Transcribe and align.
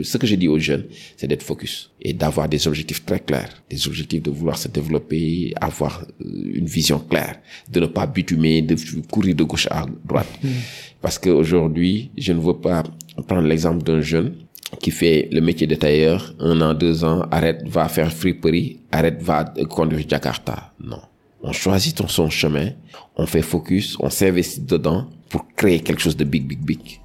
Ce 0.00 0.16
que 0.16 0.26
je 0.26 0.36
dis 0.36 0.48
aux 0.48 0.58
jeunes, 0.58 0.86
c'est 1.18 1.26
d'être 1.26 1.42
focus 1.42 1.90
et 2.00 2.14
d'avoir 2.14 2.48
des 2.48 2.66
objectifs 2.66 3.04
très 3.04 3.20
clairs, 3.20 3.62
des 3.68 3.86
objectifs 3.86 4.22
de 4.22 4.30
vouloir 4.30 4.56
se 4.56 4.68
développer, 4.68 5.52
avoir 5.60 6.06
euh, 6.24 6.50
une 6.54 6.64
vision 6.64 6.98
claire, 6.98 7.38
de 7.70 7.78
ne 7.78 7.84
pas 7.84 8.06
bitumer, 8.06 8.62
de 8.62 8.74
courir 9.10 9.34
de 9.34 9.44
gauche 9.44 9.68
à 9.70 9.84
droite. 10.02 10.30
Mm. 10.42 10.48
Parce 11.02 11.18
qu'aujourd'hui, 11.18 12.10
je 12.16 12.32
ne 12.32 12.40
veux 12.40 12.58
pas 12.58 12.84
prendre 13.26 13.46
l'exemple 13.46 13.82
d'un 13.82 14.00
jeune 14.00 14.32
qui 14.80 14.90
fait 14.90 15.28
le 15.30 15.42
métier 15.42 15.66
de 15.66 15.74
tailleur, 15.74 16.34
un 16.38 16.58
an, 16.62 16.72
deux 16.72 17.04
ans, 17.04 17.26
arrête, 17.30 17.62
va 17.68 17.86
faire 17.90 18.10
friperie, 18.10 18.80
arrête, 18.90 19.20
va 19.20 19.44
conduire 19.68 20.08
Jakarta. 20.08 20.72
Non. 20.82 21.02
On 21.42 21.52
choisit 21.52 22.00
son 22.08 22.30
chemin, 22.30 22.70
on 23.14 23.26
fait 23.26 23.42
focus, 23.42 23.98
on 24.00 24.08
s'investit 24.08 24.62
dedans 24.62 25.10
pour 25.28 25.46
créer 25.54 25.80
quelque 25.80 26.00
chose 26.00 26.16
de 26.16 26.24
big, 26.24 26.46
big, 26.46 26.60
big. 26.60 27.01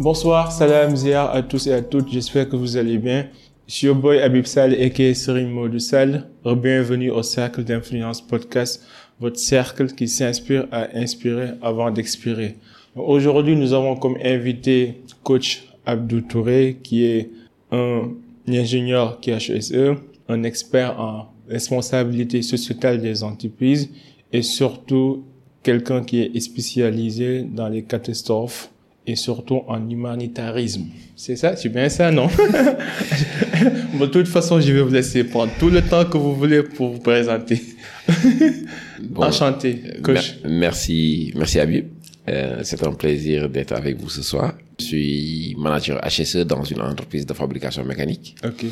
Bonsoir, 0.00 0.50
salam 0.50 0.96
zia 0.96 1.30
à 1.30 1.42
tous 1.42 1.66
et 1.66 1.74
à 1.74 1.82
toutes, 1.82 2.10
j'espère 2.10 2.48
que 2.48 2.56
vous 2.56 2.78
allez 2.78 2.96
bien. 2.96 3.26
Je 3.68 3.74
suis 3.74 3.92
boy 3.92 4.18
Abib 4.18 4.46
Sal 4.46 4.72
et 4.72 5.12
Serine 5.12 5.50
Modou 5.50 5.78
Sal. 5.78 6.26
Bienvenue 6.42 7.10
au 7.10 7.22
Cercle 7.22 7.64
d'Influence 7.64 8.22
Podcast, 8.22 8.82
votre 9.20 9.38
cercle 9.38 9.88
qui 9.88 10.08
s'inspire 10.08 10.66
à 10.72 10.88
inspirer 10.96 11.50
avant 11.60 11.90
d'expirer. 11.90 12.56
Aujourd'hui, 12.96 13.56
nous 13.56 13.74
avons 13.74 13.94
comme 13.94 14.16
invité 14.24 15.02
coach 15.22 15.68
Abdou 15.84 16.22
Touré, 16.22 16.78
qui 16.82 17.04
est 17.04 17.28
un 17.70 18.08
ingénieur 18.48 19.20
qui 19.20 19.32
HSE, 19.32 19.98
un 20.30 20.42
expert 20.44 20.98
en 20.98 21.26
responsabilité 21.46 22.40
sociétale 22.40 23.02
des 23.02 23.22
entreprises 23.22 23.90
et 24.32 24.40
surtout 24.40 25.24
quelqu'un 25.62 26.02
qui 26.02 26.22
est 26.22 26.40
spécialisé 26.40 27.42
dans 27.42 27.68
les 27.68 27.82
catastrophes 27.82 28.70
et 29.10 29.16
surtout 29.16 29.62
en 29.66 29.90
humanitarisme. 29.90 30.86
C'est 31.16 31.34
ça, 31.34 31.56
c'est 31.56 31.68
bien 31.68 31.88
ça, 31.88 32.10
non? 32.10 32.28
De 34.00 34.06
toute 34.06 34.28
façon, 34.28 34.60
je 34.60 34.72
vais 34.72 34.80
vous 34.82 34.92
laisser 34.92 35.24
prendre 35.24 35.52
tout 35.58 35.68
le 35.68 35.82
temps 35.82 36.04
que 36.04 36.16
vous 36.16 36.34
voulez 36.34 36.62
pour 36.62 36.90
vous 36.94 37.00
présenter. 37.00 37.60
Enchanté, 39.16 39.82
coach. 40.02 40.38
merci, 40.44 41.32
merci 41.34 41.58
Abib. 41.58 41.86
Euh, 42.28 42.60
c'est 42.62 42.86
un 42.86 42.92
plaisir 42.92 43.48
d'être 43.48 43.72
avec 43.72 43.98
vous 44.00 44.08
ce 44.08 44.22
soir. 44.22 44.54
Je 44.78 44.84
suis 44.84 45.56
manager 45.58 46.00
HSE 46.06 46.46
dans 46.46 46.62
une 46.62 46.80
entreprise 46.80 47.26
de 47.26 47.34
fabrication 47.34 47.84
mécanique. 47.84 48.36
Ok. 48.44 48.64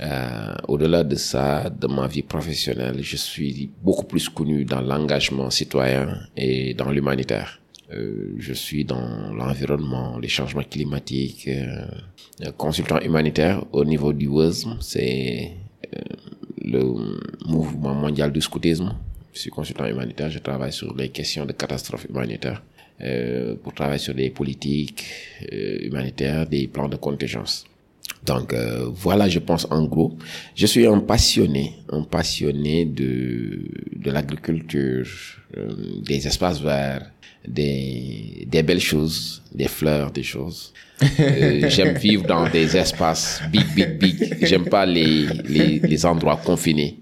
Euh, 0.00 0.54
au-delà 0.68 1.02
de 1.02 1.16
ça, 1.16 1.68
de 1.68 1.86
ma 1.86 2.06
vie 2.06 2.22
professionnelle, 2.22 2.98
je 3.02 3.16
suis 3.16 3.70
beaucoup 3.82 4.04
plus 4.04 4.28
connu 4.28 4.64
dans 4.64 4.80
l'engagement 4.80 5.50
citoyen 5.50 6.18
et 6.36 6.74
dans 6.74 6.90
l'humanitaire. 6.90 7.60
Euh, 7.94 8.34
je 8.38 8.52
suis 8.52 8.84
dans 8.84 9.32
l'environnement, 9.32 10.18
les 10.18 10.28
changements 10.28 10.62
climatiques, 10.62 11.48
euh, 11.48 11.86
consultant 12.56 13.00
humanitaire 13.00 13.64
au 13.72 13.84
niveau 13.84 14.12
du 14.12 14.26
WASM, 14.26 14.78
c'est 14.80 15.52
euh, 15.94 16.00
le 16.62 16.82
mouvement 17.46 17.94
mondial 17.94 18.32
du 18.32 18.40
scoutisme. 18.40 18.94
Je 19.32 19.40
suis 19.40 19.50
consultant 19.50 19.86
humanitaire, 19.86 20.30
je 20.30 20.38
travaille 20.38 20.72
sur 20.72 20.94
les 20.96 21.08
questions 21.10 21.44
de 21.44 21.52
catastrophes 21.52 22.06
humanitaires 22.08 22.62
pour 23.64 23.74
travailler 23.74 23.98
sur 23.98 24.14
des 24.14 24.30
politiques 24.30 25.04
humanitaires, 25.50 26.46
des 26.46 26.68
plans 26.68 26.88
de 26.88 26.94
contingence. 26.94 27.64
Donc 28.24 28.54
voilà, 28.92 29.28
je 29.28 29.40
pense 29.40 29.66
en 29.68 29.84
gros. 29.84 30.16
Je 30.54 30.66
suis 30.66 30.86
un 30.86 31.00
passionné, 31.00 31.74
un 31.90 32.02
passionné 32.02 32.84
de 32.84 33.68
de 33.96 34.10
l'agriculture, 34.12 35.08
des 36.06 36.24
espaces 36.28 36.60
verts, 36.60 37.10
des, 37.46 38.46
des 38.50 38.62
belles 38.62 38.80
choses, 38.80 39.42
des 39.54 39.68
fleurs, 39.68 40.10
des 40.10 40.22
choses. 40.22 40.72
Euh, 41.20 41.68
j'aime 41.68 41.96
vivre 41.96 42.26
dans 42.26 42.48
des 42.48 42.76
espaces 42.76 43.40
big, 43.50 43.66
big, 43.74 43.98
big. 43.98 44.46
J'aime 44.46 44.64
pas 44.64 44.86
les, 44.86 45.26
les, 45.48 45.78
les 45.80 46.06
endroits 46.06 46.40
confinés. 46.44 46.98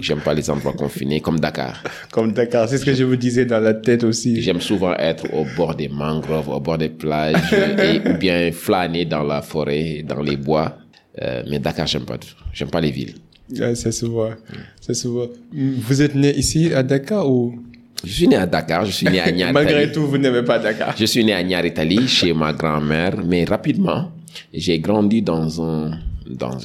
J'aime 0.00 0.20
pas 0.20 0.32
les 0.32 0.48
endroits 0.48 0.72
confinés 0.72 1.20
comme 1.20 1.40
Dakar. 1.40 1.82
Comme 2.12 2.32
Dakar, 2.32 2.68
c'est 2.68 2.78
ce 2.78 2.84
que 2.84 2.94
je 2.94 3.02
vous 3.04 3.16
disais 3.16 3.44
dans 3.44 3.58
la 3.58 3.74
tête 3.74 4.04
aussi. 4.04 4.40
J'aime 4.40 4.60
souvent 4.60 4.94
être 4.94 5.32
au 5.34 5.44
bord 5.56 5.74
des 5.74 5.88
mangroves, 5.88 6.48
au 6.48 6.60
bord 6.60 6.78
des 6.78 6.88
plages, 6.88 7.52
et, 7.52 8.08
ou 8.08 8.16
bien 8.16 8.52
flâner 8.52 9.04
dans 9.04 9.24
la 9.24 9.42
forêt, 9.42 10.04
dans 10.06 10.22
les 10.22 10.36
bois. 10.36 10.78
Euh, 11.20 11.42
mais 11.50 11.58
Dakar, 11.58 11.86
j'aime 11.86 12.04
pas. 12.04 12.18
J'aime 12.52 12.70
pas 12.70 12.80
les 12.80 12.92
villes. 12.92 13.14
Ouais, 13.58 13.74
ça 13.74 13.90
se 13.90 14.06
voit. 14.06 14.36
Ça 14.80 14.94
se 14.94 15.08
voit. 15.08 15.28
Vous 15.52 16.02
êtes 16.02 16.14
né 16.14 16.32
ici 16.36 16.72
à 16.72 16.84
Dakar 16.84 17.28
ou? 17.28 17.58
Je 18.04 18.12
suis 18.12 18.28
né 18.28 18.36
à 18.36 18.46
Dakar, 18.46 18.84
je 18.86 18.92
suis 18.92 19.06
né 19.06 19.20
à 19.20 19.30
Niaritali. 19.30 19.52
Malgré 19.52 19.92
tout, 19.92 20.06
vous 20.06 20.18
n'aimez 20.18 20.42
pas 20.42 20.58
Dakar. 20.58 20.96
Je 20.96 21.04
suis 21.04 21.24
né 21.24 21.32
à 21.32 21.42
Niaritali, 21.42 22.08
chez 22.08 22.32
ma 22.32 22.52
grand-mère, 22.52 23.16
mais 23.24 23.44
rapidement, 23.44 24.10
j'ai 24.52 24.78
grandi 24.78 25.22
dans 25.22 25.62
un, 25.62 25.98
dans, 26.26 26.56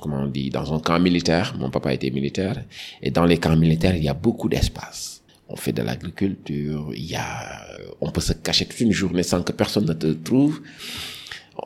comment 0.00 0.22
on 0.22 0.26
dit, 0.26 0.50
dans 0.50 0.72
un 0.74 0.80
camp 0.80 0.98
militaire. 0.98 1.54
Mon 1.58 1.70
papa 1.70 1.92
était 1.94 2.10
militaire. 2.10 2.62
Et 3.02 3.10
dans 3.10 3.24
les 3.24 3.38
camps 3.38 3.56
militaires, 3.56 3.94
il 3.94 4.04
y 4.04 4.08
a 4.08 4.14
beaucoup 4.14 4.48
d'espace. 4.48 5.22
On 5.48 5.56
fait 5.56 5.72
de 5.72 5.82
l'agriculture, 5.82 6.90
il 6.94 7.10
y 7.10 7.16
a, 7.16 7.66
on 8.00 8.10
peut 8.10 8.20
se 8.20 8.32
cacher 8.34 8.66
toute 8.66 8.80
une 8.80 8.92
journée 8.92 9.24
sans 9.24 9.42
que 9.42 9.52
personne 9.52 9.84
ne 9.84 9.94
te 9.94 10.06
trouve. 10.06 10.60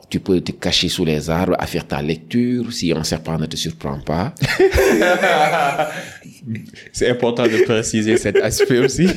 Tu 0.09 0.19
peux 0.19 0.41
te 0.41 0.51
cacher 0.51 0.89
sous 0.89 1.05
les 1.05 1.29
arbres 1.29 1.55
à 1.59 1.67
faire 1.67 1.87
ta 1.87 2.01
lecture 2.01 2.73
si 2.73 2.91
un 2.91 3.03
serpent 3.03 3.37
ne 3.37 3.45
te 3.45 3.55
surprend 3.55 3.99
pas. 3.99 4.33
C'est 6.91 7.09
important 7.09 7.43
de 7.43 7.63
préciser 7.63 8.17
cet 8.17 8.37
aspect 8.37 8.79
aussi. 8.79 9.07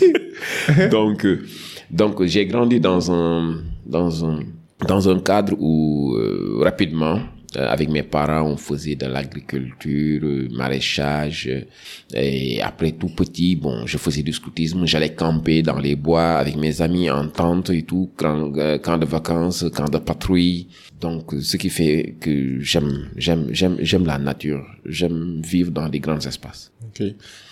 donc, 0.90 1.24
euh, 1.24 1.44
donc 1.90 2.22
j'ai 2.24 2.46
grandi 2.46 2.80
dans 2.80 3.12
un 3.12 3.60
dans 3.86 4.24
un 4.24 4.40
dans 4.86 5.08
un 5.08 5.18
cadre 5.20 5.54
où 5.58 6.14
euh, 6.16 6.60
rapidement 6.62 7.20
avec 7.56 7.88
mes 7.88 8.02
parents, 8.02 8.42
on 8.42 8.56
faisait 8.56 8.94
de 8.94 9.06
l'agriculture, 9.06 10.20
euh, 10.24 10.48
maraîchage. 10.50 11.50
Et 12.14 12.60
après 12.60 12.92
tout 12.92 13.08
petit, 13.08 13.56
bon, 13.56 13.86
je 13.86 13.96
faisais 13.96 14.22
du 14.22 14.32
scoutisme. 14.32 14.84
J'allais 14.86 15.14
camper 15.14 15.62
dans 15.62 15.78
les 15.78 15.96
bois 15.96 16.34
avec 16.34 16.56
mes 16.56 16.82
amis 16.82 17.08
en 17.10 17.28
tente 17.28 17.70
et 17.70 17.82
tout, 17.82 18.10
camp, 18.16 18.52
euh, 18.56 18.78
camp 18.78 18.98
de 18.98 19.06
vacances, 19.06 19.64
camp 19.74 19.88
de 19.88 19.98
patrouille. 19.98 20.68
Donc, 21.00 21.32
ce 21.40 21.56
qui 21.56 21.70
fait 21.70 22.16
que 22.20 22.60
j'aime, 22.60 23.08
j'aime, 23.16 23.46
j'aime, 23.50 23.76
j'aime 23.80 24.04
la 24.04 24.18
nature. 24.18 24.64
J'aime 24.84 25.40
vivre 25.42 25.70
dans 25.70 25.88
des 25.88 26.00
grands 26.00 26.18
espaces. 26.18 26.70
Ok. 26.88 27.06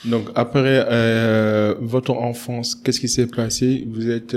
Donc 0.04 0.28
après 0.34 0.84
euh, 0.88 1.74
votre 1.80 2.12
enfance, 2.12 2.74
qu'est-ce 2.74 3.00
qui 3.00 3.08
s'est 3.08 3.26
passé? 3.26 3.86
Vous 3.88 4.08
êtes 4.10 4.34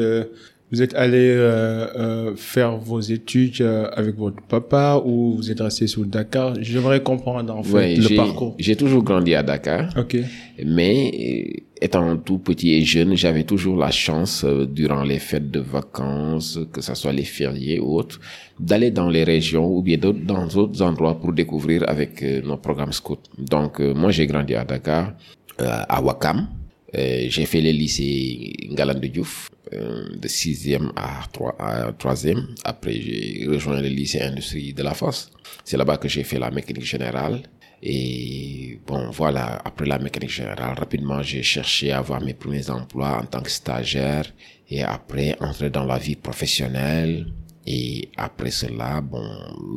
vous 0.72 0.84
êtes 0.84 0.94
allé 0.94 1.18
euh, 1.18 1.88
euh, 1.96 2.36
faire 2.36 2.78
vos 2.78 3.00
études 3.00 3.62
euh, 3.62 3.90
avec 3.94 4.16
votre 4.16 4.42
papa 4.44 5.02
ou 5.04 5.36
vous 5.36 5.50
êtes 5.50 5.62
resté 5.62 5.88
sur 5.88 6.06
Dakar? 6.06 6.54
J'aimerais 6.62 7.02
comprendre 7.02 7.56
en 7.56 7.64
fait 7.64 7.96
le 7.96 8.16
parcours. 8.16 8.56
J'ai 8.60 8.76
toujours 8.76 9.04
grandi 9.04 9.34
à 9.34 9.42
Dakar. 9.42 9.90
Ok. 9.98 10.18
Mais 10.64 11.12
euh, 11.52 11.62
étant 11.82 12.18
tout 12.18 12.38
petit 12.38 12.74
et 12.76 12.84
jeune, 12.84 13.16
j'avais 13.16 13.44
toujours 13.46 13.78
la 13.78 13.90
chance 13.90 14.46
durant 14.46 15.04
les 15.04 15.18
fêtes 15.18 15.50
de 15.50 15.60
vacances, 15.60 16.60
que 16.72 16.82
ce 16.82 16.94
soit 16.94 17.14
les 17.14 17.24
fériés 17.24 17.80
ou 17.80 17.98
autres, 17.98 18.20
d'aller 18.60 18.92
dans 18.92 19.10
les 19.10 19.24
régions 19.24 19.68
ou 19.76 19.82
bien 19.82 19.98
dans 19.98 20.46
d'autres 20.46 20.82
endroits 20.84 21.20
pour 21.20 21.34
découvrir 21.34 21.84
avec 21.88 22.22
nos 22.44 22.58
programmes 22.58 22.94
scouts. 22.94 23.18
Donc 23.40 23.80
moi 23.80 24.12
j'ai 24.12 24.28
grandi 24.28 24.54
à 24.54 24.66
Dakar, 24.66 25.14
à 25.58 26.02
Wakam. 26.02 26.48
j'ai 26.94 27.46
fait 27.46 27.62
le 27.62 27.72
lycée 27.72 28.54
Ngalandou 28.72 29.08
Diouf 29.08 29.50
euh, 29.59 29.59
de 29.72 30.28
sixième 30.28 30.92
à 30.96 31.24
trois 31.32 31.56
à 31.60 31.92
troisième. 31.94 32.48
Après, 32.64 32.94
j'ai 32.94 33.46
rejoint 33.48 33.82
le 33.82 33.88
lycée 33.88 34.22
industrie 34.22 34.74
de 34.74 34.84
la 34.84 34.94
Fosse. 34.94 35.32
C'est 35.64 35.78
là-bas 35.78 35.98
que 35.98 36.08
j'ai 36.08 36.24
fait 36.24 36.40
la 36.40 36.52
mécanique 36.52 36.86
générale. 36.86 37.44
Et 37.82 38.80
bon, 38.86 39.10
voilà, 39.12 39.62
après 39.64 39.86
la 39.86 40.00
mécanique 40.00 40.32
générale, 40.32 40.78
rapidement, 40.78 41.22
j'ai 41.22 41.44
cherché 41.44 41.92
à 41.92 42.00
avoir 42.00 42.22
mes 42.22 42.34
premiers 42.34 42.70
emplois 42.70 43.20
en 43.22 43.26
tant 43.26 43.42
que 43.42 43.50
stagiaire 43.50 44.26
et 44.70 44.84
après 44.84 45.36
entrer 45.40 45.70
dans 45.70 45.86
la 45.86 45.98
vie 45.98 46.16
professionnelle. 46.16 47.28
Et 47.68 48.10
après 48.18 48.52
cela, 48.52 49.02
bon, 49.02 49.24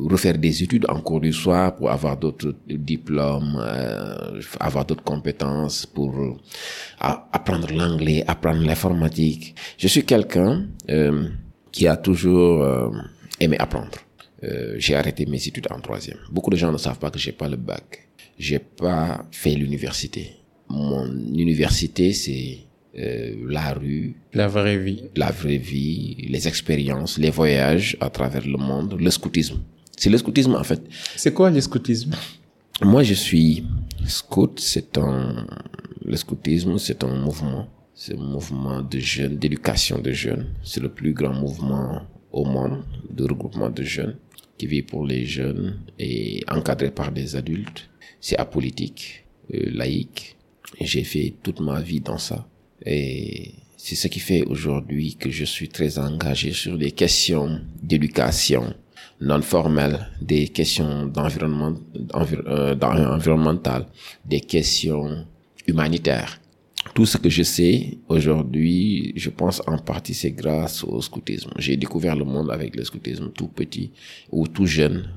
refaire 0.09 0.37
des 0.37 0.63
études 0.63 0.85
en 0.89 0.99
cours 1.01 1.21
du 1.21 1.33
soir 1.33 1.75
pour 1.75 1.91
avoir 1.91 2.17
d'autres 2.17 2.55
diplômes, 2.67 3.61
euh, 3.61 4.41
avoir 4.59 4.85
d'autres 4.85 5.03
compétences 5.03 5.85
pour 5.85 6.17
euh, 6.17 6.35
apprendre 6.99 7.71
l'anglais, 7.71 8.23
apprendre 8.25 8.65
l'informatique. 8.65 9.55
Je 9.77 9.87
suis 9.87 10.05
quelqu'un 10.05 10.65
euh, 10.89 11.27
qui 11.71 11.87
a 11.87 11.97
toujours 11.97 12.63
euh, 12.63 12.89
aimé 13.39 13.57
apprendre. 13.59 13.97
Euh, 14.43 14.75
j'ai 14.77 14.95
arrêté 14.95 15.25
mes 15.25 15.45
études 15.47 15.67
en 15.69 15.79
troisième. 15.79 16.17
Beaucoup 16.31 16.49
de 16.49 16.55
gens 16.55 16.71
ne 16.71 16.77
savent 16.77 16.99
pas 16.99 17.11
que 17.11 17.19
j'ai 17.19 17.31
pas 17.31 17.49
le 17.49 17.57
bac. 17.57 18.07
J'ai 18.37 18.59
pas 18.59 19.25
fait 19.31 19.53
l'université. 19.55 20.31
Mon 20.69 21.05
université, 21.05 22.13
c'est 22.13 22.59
euh, 22.97 23.35
la 23.47 23.73
rue, 23.73 24.15
la 24.33 24.47
vraie 24.47 24.77
vie, 24.77 25.03
la 25.15 25.31
vraie 25.31 25.57
vie, 25.57 26.15
les 26.29 26.47
expériences, 26.47 27.17
les 27.17 27.29
voyages 27.29 27.97
à 27.99 28.09
travers 28.09 28.45
le 28.45 28.57
monde, 28.57 28.95
le 28.99 29.11
scoutisme. 29.11 29.59
C'est 29.97 30.09
le 30.09 30.17
scoutisme 30.17 30.55
en 30.55 30.63
fait. 30.63 30.81
C'est 31.15 31.33
quoi 31.33 31.49
le 31.49 31.61
scoutisme? 31.61 32.13
Moi, 32.81 33.03
je 33.03 33.13
suis 33.13 33.63
Scout, 34.05 34.59
c'est 34.59 34.97
un, 34.97 35.47
le 36.03 36.17
scoutisme, 36.17 36.77
c'est 36.77 37.03
un 37.03 37.15
mouvement. 37.15 37.67
C'est 37.95 38.15
un 38.15 38.23
mouvement 38.23 38.81
de 38.81 38.99
jeunes, 38.99 39.37
d'éducation 39.37 39.99
de 39.99 40.11
jeunes. 40.11 40.47
C'est 40.63 40.81
le 40.81 40.89
plus 40.89 41.13
grand 41.13 41.33
mouvement 41.33 42.01
au 42.31 42.43
monde 42.43 42.83
de 43.09 43.23
regroupement 43.23 43.69
de 43.69 43.83
jeunes 43.83 44.17
qui 44.57 44.67
vit 44.67 44.81
pour 44.81 45.05
les 45.05 45.25
jeunes 45.25 45.79
et 45.99 46.43
encadré 46.49 46.91
par 46.91 47.11
des 47.11 47.35
adultes. 47.35 47.89
C'est 48.19 48.37
apolitique, 48.37 49.25
euh, 49.53 49.69
laïque. 49.71 50.35
J'ai 50.81 51.03
fait 51.03 51.35
toute 51.43 51.61
ma 51.61 51.79
vie 51.79 52.01
dans 52.01 52.17
ça. 52.17 52.47
Et 52.85 53.55
c'est 53.77 53.95
ce 53.95 54.07
qui 54.07 54.19
fait 54.19 54.43
aujourd'hui 54.43 55.15
que 55.15 55.29
je 55.29 55.45
suis 55.45 55.69
très 55.69 55.99
engagé 55.99 56.53
sur 56.53 56.75
les 56.75 56.91
questions 56.91 57.59
d'éducation 57.81 58.73
non 59.21 59.41
formelle, 59.41 60.07
des 60.21 60.49
questions 60.49 61.05
d'environnement, 61.05 61.73
euh, 62.15 62.75
environnemental, 62.81 63.85
des 64.25 64.41
questions 64.41 65.25
humanitaires. 65.67 66.39
Tout 66.93 67.05
ce 67.05 67.17
que 67.17 67.29
je 67.29 67.43
sais 67.43 67.97
aujourd'hui, 68.09 69.13
je 69.15 69.29
pense 69.29 69.61
en 69.65 69.77
partie 69.77 70.13
c'est 70.13 70.31
grâce 70.31 70.83
au 70.83 71.01
scoutisme. 71.01 71.51
J'ai 71.57 71.77
découvert 71.77 72.15
le 72.15 72.25
monde 72.25 72.51
avec 72.51 72.75
le 72.75 72.83
scoutisme 72.83 73.31
tout 73.31 73.47
petit 73.47 73.91
ou 74.31 74.47
tout 74.47 74.65
jeune. 74.65 75.09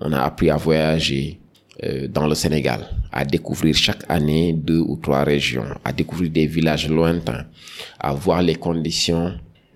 On 0.00 0.12
a 0.12 0.20
appris 0.22 0.50
à 0.50 0.56
voyager 0.56 1.40
dans 2.08 2.26
le 2.28 2.34
Sénégal, 2.34 2.86
à 3.10 3.24
découvrir 3.24 3.74
chaque 3.74 4.04
année 4.08 4.52
deux 4.52 4.78
ou 4.78 4.96
trois 4.96 5.24
régions, 5.24 5.66
à 5.84 5.92
découvrir 5.92 6.30
des 6.30 6.46
villages 6.46 6.88
lointains, 6.88 7.46
à 7.98 8.12
voir 8.14 8.42
les 8.42 8.54
conditions 8.54 9.34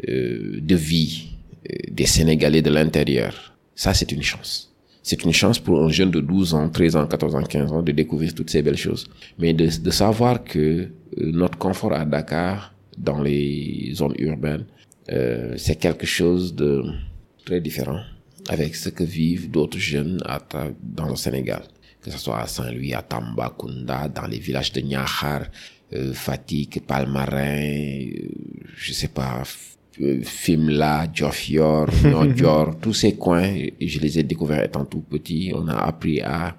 euh, 0.08 0.60
de 0.60 0.76
vie 0.76 1.30
euh, 1.68 1.74
des 1.90 2.06
Sénégalais 2.06 2.62
de 2.62 2.70
l'intérieur. 2.70 3.56
Ça, 3.74 3.92
c'est 3.94 4.12
une 4.12 4.22
chance. 4.22 4.72
C'est 5.02 5.24
une 5.24 5.32
chance 5.32 5.58
pour 5.58 5.82
un 5.82 5.88
jeune 5.88 6.12
de 6.12 6.20
12 6.20 6.54
ans, 6.54 6.68
13 6.68 6.94
ans, 6.96 7.06
14 7.08 7.34
ans, 7.34 7.42
15 7.42 7.72
ans 7.72 7.82
de 7.82 7.90
découvrir 7.90 8.32
toutes 8.32 8.50
ces 8.50 8.62
belles 8.62 8.76
choses. 8.76 9.08
Mais 9.40 9.52
de, 9.52 9.66
de 9.66 9.90
savoir 9.90 10.44
que 10.44 10.58
euh, 10.58 10.88
notre 11.16 11.58
confort 11.58 11.92
à 11.94 12.04
Dakar, 12.04 12.74
dans 12.96 13.20
les 13.22 13.90
zones 13.94 14.14
urbaines, 14.18 14.66
euh, 15.10 15.54
c'est 15.56 15.76
quelque 15.76 16.06
chose 16.06 16.54
de 16.54 16.84
très 17.44 17.60
différent 17.60 18.00
avec 18.48 18.76
ce 18.76 18.90
que 18.90 19.02
vivent 19.02 19.50
d'autres 19.50 19.78
jeunes 19.78 20.22
à, 20.26 20.38
dans 20.80 21.08
le 21.08 21.16
Sénégal. 21.16 21.62
Que 22.08 22.14
ce 22.14 22.20
soit 22.20 22.40
à 22.40 22.46
Saint-Louis, 22.46 22.94
à 22.94 23.02
Tambacounda, 23.02 24.08
dans 24.08 24.26
les 24.26 24.38
villages 24.38 24.72
de 24.72 24.80
Niakhar, 24.80 25.42
euh, 25.92 26.14
Fatigue, 26.14 26.80
Palmarin, 26.86 27.60
euh, 27.60 28.28
je 28.74 28.94
sais 28.94 29.08
pas, 29.08 29.42
Fimla, 30.22 31.06
Diofior, 31.08 31.86
Nodjor, 32.04 32.78
tous 32.80 32.94
ces 32.94 33.16
coins, 33.16 33.54
je 33.78 33.98
les 33.98 34.18
ai 34.18 34.22
découverts 34.22 34.64
étant 34.64 34.86
tout 34.86 35.02
petit. 35.02 35.52
On 35.54 35.68
a 35.68 35.74
appris 35.76 36.22
à 36.22 36.56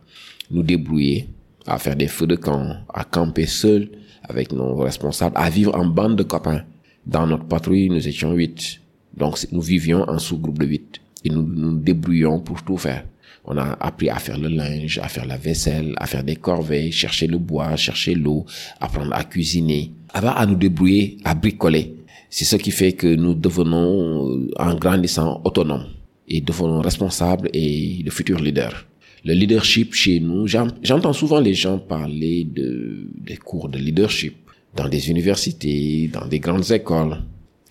nous 0.51 0.61
débrouiller, 0.61 1.27
à 1.65 1.79
faire 1.79 1.95
des 1.95 2.07
feux 2.07 2.27
de 2.27 2.35
camp, 2.35 2.75
à 2.93 3.03
camper 3.03 3.47
seul 3.47 3.89
avec 4.21 4.51
nos 4.51 4.75
responsables, 4.75 5.35
à 5.35 5.49
vivre 5.49 5.73
en 5.75 5.85
bande 5.85 6.15
de 6.15 6.23
copains. 6.23 6.61
Dans 7.07 7.25
notre 7.25 7.45
patrouille, 7.45 7.89
nous 7.89 8.07
étions 8.07 8.33
huit. 8.33 8.81
Donc, 9.17 9.39
nous 9.51 9.61
vivions 9.61 10.07
en 10.07 10.19
sous-groupe 10.19 10.59
de 10.59 10.67
huit. 10.67 11.01
Et 11.23 11.29
nous 11.29 11.41
nous 11.41 11.75
débrouillons 11.75 12.39
pour 12.39 12.61
tout 12.61 12.77
faire. 12.77 13.03
On 13.51 13.57
a 13.57 13.75
appris 13.79 14.09
à 14.11 14.19
faire 14.19 14.37
le 14.37 14.47
linge, 14.47 14.99
à 14.99 15.07
faire 15.07 15.25
la 15.25 15.35
vaisselle, 15.37 15.95
à 15.97 16.05
faire 16.05 16.23
des 16.23 16.35
corveilles, 16.35 16.91
chercher 16.91 17.25
le 17.25 17.39
bois, 17.39 17.75
chercher 17.75 18.13
l'eau, 18.13 18.45
apprendre 18.79 19.11
à 19.13 19.23
cuisiner, 19.23 19.91
à 20.13 20.45
nous 20.45 20.55
débrouiller, 20.55 21.17
à 21.23 21.33
bricoler. 21.33 21.95
C'est 22.29 22.45
ce 22.45 22.57
qui 22.57 22.69
fait 22.69 22.93
que 22.93 23.07
nous 23.07 23.33
devenons, 23.33 24.29
euh, 24.29 24.51
en 24.59 24.75
grandissant, 24.75 25.41
autonomes 25.43 25.87
et 26.27 26.41
devenons 26.41 26.79
responsables 26.81 27.49
et 27.51 28.03
de 28.03 28.11
futurs 28.11 28.39
leaders. 28.39 28.85
Le 29.25 29.33
leadership 29.33 29.95
chez 29.95 30.19
nous, 30.19 30.45
j'entends 30.47 31.13
souvent 31.13 31.39
les 31.39 31.55
gens 31.55 31.79
parler 31.79 32.43
de, 32.45 33.09
des 33.17 33.37
cours 33.37 33.67
de 33.67 33.79
leadership 33.79 34.35
dans 34.75 34.87
des 34.87 35.09
universités, 35.09 36.07
dans 36.13 36.27
des 36.27 36.39
grandes 36.39 36.69
écoles. 36.69 37.17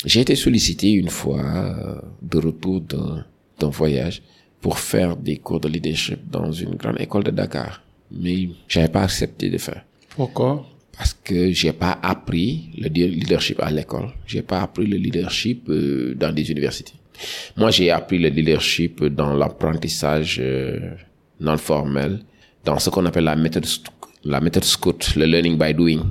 J'ai 0.04 0.22
été 0.22 0.34
sollicité 0.34 0.90
une 0.90 1.08
fois 1.08 1.40
euh, 1.40 2.00
de 2.20 2.38
retour 2.38 2.80
d'un 2.80 3.69
voyage 3.69 4.22
pour 4.60 4.78
faire 4.78 5.16
des 5.16 5.37
cours 5.38 5.60
de 5.60 5.69
leadership 5.69 6.19
dans 6.31 6.50
une 6.50 6.75
grande 6.75 7.00
école 7.00 7.25
de 7.25 7.31
Dakar. 7.31 7.82
Mais 8.10 8.49
j'avais 8.69 8.88
pas 8.88 9.02
accepté 9.02 9.50
de 9.50 9.58
faire. 9.58 9.84
Pourquoi? 10.16 10.66
parce 10.99 11.14
que 11.22 11.52
j'ai 11.52 11.72
pas 11.72 11.96
appris 12.02 12.70
le 12.76 12.88
leadership 12.88 13.60
à 13.60 13.70
l'école. 13.70 14.10
J'ai 14.26 14.43
pas 14.43 14.62
appris 14.62 14.84
le 14.84 14.96
leadership 14.96 15.69
euh, 15.69 16.12
dans 16.16 16.32
des 16.32 16.50
universités. 16.50 16.94
Moi, 17.56 17.70
j'ai 17.70 17.90
appris 17.93 18.19
le 18.19 18.28
leadership 18.28 19.05
dans 19.05 19.32
l'apprentissage 19.34 20.38
euh, 20.43 20.90
non 21.38 21.56
formel, 21.56 22.19
dans 22.64 22.81
ce 22.81 22.90
qu'on 22.90 23.06
appelle 23.06 23.25
la 23.25 23.37
méthode 23.37 23.66
la 24.25 24.40
méthode 24.40 24.64
scout, 24.64 25.14
le 25.14 25.26
learning 25.26 25.56
by 25.56 25.72
doing, 25.72 26.02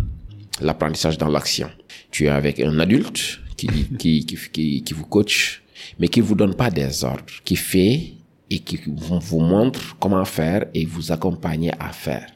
l'apprentissage 0.61 1.17
dans 1.17 1.27
l'action. 1.27 1.69
Tu 2.09 2.25
es 2.25 2.29
avec 2.29 2.61
un 2.61 2.79
adulte 2.79 3.41
qui, 3.57 3.67
qui, 3.99 4.25
qui, 4.25 4.37
qui, 4.53 4.83
qui 4.83 4.93
vous 4.93 5.05
coach, 5.05 5.61
mais 5.99 6.07
qui 6.07 6.21
vous 6.21 6.33
donne 6.33 6.55
pas 6.55 6.69
des 6.71 7.03
ordres, 7.03 7.25
qui 7.43 7.57
fait 7.57 8.13
et 8.49 8.59
qui 8.59 8.79
vous 8.85 9.39
montre 9.39 9.97
comment 9.99 10.25
faire 10.25 10.65
et 10.73 10.85
vous 10.85 11.11
accompagner 11.11 11.71
à 11.79 11.91
faire 11.91 12.27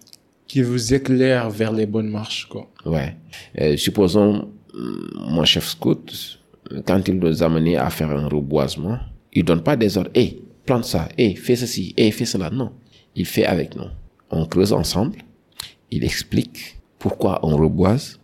qui 0.52 0.62
vous 0.64 0.94
éclaire 0.94 1.50
vers 1.50 1.72
les 1.72 1.86
bonnes 1.86 2.10
marches, 2.10 2.46
quoi. 2.46 2.68
Ouais. 2.86 3.16
Euh, 3.58 3.78
supposons, 3.78 4.50
mm, 4.74 5.30
mon 5.30 5.46
chef 5.46 5.66
scout, 5.66 6.40
quand 6.86 7.08
il 7.08 7.20
nous 7.20 7.42
amenait 7.42 7.78
à 7.78 7.90
faire 7.90 8.10
un 8.12 8.28
reboisement, 8.28 9.00
il 9.32 9.46
donne 9.46 9.64
pas 9.64 9.78
des 9.78 9.98
ordres. 9.98 10.12
Hé, 10.14 10.42
plante 10.66 10.84
ça. 10.84 11.08
Hé, 11.18 11.36
fais 11.36 11.56
ceci. 11.56 11.94
Hé, 11.96 12.12
fais 12.12 12.26
cela. 12.26 12.50
Non. 12.50 12.74
Il 13.16 13.26
fait 13.26 13.46
avec 13.46 13.78
nous. 13.78 13.88
On 14.30 14.46
creuse 14.46 14.74
ensemble. 14.74 15.20
Il 15.90 16.04
explique 16.04 16.78
pourquoi 17.00 17.40
on 17.44 17.56
reboise, 17.56 18.20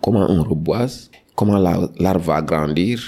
comment 0.00 0.30
on 0.30 0.42
reboise, 0.44 1.10
comment 1.34 1.58
l'arbre 1.58 2.24
va 2.24 2.40
grandir, 2.40 3.02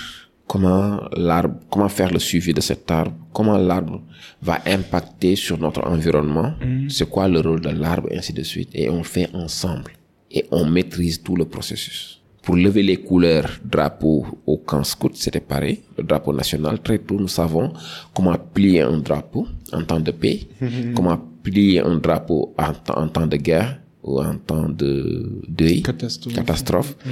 comment 0.49 1.01
l'arbre, 1.15 1.57
comment 1.71 1.89
faire 1.89 2.11
le 2.11 2.19
suivi 2.19 2.53
de 2.53 2.61
cet 2.61 2.91
arbre, 2.91 3.13
comment 3.33 3.59
l'arbre 3.59 4.01
va 4.43 4.59
impacter 4.67 5.37
sur 5.37 5.59
notre 5.59 5.87
environnement, 5.87 6.55
mm. 6.61 6.89
c'est 6.89 7.09
quoi 7.09 7.29
le 7.29 7.41
rôle 7.41 7.61
de 7.61 7.69
l'arbre, 7.69 8.09
ainsi 8.13 8.33
de 8.33 8.43
suite. 8.43 8.71
Et 8.73 8.89
on 8.91 9.05
fait 9.05 9.29
ensemble. 9.35 9.93
Et 10.31 10.47
on 10.51 10.65
maîtrise 10.65 11.23
tout 11.23 11.37
le 11.37 11.45
processus. 11.45 12.21
Pour 12.43 12.57
lever 12.57 12.83
les 12.83 12.97
couleurs 12.97 13.51
drapeau 13.63 14.27
au 14.47 14.57
camp 14.57 14.83
scout, 14.83 15.13
c'était 15.15 15.41
pareil. 15.41 15.81
Le 15.99 16.05
drapeau 16.05 16.33
national, 16.33 16.81
très 16.81 16.99
tôt, 16.99 17.19
nous 17.21 17.29
savons 17.29 17.73
comment 18.15 18.37
plier 18.39 18.81
un 18.81 18.99
drapeau 18.99 19.47
en 19.73 19.85
temps 19.85 20.01
de 20.01 20.11
paix, 20.13 20.41
comment 20.95 21.19
plier 21.43 21.81
un 21.81 21.97
drapeau 21.97 22.55
en, 22.59 23.09
temps 23.09 23.27
de 23.27 23.37
guerre 23.37 23.81
ou 24.03 24.21
en 24.21 24.37
temps 24.37 24.69
de 24.69 25.43
deuil, 25.47 25.83
catastrophe, 25.83 26.97
mm. 27.05 27.11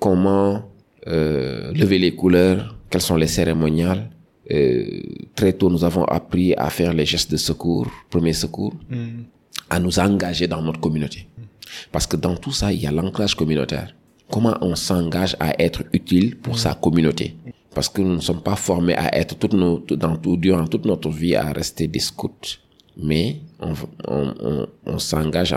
comment 0.00 0.64
euh, 1.08 1.72
lever 1.72 1.98
les 1.98 2.14
couleurs, 2.14 2.76
quels 2.90 3.00
sont 3.00 3.16
les 3.16 3.26
cérémoniales. 3.26 4.10
Euh, 4.50 5.00
très 5.34 5.52
tôt, 5.52 5.70
nous 5.70 5.84
avons 5.84 6.04
appris 6.04 6.54
à 6.54 6.70
faire 6.70 6.92
les 6.92 7.06
gestes 7.06 7.30
de 7.30 7.36
secours, 7.36 7.86
premier 8.10 8.32
secours, 8.32 8.74
mm. 8.88 9.22
à 9.70 9.78
nous 9.78 9.98
engager 9.98 10.46
dans 10.46 10.62
notre 10.62 10.80
communauté. 10.80 11.26
Parce 11.92 12.06
que 12.06 12.16
dans 12.16 12.36
tout 12.36 12.52
ça, 12.52 12.72
il 12.72 12.80
y 12.80 12.86
a 12.86 12.92
l'ancrage 12.92 13.34
communautaire. 13.34 13.94
Comment 14.30 14.56
on 14.60 14.74
s'engage 14.74 15.36
à 15.40 15.60
être 15.62 15.84
utile 15.92 16.36
pour 16.36 16.54
mm. 16.54 16.58
sa 16.58 16.74
communauté? 16.74 17.36
Parce 17.74 17.88
que 17.88 18.02
nous 18.02 18.14
ne 18.14 18.20
sommes 18.20 18.42
pas 18.42 18.56
formés 18.56 18.94
à 18.94 19.16
être 19.16 19.38
toute 19.38 19.52
nos, 19.54 19.78
dans 19.78 20.16
tout, 20.16 20.36
durant 20.36 20.66
toute 20.66 20.84
notre 20.84 21.10
vie 21.10 21.36
à 21.36 21.52
rester 21.52 21.86
des 21.86 22.00
scouts. 22.00 22.58
Mais 23.00 23.36
on, 23.60 23.74
on, 24.08 24.34
on, 24.40 24.66
on 24.86 24.98
s'engage 24.98 25.54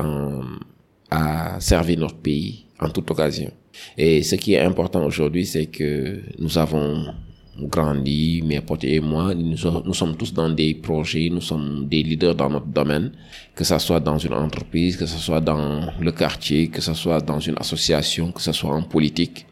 à 1.09 1.59
servir 1.59 1.99
notre 1.99 2.17
pays 2.17 2.65
en 2.79 2.89
toute 2.89 3.09
occasion. 3.09 3.51
Et 3.97 4.23
ce 4.23 4.35
qui 4.35 4.53
est 4.53 4.59
important 4.59 5.05
aujourd'hui, 5.05 5.45
c'est 5.45 5.67
que 5.67 6.21
nous 6.39 6.57
avons 6.57 7.13
grandi, 7.59 8.41
mes 8.43 8.61
potes 8.61 8.83
et 8.85 8.99
moi, 8.99 9.33
nous, 9.35 9.57
sommes 9.93 10.15
tous 10.15 10.33
dans 10.33 10.49
des 10.49 10.73
projets, 10.73 11.29
nous 11.29 11.41
sommes 11.41 11.87
des 11.87 12.01
leaders 12.01 12.35
dans 12.35 12.49
notre 12.49 12.67
domaine, 12.67 13.11
que 13.55 13.63
ce 13.63 13.77
soit 13.77 13.99
dans 13.99 14.17
une 14.17 14.33
entreprise, 14.33 14.97
que 14.97 15.05
ce 15.05 15.17
soit 15.17 15.41
dans 15.41 15.91
le 15.99 16.11
quartier, 16.11 16.69
que 16.69 16.81
ce 16.81 16.93
soit 16.93 17.21
dans 17.21 17.39
une 17.39 17.55
association, 17.57 18.31
que 18.31 18.41
ce 18.41 18.51
soit 18.51 18.73
en 18.73 18.83
politique. 18.83 19.45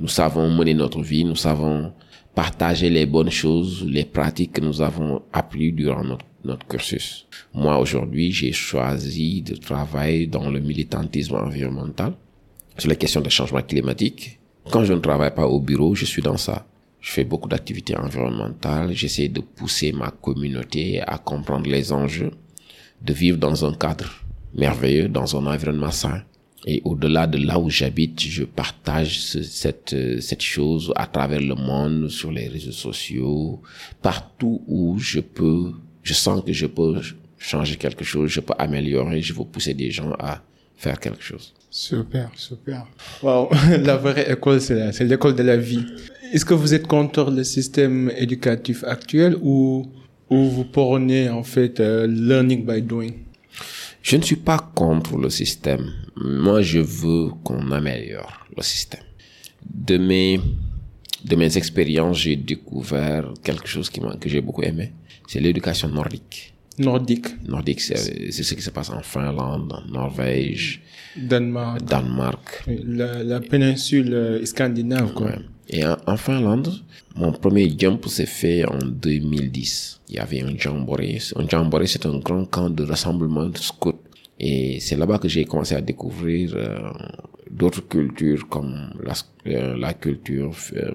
Nous 0.00 0.08
savons 0.08 0.50
mener 0.50 0.74
notre 0.74 1.00
vie, 1.02 1.24
nous 1.24 1.36
savons 1.36 1.92
partager 2.34 2.90
les 2.90 3.06
bonnes 3.06 3.30
choses, 3.30 3.84
les 3.88 4.04
pratiques 4.04 4.54
que 4.54 4.60
nous 4.60 4.82
avons 4.82 5.22
apprises 5.32 5.72
durant 5.74 6.02
notre 6.44 6.66
cursus. 6.66 7.26
Moi, 7.54 7.78
aujourd'hui, 7.78 8.32
j'ai 8.32 8.52
choisi 8.52 9.40
de 9.42 9.54
travailler 9.54 10.26
dans 10.26 10.50
le 10.50 10.58
militantisme 10.58 11.36
environnemental 11.36 12.14
sur 12.78 12.88
les 12.88 12.96
questions 12.96 13.20
de 13.20 13.28
changement 13.28 13.62
climatique. 13.62 14.38
Quand 14.70 14.84
je 14.84 14.92
ne 14.92 15.00
travaille 15.00 15.34
pas 15.34 15.46
au 15.46 15.60
bureau, 15.60 15.94
je 15.94 16.04
suis 16.04 16.22
dans 16.22 16.36
ça. 16.36 16.66
Je 17.00 17.10
fais 17.10 17.24
beaucoup 17.24 17.48
d'activités 17.48 17.96
environnementales. 17.96 18.92
J'essaie 18.94 19.28
de 19.28 19.40
pousser 19.40 19.92
ma 19.92 20.10
communauté 20.10 21.02
à 21.02 21.18
comprendre 21.18 21.68
les 21.68 21.92
enjeux, 21.92 22.32
de 23.02 23.12
vivre 23.12 23.38
dans 23.38 23.64
un 23.64 23.74
cadre 23.74 24.10
merveilleux, 24.54 25.08
dans 25.08 25.36
un 25.36 25.46
environnement 25.46 25.90
sain. 25.90 26.22
Et 26.66 26.80
au-delà 26.84 27.26
de 27.26 27.36
là 27.36 27.58
où 27.58 27.68
j'habite, 27.68 28.20
je 28.20 28.44
partage 28.44 29.20
cette, 29.20 29.94
cette 30.20 30.42
chose 30.42 30.92
à 30.96 31.06
travers 31.06 31.40
le 31.40 31.54
monde, 31.54 32.08
sur 32.08 32.32
les 32.32 32.48
réseaux 32.48 32.72
sociaux, 32.72 33.60
partout 34.00 34.62
où 34.66 34.98
je 34.98 35.20
peux, 35.20 35.72
je 36.02 36.14
sens 36.14 36.42
que 36.42 36.54
je 36.54 36.64
peux 36.64 37.02
changer 37.36 37.76
quelque 37.76 38.02
chose, 38.02 38.30
je 38.30 38.40
peux 38.40 38.54
améliorer, 38.58 39.20
je 39.20 39.34
veux 39.34 39.44
pousser 39.44 39.74
des 39.74 39.90
gens 39.90 40.12
à 40.18 40.42
faire 40.76 40.98
quelque 40.98 41.22
chose. 41.22 41.52
Super, 41.76 42.30
super. 42.36 42.86
Wow, 43.20 43.48
la 43.82 43.96
vraie 43.96 44.30
école, 44.30 44.60
c'est 44.60 45.00
l'école 45.00 45.34
de 45.34 45.42
la 45.42 45.56
vie. 45.56 45.84
Est-ce 46.32 46.44
que 46.44 46.54
vous 46.54 46.72
êtes 46.72 46.86
contre 46.86 47.32
le 47.32 47.42
système 47.42 48.12
éducatif 48.16 48.84
actuel 48.84 49.36
ou, 49.42 49.84
ou 50.30 50.44
vous 50.50 50.64
prônez 50.66 51.28
en 51.28 51.42
fait 51.42 51.80
euh, 51.80 52.06
learning 52.06 52.64
by 52.64 52.80
doing? 52.80 53.10
Je 54.02 54.16
ne 54.16 54.22
suis 54.22 54.36
pas 54.36 54.70
contre 54.72 55.18
le 55.18 55.28
système. 55.30 55.90
Moi, 56.14 56.62
je 56.62 56.78
veux 56.78 57.30
qu'on 57.42 57.68
améliore 57.72 58.46
le 58.56 58.62
système. 58.62 59.02
De 59.68 59.98
mes, 59.98 60.40
de 61.24 61.34
mes 61.34 61.58
expériences, 61.58 62.18
j'ai 62.18 62.36
découvert 62.36 63.34
quelque 63.42 63.66
chose 63.66 63.90
qui 63.90 64.00
que 64.20 64.28
j'ai 64.28 64.40
beaucoup 64.40 64.62
aimé. 64.62 64.92
C'est 65.26 65.40
l'éducation 65.40 65.88
nordique. 65.88 66.53
Nordique. 66.78 67.26
Nordique, 67.46 67.80
c'est 67.80 68.32
ce 68.32 68.54
qui 68.54 68.62
se 68.62 68.70
passe 68.70 68.90
en 68.90 69.02
Finlande, 69.02 69.72
en 69.72 69.92
Norvège, 69.92 70.82
Danemark. 71.16 71.84
Danemark. 71.84 72.64
La, 72.66 73.22
la 73.22 73.40
péninsule 73.40 74.12
euh, 74.12 74.44
scandinave, 74.44 75.12
quoi. 75.12 75.26
Ouais. 75.26 75.38
Et 75.68 75.84
en, 75.84 75.96
en, 76.06 76.16
Finlande, 76.16 76.72
mon 77.16 77.32
premier 77.32 77.72
jump 77.78 78.06
s'est 78.06 78.26
fait 78.26 78.64
en 78.64 78.78
2010. 78.78 80.00
Il 80.08 80.16
y 80.16 80.18
avait 80.18 80.42
un 80.42 80.56
jamboree. 80.58 81.20
Un 81.36 81.48
jamboree, 81.48 81.88
c'est 81.88 82.06
un 82.06 82.18
grand 82.18 82.44
camp 82.46 82.68
de 82.70 82.84
rassemblement 82.84 83.46
de 83.46 83.58
scouts. 83.58 84.00
Et 84.38 84.80
c'est 84.80 84.96
là-bas 84.96 85.18
que 85.18 85.28
j'ai 85.28 85.44
commencé 85.44 85.74
à 85.74 85.80
découvrir 85.80 86.54
euh, 86.56 86.90
d'autres 87.50 87.86
cultures 87.88 88.48
comme 88.48 88.92
la, 89.02 89.14
euh, 89.46 89.76
la 89.78 89.94
culture 89.94 90.54
euh, 90.76 90.92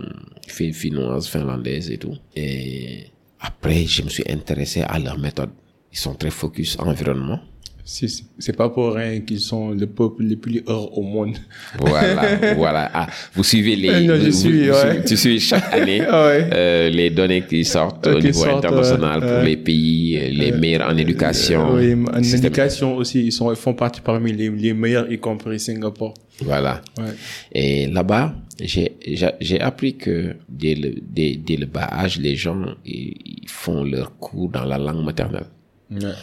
finnoise, 0.48 1.28
finlandaise 1.28 1.90
et 1.90 1.98
tout. 1.98 2.16
Et 2.36 3.06
après, 3.40 3.86
je 3.86 4.04
me 4.04 4.10
suis 4.10 4.30
intéressé 4.30 4.82
à 4.82 5.00
leur 5.00 5.18
méthode. 5.18 5.52
Ils 5.91 5.98
sont 5.98 6.13
très 6.13 6.29
focus 6.31 6.77
environnement. 6.79 7.39
Si, 7.84 8.24
c'est 8.38 8.55
pas 8.55 8.69
pour 8.69 8.93
rien 8.93 9.19
qu'ils 9.22 9.39
sont 9.39 9.72
le 9.72 9.88
peuple 9.88 10.22
le 10.22 10.36
plus 10.36 10.62
heureux 10.67 10.89
au 10.93 11.01
monde. 11.01 11.36
Voilà, 11.79 12.53
voilà. 12.55 12.91
Ah, 12.93 13.08
vous 13.34 13.43
suivez 13.43 13.75
les. 13.75 14.05
Non, 14.05 14.13
je 14.15 14.25
vous, 14.27 14.31
suis, 14.31 14.67
vous, 14.67 14.74
ouais. 14.75 15.03
Tu 15.03 15.17
suis 15.17 15.39
chaque 15.39 15.74
année 15.74 16.01
Ouais. 16.01 16.50
euh, 16.53 16.89
les 16.89 17.10
données 17.10 17.41
qui 17.50 17.65
sortent 17.65 18.05
au 18.05 18.19
Qui 18.19 18.27
niveau 18.27 18.43
sortent, 18.43 18.63
international 18.63 19.24
euh, 19.24 19.27
pour 19.27 19.38
euh, 19.38 19.43
les 19.43 19.58
pays 19.58 20.19
euh, 20.19 20.29
les 20.29 20.51
meilleurs 20.51 20.88
en 20.88 20.96
éducation. 20.98 21.74
oui, 21.74 21.96
en 22.13 22.22
système- 22.22 22.46
éducation 22.46 22.96
aussi, 22.96 23.25
ils 23.25 23.31
sont, 23.31 23.50
ils 23.51 23.55
font 23.58 23.74
partie 23.74 24.01
parmi 24.01 24.34
les, 24.34 24.50
les 24.51 24.74
meilleurs, 24.75 25.12
y 25.12 25.17
compris 25.17 25.60
Singapour. 25.60 26.13
Voilà. 26.43 26.84
Ouais. 27.00 27.05
Et 27.53 27.88
là-bas, 27.88 28.36
j'ai 28.62 28.98
j'ai 29.41 29.60
appris 29.60 29.96
que 29.98 30.36
dès 30.48 30.75
le, 30.75 30.93
dès, 31.01 31.38
dès 31.38 31.55
le 31.58 31.65
bas 31.65 31.89
âge, 31.91 32.19
les 32.19 32.36
gens 32.36 32.75
ils 32.86 33.48
font 33.48 33.84
leurs 33.84 34.15
cours 34.19 34.50
dans 34.50 34.65
la 34.65 34.77
langue 34.77 35.03
maternelle. 35.03 35.48
Ouais. 35.91 36.13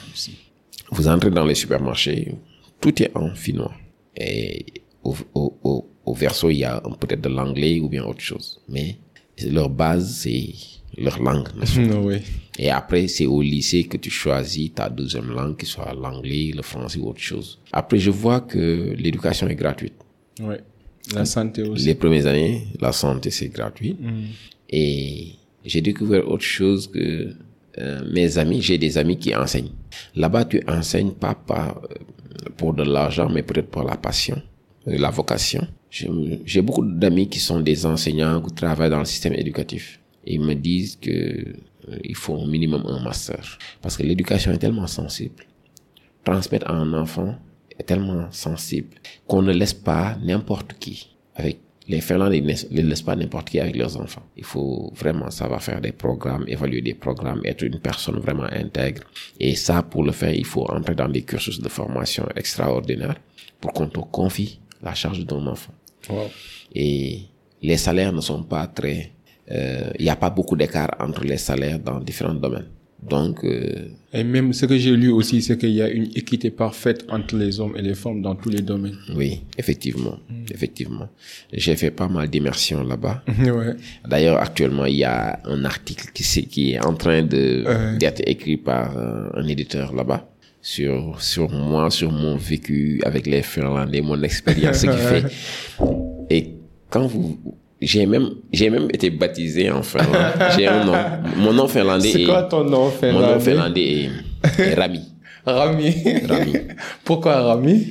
Vous 0.90 1.08
entrez 1.08 1.30
dans 1.30 1.44
les 1.44 1.54
supermarchés, 1.54 2.34
tout 2.80 3.02
est 3.02 3.10
en 3.16 3.34
finnois. 3.34 3.74
Et 4.16 4.64
au, 5.02 5.14
au, 5.34 5.58
au, 5.64 5.88
au 6.04 6.14
verso, 6.14 6.50
il 6.50 6.58
y 6.58 6.64
a 6.64 6.80
peut-être 7.00 7.20
de 7.22 7.28
l'anglais 7.28 7.80
ou 7.80 7.88
bien 7.88 8.04
autre 8.04 8.20
chose. 8.20 8.60
Mais 8.68 8.96
leur 9.44 9.68
base, 9.68 10.18
c'est 10.22 10.50
leur 10.96 11.20
langue. 11.20 11.48
nationale. 11.56 11.98
oui. 12.04 12.16
Et 12.58 12.70
après, 12.70 13.08
c'est 13.08 13.26
au 13.26 13.42
lycée 13.42 13.84
que 13.84 13.96
tu 13.96 14.10
choisis 14.10 14.72
ta 14.72 14.88
deuxième 14.88 15.30
langue, 15.30 15.56
que 15.56 15.66
ce 15.66 15.72
soit 15.72 15.92
l'anglais, 15.94 16.52
le 16.54 16.62
français 16.62 16.98
ou 16.98 17.08
autre 17.08 17.20
chose. 17.20 17.58
Après, 17.72 17.98
je 17.98 18.10
vois 18.10 18.40
que 18.40 18.94
l'éducation 18.96 19.48
est 19.48 19.54
gratuite. 19.56 19.94
Ouais. 20.40 20.60
La 21.14 21.24
santé 21.24 21.62
aussi. 21.62 21.84
Les 21.86 21.94
premières 21.94 22.26
années, 22.26 22.66
la 22.80 22.92
santé, 22.92 23.30
c'est 23.30 23.48
gratuit. 23.48 23.96
Et 24.70 25.32
j'ai 25.64 25.80
découvert 25.80 26.28
autre 26.28 26.44
chose 26.44 26.88
que 26.90 27.32
euh, 27.78 28.00
mes 28.10 28.38
amis, 28.38 28.62
j'ai 28.62 28.78
des 28.78 28.98
amis 28.98 29.18
qui 29.18 29.34
enseignent. 29.34 29.72
Là-bas, 30.14 30.44
tu 30.46 30.62
enseignes 30.68 31.12
pas 31.12 31.34
par, 31.34 31.78
euh, 31.78 32.50
pour 32.56 32.74
de 32.74 32.82
l'argent, 32.82 33.28
mais 33.28 33.42
peut-être 33.42 33.70
pour 33.70 33.82
la 33.82 33.96
passion, 33.96 34.40
la 34.86 35.10
vocation. 35.10 35.66
J'ai 35.90 36.62
beaucoup 36.62 36.84
d'amis 36.84 37.28
qui 37.28 37.38
sont 37.38 37.60
des 37.60 37.86
enseignants, 37.86 38.40
qui 38.42 38.54
travaillent 38.54 38.90
dans 38.90 38.98
le 38.98 39.04
système 39.04 39.34
éducatif. 39.34 40.00
Ils 40.26 40.40
me 40.40 40.54
disent 40.54 40.96
que 40.96 41.10
euh, 41.10 41.98
il 42.02 42.14
faut 42.14 42.34
au 42.34 42.46
minimum 42.46 42.84
un 42.86 43.00
master. 43.02 43.58
Parce 43.80 43.96
que 43.96 44.02
l'éducation 44.02 44.52
est 44.52 44.58
tellement 44.58 44.86
sensible. 44.86 45.44
Transmettre 46.24 46.68
à 46.68 46.74
un 46.74 46.92
enfant 46.92 47.36
est 47.78 47.84
tellement 47.84 48.30
sensible 48.32 48.96
qu'on 49.26 49.42
ne 49.42 49.52
laisse 49.52 49.74
pas 49.74 50.16
n'importe 50.22 50.74
qui 50.78 51.16
avec 51.34 51.60
les 51.88 52.00
Finlandais 52.00 52.40
ne 52.40 52.82
laissent 52.82 53.02
pas 53.02 53.14
n'importe 53.14 53.50
qui 53.50 53.60
avec 53.60 53.76
leurs 53.76 53.96
enfants. 54.00 54.22
Il 54.36 54.44
faut 54.44 54.92
vraiment 54.96 55.30
savoir 55.30 55.62
faire 55.62 55.80
des 55.80 55.92
programmes, 55.92 56.44
évaluer 56.48 56.82
des 56.82 56.94
programmes, 56.94 57.40
être 57.44 57.62
une 57.62 57.78
personne 57.78 58.18
vraiment 58.18 58.48
intègre. 58.50 59.02
Et 59.38 59.54
ça, 59.54 59.82
pour 59.82 60.02
le 60.02 60.12
faire, 60.12 60.34
il 60.34 60.44
faut 60.44 60.64
entrer 60.70 60.94
dans 60.94 61.08
des 61.08 61.22
cursus 61.22 61.60
de 61.60 61.68
formation 61.68 62.26
extraordinaires 62.34 63.16
pour 63.60 63.72
qu'on 63.72 63.86
te 63.88 64.00
confie 64.00 64.58
la 64.82 64.94
charge 64.94 65.24
d'un 65.24 65.46
enfant. 65.46 65.72
Wow. 66.08 66.28
Et 66.74 67.22
les 67.62 67.76
salaires 67.76 68.12
ne 68.12 68.20
sont 68.20 68.42
pas 68.42 68.66
très... 68.66 69.12
euh, 69.50 69.90
Il 69.98 70.04
n'y 70.04 70.10
a 70.10 70.16
pas 70.16 70.30
beaucoup 70.30 70.56
d'écart 70.56 70.90
entre 70.98 71.24
les 71.24 71.38
salaires 71.38 71.78
dans 71.78 72.00
différents 72.00 72.34
domaines. 72.34 72.68
Donc, 73.02 73.44
euh, 73.44 73.88
Et 74.12 74.24
même 74.24 74.52
ce 74.52 74.66
que 74.66 74.76
j'ai 74.78 74.96
lu 74.96 75.10
aussi, 75.10 75.42
c'est 75.42 75.58
qu'il 75.58 75.70
y 75.70 75.82
a 75.82 75.88
une 75.88 76.08
équité 76.16 76.50
parfaite 76.50 77.04
entre 77.08 77.36
les 77.36 77.60
hommes 77.60 77.74
et 77.76 77.82
les 77.82 77.94
femmes 77.94 78.22
dans 78.22 78.34
tous 78.34 78.48
les 78.48 78.62
domaines. 78.62 78.96
oui, 79.14 79.42
effectivement, 79.58 80.18
effectivement. 80.50 81.08
J'ai 81.52 81.76
fait 81.76 81.90
pas 81.90 82.08
mal 82.08 82.28
d'immersions 82.28 82.82
là-bas. 82.82 83.22
ouais. 83.38 83.74
D'ailleurs, 84.08 84.38
actuellement, 84.40 84.86
il 84.86 84.96
y 84.96 85.04
a 85.04 85.40
un 85.44 85.64
article 85.64 86.06
qui, 86.14 86.72
est 86.72 86.84
en 86.84 86.94
train 86.94 87.22
de 87.22 87.64
Ouais. 87.66 87.96
d'être 87.98 88.22
écrit 88.26 88.56
par 88.56 88.96
euh, 88.96 89.28
un 89.34 89.46
éditeur 89.46 89.94
là-bas 89.94 90.28
sur 90.62 91.20
sur 91.22 91.50
moi, 91.50 91.90
sur 91.90 92.10
mon 92.10 92.36
vécu 92.36 93.00
avec 93.04 93.26
les 93.26 93.42
Finlandais, 93.42 94.00
mon 94.00 94.20
expérience, 94.22 94.78
ce 94.78 94.86
qui 94.86 94.96
fait. 95.10 95.24
Et 96.30 96.50
quand 96.90 97.06
vous 97.06 97.38
j'ai 97.80 98.06
même 98.06 98.30
j'ai 98.52 98.70
même 98.70 98.88
été 98.92 99.10
baptisé 99.10 99.70
en 99.70 99.82
Finlande. 99.82 100.32
J'ai 100.56 100.66
un 100.66 100.84
nom. 100.84 100.94
Mon 101.36 101.52
nom 101.52 101.68
finlandais 101.68 102.10
C'est 102.10 102.22
est 102.22 102.26
quoi 102.26 102.44
ton 102.44 102.64
nom 102.64 102.84
mon 102.86 102.90
finlandais? 102.90 103.34
nom 103.34 103.40
finlandais 103.40 103.82
est, 103.82 104.60
est 104.60 104.74
Rami. 104.74 105.00
Rami. 105.46 105.94
Rami. 106.26 106.52
Pourquoi 107.04 107.40
Rami? 107.42 107.86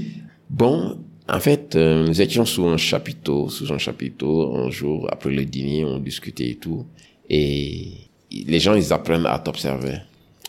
Bon, 0.49 0.97
en 1.27 1.39
fait, 1.39 1.75
euh, 1.75 2.05
nous 2.07 2.21
étions 2.21 2.45
sous 2.45 2.65
un 2.67 2.77
chapiteau, 2.77 3.49
sous 3.49 3.71
un 3.71 3.77
chapiteau, 3.77 4.55
un 4.55 4.69
jour, 4.69 5.07
après 5.11 5.31
le 5.31 5.45
dîner, 5.45 5.85
on 5.85 5.99
discutait 5.99 6.49
et 6.51 6.55
tout. 6.55 6.85
Et 7.29 8.09
les 8.31 8.59
gens, 8.59 8.75
ils 8.75 8.91
apprennent 8.93 9.25
à 9.25 9.39
t'observer, 9.39 9.97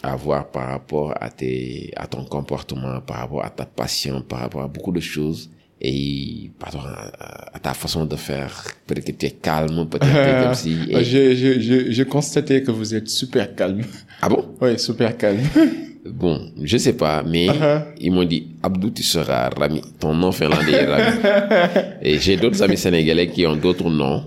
à 0.03 0.17
voir 0.17 0.51
par 0.51 0.69
rapport 0.69 1.15
à, 1.21 1.31
tes, 1.31 1.93
à 1.97 2.07
ton 2.07 2.25
comportement, 2.25 3.01
par 3.01 3.19
rapport 3.19 3.45
à 3.45 3.51
ta 3.51 3.65
passion, 3.65 4.21
par 4.23 4.41
rapport 4.41 4.63
à 4.63 4.69
beaucoup 4.69 4.93
de 4.93 5.01
choses. 5.01 5.51
Et 5.81 6.51
par 6.59 6.73
rapport 6.73 6.89
à, 6.89 7.57
à 7.57 7.59
ta 7.59 7.75
façon 7.75 8.07
de 8.07 8.17
faire, 8.17 8.65
peut-être 8.87 9.05
que 9.07 9.13
tu 9.13 9.27
es 9.27 9.31
calme, 9.31 9.87
peut-être 9.91 10.07
que 10.11 10.45
comme 10.45 10.55
si... 10.55 10.77
et- 10.89 11.05
J'ai 11.05 11.37
j'ai- 11.37 11.61
j'ai- 11.61 11.93
j'ai 11.93 12.05
constaté 12.07 12.63
que 12.63 12.71
vous 12.71 12.95
êtes 12.95 13.09
super 13.11 13.55
calme. 13.55 13.83
Ah 14.23 14.29
bon? 14.29 14.45
Oui, 14.61 14.79
super 14.79 15.17
calme. 15.17 15.41
Bon, 16.09 16.53
je 16.63 16.77
sais 16.77 16.93
pas, 16.93 17.25
mais 17.27 17.49
Uh-huh. 17.49 17.83
ils 18.01 18.13
m'ont 18.13 18.23
dit, 18.23 18.47
Abdou, 18.63 18.91
tu 18.91 19.03
seras 19.03 19.49
Rami. 19.49 19.83
Ton 19.99 20.15
nom 20.15 20.31
finlandais 20.31 20.71
est 20.71 20.87
Rami. 20.87 21.17
et 22.01 22.21
j'ai 22.21 22.37
d'autres 22.37 22.63
amis 22.63 22.77
sénégalais 22.77 23.27
qui 23.27 23.45
ont 23.45 23.57
d'autres 23.57 23.91
noms, 23.91 24.23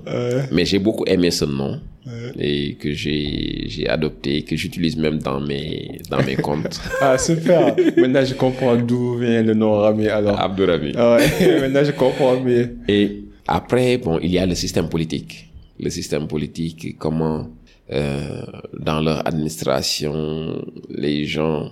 mais 0.51 0.65
j'ai 0.65 0.77
beaucoup 0.79 1.05
aimé 1.07 1.31
ce 1.31 1.45
nom 1.45 1.79
Ouais. 2.09 2.31
et 2.43 2.73
que 2.75 2.91
j'ai 2.93 3.87
adopté, 3.87 4.41
que 4.41 4.55
j'utilise 4.55 4.97
même 4.97 5.19
dans 5.19 5.39
mes 5.39 5.99
dans 6.09 6.23
mes 6.25 6.35
comptes. 6.35 6.79
ah, 7.01 7.17
super. 7.17 7.75
Maintenant, 7.97 8.25
je 8.25 8.33
comprends 8.33 8.75
d'où 8.75 9.17
vient 9.19 9.43
le 9.43 9.53
nom 9.53 9.73
Rami, 9.73 10.07
alors. 10.07 10.39
Abdou 10.39 10.65
Rami. 10.65 10.91
Ah 10.95 11.15
ouais, 11.17 11.59
maintenant, 11.61 11.83
je 11.83 11.91
comprends 11.91 12.39
mieux. 12.39 12.77
Et 12.87 13.23
après, 13.47 13.97
bon, 13.97 14.19
il 14.21 14.31
y 14.31 14.39
a 14.39 14.45
le 14.45 14.55
système 14.55 14.89
politique. 14.89 15.51
Le 15.79 15.89
système 15.89 16.27
politique, 16.27 16.97
comment 16.97 17.47
euh, 17.91 18.41
dans 18.79 19.01
leur 19.01 19.25
administration, 19.27 20.63
les 20.89 21.25
gens 21.25 21.71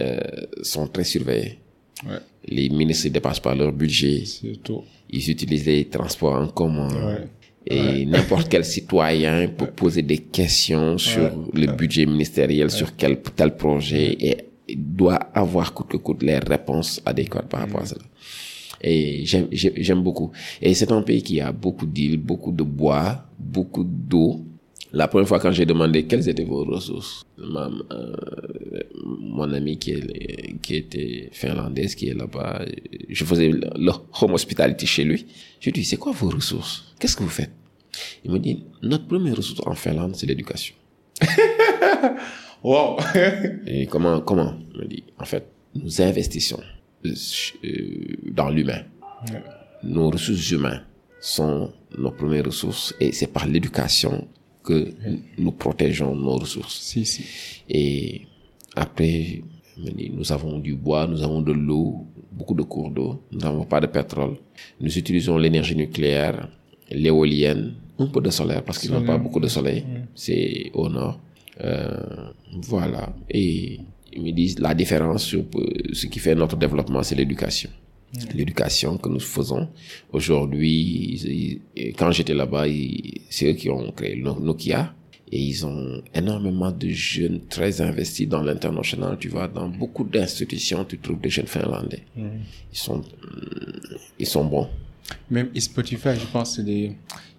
euh, 0.00 0.18
sont 0.62 0.86
très 0.88 1.04
surveillés. 1.04 1.58
Ouais, 2.06 2.18
Les 2.46 2.68
ministres 2.68 3.08
dépassent 3.08 3.40
pas 3.40 3.54
leur 3.54 3.72
budget. 3.72 4.22
c'est 4.26 4.62
tout. 4.62 4.84
Ils 5.10 5.30
utilisent 5.30 5.66
les 5.66 5.86
transports 5.86 6.34
en 6.34 6.48
commun. 6.48 6.88
Ouais. 6.88 7.28
Et 7.68 8.06
n'importe 8.06 8.48
quel 8.48 8.64
citoyen 8.64 9.48
peut 9.58 9.66
poser 9.66 10.02
des 10.02 10.18
questions 10.18 10.98
sur 10.98 11.30
le 11.52 11.66
budget 11.66 12.06
ministériel, 12.06 12.70
sur 12.70 12.94
quel 12.96 13.20
tel 13.20 13.56
projet, 13.56 14.16
et 14.20 14.36
doit 14.76 15.14
avoir 15.34 15.72
coûte 15.74 15.88
que 15.88 15.96
coûte 15.96 16.22
les 16.22 16.38
réponses 16.38 17.00
adéquates 17.04 17.48
par 17.48 17.60
rapport 17.60 17.82
à 17.82 17.86
cela. 17.86 18.02
Et 18.82 19.24
j'aime- 19.24 20.02
beaucoup. 20.02 20.30
Et 20.60 20.74
c'est 20.74 20.92
un 20.92 21.02
pays 21.02 21.22
qui 21.22 21.40
a 21.40 21.50
beaucoup 21.50 21.86
d'îles, 21.86 22.18
beaucoup 22.18 22.52
de 22.52 22.62
bois, 22.62 23.24
beaucoup 23.38 23.84
d'eau. 23.84 24.44
La 24.92 25.08
première 25.08 25.28
fois 25.28 25.40
quand 25.40 25.52
j'ai 25.52 25.66
demandé 25.66 26.06
quelles 26.06 26.28
étaient 26.28 26.44
vos 26.44 26.64
ressources, 26.64 27.24
ma- 27.38 27.70
euh, 27.92 28.12
mon 29.04 29.52
ami 29.52 29.78
qui, 29.78 29.92
est, 29.92 30.60
qui 30.62 30.76
était 30.76 31.28
finlandaise, 31.32 31.94
qui 31.94 32.08
est 32.08 32.14
là-bas, 32.14 32.64
je 33.08 33.24
faisais 33.24 33.48
le, 33.50 33.68
le 33.76 33.92
home 34.20 34.32
hospitality 34.34 34.86
chez 34.86 35.04
lui. 35.04 35.26
Je 35.60 35.64
lui 35.64 35.70
ai 35.70 35.72
dit, 35.72 35.84
c'est 35.84 35.96
quoi 35.96 36.12
vos 36.12 36.30
ressources? 36.30 36.94
Qu'est-ce 36.98 37.16
que 37.16 37.22
vous 37.24 37.28
faites? 37.28 37.50
Il 38.24 38.30
me 38.30 38.38
dit, 38.38 38.64
notre 38.82 39.06
première 39.06 39.36
ressource 39.36 39.60
en 39.66 39.74
Finlande, 39.74 40.14
c'est 40.16 40.26
l'éducation. 40.26 40.74
Wow. 42.62 42.96
Et 43.66 43.86
comment, 43.86 44.20
comment? 44.22 44.56
Il 44.74 44.80
me 44.80 44.86
dit, 44.86 45.04
en 45.20 45.24
fait, 45.24 45.46
nous 45.74 46.00
investissons 46.02 46.60
euh, 47.04 47.14
dans 48.32 48.48
l'humain. 48.50 48.82
Nos 49.84 50.10
ressources 50.10 50.50
humaines 50.50 50.82
sont 51.20 51.70
nos 51.96 52.10
premières 52.10 52.46
ressources 52.46 52.94
et 52.98 53.12
c'est 53.12 53.28
par 53.28 53.46
l'éducation 53.46 54.26
que 54.66 54.92
nous 55.38 55.52
protégeons 55.52 56.14
nos 56.14 56.36
ressources. 56.36 56.78
Si, 56.80 57.06
si. 57.06 57.24
Et 57.68 58.22
après, 58.74 59.42
nous 59.78 60.32
avons 60.32 60.58
du 60.58 60.74
bois, 60.74 61.06
nous 61.06 61.22
avons 61.22 61.40
de 61.40 61.52
l'eau, 61.52 62.06
beaucoup 62.32 62.54
de 62.54 62.62
cours 62.62 62.90
d'eau, 62.90 63.22
nous 63.32 63.38
n'avons 63.38 63.64
pas 63.64 63.80
de 63.80 63.86
pétrole. 63.86 64.36
Nous 64.80 64.98
utilisons 64.98 65.38
l'énergie 65.38 65.76
nucléaire, 65.76 66.48
l'éolienne, 66.90 67.74
un 67.98 68.06
peu 68.06 68.20
de 68.20 68.30
solaire 68.30 68.62
parce 68.62 68.78
qu'ils 68.78 68.90
n'ont 68.90 69.04
pas 69.04 69.18
beaucoup 69.18 69.40
de 69.40 69.48
soleil. 69.48 69.84
C'est 70.14 70.70
au 70.74 70.88
nord. 70.88 71.20
Euh, 71.62 72.30
voilà. 72.62 73.14
Et 73.30 73.80
ils 74.12 74.22
me 74.22 74.32
disent 74.32 74.58
la 74.58 74.74
différence 74.74 75.24
sur 75.24 75.44
ce 75.92 76.06
qui 76.06 76.18
fait 76.18 76.34
notre 76.34 76.56
développement, 76.56 77.02
c'est 77.02 77.14
l'éducation. 77.14 77.70
L'éducation 78.34 78.96
que 78.98 79.08
nous 79.08 79.20
faisons. 79.20 79.68
Aujourd'hui, 80.12 81.60
quand 81.98 82.12
j'étais 82.12 82.34
là-bas, 82.34 82.64
c'est 83.30 83.50
eux 83.50 83.54
qui 83.54 83.70
ont 83.70 83.90
créé 83.92 84.16
Nokia. 84.16 84.94
Et 85.32 85.40
ils 85.40 85.66
ont 85.66 86.02
énormément 86.14 86.70
de 86.70 86.88
jeunes 86.90 87.40
très 87.48 87.80
investis 87.80 88.28
dans 88.28 88.42
l'international. 88.42 89.16
Tu 89.18 89.28
vois, 89.28 89.48
dans 89.48 89.68
beaucoup 89.68 90.04
d'institutions, 90.04 90.84
tu 90.84 90.98
trouves 90.98 91.20
des 91.20 91.30
jeunes 91.30 91.48
finlandais. 91.48 92.04
Ils 92.16 92.78
sont, 92.78 93.02
ils 94.20 94.26
sont 94.26 94.44
bons. 94.44 94.68
Même 95.28 95.50
Spotify, 95.58 96.10
je 96.14 96.26
pense, 96.32 96.56
c'est 96.56 96.64
des, 96.64 96.92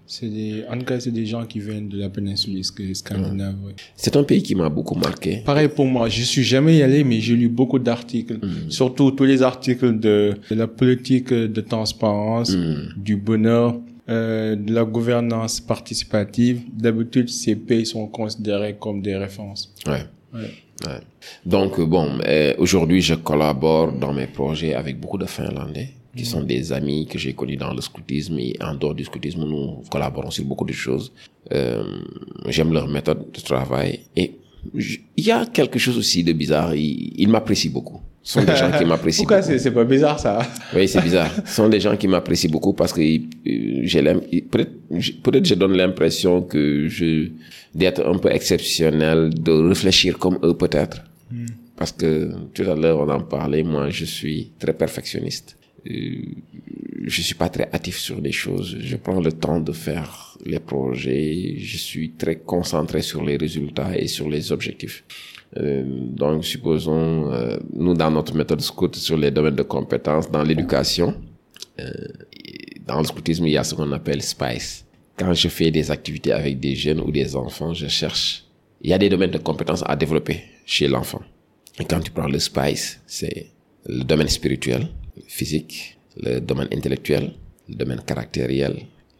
c'est 0.07 0.29
des, 0.29 0.63
en 0.71 0.77
tout 0.77 0.85
cas, 0.85 1.01
c'est 1.01 1.11
des 1.11 1.25
gens 1.25 1.45
qui 1.45 1.59
viennent 1.59 1.89
de 1.89 1.99
la 1.99 2.09
péninsule 2.09 2.63
scandinave. 2.63 3.55
C'est 3.95 4.15
un 4.15 4.23
pays 4.23 4.41
qui 4.41 4.55
m'a 4.55 4.69
beaucoup 4.69 4.95
marqué. 4.95 5.41
Pareil 5.45 5.67
pour 5.67 5.85
moi. 5.85 6.07
Je 6.07 6.21
suis 6.23 6.43
jamais 6.43 6.81
allé, 6.81 7.03
mais 7.03 7.19
j'ai 7.19 7.35
lu 7.35 7.49
beaucoup 7.49 7.77
d'articles. 7.77 8.37
Mm. 8.37 8.69
Surtout 8.69 9.11
tous 9.11 9.25
les 9.25 9.41
articles 9.41 9.99
de, 9.99 10.33
de, 10.49 10.55
la 10.55 10.67
politique 10.67 11.33
de 11.33 11.61
transparence, 11.61 12.55
mm. 12.55 12.93
du 12.95 13.17
bonheur, 13.17 13.79
euh, 14.09 14.55
de 14.55 14.73
la 14.73 14.85
gouvernance 14.85 15.59
participative. 15.59 16.61
D'habitude, 16.71 17.27
ces 17.27 17.57
pays 17.57 17.85
sont 17.85 18.07
considérés 18.07 18.77
comme 18.79 19.01
des 19.01 19.17
références. 19.17 19.73
Ouais. 19.85 20.05
ouais. 20.33 20.39
ouais. 20.85 21.01
Donc, 21.45 21.81
bon, 21.81 22.17
euh, 22.25 22.53
aujourd'hui, 22.59 23.01
je 23.01 23.15
collabore 23.15 23.91
dans 23.91 24.13
mes 24.13 24.27
projets 24.27 24.73
avec 24.73 24.97
beaucoup 25.01 25.17
de 25.17 25.25
Finlandais 25.25 25.96
qui 26.17 26.25
sont 26.25 26.41
des 26.41 26.73
amis 26.73 27.05
que 27.05 27.17
j'ai 27.17 27.33
connus 27.33 27.57
dans 27.57 27.73
le 27.73 27.81
scoutisme 27.81 28.37
et 28.39 28.55
en 28.61 28.73
dehors 28.75 28.95
du 28.95 29.05
scoutisme, 29.05 29.45
nous 29.45 29.83
collaborons 29.89 30.31
sur 30.31 30.43
beaucoup 30.43 30.65
de 30.65 30.73
choses. 30.73 31.11
Euh, 31.53 31.83
J'aime 32.47 32.73
leur 32.73 32.87
méthode 32.87 33.31
de 33.31 33.41
travail 33.41 34.01
et 34.15 34.33
il 34.73 35.23
y 35.23 35.31
a 35.31 35.45
quelque 35.45 35.79
chose 35.79 35.97
aussi 35.97 36.23
de 36.23 36.33
bizarre. 36.33 36.75
Ils, 36.75 37.13
ils 37.17 37.29
m'apprécient 37.29 37.71
beaucoup. 37.71 38.01
Ce 38.23 38.33
sont 38.33 38.45
des 38.45 38.55
gens 38.57 38.71
qui 38.77 38.83
m'apprécient 38.91 39.23
Pourquoi 39.23 39.41
c'est 39.41 39.71
pas 39.71 39.85
bizarre 39.85 40.19
ça? 40.19 40.39
Oui, 40.75 40.87
c'est 40.87 41.01
bizarre. 41.01 41.31
Ce 41.45 41.55
sont 41.55 41.69
des 41.69 41.79
gens 41.79 41.95
qui 41.95 42.07
m'apprécient 42.07 42.49
beaucoup 42.49 42.73
parce 42.73 42.91
que 42.91 43.01
euh, 43.01 44.19
peut-être 44.51 44.71
peut-être 45.23 45.45
je 45.45 45.53
donne 45.53 45.77
l'impression 45.77 46.41
que 46.41 46.87
je 46.89 47.29
d'être 47.73 48.05
un 48.05 48.17
peu 48.17 48.31
exceptionnel, 48.31 49.33
de 49.33 49.51
réfléchir 49.51 50.17
comme 50.17 50.39
eux 50.43 50.55
peut-être. 50.55 51.03
Hmm. 51.31 51.45
Parce 51.77 51.91
que 51.91 52.31
tout 52.53 52.63
à 52.63 52.75
l'heure 52.75 52.99
on 52.99 53.09
en 53.09 53.21
parlait, 53.21 53.63
moi 53.63 53.89
je 53.89 54.05
suis 54.05 54.51
très 54.59 54.73
perfectionniste. 54.73 55.56
Euh, 55.89 56.21
je 57.05 57.21
suis 57.21 57.35
pas 57.35 57.49
très 57.49 57.69
actif 57.71 57.97
sur 57.97 58.19
les 58.19 58.31
choses. 58.31 58.77
Je 58.79 58.97
prends 58.97 59.21
le 59.21 59.31
temps 59.31 59.59
de 59.59 59.71
faire 59.71 60.37
les 60.45 60.59
projets. 60.59 61.55
Je 61.57 61.77
suis 61.77 62.11
très 62.11 62.35
concentré 62.37 63.01
sur 63.01 63.23
les 63.23 63.37
résultats 63.37 63.97
et 63.97 64.07
sur 64.07 64.29
les 64.29 64.51
objectifs. 64.51 65.03
Euh, 65.55 65.83
donc, 65.85 66.43
supposons, 66.43 67.31
euh, 67.31 67.57
nous, 67.73 67.93
dans 67.93 68.11
notre 68.11 68.35
méthode 68.35 68.61
scout, 68.61 68.95
sur 68.95 69.17
les 69.17 69.31
domaines 69.31 69.55
de 69.55 69.63
compétences, 69.63 70.29
dans 70.29 70.43
l'éducation, 70.43 71.15
dans 72.87 72.97
le 72.99 73.05
scoutisme, 73.05 73.45
il 73.45 73.51
y 73.51 73.57
a 73.57 73.63
ce 73.63 73.75
qu'on 73.75 73.91
appelle 73.91 74.21
SPICE. 74.23 74.83
Quand 75.15 75.31
je 75.33 75.47
fais 75.47 75.69
des 75.69 75.91
activités 75.91 76.31
avec 76.31 76.59
des 76.59 76.75
jeunes 76.75 77.01
ou 77.01 77.11
des 77.11 77.35
enfants, 77.35 77.71
je 77.73 77.87
cherche, 77.87 78.45
il 78.81 78.89
y 78.89 78.93
a 78.93 78.97
des 78.97 79.09
domaines 79.09 79.29
de 79.29 79.37
compétences 79.37 79.83
à 79.85 79.95
développer 79.95 80.41
chez 80.65 80.87
l'enfant. 80.87 81.21
Et 81.79 81.85
quand 81.85 81.99
tu 81.99 82.09
prends 82.09 82.27
le 82.27 82.39
SPICE, 82.39 82.99
c'est 83.05 83.51
le 83.85 84.03
domaine 84.03 84.27
spirituel, 84.27 84.87
physique, 85.27 85.97
le 86.17 86.39
domaine 86.39 86.67
intellectuel, 86.73 87.33
le 87.69 87.75
domaine 87.75 88.01
caractériel, 88.05 88.75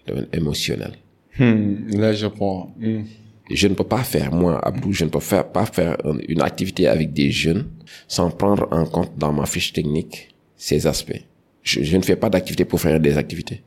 le 0.05 0.13
domaine 0.13 0.27
émotionnel. 0.33 0.93
Hmm, 1.38 1.97
là, 1.99 2.13
je 2.13 2.27
prends. 2.27 2.73
Hmm. 2.79 3.03
Je 3.49 3.67
ne 3.67 3.75
peux 3.75 3.86
pas 3.86 4.03
faire, 4.03 4.33
moi, 4.33 4.60
Abdou, 4.65 4.91
je 4.91 5.05
ne 5.05 5.10
peux 5.10 5.21
faire, 5.21 5.49
pas 5.49 5.65
faire 5.65 5.95
une 6.27 6.41
activité 6.41 6.88
avec 6.88 7.13
des 7.13 7.31
jeunes 7.31 7.65
sans 8.07 8.29
prendre 8.29 8.67
en 8.71 8.86
compte 8.86 9.17
dans 9.17 9.31
ma 9.31 9.45
fiche 9.45 9.71
technique 9.71 10.36
ces 10.57 10.86
aspects. 10.86 11.23
Je, 11.63 11.81
je 11.81 11.95
ne 11.95 12.01
fais 12.01 12.17
pas 12.17 12.29
d'activité 12.29 12.65
pour 12.65 12.81
faire 12.81 12.99
des 12.99 13.17
activités. 13.17 13.63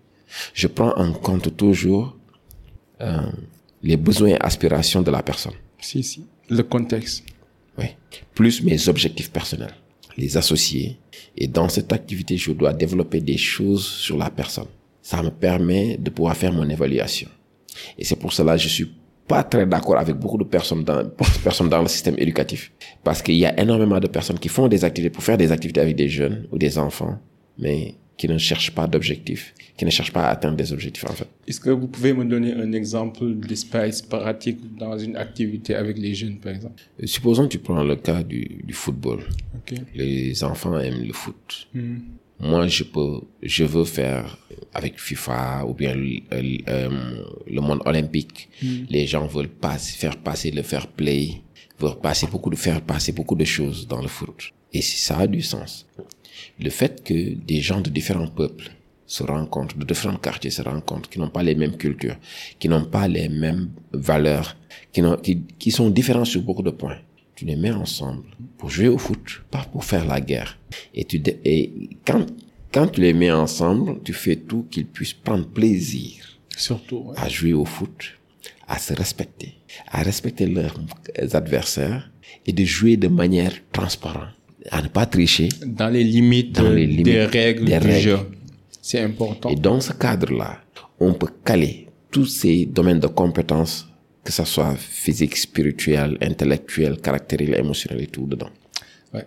Je 0.53 0.67
prends 0.67 0.93
en 0.97 1.13
compte 1.13 1.57
toujours 1.57 2.17
euh, 3.01 3.31
les 3.83 3.97
besoins 3.97 4.31
et 4.31 4.41
aspirations 4.41 5.03
de 5.03 5.11
la 5.11 5.23
personne. 5.23 5.55
Si, 5.79 6.03
si. 6.03 6.27
Le 6.51 6.63
contexte. 6.63 7.25
Oui. 7.79 7.87
Plus 8.35 8.63
mes 8.63 8.89
objectifs 8.89 9.31
personnels. 9.31 9.75
Les 10.17 10.37
associer. 10.37 10.99
Et 11.37 11.47
dans 11.47 11.69
cette 11.69 11.93
activité, 11.93 12.37
je 12.37 12.53
dois 12.53 12.73
développer 12.73 13.21
des 13.21 13.37
choses 13.37 13.87
sur 13.87 14.17
la 14.17 14.31
personne. 14.31 14.67
Ça 15.03 15.23
me 15.23 15.31
permet 15.31 15.97
de 15.97 16.11
pouvoir 16.11 16.37
faire 16.37 16.53
mon 16.53 16.69
évaluation. 16.69 17.29
Et 17.97 18.05
c'est 18.05 18.17
pour 18.17 18.33
cela 18.33 18.57
que 18.57 18.63
je 18.63 18.69
suis 18.69 18.91
pas 19.27 19.45
très 19.45 19.65
d'accord 19.65 19.97
avec 19.97 20.17
beaucoup 20.17 20.39
de 20.39 20.45
personnes 20.45 20.83
dans, 20.83 21.09
personnes 21.45 21.69
dans 21.69 21.83
le 21.83 21.89
système 21.89 22.17
éducatif. 22.19 22.73
Parce 23.05 23.23
qu'il 23.23 23.37
y 23.37 23.47
a 23.47 23.59
énormément 23.61 24.01
de 24.01 24.09
personnes 24.09 24.39
qui 24.39 24.49
font 24.49 24.67
des 24.69 24.85
activités 24.85 25.11
pour 25.11 25.23
faire 25.23 25.39
des 25.39 25.53
activités 25.53 25.81
avec 25.81 25.97
des 25.97 26.09
jeunes 26.09 26.47
ou 26.51 26.59
des 26.59 26.79
enfants, 26.79 27.17
mais 27.57 27.95
qui 28.21 28.29
ne 28.29 28.37
cherchent 28.37 28.73
pas 28.73 28.87
d'objectifs, 28.87 29.55
qui 29.79 29.87
ne 29.87 29.91
cherchent 29.97 30.13
pas 30.13 30.25
à 30.29 30.33
atteindre 30.33 30.59
des 30.63 30.71
objectifs 30.75 31.07
en 31.09 31.15
fait. 31.15 31.27
Est-ce 31.49 31.59
que 31.59 31.71
vous 31.71 31.89
pouvez 31.89 32.13
me 32.13 32.27
donner 32.27 32.53
un 32.53 32.71
exemple 32.73 33.25
d'espace 33.49 34.03
pratique 34.03 34.61
dans 34.77 34.99
une 34.99 35.17
activité 35.17 35.75
avec 35.75 35.97
les 35.97 36.15
jeunes 36.15 36.39
par 36.39 36.53
exemple? 36.53 36.83
Euh, 37.03 37.07
Supposons 37.07 37.45
que 37.45 37.53
tu 37.53 37.61
prends 37.61 37.83
le 37.83 37.97
cas 37.97 38.23
du, 38.23 38.43
du 38.63 38.75
football. 38.75 39.21
Okay. 39.61 39.81
Les 39.95 40.45
enfants 40.45 40.79
aiment 40.79 41.03
le 41.03 41.15
foot. 41.15 41.67
Hmm. 41.73 42.01
Moi, 42.41 42.67
je 42.69 42.85
peux, 42.85 43.21
je 43.43 43.65
veux 43.65 43.87
faire 43.87 44.37
avec 44.75 45.01
FIFA 45.01 45.65
ou 45.67 45.73
bien 45.73 45.95
le, 45.95 46.21
euh, 46.69 47.25
le 47.57 47.61
monde 47.63 47.81
olympique. 47.87 48.49
Mm. 48.63 48.85
Les 48.89 49.07
gens 49.07 49.27
veulent 49.27 49.51
faire 50.03 50.17
passer 50.17 50.51
le 50.51 50.63
fair 50.63 50.87
play, 50.87 51.43
veulent 51.79 52.01
passer 52.01 52.27
beaucoup 52.27 52.49
de 52.49 52.57
faire 52.57 52.81
passer 52.81 53.13
beaucoup 53.13 53.35
de 53.35 53.45
choses 53.45 53.87
dans 53.87 54.01
le 54.01 54.09
foot. 54.09 54.53
Et 54.73 54.81
ça 54.81 55.19
a 55.19 55.27
du 55.27 55.43
sens. 55.43 55.87
Le 56.61 56.71
fait 56.71 57.03
que 57.03 57.35
des 57.35 57.61
gens 57.61 57.81
de 57.81 57.91
différents 57.91 58.29
peuples 58.29 58.71
se 59.07 59.23
rencontrent, 59.23 59.77
de 59.77 59.85
différents 59.85 60.17
quartiers 60.17 60.51
se 60.51 60.63
rencontrent, 60.63 61.09
qui 61.09 61.19
n'ont 61.19 61.31
pas 61.31 61.43
les 61.43 61.55
mêmes 61.55 61.77
cultures, 61.77 62.17
qui 62.59 62.69
n'ont 62.69 62.85
pas 62.85 63.09
les 63.09 63.29
mêmes 63.29 63.71
valeurs, 63.93 64.57
qui, 64.93 65.03
qui, 65.23 65.43
qui 65.59 65.71
sont 65.71 65.91
différents 65.91 66.25
sur 66.25 66.43
beaucoup 66.43 66.63
de 66.63 66.71
points 66.71 66.99
tu 67.41 67.47
les 67.47 67.57
mets 67.57 67.71
ensemble 67.71 68.25
pour 68.59 68.69
jouer 68.69 68.89
au 68.89 68.99
foot, 68.99 69.41
pas 69.51 69.65
pour 69.73 69.83
faire 69.83 70.05
la 70.05 70.21
guerre. 70.21 70.59
Et 70.93 71.07
tu 71.07 71.23
et 71.43 71.89
quand 72.07 72.27
quand 72.71 72.89
tu 72.89 73.01
les 73.01 73.15
mets 73.15 73.31
ensemble, 73.33 74.03
tu 74.05 74.13
fais 74.13 74.37
tout 74.37 74.67
qu'ils 74.71 74.87
puissent 74.87 75.15
prendre 75.15 75.47
plaisir 75.47 76.39
surtout 76.55 77.13
à 77.17 77.31
jouer 77.31 77.55
au 77.55 77.65
foot, 77.65 78.19
à 78.69 78.79
se 78.79 78.93
respecter, 78.93 79.55
à 79.89 80.03
respecter 80.03 80.47
leurs 80.47 80.79
adversaires 81.33 82.11
et 82.47 82.53
de 82.53 82.65
jouer 82.65 82.99
de 82.99 83.09
manière 83.09 83.55
transparente, 83.73 84.35
à 84.71 84.83
ne 84.83 84.89
pas 84.89 85.07
tricher 85.07 85.49
dans 85.67 85.89
les 85.89 86.05
limites, 86.05 86.57
dans 86.57 86.71
les 86.71 86.87
limites 86.87 87.05
des 87.05 87.25
règles 87.25 87.65
des 87.65 87.79
du 87.79 87.93
jeu. 87.93 88.19
C'est 88.83 89.01
important. 89.01 89.49
Et 89.51 89.57
dans 89.57 89.81
ce 89.81 89.93
cadre-là, 89.93 90.61
on 90.99 91.15
peut 91.15 91.29
caler 91.45 91.89
tous 92.11 92.27
ces 92.27 92.67
domaines 92.67 93.01
de 93.01 93.07
compétences 93.07 93.87
que 94.25 94.33
ça 94.33 94.45
soit 94.45 94.75
physique, 94.77 95.37
spirituel, 95.37 96.19
intellectuel, 96.21 97.01
caractériel, 97.01 97.59
émotionnel 97.59 98.03
et 98.03 98.07
tout 98.07 98.27
dedans. 98.27 98.51
Ouais. 99.15 99.25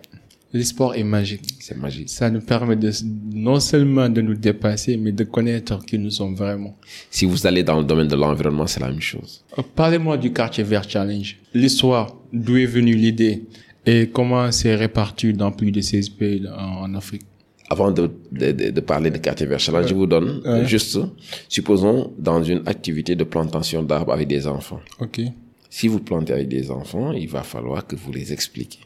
Le 0.52 0.62
sport 0.62 0.94
est 0.94 1.02
magique. 1.02 1.42
C'est 1.58 1.76
magique. 1.76 2.08
Ça 2.08 2.30
nous 2.30 2.40
permet 2.40 2.76
de, 2.76 2.92
non 3.32 3.58
seulement 3.58 4.08
de 4.08 4.20
nous 4.20 4.34
dépasser, 4.34 4.96
mais 4.96 5.10
de 5.10 5.24
connaître 5.24 5.84
qui 5.84 5.98
nous 5.98 6.10
sommes 6.10 6.36
vraiment. 6.36 6.76
Si 7.10 7.24
vous 7.24 7.44
allez 7.44 7.64
dans 7.64 7.78
le 7.80 7.84
domaine 7.84 8.06
de 8.06 8.14
l'environnement, 8.14 8.68
c'est 8.68 8.78
la 8.78 8.88
même 8.88 9.00
chose. 9.00 9.42
Euh, 9.58 9.62
parlez-moi 9.74 10.16
du 10.16 10.32
quartier 10.32 10.62
vert 10.62 10.88
challenge. 10.88 11.38
L'histoire, 11.54 12.16
d'où 12.32 12.56
est 12.56 12.66
venue 12.66 12.94
l'idée? 12.94 13.42
Et 13.86 14.08
comment 14.08 14.50
c'est 14.52 14.74
réparti 14.74 15.32
dans 15.32 15.52
plus 15.52 15.70
de 15.70 15.80
16 15.80 16.08
pays 16.10 16.42
en, 16.48 16.94
Afrique? 16.94 17.22
Avant 17.70 17.90
de, 17.90 18.10
de, 18.30 18.52
de, 18.70 18.80
parler 18.80 19.10
de 19.10 19.18
quartier 19.18 19.46
vert 19.46 19.58
challenge, 19.58 19.88
je 19.88 19.94
vous 19.94 20.06
donne 20.06 20.42
juste, 20.66 20.98
supposons 21.48 22.12
dans 22.18 22.42
une 22.42 22.62
activité 22.66 23.16
de 23.16 23.24
plantation 23.24 23.82
d'arbres 23.82 24.12
avec 24.12 24.28
des 24.28 24.46
enfants. 24.46 24.80
Ok. 25.00 25.20
Si 25.70 25.88
vous 25.88 25.98
plantez 25.98 26.32
avec 26.32 26.48
des 26.48 26.70
enfants, 26.70 27.12
il 27.12 27.28
va 27.28 27.42
falloir 27.42 27.86
que 27.86 27.96
vous 27.96 28.12
les 28.12 28.32
expliquiez. 28.32 28.82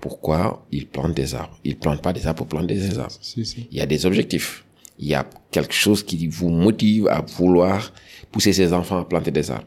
Pourquoi 0.00 0.64
ils 0.70 0.86
plantent 0.86 1.14
des 1.14 1.34
arbres? 1.34 1.58
Ils 1.64 1.76
plantent 1.76 2.02
pas 2.02 2.12
des 2.12 2.26
arbres 2.26 2.38
pour 2.38 2.46
planter 2.46 2.74
des 2.74 2.98
arbres. 2.98 3.12
Il 3.36 3.76
y 3.76 3.80
a 3.80 3.86
des 3.86 4.06
objectifs. 4.06 4.64
Il 4.98 5.08
y 5.08 5.14
a 5.14 5.26
quelque 5.50 5.74
chose 5.74 6.02
qui 6.02 6.28
vous 6.28 6.50
motive 6.50 7.08
à 7.08 7.20
vouloir 7.20 7.92
pousser 8.30 8.52
ces 8.52 8.72
enfants 8.72 9.00
à 9.00 9.04
planter 9.04 9.30
des 9.30 9.50
arbres. 9.50 9.66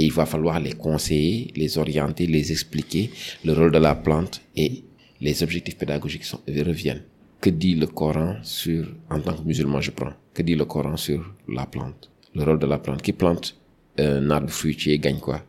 Et 0.00 0.04
il 0.04 0.12
va 0.12 0.24
falloir 0.24 0.58
les 0.58 0.72
conseiller, 0.72 1.52
les 1.56 1.76
orienter, 1.76 2.26
les 2.26 2.50
expliquer 2.50 3.10
le 3.44 3.52
rôle 3.52 3.70
de 3.70 3.76
la 3.76 3.94
plante 3.94 4.40
et 4.56 4.82
les 5.20 5.42
objectifs 5.42 5.76
pédagogiques 5.76 6.24
sont, 6.24 6.40
reviennent. 6.48 7.02
Que 7.38 7.50
dit 7.50 7.74
le 7.74 7.86
Coran 7.86 8.36
sur, 8.42 8.82
en 9.10 9.20
tant 9.20 9.34
que 9.34 9.42
musulman, 9.42 9.82
je 9.82 9.90
prends, 9.90 10.14
que 10.32 10.40
dit 10.40 10.54
le 10.54 10.64
Coran 10.64 10.96
sur 10.96 11.34
la 11.48 11.66
plante? 11.66 12.10
Le 12.34 12.44
rôle 12.44 12.58
de 12.58 12.64
la 12.64 12.78
plante. 12.78 13.02
Qui 13.02 13.12
plante 13.12 13.58
un 13.98 14.30
arbre 14.30 14.48
fruitier 14.48 14.98
gagne 14.98 15.18
quoi? 15.18 15.42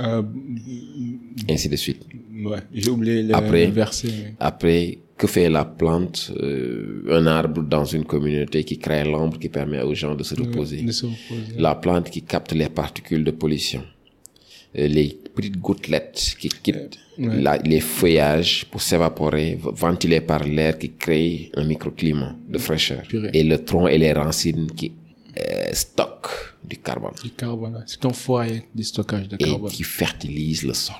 Euh, 0.00 0.22
ainsi 1.48 1.68
de 1.68 1.76
suite. 1.76 2.02
Ouais, 2.44 2.58
j'ai 2.74 2.90
oublié 2.90 3.22
le, 3.22 3.36
après, 3.36 3.66
verset. 3.66 4.34
Après, 4.40 4.98
que 5.16 5.28
fait 5.28 5.48
la 5.48 5.64
plante, 5.64 6.32
euh, 6.40 7.04
un 7.08 7.26
arbre 7.28 7.62
dans 7.62 7.84
une 7.84 8.04
communauté 8.04 8.64
qui 8.64 8.78
crée 8.78 9.04
l'ombre 9.04 9.38
qui 9.38 9.48
permet 9.48 9.82
aux 9.82 9.94
gens 9.94 10.16
de 10.16 10.24
se 10.24 10.34
reposer? 10.34 10.82
De 10.82 10.90
se 10.90 11.06
reposer. 11.06 11.54
La 11.58 11.76
plante 11.76 12.10
qui 12.10 12.22
capte 12.22 12.52
les 12.52 12.68
particules 12.68 13.22
de 13.22 13.30
pollution. 13.30 13.84
Euh, 14.78 14.86
les 14.88 15.18
petites 15.34 15.58
gouttelettes 15.58 16.34
qui 16.38 16.48
quittent 16.48 16.98
la, 17.18 17.58
les 17.58 17.80
feuillages 17.80 18.64
pour 18.70 18.80
s'évaporer, 18.80 19.58
ventilées 19.60 20.22
par 20.22 20.44
l'air 20.44 20.78
qui 20.78 20.92
crée 20.92 21.50
un 21.54 21.64
microclimat 21.64 22.34
de 22.48 22.58
fraîcheur. 22.58 23.02
Et 23.32 23.42
le 23.42 23.62
tronc 23.62 23.86
et 23.88 23.98
les 23.98 24.12
racines 24.12 24.70
qui 24.72 24.92
euh, 25.38 25.70
stockent 25.72 26.54
du 26.64 26.78
carbone. 26.78 27.12
Du 27.22 27.30
carbone, 27.30 27.84
c'est 27.86 28.04
un 28.06 28.12
foyer 28.12 28.62
de 28.74 28.82
stockage 28.82 29.28
de 29.28 29.36
carbone. 29.36 29.70
Et 29.70 29.74
qui 29.74 29.82
fertilise 29.82 30.62
le 30.64 30.74
sol. 30.74 30.96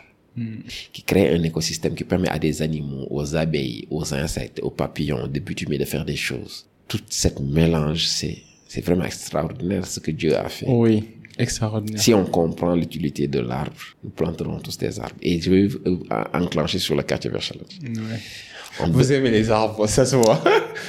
Qui 0.92 1.02
crée 1.02 1.34
un 1.34 1.42
écosystème 1.42 1.94
qui 1.94 2.04
permet 2.04 2.28
à 2.28 2.38
des 2.38 2.62
animaux, 2.62 3.06
aux 3.10 3.36
abeilles, 3.36 3.86
aux 3.90 4.14
insectes, 4.14 4.60
aux 4.62 4.70
papillons 4.70 5.26
de 5.26 5.40
butumer 5.40 5.76
de 5.78 5.84
faire 5.84 6.04
des 6.04 6.16
choses. 6.16 6.66
Tout 6.88 7.00
cette 7.08 7.40
mélange, 7.40 8.06
c'est, 8.06 8.38
c'est 8.66 8.82
vraiment 8.82 9.04
extraordinaire 9.04 9.86
ce 9.86 10.00
que 10.00 10.10
Dieu 10.10 10.34
a 10.36 10.48
fait. 10.48 10.66
Oui, 10.68 11.04
extraordinaire. 11.38 12.00
Si 12.00 12.12
on 12.14 12.24
comprend 12.24 12.74
l'utilité 12.74 13.26
de 13.28 13.40
l'arbre, 13.40 13.72
nous 14.02 14.10
planterons 14.10 14.58
tous 14.60 14.76
des 14.78 14.98
arbres. 15.00 15.14
Et 15.22 15.40
je 15.40 15.50
vais 15.50 15.68
euh, 15.86 15.96
enclencher 16.34 16.78
sur 16.78 16.94
le 16.94 17.02
quartier 17.02 17.30
vers 17.30 17.42
Charlotte. 17.42 17.70
Ouais. 17.82 18.20
Vous 18.90 19.12
aimez 19.12 19.30
les 19.30 19.50
arbres, 19.50 19.86
ça 19.86 20.06
se 20.06 20.16
voit. 20.16 20.42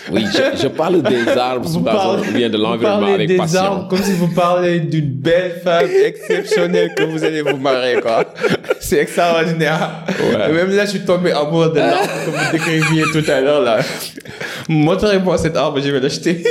Oui, 0.09 0.23
je, 0.33 0.61
je 0.61 0.67
parle 0.69 1.01
des 1.03 1.27
arbres 1.37 1.67
Vous 1.67 1.81
parlez- 1.81 2.31
bien 2.31 2.49
de 2.49 2.57
l'environnement 2.57 3.13
avec 3.13 3.27
des 3.27 3.35
passion. 3.35 3.59
arbres 3.59 3.87
comme 3.89 4.01
si 4.01 4.13
vous 4.13 4.29
parlez 4.29 4.79
d'une 4.79 5.11
belle 5.11 5.59
femme 5.61 5.89
exceptionnelle 6.05 6.93
que 6.95 7.03
vous 7.03 7.21
allez 7.25 7.41
vous 7.41 7.57
marier, 7.57 7.99
quoi. 7.99 8.33
C'est 8.79 8.99
extraordinaire. 8.99 10.05
Ouais. 10.07 10.49
Et 10.49 10.53
même 10.53 10.71
là, 10.73 10.85
je 10.85 10.91
suis 10.91 11.01
tombé 11.05 11.33
amoureux 11.33 11.71
de 11.71 11.79
l'arbre 11.79 12.09
que 12.25 12.29
vous 12.29 12.51
décriviez 12.53 13.03
tout 13.11 13.29
à 13.29 13.41
l'heure, 13.41 13.61
là. 13.61 13.79
Montrez-moi 14.69 15.37
cet 15.37 15.57
arbre, 15.57 15.81
je 15.81 15.89
vais 15.91 15.99
l'acheter. 15.99 16.41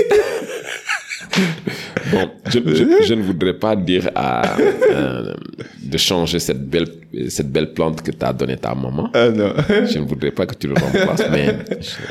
Bon, 2.13 2.29
je, 2.47 2.59
je, 2.79 2.85
je 3.07 3.15
ne 3.15 3.23
voudrais 3.23 3.55
pas 3.55 3.75
dire 3.75 4.11
à, 4.15 4.57
euh, 4.59 5.35
de 5.83 5.99
changer 5.99 6.39
cette 6.39 6.63
belle, 6.69 6.87
cette 7.29 7.51
belle 7.51 7.73
plante 7.73 8.03
que 8.03 8.11
t'as 8.11 8.33
donnée 8.33 8.57
ta 8.59 8.75
maman. 8.75 9.11
Ah 9.15 9.31
non. 9.31 9.53
Je 9.91 9.99
ne 9.99 10.05
voudrais 10.05 10.31
pas 10.31 10.47
que 10.47 10.55
tu 10.55 10.69
le 10.69 10.75
remplaces, 10.75 11.25
mais 11.31 11.57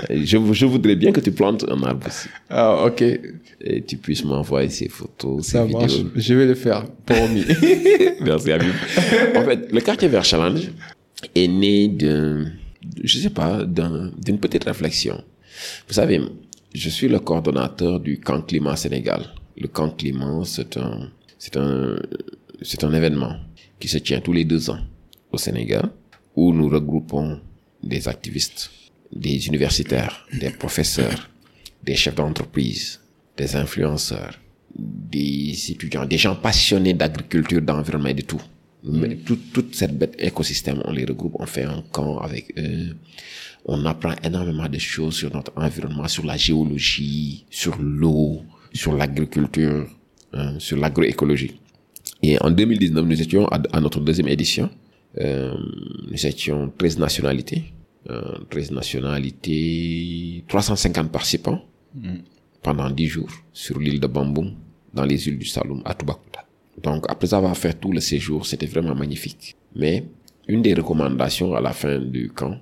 je, 0.10 0.38
je 0.54 0.66
voudrais 0.66 0.96
bien 0.96 1.12
que 1.12 1.20
tu 1.22 1.32
plantes 1.32 1.66
un 1.70 1.82
arbre 1.84 2.08
aussi. 2.08 2.28
Ah, 2.50 2.86
ok. 2.86 3.02
Et 3.64 3.82
tu 3.84 3.98
puisses 3.98 4.26
m'envoyer 4.26 4.70
ces 4.70 4.90
photos, 4.90 5.46
ces 5.46 5.52
Ça 5.54 5.66
marche. 5.66 5.94
vidéos. 5.94 6.10
Je 6.16 6.34
vais 6.34 6.46
le 6.48 6.56
faire. 6.56 6.84
Promis. 7.06 7.46
Merci, 8.22 8.52
Habib. 8.52 8.74
En 9.36 9.44
fait, 9.44 9.72
le 9.72 9.82
quartier 9.82 10.08
vert 10.08 10.26
challenge 10.26 10.72
est 11.36 11.48
né 11.48 11.88
de, 11.88 12.46
je 13.04 13.18
sais 13.20 13.30
pas, 13.30 13.64
d'un- 13.64 14.12
d'une 14.18 14.40
petite 14.40 14.64
réflexion. 14.64 15.22
Vous 15.88 15.94
savez, 15.94 16.20
je 16.74 16.90
suis 16.90 17.08
le 17.08 17.20
coordonnateur 17.20 18.00
du 18.00 18.20
camp 18.20 18.42
climat 18.42 18.76
Sénégal. 18.76 19.26
Le 19.62 19.68
camp 19.68 19.92
climat, 19.92 20.42
c'est 20.44 20.76
un, 20.78 21.12
c'est 21.38 21.56
un, 21.56 21.96
c'est 22.64 22.84
un 22.84 22.94
événement 22.94 23.36
qui 23.80 23.88
se 23.88 24.00
tient 24.00 24.20
tous 24.20 24.34
les 24.34 24.44
deux 24.44 24.72
ans 24.72 24.80
au 25.32 25.38
Sénégal 25.38 25.92
où 26.36 26.52
nous 26.52 26.68
regroupons 26.68 27.40
des 27.84 28.08
activistes, 28.08 28.72
des 29.14 29.46
universitaires, 29.48 30.26
des 30.34 30.50
professeurs, 30.50 31.30
des 31.84 31.96
chefs 31.96 32.16
d'entreprise, 32.16 33.02
des 33.38 33.56
influenceurs, 33.56 34.40
des 34.76 35.54
étudiants, 35.70 36.06
des 36.08 36.18
gens 36.18 36.36
passionnés 36.36 36.96
d'agriculture, 36.96 37.62
d'environnement 37.62 38.10
et 38.10 38.16
de 38.16 38.24
tout. 38.24 38.42
Mais 38.84 39.16
tout, 39.16 39.38
toute 39.54 39.76
cette 39.76 39.96
bête 39.96 40.16
écosystème, 40.18 40.82
on 40.86 40.92
les 40.92 41.06
regroupe, 41.06 41.36
on 41.38 41.46
fait 41.46 41.66
un 41.66 41.84
camp 41.92 42.18
avec 42.18 42.52
eux. 42.58 42.96
On 43.66 43.86
apprend 43.86 44.16
énormément 44.24 44.68
de 44.68 44.80
choses 44.80 45.18
sur 45.18 45.32
notre 45.32 45.52
environnement, 45.56 46.08
sur 46.08 46.26
la 46.26 46.36
géologie, 46.36 47.46
sur 47.52 47.78
l'eau, 47.80 48.42
sur 48.74 48.94
l'agriculture, 48.94 49.88
hein, 50.34 50.56
sur 50.60 50.78
l'agroécologie. 50.78 51.60
Et 52.24 52.40
en 52.42 52.52
2019, 52.52 53.06
nous 53.06 53.22
étions 53.22 53.48
à, 53.48 53.62
à 53.74 53.82
notre 53.82 54.00
deuxième 54.00 54.28
édition. 54.28 54.70
Euh, 55.20 55.54
nous 56.10 56.26
étions 56.26 56.72
13 56.78 57.00
nationalités. 57.00 57.64
Euh, 58.10 58.38
13 58.50 58.72
nationalités, 58.72 60.44
350 60.48 61.12
participants 61.12 61.62
pendant 62.64 62.90
10 62.90 63.08
jours 63.08 63.30
sur 63.54 63.80
l'île 63.80 64.00
de 64.00 64.08
Bamboum, 64.08 64.54
dans 64.94 65.04
les 65.06 65.28
îles 65.28 65.38
du 65.38 65.46
Saloum, 65.46 65.82
à 65.86 65.94
Toubacouta. 65.94 66.46
Donc, 66.82 67.06
après 67.10 67.34
avoir 67.34 67.56
fait 67.58 67.74
tout 67.80 67.92
le 67.92 68.00
séjour, 68.00 68.46
c'était 68.46 68.66
vraiment 68.66 68.96
magnifique. 68.96 69.56
Mais 69.76 70.06
une 70.48 70.62
des 70.62 70.74
recommandations 70.74 71.54
à 71.54 71.62
la 71.62 71.74
fin 71.74 72.00
du 72.00 72.30
camp, 72.30 72.58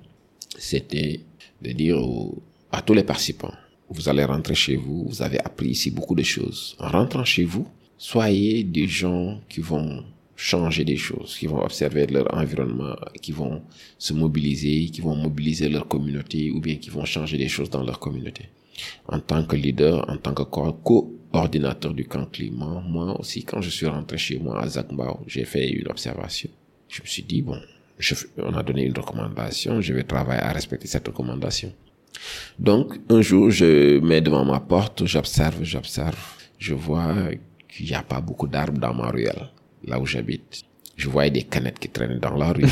c'était 0.58 1.20
de 1.62 1.72
dire 1.72 1.98
aux- 1.98 2.42
à 2.72 2.82
tous 2.82 2.94
les 2.94 3.02
participants, 3.04 3.52
vous 3.90 4.08
allez 4.08 4.24
rentrer 4.24 4.54
chez 4.54 4.76
vous, 4.76 5.06
vous 5.08 5.22
avez 5.22 5.38
appris 5.40 5.70
ici 5.70 5.90
beaucoup 5.90 6.14
de 6.14 6.22
choses. 6.22 6.76
En 6.78 6.88
rentrant 6.88 7.24
chez 7.24 7.44
vous, 7.44 7.66
soyez 7.98 8.64
des 8.64 8.86
gens 8.86 9.40
qui 9.48 9.60
vont 9.60 10.04
changer 10.36 10.84
des 10.84 10.96
choses, 10.96 11.36
qui 11.38 11.46
vont 11.46 11.62
observer 11.62 12.06
leur 12.06 12.32
environnement, 12.34 12.96
qui 13.20 13.32
vont 13.32 13.62
se 13.98 14.12
mobiliser, 14.14 14.86
qui 14.86 15.00
vont 15.02 15.14
mobiliser 15.14 15.68
leur 15.68 15.86
communauté 15.86 16.50
ou 16.50 16.60
bien 16.60 16.76
qui 16.76 16.88
vont 16.90 17.04
changer 17.04 17.36
des 17.36 17.48
choses 17.48 17.68
dans 17.68 17.82
leur 17.82 17.98
communauté. 17.98 18.44
En 19.08 19.20
tant 19.20 19.44
que 19.44 19.56
leader, 19.56 20.08
en 20.08 20.16
tant 20.16 20.32
que 20.32 20.42
co- 20.44 20.78
coordinateur 21.30 21.92
du 21.92 22.06
camp 22.06 22.24
climat, 22.26 22.82
moi 22.88 23.18
aussi, 23.20 23.44
quand 23.44 23.60
je 23.60 23.68
suis 23.70 23.86
rentré 23.86 24.16
chez 24.16 24.38
moi 24.38 24.62
à 24.62 24.66
Zakmbao, 24.68 25.20
j'ai 25.26 25.44
fait 25.44 25.68
une 25.68 25.88
observation. 25.88 26.48
Je 26.88 27.02
me 27.02 27.06
suis 27.06 27.22
dit, 27.22 27.42
bon, 27.42 27.60
je, 27.98 28.14
on 28.38 28.54
a 28.54 28.62
donné 28.62 28.84
une 28.84 28.96
recommandation, 28.98 29.80
je 29.82 29.92
vais 29.92 30.04
travailler 30.04 30.40
à 30.40 30.52
respecter 30.52 30.86
cette 30.88 31.06
recommandation. 31.06 31.70
Donc, 32.58 32.94
un 33.08 33.22
jour, 33.22 33.50
je 33.50 33.98
mets 34.00 34.20
devant 34.20 34.44
ma 34.44 34.60
porte, 34.60 35.06
j'observe, 35.06 35.62
j'observe, 35.62 36.18
je 36.58 36.74
vois 36.74 37.14
qu'il 37.68 37.86
n'y 37.86 37.94
a 37.94 38.02
pas 38.02 38.20
beaucoup 38.20 38.46
d'arbres 38.46 38.78
dans 38.78 38.94
ma 38.94 39.10
ruelle, 39.10 39.50
là 39.84 39.98
où 39.98 40.06
j'habite. 40.06 40.64
Je 40.96 41.08
voyais 41.08 41.30
des 41.30 41.44
canettes 41.44 41.78
qui 41.78 41.88
traînaient 41.88 42.18
dans 42.18 42.36
la 42.36 42.52
rue. 42.52 42.66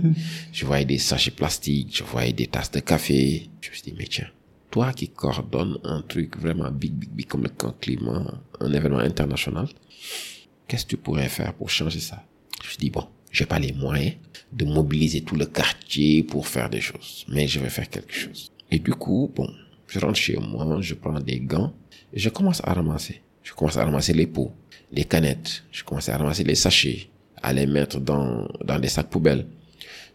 je 0.52 0.64
voyais 0.64 0.86
des 0.86 0.98
sachets 0.98 1.30
plastiques, 1.30 1.98
je 1.98 2.04
voyais 2.04 2.32
des 2.32 2.46
tasses 2.46 2.70
de 2.70 2.80
café. 2.80 3.50
Je 3.60 3.68
me 3.68 3.74
suis 3.74 3.82
dit, 3.82 3.94
mais 3.98 4.06
tiens, 4.06 4.28
toi 4.70 4.92
qui 4.94 5.08
coordonnes 5.08 5.78
un 5.84 6.00
truc 6.00 6.38
vraiment 6.38 6.70
big, 6.70 6.94
big, 6.94 7.10
big 7.10 7.26
comme 7.26 7.42
le 7.42 7.50
camp 7.50 7.74
climat, 7.78 8.40
un 8.60 8.72
événement 8.72 9.00
international, 9.00 9.68
qu'est-ce 10.66 10.84
que 10.84 10.90
tu 10.90 10.96
pourrais 10.96 11.28
faire 11.28 11.52
pour 11.52 11.68
changer 11.68 12.00
ça? 12.00 12.24
Je 12.62 12.66
me 12.66 12.70
suis 12.70 12.78
dit, 12.78 12.90
bon, 12.90 13.06
j'ai 13.30 13.44
pas 13.44 13.58
les 13.58 13.72
moyens 13.72 14.14
de 14.50 14.64
mobiliser 14.64 15.20
tout 15.20 15.36
le 15.36 15.44
quartier 15.44 16.22
pour 16.22 16.46
faire 16.46 16.70
des 16.70 16.80
choses, 16.80 17.26
mais 17.28 17.46
je 17.46 17.60
vais 17.60 17.68
faire 17.68 17.90
quelque 17.90 18.14
chose. 18.14 18.50
Et 18.70 18.78
du 18.78 18.92
coup, 18.92 19.30
bon, 19.34 19.48
je 19.86 19.98
rentre 19.98 20.16
chez 20.18 20.36
moi, 20.36 20.78
je 20.80 20.94
prends 20.94 21.20
des 21.20 21.40
gants 21.40 21.72
et 22.12 22.18
je 22.18 22.28
commence 22.30 22.60
à 22.64 22.72
ramasser. 22.72 23.20
Je 23.42 23.52
commence 23.52 23.76
à 23.76 23.84
ramasser 23.84 24.12
les 24.14 24.26
pots, 24.26 24.52
les 24.90 25.04
canettes, 25.04 25.64
je 25.70 25.84
commence 25.84 26.08
à 26.08 26.16
ramasser 26.16 26.44
les 26.44 26.54
sachets, 26.54 27.08
à 27.42 27.52
les 27.52 27.66
mettre 27.66 28.00
dans, 28.00 28.48
dans 28.64 28.78
des 28.78 28.88
sacs 28.88 29.10
poubelles. 29.10 29.46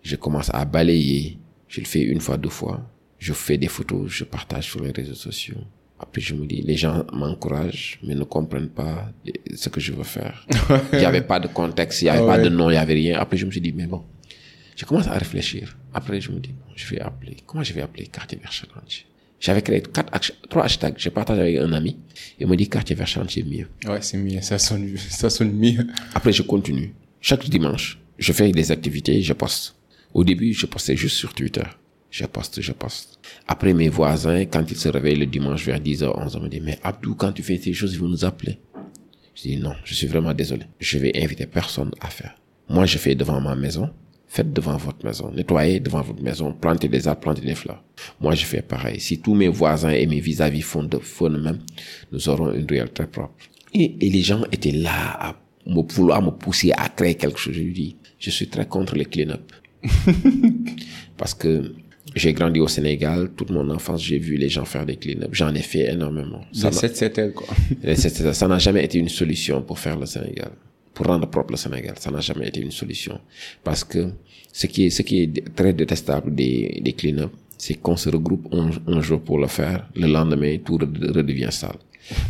Je 0.01 0.15
commence 0.15 0.49
à 0.53 0.65
balayer. 0.65 1.37
Je 1.67 1.81
le 1.81 1.85
fais 1.85 2.01
une 2.01 2.21
fois, 2.21 2.37
deux 2.37 2.49
fois. 2.49 2.81
Je 3.19 3.33
fais 3.33 3.57
des 3.57 3.67
photos, 3.67 4.09
je 4.09 4.23
partage 4.23 4.63
sur 4.71 4.81
les 4.81 4.91
réseaux 4.91 5.13
sociaux. 5.13 5.57
Après, 5.99 6.21
je 6.21 6.33
me 6.33 6.45
dis, 6.47 6.61
les 6.61 6.77
gens 6.77 7.05
m'encouragent, 7.13 7.99
mais 8.03 8.15
ne 8.15 8.23
comprennent 8.23 8.69
pas 8.69 9.11
ce 9.53 9.67
que 9.69 9.81
je 9.81 9.91
veux 9.91 10.03
faire. 10.05 10.47
il 10.93 10.99
n'y 10.99 11.05
avait 11.05 11.21
pas 11.21 11.39
de 11.41 11.47
contexte, 11.49 12.01
il 12.01 12.05
n'y 12.05 12.09
avait 12.11 12.25
pas 12.25 12.37
Ouais. 12.37 12.43
de 12.43 12.49
nom, 12.49 12.69
il 12.69 12.73
n'y 12.73 12.79
avait 12.79 12.93
rien. 12.93 13.19
Après, 13.19 13.35
je 13.37 13.45
me 13.45 13.51
suis 13.51 13.59
dit, 13.61 13.73
mais 13.73 13.85
bon, 13.85 14.03
je 14.77 14.85
commence 14.85 15.07
à 15.07 15.13
réfléchir. 15.17 15.77
Après, 15.93 16.21
je 16.21 16.31
me 16.31 16.39
dis, 16.39 16.49
bon, 16.49 16.71
je 16.75 16.87
vais 16.87 16.99
appeler. 17.01 17.37
Comment 17.45 17.63
je 17.63 17.73
vais 17.73 17.81
appeler 17.81 18.07
quartier 18.07 18.37
vers 18.37 18.51
Challenge 18.51 19.05
J'avais 19.39 19.61
créé 19.61 19.81
quatre, 19.81 20.33
trois 20.49 20.65
hashtags. 20.65 20.95
Je 20.97 21.09
partage 21.09 21.39
avec 21.39 21.57
un 21.57 21.71
ami. 21.73 21.97
Il 22.39 22.47
me 22.47 22.55
dit 22.55 22.67
quartier 22.69 22.95
vers 22.95 23.07
Challenge, 23.07 23.31
c'est 23.33 23.43
mieux. 23.43 23.67
Ouais, 23.87 24.01
c'est 24.01 24.17
mieux. 24.17 24.41
Ça 24.41 24.59
sonne, 24.59 24.95
ça 24.97 25.29
sonne 25.29 25.51
mieux. 25.51 25.87
Après, 26.13 26.31
je 26.31 26.43
continue. 26.43 26.93
Chaque 27.21 27.49
dimanche, 27.49 27.99
je 28.17 28.31
fais 28.33 28.51
des 28.51 28.71
activités, 28.71 29.21
je 29.21 29.33
poste. 29.33 29.75
Au 30.13 30.23
début, 30.23 30.53
je 30.53 30.65
postais 30.65 30.95
juste 30.95 31.17
sur 31.17 31.33
Twitter. 31.33 31.63
Je 32.11 32.25
poste, 32.25 32.61
je 32.61 32.71
poste. 32.71 33.19
Après, 33.47 33.73
mes 33.73 33.89
voisins, 33.89 34.41
quand 34.45 34.69
ils 34.69 34.77
se 34.77 34.89
réveillent 34.89 35.19
le 35.19 35.25
dimanche 35.27 35.63
vers 35.65 35.79
10h, 35.79 36.05
11h, 36.05 36.41
me 36.41 36.49
disent, 36.49 36.61
mais 36.63 36.79
Abdou, 36.83 37.13
quand 37.15 37.31
tu 37.31 37.43
fais 37.43 37.57
ces 37.57 37.73
choses, 37.73 37.93
ils 37.93 37.99
vont 37.99 38.07
nous 38.07 38.25
appeler. 38.25 38.57
Je 39.35 39.43
dis, 39.43 39.57
non, 39.57 39.73
je 39.83 39.93
suis 39.93 40.07
vraiment 40.07 40.33
désolé. 40.33 40.63
Je 40.79 40.97
vais 40.97 41.11
inviter 41.21 41.45
personne 41.45 41.91
à 42.01 42.09
faire. 42.09 42.35
Moi, 42.67 42.85
je 42.85 42.97
fais 42.97 43.15
devant 43.15 43.39
ma 43.39 43.55
maison. 43.55 43.89
Faites 44.31 44.53
devant 44.53 44.77
votre 44.77 45.03
maison. 45.03 45.31
Nettoyez 45.35 45.79
devant 45.79 46.01
votre 46.01 46.21
maison. 46.21 46.53
Plantez 46.53 46.87
des 46.87 47.07
arbres, 47.07 47.19
plantez 47.21 47.41
des 47.41 47.55
fleurs. 47.55 47.83
Moi, 48.21 48.35
je 48.35 48.45
fais 48.45 48.61
pareil. 48.61 48.99
Si 48.99 49.19
tous 49.19 49.33
mes 49.33 49.47
voisins 49.47 49.89
et 49.89 50.05
mes 50.05 50.19
vis-à-vis 50.19 50.61
font 50.61 50.83
de 50.83 50.99
font 50.99 51.31
de 51.31 51.37
même, 51.39 51.57
nous 52.11 52.29
aurons 52.29 52.53
une 52.53 52.67
ruelle 52.69 52.91
très 52.91 53.07
propre. 53.07 53.33
Et, 53.73 53.95
et 54.05 54.09
les 54.11 54.21
gens 54.21 54.43
étaient 54.51 54.71
là 54.71 55.17
à 55.19 55.35
me 55.65 55.81
vouloir 55.81 56.21
me 56.21 56.29
pousser 56.29 56.71
à 56.77 56.89
créer 56.89 57.15
quelque 57.15 57.39
chose. 57.39 57.55
Je 57.55 57.61
lui 57.61 57.73
dis, 57.73 57.95
je 58.19 58.29
suis 58.29 58.47
très 58.47 58.67
contre 58.67 58.95
les 58.95 59.05
clean-up. 59.05 59.51
Parce 61.17 61.33
que 61.33 61.73
j'ai 62.15 62.33
grandi 62.33 62.59
au 62.59 62.67
Sénégal, 62.67 63.31
toute 63.35 63.49
mon 63.49 63.67
enfance, 63.71 64.03
j'ai 64.03 64.19
vu 64.19 64.35
les 64.37 64.49
gens 64.49 64.65
faire 64.65 64.85
des 64.85 64.95
clean-up. 64.97 65.29
J'en 65.33 65.55
ai 65.55 65.61
fait 65.63 65.91
énormément. 65.91 66.41
Ça, 66.53 66.71
c'était 66.71 67.31
quoi. 67.31 67.47
ça 67.95 68.47
n'a 68.47 68.59
jamais 68.59 68.85
été 68.85 68.99
une 68.99 69.09
solution 69.09 69.63
pour 69.63 69.79
faire 69.79 69.97
le 69.97 70.05
Sénégal. 70.05 70.51
Pour 70.99 71.07
rendre 71.07 71.29
propre 71.29 71.51
le 71.51 71.57
Sénégal, 71.57 71.95
ça 71.97 72.11
n'a 72.11 72.19
jamais 72.19 72.49
été 72.49 72.59
une 72.59 72.71
solution. 72.71 73.21
Parce 73.63 73.85
que 73.85 74.11
ce 74.51 74.67
qui 74.67 74.87
est, 74.87 74.89
ce 74.89 75.01
qui 75.01 75.21
est 75.21 75.55
très 75.55 75.71
détestable 75.71 76.35
des, 76.35 76.81
des 76.83 76.91
clean-up, 76.91 77.31
c'est 77.57 77.75
qu'on 77.75 77.95
se 77.95 78.09
regroupe 78.09 78.53
un, 78.53 78.99
jour 78.99 79.21
pour 79.21 79.37
le 79.39 79.47
faire, 79.47 79.87
le 79.95 80.07
lendemain, 80.07 80.57
tout 80.57 80.75
redevient 80.75 81.47
sale. 81.51 81.77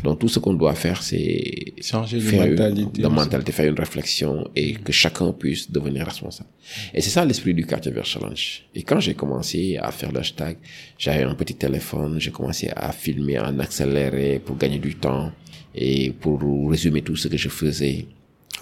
Donc 0.04 0.20
tout 0.20 0.28
ce 0.28 0.38
qu'on 0.38 0.54
doit 0.54 0.76
faire, 0.76 1.02
c'est 1.02 1.74
changer 1.82 2.20
faire 2.20 2.46
de 2.46 2.52
mentalité, 2.52 3.02
une, 3.02 3.10
mentalité, 3.10 3.52
faire 3.52 3.70
une 3.72 3.80
réflexion 3.80 4.48
et 4.56 4.74
que 4.74 4.92
chacun 4.92 5.32
puisse 5.34 5.72
devenir 5.72 6.06
responsable. 6.06 6.50
Et 6.94 7.02
c'est 7.02 7.10
ça 7.10 7.26
l'esprit 7.26 7.56
du 7.56 7.66
quartier 7.66 7.92
vert 7.92 8.06
challenge. 8.06 8.66
Et 8.76 8.84
quand 8.84 9.00
j'ai 9.00 9.16
commencé 9.16 9.78
à 9.82 9.92
faire 9.92 10.12
le 10.12 10.20
hashtag, 10.20 10.58
j'avais 10.96 11.24
un 11.24 11.34
petit 11.34 11.56
téléphone, 11.56 12.20
j'ai 12.20 12.30
commencé 12.30 12.70
à 12.76 12.92
filmer 12.92 13.40
en 13.40 13.58
accéléré 13.58 14.40
pour 14.46 14.58
gagner 14.58 14.78
du 14.78 14.94
temps 14.94 15.32
et 15.74 16.12
pour 16.12 16.40
résumer 16.70 17.02
tout 17.02 17.16
ce 17.16 17.28
que 17.30 17.38
je 17.38 17.50
faisais. 17.50 18.06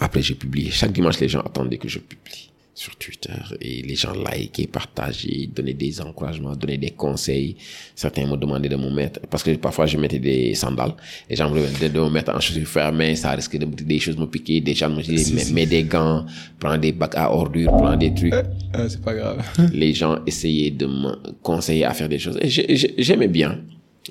Après, 0.00 0.22
j'ai 0.22 0.34
publié. 0.34 0.70
Chaque 0.70 0.92
dimanche, 0.92 1.18
les 1.20 1.28
gens 1.28 1.40
attendaient 1.40 1.78
que 1.78 1.88
je 1.88 1.98
publie 1.98 2.50
sur 2.78 2.94
Twitter 2.94 3.32
et 3.60 3.82
les 3.82 3.96
gens 3.96 4.12
liker, 4.12 4.68
partager, 4.68 5.48
donner 5.52 5.74
des 5.74 6.00
encouragements, 6.00 6.54
donner 6.54 6.78
des 6.78 6.90
conseils. 6.90 7.56
Certains 7.96 8.24
me 8.24 8.36
demandaient 8.36 8.68
de 8.68 8.76
me 8.76 8.88
mettre, 8.88 9.18
parce 9.28 9.42
que 9.42 9.50
parfois 9.56 9.86
je 9.86 9.98
mettais 9.98 10.20
des 10.20 10.54
sandales, 10.54 10.94
les 11.28 11.34
gens 11.34 11.50
me 11.50 11.58
demandaient 11.58 11.88
de 11.88 11.98
me 11.98 12.08
mettre 12.08 12.32
en 12.32 12.38
chaussures 12.38 12.68
fermées, 12.68 13.16
ça 13.16 13.32
risquait 13.32 13.58
de 13.58 13.66
des 13.66 13.98
choses 13.98 14.16
me 14.16 14.26
piquer, 14.26 14.60
des 14.60 14.76
gens 14.76 14.90
me 14.90 15.02
disaient, 15.02 15.52
mets, 15.52 15.66
des 15.66 15.82
gants, 15.82 16.24
prends 16.60 16.78
des 16.78 16.92
bacs 16.92 17.16
à 17.16 17.32
ordures, 17.32 17.76
prends 17.76 17.96
des 17.96 18.14
trucs. 18.14 18.32
Euh, 18.32 18.44
euh, 18.76 18.88
c'est 18.88 19.02
pas 19.02 19.14
grave. 19.14 19.44
les 19.72 19.92
gens 19.92 20.20
essayaient 20.24 20.70
de 20.70 20.86
me 20.86 21.16
conseiller 21.42 21.84
à 21.84 21.94
faire 21.94 22.08
des 22.08 22.20
choses. 22.20 22.38
Et 22.40 22.48
j'aimais 22.48 23.28
bien, 23.28 23.58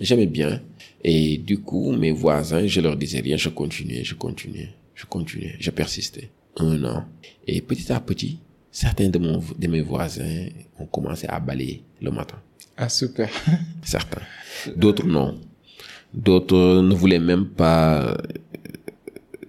j'aimais 0.01 0.27
bien. 0.27 0.59
Et 1.05 1.37
du 1.37 1.59
coup, 1.59 1.93
mes 1.93 2.11
voisins, 2.11 2.67
je 2.67 2.81
leur 2.81 2.97
disais 2.97 3.21
rien, 3.21 3.37
je 3.37 3.47
continuais, 3.47 4.03
je 4.03 4.15
continuais, 4.15 4.71
je 4.97 5.05
continuais, 5.05 5.55
je 5.59 5.69
persistais. 5.69 6.31
Un 6.57 6.83
an. 6.83 7.05
Et 7.45 7.61
petit 7.61 7.91
à 7.93 7.99
petit, 7.99 8.39
certains 8.71 9.09
de, 9.09 9.19
mon, 9.19 9.39
de 9.57 9.67
mes 9.67 9.81
voisins 9.81 10.47
ont 10.79 10.87
commencé 10.87 11.27
à 11.27 11.39
balayer 11.39 11.83
le 12.01 12.09
matin. 12.09 12.37
Ah, 12.75 12.89
super. 12.89 13.29
Certains. 13.83 14.21
D'autres 14.75 15.05
non. 15.05 15.39
D'autres 16.13 16.81
ne 16.81 16.95
voulaient 16.95 17.19
même 17.19 17.45
pas... 17.45 18.17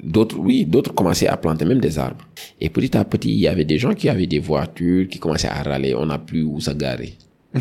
D'autres, 0.03 0.39
oui, 0.39 0.67
d'autres 0.67 0.95
commençaient 0.95 1.27
à 1.27 1.37
planter 1.39 1.65
même 1.65 1.81
des 1.81 1.99
arbres. 1.99 2.29
Et 2.61 2.69
petit 2.69 2.95
à 2.97 3.05
petit, 3.05 3.31
il 3.31 3.39
y 3.39 3.49
avait 3.49 3.65
des 3.65 3.79
gens 3.79 3.95
qui 3.95 4.09
avaient 4.09 4.27
des 4.27 4.39
voitures, 4.39 5.09
qui 5.09 5.19
commençaient 5.19 5.49
à 5.49 5.63
râler. 5.63 5.95
On 5.95 6.07
n'a 6.07 6.19
plus 6.19 6.43
où 6.43 6.61
se 6.61 6.71
garer. 6.73 7.15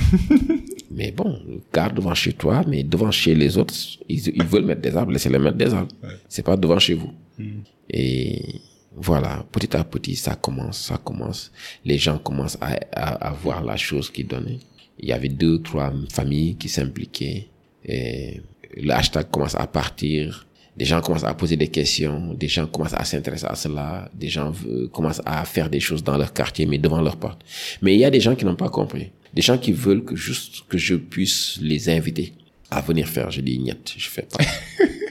mais 0.92 1.12
bon, 1.12 1.40
garde 1.74 1.96
devant 1.96 2.14
chez 2.14 2.34
toi, 2.34 2.64
mais 2.68 2.84
devant 2.84 3.12
chez 3.12 3.34
les 3.34 3.58
autres, 3.58 3.74
ils, 4.10 4.44
veulent 4.44 4.66
mettre 4.66 4.82
des 4.82 4.96
arbres, 4.96 5.14
laissez-les 5.14 5.40
mettre 5.40 5.58
des 5.58 5.74
arbres. 5.74 5.94
C'est 6.28 6.44
pas 6.44 6.58
devant 6.58 6.80
chez 6.80 6.94
vous. 6.94 7.12
Hmm. 7.38 7.62
Et 7.90 8.62
voilà, 8.96 9.46
petit 9.52 9.76
à 9.76 9.84
petit, 9.84 10.16
ça 10.16 10.36
commence, 10.36 10.80
ça 10.80 10.98
commence. 10.98 11.52
Les 11.86 11.98
gens 11.98 12.18
commencent 12.18 12.58
à, 12.60 12.74
à, 12.94 13.32
voir 13.32 13.64
la 13.64 13.78
chose 13.78 14.10
qui 14.10 14.24
donnait. 14.24 14.60
Il 15.00 15.10
y 15.10 15.14
avait 15.14 15.30
deux, 15.30 15.62
trois 15.62 15.94
familles 16.12 16.56
qui 16.56 16.68
s'impliquaient. 16.68 17.48
Et 17.86 18.42
le 18.76 18.92
hashtag 18.92 19.30
commence 19.30 19.56
à 19.56 19.68
partir. 19.68 20.48
Des 20.76 20.86
gens 20.86 21.02
commencent 21.02 21.24
à 21.24 21.34
poser 21.34 21.56
des 21.56 21.68
questions. 21.68 22.34
Des 22.34 22.48
gens 22.48 22.68
commencent 22.68 22.94
à 22.94 23.04
s'intéresser 23.04 23.46
à 23.46 23.56
cela. 23.56 24.10
Des 24.14 24.30
gens 24.30 24.52
commencent 24.92 25.22
à 25.26 25.46
faire 25.46 25.70
des 25.70 25.80
choses 25.80 26.04
dans 26.04 26.18
leur 26.18 26.34
quartier, 26.34 26.66
mais 26.66 26.78
devant 26.78 27.02
leur 27.02 27.18
porte. 27.18 27.44
Mais 27.82 27.94
il 27.94 28.00
y 28.00 28.06
a 28.06 28.10
des 28.12 28.20
gens 28.20 28.36
qui 28.36 28.46
n'ont 28.46 28.56
pas 28.56 28.70
compris. 28.70 29.12
Des 29.34 29.42
gens 29.42 29.58
qui 29.58 29.72
veulent 29.72 30.04
que 30.04 30.16
juste 30.16 30.64
que 30.68 30.78
je 30.78 30.96
puisse 30.96 31.60
les 31.62 31.90
inviter 31.90 32.34
à 32.72 32.82
venir 32.82 33.08
faire. 33.08 33.30
Je 33.32 33.42
dis, 33.42 33.60
niet, 33.60 33.94
je 33.96 34.10
fais 34.10 34.24
pas. 34.24 34.44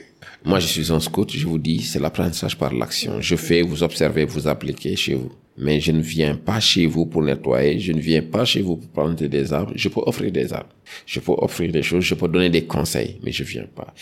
Moi, 0.47 0.61
je 0.61 0.69
suis 0.69 0.93
un 0.93 1.01
scout, 1.01 1.29
je 1.33 1.45
vous 1.45 1.59
dis, 1.59 1.83
c'est 1.83 1.99
l'apprentissage 1.99 2.57
par 2.57 2.73
l'action. 2.73 3.21
Je 3.21 3.35
fais, 3.35 3.63
vous 3.63 3.83
observez, 3.83 4.25
vous 4.25 4.47
appliquez 4.47 4.95
chez 4.95 5.15
vous. 5.17 5.33
Mais 5.59 5.81
je 5.81 5.91
ne 5.91 6.01
viens 6.01 6.37
pas 6.37 6.61
chez 6.61 6.87
vous 6.87 7.05
pour 7.05 7.21
nettoyer, 7.23 7.81
je 7.81 7.91
ne 7.91 7.99
viens 7.99 8.23
pas 8.23 8.45
chez 8.45 8.63
vous 8.63 8.77
pour 8.77 8.89
planter 8.91 9.29
des 9.29 9.53
arbres. 9.53 9.73
Je 9.75 9.89
peux 9.89 10.03
offrir 10.07 10.31
des 10.31 10.53
arbres, 10.53 10.69
je 11.05 11.19
peux 11.19 11.33
offrir 11.33 11.73
des 11.73 11.83
choses, 11.83 12.05
je 12.05 12.15
peux 12.15 12.29
donner 12.29 12.49
des 12.49 12.65
conseils, 12.65 13.19
mais 13.25 13.33
je 13.33 13.43
viens 13.43 13.67
pas. 13.75 13.93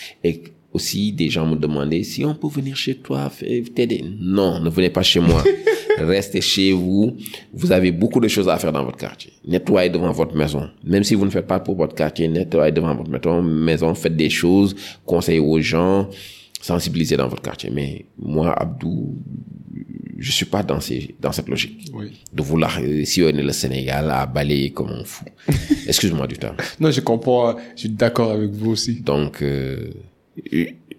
Aussi, 0.74 1.12
des 1.12 1.30
gens 1.30 1.46
me 1.46 1.56
demandaient 1.56 2.02
si 2.02 2.24
on 2.24 2.34
peut 2.34 2.48
venir 2.48 2.76
chez 2.76 2.96
toi, 2.96 3.30
t'aider. 3.74 4.04
Non, 4.20 4.60
ne 4.60 4.68
venez 4.68 4.90
pas 4.90 5.02
chez 5.02 5.20
moi. 5.20 5.42
Restez 5.98 6.40
chez 6.40 6.72
vous. 6.72 7.16
Vous 7.52 7.70
avez 7.70 7.92
beaucoup 7.92 8.18
de 8.20 8.26
choses 8.26 8.48
à 8.48 8.58
faire 8.58 8.72
dans 8.72 8.84
votre 8.84 8.98
quartier. 8.98 9.32
Nettoyez 9.46 9.88
devant 9.88 10.10
votre 10.10 10.34
maison. 10.34 10.68
Même 10.82 11.04
si 11.04 11.14
vous 11.14 11.24
ne 11.24 11.30
faites 11.30 11.46
pas 11.46 11.60
pour 11.60 11.76
votre 11.76 11.94
quartier, 11.94 12.26
nettoyez 12.26 12.72
devant 12.72 12.94
votre 12.94 13.40
maison, 13.40 13.94
faites 13.94 14.16
des 14.16 14.30
choses, 14.30 14.74
conseillez 15.06 15.38
aux 15.38 15.60
gens, 15.60 16.10
sensibilisez 16.60 17.16
dans 17.16 17.28
votre 17.28 17.42
quartier. 17.42 17.70
Mais 17.70 18.06
moi, 18.18 18.52
Abdou, 18.60 19.16
je 20.18 20.32
suis 20.32 20.46
pas 20.46 20.64
dans, 20.64 20.80
ces, 20.80 21.14
dans 21.20 21.30
cette 21.30 21.48
logique. 21.48 21.90
Oui. 21.92 22.20
De 22.32 22.42
vouloir 22.42 22.80
sillonner 23.04 23.42
le 23.42 23.52
Sénégal 23.52 24.10
à 24.10 24.26
balayer 24.26 24.70
comme 24.70 24.88
un 24.90 25.04
fou. 25.04 25.24
Excuse-moi 25.86 26.26
du 26.26 26.36
terme. 26.36 26.56
Non, 26.80 26.90
je 26.90 27.00
comprends. 27.00 27.54
Je 27.76 27.80
suis 27.80 27.88
d'accord 27.90 28.32
avec 28.32 28.50
vous 28.50 28.70
aussi. 28.72 29.00
Donc, 29.02 29.42
euh, 29.42 29.90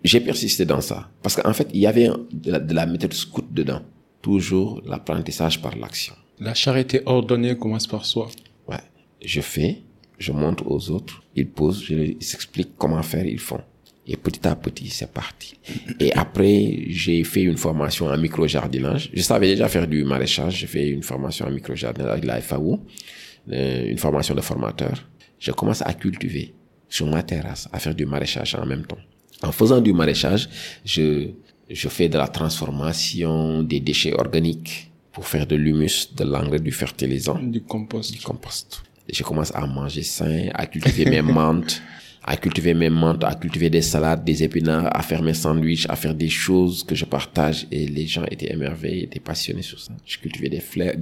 j'ai 0.04 0.20
persisté 0.22 0.66
dans 0.66 0.82
ça. 0.82 1.10
Parce 1.22 1.36
qu'en 1.36 1.54
fait, 1.54 1.68
il 1.74 1.80
y 1.80 1.88
avait 1.88 2.10
de 2.32 2.52
la, 2.52 2.60
de 2.60 2.74
la 2.74 2.86
méthode 2.86 3.14
scout 3.14 3.46
dedans 3.52 3.82
toujours 4.26 4.82
l'apprentissage 4.88 5.62
par 5.62 5.76
l'action. 5.76 6.16
La 6.40 6.56
charité 6.56 7.02
ordonnée 7.06 7.56
commence 7.56 7.86
par 7.86 8.04
soi. 8.06 8.28
Ouais. 8.68 8.84
Je 9.24 9.40
fais, 9.40 9.84
je 10.18 10.32
montre 10.32 10.64
aux 10.66 10.90
autres, 10.90 11.22
ils 11.36 11.48
posent, 11.48 11.84
je 11.84 11.94
les 11.94 12.18
explique 12.20 12.72
comment 12.76 13.04
faire, 13.04 13.28
ils 13.28 13.40
font. 13.40 13.62
Et 14.08 14.18
petit 14.18 14.48
à 14.48 14.56
petit, 14.56 14.88
c'est 14.90 15.12
parti. 15.12 15.60
Et 16.00 16.12
après, 16.14 16.86
j'ai 16.88 17.24
fait 17.24 17.44
une 17.44 17.58
formation 17.58 18.08
en 18.08 18.18
micro-jardinage. 18.18 19.12
Je 19.14 19.22
savais 19.22 19.48
déjà 19.48 19.68
faire 19.68 19.88
du 19.88 20.04
maraîchage. 20.04 20.58
J'ai 20.58 20.68
fait 20.68 20.90
une 20.90 21.04
formation 21.04 21.46
en 21.46 21.52
micro-jardinage 21.52 22.12
avec 22.12 22.26
la 22.26 22.42
FAO, 22.42 22.80
euh, 23.52 23.88
une 23.88 24.00
formation 24.00 24.34
de 24.34 24.42
formateur. 24.42 25.08
Je 25.38 25.52
commence 25.52 25.84
à 25.84 25.94
cultiver 25.94 26.54
sur 26.90 27.06
ma 27.06 27.22
terrasse, 27.22 27.70
à 27.72 27.78
faire 27.78 27.94
du 27.94 28.08
maraîchage 28.08 28.56
en 28.56 28.66
même 28.66 28.86
temps. 28.86 29.04
En 29.46 29.52
faisant 29.52 29.80
du 29.80 29.94
maraîchage, 29.94 30.50
je, 30.84 31.30
je 31.70 31.90
fais 31.90 32.10
de 32.10 32.18
la 32.18 32.28
transformation 32.28 33.64
des 33.64 33.80
déchets 33.80 34.14
organiques 34.14 34.92
pour 35.12 35.28
faire 35.28 35.48
de 35.48 35.56
l'humus, 35.56 36.14
de 36.16 36.24
l'engrais, 36.24 36.60
du 36.60 36.72
fertilisant. 36.72 37.40
Du 37.40 37.62
compost. 37.62 38.12
Du 38.12 38.20
compost. 38.20 38.84
je 39.12 39.24
commence 39.24 39.54
à 39.56 39.66
manger 39.66 40.04
sain, 40.04 40.50
à 40.54 40.66
cultiver 40.66 41.06
mes 41.06 41.22
menthes, 41.38 41.82
à 42.28 42.38
cultiver 42.38 42.74
mes 42.74 42.90
menthes, 42.90 43.24
à 43.24 43.36
cultiver 43.36 43.70
des 43.70 43.84
salades, 43.84 44.26
des 44.26 44.42
épinards, 44.44 44.90
à 44.92 45.04
faire 45.04 45.22
mes 45.22 45.36
sandwichs, 45.36 45.86
à 45.88 45.96
faire 45.96 46.16
des 46.16 46.28
choses 46.28 46.84
que 46.84 46.96
je 46.96 47.06
partage 47.06 47.68
et 47.72 47.86
les 47.86 48.08
gens 48.08 48.26
étaient 48.32 48.52
émerveillés, 48.52 49.04
étaient 49.04 49.20
passionnés 49.20 49.62
sur 49.62 49.80
ça. 49.80 49.94
Je 50.04 50.18
cultivais 50.18 50.50
des, 50.50 50.60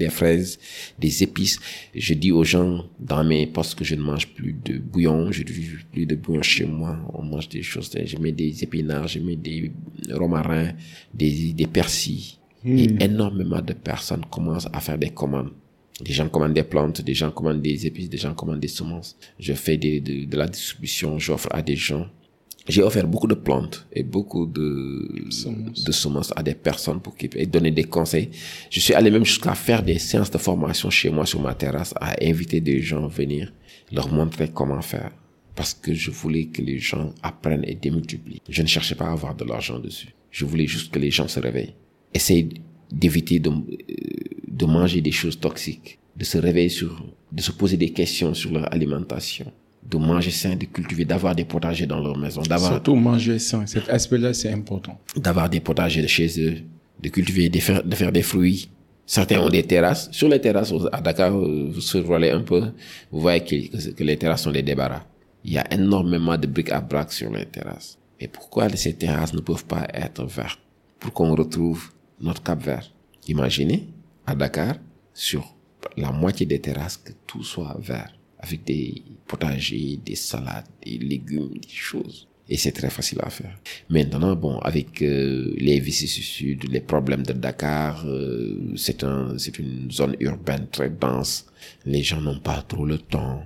fraises, 0.09 0.59
des 0.99 1.23
épices. 1.23 1.59
Je 1.95 2.13
dis 2.13 2.33
aux 2.33 2.43
gens 2.43 2.85
dans 2.99 3.23
mes 3.23 3.47
postes 3.47 3.75
que 3.75 3.85
je 3.85 3.95
ne 3.95 4.01
mange 4.01 4.27
plus 4.27 4.53
de 4.65 4.77
bouillon, 4.79 5.31
je 5.31 5.43
ne 5.43 5.47
vis 5.47 5.69
plus 5.93 6.05
de 6.05 6.15
bouillon 6.15 6.41
chez 6.41 6.65
moi. 6.65 6.99
On 7.13 7.23
mange 7.23 7.47
des 7.47 7.63
choses, 7.63 7.89
je 8.05 8.17
mets 8.17 8.33
des 8.33 8.61
épinards, 8.61 9.07
je 9.07 9.19
mets 9.19 9.37
des 9.37 9.71
romarins, 10.11 10.71
des, 11.13 11.53
des 11.53 11.67
persils. 11.67 12.37
Hmm. 12.65 12.77
Et 12.77 13.03
énormément 13.03 13.61
de 13.61 13.73
personnes 13.73 14.25
commencent 14.29 14.67
à 14.73 14.81
faire 14.81 14.97
des 14.97 15.09
commandes 15.09 15.51
des 16.01 16.13
gens 16.13 16.27
commandent 16.29 16.53
des 16.53 16.63
plantes, 16.63 17.01
des 17.01 17.13
gens 17.13 17.31
commandent 17.31 17.61
des 17.61 17.85
épices, 17.85 18.09
des 18.09 18.17
gens 18.17 18.33
commandent 18.33 18.59
des 18.59 18.67
semences. 18.67 19.15
Je 19.39 19.53
fais 19.53 19.77
de, 19.77 20.25
de, 20.25 20.37
la 20.37 20.47
distribution, 20.47 21.19
j'offre 21.19 21.49
à 21.51 21.61
des 21.61 21.75
gens. 21.75 22.07
J'ai 22.67 22.81
offert 22.81 23.05
beaucoup 23.07 23.27
de 23.27 23.33
plantes 23.33 23.85
et 23.91 24.03
beaucoup 24.03 24.45
de 24.45 25.27
semences, 25.29 25.83
de 25.83 25.91
semences 25.91 26.33
à 26.35 26.41
des 26.41 26.55
personnes 26.55 27.01
pour 27.01 27.15
qu'ils 27.15 27.49
donner 27.49 27.71
des 27.71 27.83
conseils. 27.83 28.29
Je 28.69 28.79
suis 28.79 28.93
allé 28.93 29.11
même 29.11 29.25
jusqu'à 29.25 29.53
faire 29.53 29.83
des 29.83 29.99
séances 29.99 30.31
de 30.31 30.37
formation 30.37 30.89
chez 30.89 31.09
moi 31.09 31.25
sur 31.25 31.41
ma 31.41 31.53
terrasse, 31.53 31.93
à 31.99 32.15
inviter 32.23 32.61
des 32.61 32.81
gens 32.81 33.05
à 33.05 33.09
venir, 33.09 33.51
leur 33.91 34.11
montrer 34.11 34.49
comment 34.49 34.81
faire. 34.81 35.11
Parce 35.55 35.73
que 35.73 35.93
je 35.93 36.09
voulais 36.09 36.45
que 36.45 36.61
les 36.61 36.79
gens 36.79 37.13
apprennent 37.21 37.65
et 37.67 37.75
démultiplient. 37.75 38.41
Je 38.49 38.61
ne 38.61 38.67
cherchais 38.67 38.95
pas 38.95 39.05
à 39.05 39.11
avoir 39.11 39.35
de 39.35 39.43
l'argent 39.43 39.77
dessus. 39.77 40.15
Je 40.31 40.45
voulais 40.45 40.65
juste 40.65 40.91
que 40.91 40.97
les 40.97 41.11
gens 41.11 41.27
se 41.27 41.39
réveillent. 41.39 41.75
Essaye 42.13 42.49
d'éviter 42.91 43.39
de, 43.39 43.51
de 44.53 44.65
manger 44.65 45.01
des 45.01 45.11
choses 45.11 45.39
toxiques, 45.39 45.99
de 46.15 46.23
se 46.23 46.37
réveiller 46.37 46.69
sur, 46.69 47.03
de 47.31 47.41
se 47.41 47.51
poser 47.51 47.77
des 47.77 47.89
questions 47.89 48.33
sur 48.33 48.51
leur 48.51 48.71
alimentation, 48.71 49.51
de 49.89 49.97
manger 49.97 50.31
sain, 50.31 50.55
de 50.55 50.65
cultiver, 50.65 51.05
d'avoir 51.05 51.35
des 51.35 51.45
potagers 51.45 51.87
dans 51.87 51.99
leur 51.99 52.17
maison, 52.17 52.41
d'avoir 52.43 52.73
surtout 52.73 52.95
manger 52.95 53.39
sain. 53.39 53.65
Cet 53.65 53.89
aspect-là, 53.89 54.33
c'est 54.33 54.51
important. 54.51 54.99
D'avoir 55.15 55.49
des 55.49 55.59
potagers 55.59 56.07
chez 56.07 56.29
eux, 56.39 56.57
de 57.01 57.09
cultiver, 57.09 57.49
de 57.49 57.59
faire, 57.59 57.83
de 57.83 57.95
faire 57.95 58.11
des 58.11 58.21
fruits. 58.21 58.69
Certains 59.05 59.39
ont 59.41 59.49
des 59.49 59.63
terrasses. 59.63 60.09
Sur 60.11 60.29
les 60.29 60.39
terrasses 60.39 60.73
à 60.91 61.01
Dakar, 61.01 61.31
vous 61.31 61.81
survolez 61.81 62.29
un 62.29 62.41
peu, 62.41 62.61
vous 63.11 63.19
voyez 63.19 63.41
que, 63.41 63.91
que 63.91 64.03
les 64.03 64.17
terrasses 64.17 64.43
sont 64.43 64.51
des 64.51 64.63
débarras. 64.63 65.03
Il 65.43 65.51
y 65.51 65.57
a 65.57 65.73
énormément 65.73 66.37
de 66.37 66.47
briques 66.47 66.71
à 66.71 66.79
brac 66.79 67.11
sur 67.11 67.29
les 67.31 67.45
terrasses. 67.45 67.97
Et 68.19 68.29
pourquoi 68.29 68.69
ces 68.69 68.93
terrasses 68.93 69.33
ne 69.33 69.41
peuvent 69.41 69.65
pas 69.65 69.85
être 69.93 70.23
vertes? 70.23 70.59
Pour 70.99 71.11
qu'on 71.11 71.35
retrouve 71.35 71.89
notre 72.21 72.41
Cap 72.41 72.63
Vert. 72.63 72.89
Imaginez, 73.27 73.89
à 74.25 74.35
Dakar, 74.35 74.75
sur 75.13 75.55
la 75.97 76.11
moitié 76.11 76.45
des 76.45 76.59
terrasses, 76.59 76.97
que 76.97 77.11
tout 77.27 77.43
soit 77.43 77.77
vert, 77.79 78.13
avec 78.39 78.63
des 78.63 79.03
potagers, 79.27 79.99
des 80.05 80.15
salades, 80.15 80.67
des 80.83 80.97
légumes, 80.97 81.57
des 81.57 81.69
choses. 81.69 82.27
Et 82.49 82.57
c'est 82.57 82.73
très 82.73 82.89
facile 82.89 83.19
à 83.21 83.29
faire. 83.29 83.57
Maintenant, 83.89 84.35
bon, 84.35 84.59
avec 84.59 85.01
euh, 85.01 85.53
les 85.57 85.79
vicissitudes, 85.79 86.69
les 86.69 86.81
problèmes 86.81 87.23
de 87.23 87.31
Dakar, 87.33 88.03
euh, 88.05 88.73
c'est 88.75 89.03
un, 89.03 89.37
c'est 89.37 89.57
une 89.59 89.89
zone 89.89 90.15
urbaine 90.19 90.67
très 90.69 90.89
dense. 90.89 91.45
Les 91.85 92.03
gens 92.03 92.19
n'ont 92.19 92.39
pas 92.39 92.61
trop 92.61 92.85
le 92.85 92.97
temps. 92.97 93.43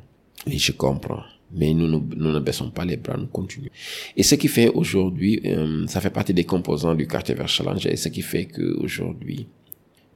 Et 0.47 0.57
je 0.57 0.71
comprends. 0.71 1.23
Mais 1.51 1.73
nous, 1.73 1.87
nous, 1.87 2.05
nous 2.15 2.31
ne 2.31 2.39
baissons 2.39 2.71
pas 2.71 2.85
les 2.85 2.97
bras, 2.97 3.17
nous 3.17 3.27
continuons. 3.27 3.69
Et 4.15 4.23
ce 4.23 4.35
qui 4.35 4.47
fait 4.47 4.69
aujourd'hui, 4.69 5.41
euh, 5.45 5.85
ça 5.87 6.01
fait 6.01 6.09
partie 6.09 6.33
des 6.33 6.43
composants 6.43 6.95
du 6.95 7.07
quartier 7.07 7.35
vers 7.35 7.47
Challenge, 7.47 7.85
et 7.85 7.95
ce 7.95 8.09
qui 8.09 8.21
fait 8.21 8.45
que 8.45 8.77
aujourd'hui, 8.79 9.47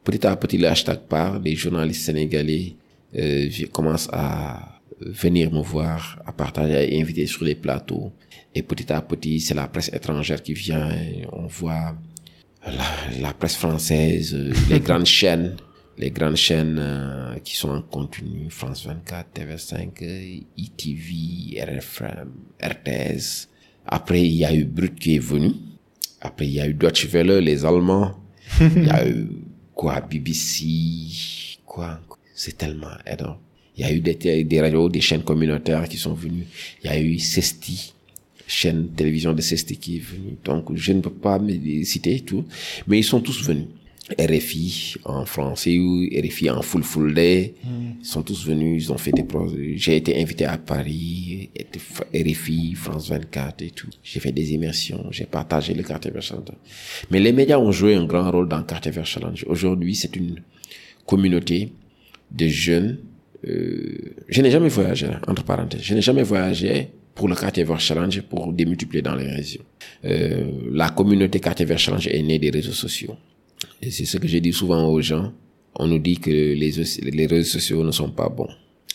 petit 0.03 0.25
à 0.25 0.35
petit, 0.35 0.57
le 0.57 0.67
hashtag 0.67 0.99
part, 0.99 1.39
les 1.39 1.55
journalistes 1.55 2.05
sénégalais 2.05 2.75
euh, 3.17 3.49
commencent 3.71 4.09
à 4.11 4.81
venir 4.99 5.51
me 5.51 5.61
voir, 5.61 6.21
à 6.25 6.31
partager, 6.31 6.75
à 6.75 6.99
inviter 7.01 7.25
sur 7.25 7.43
les 7.43 7.55
plateaux. 7.55 8.11
Et 8.53 8.61
petit 8.61 8.91
à 8.91 9.01
petit, 9.01 9.39
c'est 9.39 9.53
la 9.53 9.67
presse 9.67 9.89
étrangère 9.93 10.41
qui 10.41 10.53
vient. 10.53 10.89
On 11.31 11.47
voit 11.47 11.95
la, 12.65 13.19
la 13.19 13.33
presse 13.33 13.55
française, 13.55 14.33
euh, 14.33 14.53
les 14.69 14.79
grandes 14.87 15.05
chaînes, 15.05 15.55
les 15.97 16.11
grandes 16.11 16.35
chaînes 16.35 16.77
euh, 16.79 17.35
qui 17.43 17.55
sont 17.55 17.69
en 17.69 17.81
continu, 17.81 18.49
France 18.49 18.85
24, 18.85 19.29
TV5, 19.33 19.89
euh, 20.01 20.39
ITV, 20.57 21.61
RFM, 21.61 22.31
RTS. 22.63 23.47
Après, 23.85 24.21
il 24.21 24.35
y 24.35 24.45
a 24.45 24.53
eu 24.53 24.65
Brut 24.65 24.95
qui 24.95 25.15
est 25.15 25.19
venu. 25.19 25.53
Après, 26.21 26.45
il 26.45 26.53
y 26.53 26.59
a 26.59 26.67
eu 26.67 26.73
Deutsche 26.73 27.07
Welle, 27.11 27.39
les 27.39 27.65
Allemands. 27.65 28.15
Il 28.59 28.85
y 28.85 28.89
a 28.89 29.07
eu 29.07 29.29
quoi, 29.81 29.99
BBC, 29.99 31.57
quoi. 31.65 31.99
C'est 32.35 32.55
tellement 32.55 32.95
énorme. 33.03 33.37
Il 33.75 33.83
y 33.83 33.89
a 33.89 33.91
eu 33.91 33.99
des, 33.99 34.43
des 34.43 34.61
radios, 34.61 34.89
des 34.89 35.01
chaînes 35.01 35.23
communautaires 35.23 35.89
qui 35.89 35.97
sont 35.97 36.13
venues. 36.13 36.45
Il 36.83 36.91
y 36.91 36.93
a 36.93 36.99
eu 36.99 37.17
Cesti, 37.17 37.91
chaîne 38.45 38.89
télévision 38.89 39.33
de 39.33 39.41
Cesti 39.41 39.77
qui 39.77 39.97
est 39.97 39.99
venue. 39.99 40.37
Donc, 40.43 40.75
je 40.75 40.93
ne 40.93 41.01
peux 41.01 41.09
pas 41.09 41.39
me 41.39 41.83
citer 41.83 42.19
tout, 42.19 42.45
mais 42.85 42.99
ils 42.99 43.03
sont 43.03 43.21
tous 43.21 43.41
venus. 43.43 43.69
RFI 44.19 44.95
en 45.05 45.25
français 45.25 45.77
ou 45.77 46.05
RFI 46.05 46.49
en 46.49 46.61
full 46.61 46.83
full 46.83 47.13
day. 47.13 47.53
Ils 47.99 48.05
sont 48.05 48.23
tous 48.23 48.45
venus, 48.45 48.85
ils 48.85 48.91
ont 48.91 48.97
fait 48.97 49.11
des 49.11 49.23
projets. 49.23 49.77
J'ai 49.77 49.97
été 49.97 50.19
invité 50.21 50.45
à 50.45 50.57
Paris, 50.57 51.49
RFI, 52.13 52.73
France 52.73 53.09
24 53.09 53.61
et 53.61 53.69
tout. 53.71 53.89
J'ai 54.03 54.19
fait 54.19 54.31
des 54.31 54.53
immersions, 54.53 55.05
j'ai 55.11 55.25
partagé 55.25 55.73
le 55.73 55.83
quartier 55.83 56.11
Vert 56.11 56.21
Challenge. 56.23 56.45
Mais 57.09 57.19
les 57.19 57.31
médias 57.31 57.57
ont 57.57 57.71
joué 57.71 57.95
un 57.95 58.05
grand 58.05 58.29
rôle 58.31 58.49
dans 58.49 58.57
le 58.57 58.63
quartier 58.63 58.91
Vert 58.91 59.05
Challenge. 59.05 59.45
Aujourd'hui, 59.47 59.95
c'est 59.95 60.15
une 60.15 60.41
communauté 61.05 61.71
de 62.31 62.47
jeunes. 62.47 62.97
Euh, 63.47 64.15
je 64.27 64.41
n'ai 64.41 64.51
jamais 64.51 64.69
voyagé, 64.69 65.07
entre 65.27 65.43
parenthèses. 65.43 65.81
Je 65.81 65.93
n'ai 65.93 66.01
jamais 66.01 66.23
voyagé 66.23 66.89
pour 67.15 67.27
le 67.27 67.35
quartier 67.35 67.63
Vert 67.63 67.79
Challenge 67.79 68.21
pour 68.21 68.51
démultiplier 68.51 69.01
dans 69.01 69.15
les 69.15 69.27
régions. 69.27 69.63
Euh, 70.05 70.51
la 70.71 70.89
communauté 70.89 71.39
quartier 71.39 71.65
Vert 71.65 71.79
Challenge 71.79 72.07
est 72.07 72.21
née 72.23 72.39
des 72.39 72.49
réseaux 72.49 72.71
sociaux. 72.71 73.15
Et 73.82 73.91
c'est 73.91 74.06
ce 74.06 74.17
que 74.17 74.28
je 74.28 74.38
dis 74.38 74.54
souvent 74.54 74.88
aux 74.88 75.02
gens. 75.02 75.34
On 75.76 75.88
nous 75.88 76.00
dit 76.00 76.17
que 76.17 76.30
les, 76.30 76.71
les 77.12 77.26
réseaux 77.28 77.50
sociaux 77.50 77.84
ne 77.84 77.91
sont 77.91 78.10
pas 78.12 78.30
bons. 78.30 78.50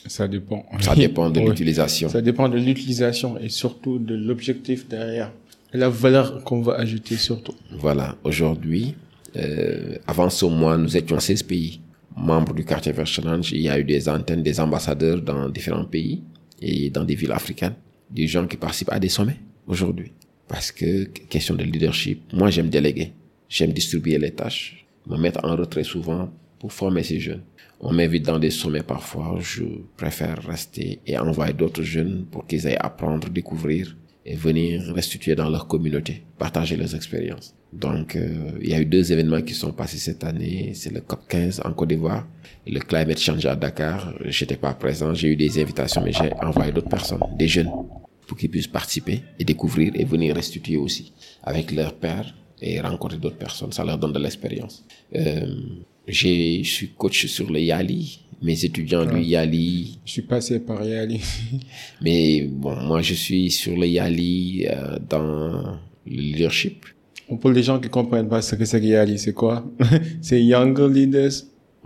Ça 0.06 0.28
dépend. 0.28 0.64
Ça 0.80 0.94
dépend 0.94 1.30
de 1.30 1.40
Oui. 1.40 1.48
l'utilisation. 1.48 2.08
Ça 2.08 2.20
dépend 2.20 2.48
de 2.48 2.58
l'utilisation 2.58 3.38
et 3.38 3.48
surtout 3.48 3.98
de 3.98 4.14
l'objectif 4.14 4.86
derrière. 4.88 5.32
La 5.72 5.88
valeur 5.88 6.44
qu'on 6.44 6.60
va 6.62 6.74
ajouter 6.74 7.16
surtout. 7.16 7.54
Voilà. 7.78 8.16
Aujourd'hui, 8.22 8.94
euh, 9.36 9.96
avant 10.06 10.30
ce 10.30 10.46
mois, 10.46 10.76
nous 10.78 10.96
étions 10.96 11.18
16 11.18 11.42
pays 11.42 11.80
membres 12.16 12.54
du 12.54 12.64
quartier 12.64 12.92
Vert 12.92 13.06
Challenge. 13.06 13.50
Il 13.52 13.60
y 13.62 13.68
a 13.68 13.78
eu 13.78 13.84
des 13.84 14.08
antennes, 14.08 14.42
des 14.42 14.60
ambassadeurs 14.60 15.20
dans 15.20 15.48
différents 15.48 15.84
pays 15.84 16.22
et 16.62 16.88
dans 16.90 17.04
des 17.04 17.14
villes 17.14 17.32
africaines. 17.32 17.74
Des 18.10 18.26
gens 18.28 18.46
qui 18.46 18.56
participent 18.56 18.92
à 18.92 19.00
des 19.00 19.08
sommets 19.08 19.36
aujourd'hui. 19.66 20.12
Parce 20.48 20.70
que, 20.70 21.04
question 21.28 21.56
de 21.56 21.64
leadership, 21.64 22.22
moi 22.32 22.50
j'aime 22.50 22.68
déléguer. 22.70 23.12
J'aime 23.48 23.72
distribuer 23.72 24.18
les 24.18 24.32
tâches. 24.32 24.86
Me 25.06 25.16
mettre 25.16 25.40
en 25.44 25.54
retrait 25.56 25.84
souvent 25.84 26.30
pour 26.58 26.72
former 26.72 27.02
ces 27.02 27.20
jeunes. 27.20 27.42
On 27.80 27.92
m'invite 27.92 28.24
dans 28.24 28.38
des 28.38 28.50
sommets 28.50 28.82
parfois. 28.82 29.38
Je 29.40 29.64
préfère 29.96 30.42
rester 30.42 31.00
et 31.06 31.18
envoyer 31.18 31.52
d'autres 31.52 31.82
jeunes 31.82 32.26
pour 32.30 32.46
qu'ils 32.46 32.66
aillent 32.66 32.78
apprendre, 32.80 33.28
découvrir 33.28 33.96
et 34.24 34.34
venir 34.34 34.82
restituer 34.92 35.36
dans 35.36 35.48
leur 35.48 35.68
communauté, 35.68 36.24
partager 36.38 36.76
leurs 36.76 36.96
expériences. 36.96 37.54
Donc, 37.72 38.16
euh, 38.16 38.52
il 38.60 38.70
y 38.70 38.74
a 38.74 38.80
eu 38.80 38.86
deux 38.86 39.12
événements 39.12 39.42
qui 39.42 39.54
sont 39.54 39.72
passés 39.72 39.98
cette 39.98 40.24
année. 40.24 40.72
C'est 40.74 40.92
le 40.92 41.00
COP 41.00 41.28
15 41.28 41.62
en 41.64 41.72
Côte 41.72 41.90
d'Ivoire 41.90 42.26
et 42.66 42.72
le 42.72 42.80
Climate 42.80 43.18
Change 43.18 43.46
à 43.46 43.54
Dakar. 43.54 44.14
J'étais 44.24 44.56
pas 44.56 44.74
présent. 44.74 45.14
J'ai 45.14 45.28
eu 45.28 45.36
des 45.36 45.60
invitations, 45.62 46.02
mais 46.02 46.12
j'ai 46.12 46.32
envoyé 46.42 46.72
d'autres 46.72 46.88
personnes, 46.88 47.20
des 47.38 47.46
jeunes, 47.46 47.70
pour 48.26 48.36
qu'ils 48.36 48.50
puissent 48.50 48.66
participer 48.66 49.20
et 49.38 49.44
découvrir 49.44 49.92
et 49.94 50.04
venir 50.04 50.34
restituer 50.34 50.76
aussi 50.76 51.12
avec 51.44 51.70
leur 51.70 51.94
père 51.94 52.34
et 52.60 52.80
rencontrer 52.80 53.18
d'autres 53.18 53.36
personnes. 53.36 53.72
Ça 53.72 53.84
leur 53.84 53.98
donne 53.98 54.12
de 54.12 54.18
l'expérience. 54.18 54.84
Euh, 55.14 55.46
je 56.06 56.62
suis 56.62 56.88
coach 56.96 57.26
sur 57.26 57.50
le 57.50 57.60
Yali. 57.60 58.20
Mes 58.42 58.64
étudiants 58.64 59.06
du 59.06 59.20
Yali, 59.22 59.98
Je 60.04 60.12
suis 60.12 60.22
passé 60.22 60.60
par 60.60 60.84
Yali. 60.84 61.20
mais 62.02 62.42
bon, 62.42 62.76
moi 62.82 63.00
je 63.02 63.14
suis 63.14 63.50
sur 63.50 63.76
le 63.76 63.86
Yali 63.86 64.66
euh, 64.70 64.98
dans 65.08 65.78
le 66.06 66.12
leadership. 66.20 66.84
Pour 67.40 67.50
les 67.50 67.62
gens 67.62 67.80
qui 67.80 67.88
comprennent 67.88 68.28
pas 68.28 68.42
ce 68.42 68.54
que 68.54 68.64
c'est 68.64 68.80
que 68.80 68.86
Yali, 68.86 69.18
c'est 69.18 69.32
quoi? 69.32 69.64
C'est 70.22 70.42
Younger 70.44 70.88
Leaders, 70.88 71.32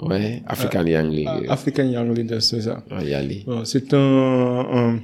Ouais, 0.03 0.43
African 0.47 0.87
Young 0.87 1.13
League. 1.13 1.29
African 1.49 1.85
Young 1.85 2.17
Leaders, 2.17 2.43
c'est 2.43 2.63
ça. 2.63 2.83
Yali. 3.05 3.45
Bon, 3.47 3.65
c'est 3.67 3.93
un, 3.93 4.67
un- 4.73 5.01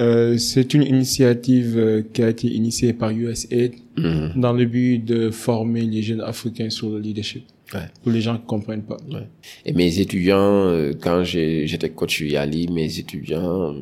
euh, 0.00 0.38
c'est 0.38 0.74
une 0.74 0.82
initiative 0.82 1.74
euh, 1.78 2.02
qui 2.12 2.22
a 2.22 2.28
été 2.30 2.48
initiée 2.48 2.92
par 2.92 3.10
USAID 3.10 3.72
Mhm. 3.96 4.32
dans 4.40 4.52
le 4.54 4.64
but 4.64 4.98
de 5.04 5.30
former 5.30 5.82
les 5.82 6.00
jeunes 6.02 6.22
africains 6.22 6.70
sur 6.70 6.88
le 6.90 6.98
leadership. 7.00 7.44
Ouais. 7.74 7.80
Pour 8.02 8.10
les 8.12 8.20
gens 8.20 8.36
qui 8.38 8.46
comprennent 8.46 8.82
pas. 8.82 8.96
Ouais. 9.12 9.28
Et 9.66 9.72
mes 9.74 10.00
étudiants, 10.00 10.66
euh, 10.68 10.92
quand 11.00 11.22
j'étais 11.22 11.90
coach 11.90 12.20
Yali, 12.20 12.66
mes 12.68 12.98
étudiants 12.98 13.74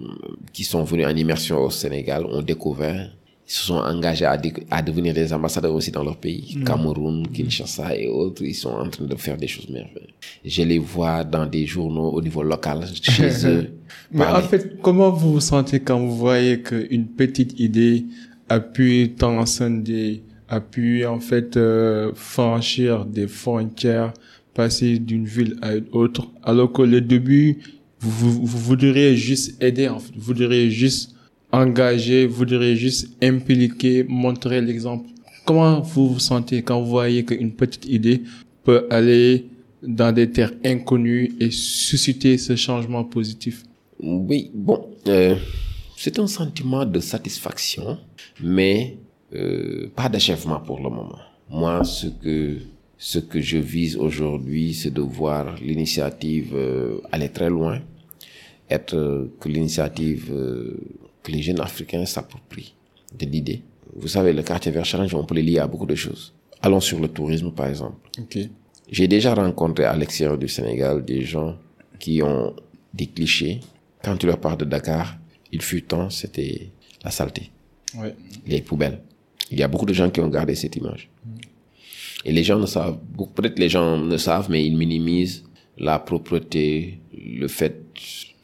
qui 0.53 0.65
sont 0.65 0.83
venus 0.85 1.07
en 1.07 1.15
immersion 1.17 1.59
au 1.63 1.71
Sénégal 1.71 2.25
ont 2.27 2.43
découvert, 2.43 3.17
ils 3.49 3.55
se 3.55 3.65
sont 3.65 3.77
engagés 3.77 4.27
à, 4.27 4.83
devenir 4.83 5.15
des 5.15 5.33
ambassadeurs 5.33 5.75
aussi 5.75 5.91
dans 5.91 6.05
leur 6.05 6.19
pays. 6.19 6.59
Cameroun, 6.67 7.27
Kinshasa 7.29 7.97
et 7.97 8.07
autres, 8.07 8.43
ils 8.45 8.55
sont 8.55 8.69
en 8.69 8.91
train 8.91 9.07
de 9.07 9.17
faire 9.17 9.39
des 9.39 9.47
choses 9.49 9.71
merveilleuses. 9.71 10.13
Je 10.45 10.63
les 10.65 10.79
vois 10.79 11.25
dans 11.25 11.47
des 11.47 11.65
journaux 11.65 12.11
au 12.11 12.21
niveau 12.21 12.43
local, 12.43 12.85
chez 13.03 13.47
eux. 13.47 13.71
Mais 14.13 14.27
en 14.27 14.43
fait, 14.43 14.79
comment 14.83 15.11
vous 15.11 15.33
vous 15.33 15.41
sentez 15.41 15.81
quand 15.81 15.99
vous 15.99 16.15
voyez 16.15 16.61
qu'une 16.61 17.07
petite 17.07 17.59
idée 17.59 18.05
a 18.51 18.61
pu 18.61 19.15
transcender, 19.17 20.23
a 20.51 20.61
pu 20.61 21.07
en 21.07 21.19
fait 21.19 21.57
euh, 21.57 22.13
franchir 22.15 23.07
des 23.07 23.27
frontières, 23.27 24.13
passer 24.53 24.99
d'une 24.99 25.25
ville 25.25 25.57
à 25.63 25.75
une 25.75 25.87
autre, 25.93 26.29
alors 26.43 26.71
que 26.71 26.83
le 26.83 27.01
début, 27.01 27.61
vous, 27.99 28.11
vous, 28.11 28.45
vous 28.45 28.59
voudriez 28.59 29.17
juste 29.17 29.63
aider, 29.63 29.89
en 29.89 30.01
fait. 30.01 30.13
vous 30.15 30.21
voudriez 30.21 30.71
juste 30.71 31.15
engager, 31.53 32.27
vous 32.27 32.37
voudriez 32.37 32.77
juste 32.77 33.09
impliquer, 33.23 34.05
montrer 34.09 34.61
l'exemple. 34.61 35.09
Comment 35.45 35.81
vous 35.81 36.15
vous 36.15 36.19
sentez 36.19 36.63
quand 36.63 36.81
vous 36.81 36.91
voyez 36.91 37.25
qu'une 37.25 37.53
petite 37.53 37.87
idée 37.87 38.23
peut 38.65 38.87
aller 38.91 39.47
dans 39.83 40.13
des 40.13 40.31
terres 40.31 40.53
inconnues 40.65 41.33
et 41.41 41.51
susciter 41.51 42.37
ce 42.37 42.57
changement 42.57 43.05
positif? 43.05 43.65
Oui, 44.01 44.51
bon, 44.55 44.89
euh, 45.09 45.37
c'est 45.97 46.19
un 46.19 46.27
sentiment 46.27 46.85
de 46.85 47.01
satisfaction, 47.01 47.99
mais 48.43 48.97
euh, 49.35 49.89
pas 49.97 50.09
d'achèvement 50.09 50.61
pour 50.61 50.79
le 50.79 50.91
moment. 50.91 51.19
Moi, 51.51 51.83
ce 51.85 52.07
que 52.09 52.59
ce 52.99 53.21
que 53.21 53.41
je 53.41 53.59
vise 53.59 53.97
aujourd'hui, 53.97 54.75
c'est 54.75 54.93
de 54.93 55.01
voir 55.01 55.55
l'initiative 55.63 56.53
euh, 56.55 57.01
aller 57.13 57.29
très 57.29 57.49
loin, 57.49 57.81
être 58.69 59.31
que 59.41 59.49
l'initiative 59.49 60.31
euh, 60.33 60.77
que 61.29 61.33
les 61.37 61.43
jeunes 61.43 61.61
africains 61.61 62.07
s'approprient 62.07 62.75
de 63.19 63.27
l'idée. 63.27 63.63
Vous 63.95 64.09
savez, 64.09 64.33
le 64.33 64.43
quartier 64.43 64.73
vert 64.73 64.85
challenge, 64.85 65.15
on 65.15 65.25
peut 65.25 65.35
le 65.35 65.43
lier 65.43 65.59
à 65.59 65.67
beaucoup 65.67 65.87
de 65.87 65.95
choses. 65.95 66.35
Allons 66.63 66.81
sur 66.81 66.99
le 67.01 67.09
tourisme, 67.09 67.53
par 67.53 67.67
exemple. 67.67 67.97
J'ai 68.91 69.07
déjà 69.09 69.35
rencontré 69.35 69.85
à 69.85 69.95
l'extérieur 69.97 70.39
du 70.39 70.49
Sénégal 70.49 71.05
des 71.05 71.23
gens 71.25 71.57
qui 71.99 72.23
ont 72.23 72.55
des 72.95 73.07
clichés. 73.07 73.61
Quand 74.03 74.17
tu 74.17 74.27
leur 74.27 74.39
parles 74.39 74.59
de 74.59 74.65
Dakar, 74.65 75.17
il 75.53 75.61
fut 75.63 75.83
temps, 75.83 76.11
c'était 76.11 76.71
la 77.05 77.11
saleté, 77.11 77.51
Ouais. 77.99 78.15
les 78.47 78.61
poubelles. 78.63 79.01
Il 79.51 79.59
y 79.59 79.63
a 79.63 79.69
beaucoup 79.69 79.87
de 79.87 79.93
gens 79.95 80.11
qui 80.11 80.21
ont 80.21 80.29
gardé 80.29 80.55
cette 80.55 80.77
image. 80.77 81.09
Et 82.25 82.33
les 82.33 82.43
gens 82.45 82.59
ne 82.59 82.67
savent, 82.67 82.99
peut-être 83.35 83.59
les 83.59 83.69
gens 83.69 83.97
ne 83.99 84.17
savent, 84.17 84.51
mais 84.51 84.65
ils 84.65 84.77
minimisent 84.77 85.45
la 85.79 85.99
propreté, 85.99 86.99
le 87.17 87.47
fait 87.49 87.83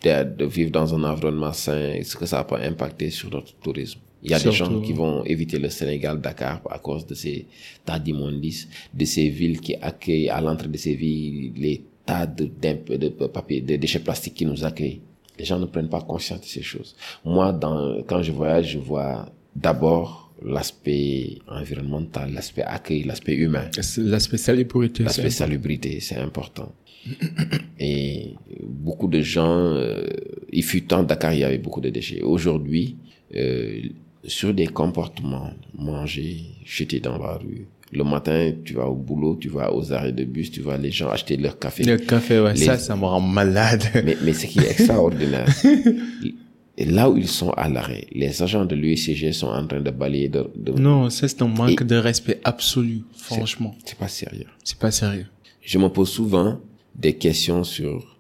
de, 0.04 0.44
vivre 0.44 0.70
dans 0.70 0.94
un 0.94 1.02
environnement 1.04 1.52
sain 1.52 1.92
et 1.92 2.04
ce 2.04 2.16
que 2.16 2.26
ça 2.26 2.44
peut 2.44 2.56
impacter 2.56 3.10
sur 3.10 3.30
notre 3.30 3.54
tourisme. 3.54 4.00
Il 4.22 4.30
y 4.30 4.34
a 4.34 4.38
des 4.40 4.52
gens 4.52 4.80
qui 4.80 4.92
vont 4.94 5.22
éviter 5.24 5.58
le 5.58 5.68
Sénégal, 5.68 6.20
Dakar, 6.20 6.62
à 6.70 6.78
cause 6.78 7.06
de 7.06 7.14
ces 7.14 7.46
tas 7.84 7.98
d'immondices, 7.98 8.68
de 8.92 9.04
ces 9.04 9.28
villes 9.28 9.60
qui 9.60 9.74
accueillent 9.76 10.30
à 10.30 10.40
l'entrée 10.40 10.68
de 10.68 10.78
ces 10.78 10.94
villes 10.94 11.52
les 11.56 11.84
tas 12.06 12.26
de, 12.26 12.44
de 12.46 13.26
papier, 13.26 13.60
de 13.60 13.76
déchets 13.76 13.98
plastiques 13.98 14.34
qui 14.34 14.46
nous 14.46 14.64
accueillent. 14.64 15.02
Les 15.38 15.44
gens 15.44 15.58
ne 15.58 15.66
prennent 15.66 15.90
pas 15.90 16.00
conscience 16.00 16.40
de 16.40 16.46
ces 16.46 16.62
choses. 16.62 16.96
Moi, 17.24 17.52
dans, 17.52 18.02
quand 18.06 18.22
je 18.22 18.32
voyage, 18.32 18.72
je 18.72 18.78
vois 18.78 19.26
d'abord 19.54 20.32
l'aspect 20.42 21.38
environnemental, 21.48 22.32
l'aspect 22.32 22.62
accueil, 22.62 23.02
l'aspect 23.02 23.34
humain. 23.34 23.68
L'aspect 23.98 24.36
salubrité. 24.38 25.02
L'aspect 25.02 25.30
salubrité, 25.30 26.00
c'est 26.00 26.16
important. 26.16 26.72
Et 27.78 28.34
beaucoup 28.62 29.08
de 29.08 29.20
gens, 29.20 29.74
euh, 29.74 30.04
il 30.52 30.62
fut 30.62 30.82
temps, 30.82 31.02
Dakar, 31.02 31.32
il 31.34 31.40
y 31.40 31.44
avait 31.44 31.58
beaucoup 31.58 31.80
de 31.80 31.90
déchets. 31.90 32.22
Aujourd'hui, 32.22 32.96
euh, 33.34 33.80
sur 34.24 34.54
des 34.54 34.66
comportements, 34.68 35.50
manger, 35.76 36.38
jeter 36.64 37.00
dans 37.00 37.18
la 37.18 37.34
rue. 37.34 37.66
Le 37.92 38.02
matin, 38.04 38.52
tu 38.64 38.74
vas 38.74 38.86
au 38.86 38.94
boulot, 38.94 39.36
tu 39.40 39.48
vas 39.48 39.72
aux 39.74 39.92
arrêts 39.92 40.12
de 40.12 40.24
bus, 40.24 40.50
tu 40.50 40.60
vois 40.60 40.76
les 40.78 40.90
gens 40.90 41.10
acheter 41.10 41.36
leur 41.36 41.58
café. 41.58 41.84
Le 41.84 41.96
café, 41.98 42.40
ouais, 42.40 42.54
Les- 42.54 42.64
ça, 42.64 42.78
ça 42.78 42.96
me 42.96 43.04
rend 43.04 43.20
malade. 43.20 43.84
Mais, 44.04 44.16
mais 44.24 44.32
ce 44.32 44.46
qui 44.46 44.58
est 44.60 44.70
extraordinaire, 44.70 45.46
et 46.76 46.84
là 46.98 47.08
où 47.10 47.16
ils 47.16 47.28
sont 47.28 47.50
à 47.50 47.68
l'arrêt, 47.68 48.06
les 48.12 48.42
agents 48.42 48.64
de 48.64 48.74
l'UECG 48.74 49.32
sont 49.32 49.46
en 49.48 49.64
train 49.66 49.80
de 49.80 49.90
balayer 49.90 50.28
de, 50.28 50.44
de- 50.56 50.72
Non, 50.72 51.08
ça, 51.10 51.28
c'est 51.28 51.42
un 51.42 51.46
manque 51.48 51.82
Et- 51.82 51.84
de 51.84 51.94
respect 51.96 52.40
absolu, 52.42 53.02
franchement. 53.16 53.76
c'est 53.84 53.98
pas 53.98 54.08
sérieux. 54.08 54.46
C'est 54.64 54.78
pas 54.78 54.90
sérieux. 54.90 55.26
Je 55.60 55.78
me 55.78 55.88
pose 55.88 56.08
souvent 56.10 56.60
des 56.94 57.14
questions 57.14 57.64
sur 57.64 58.14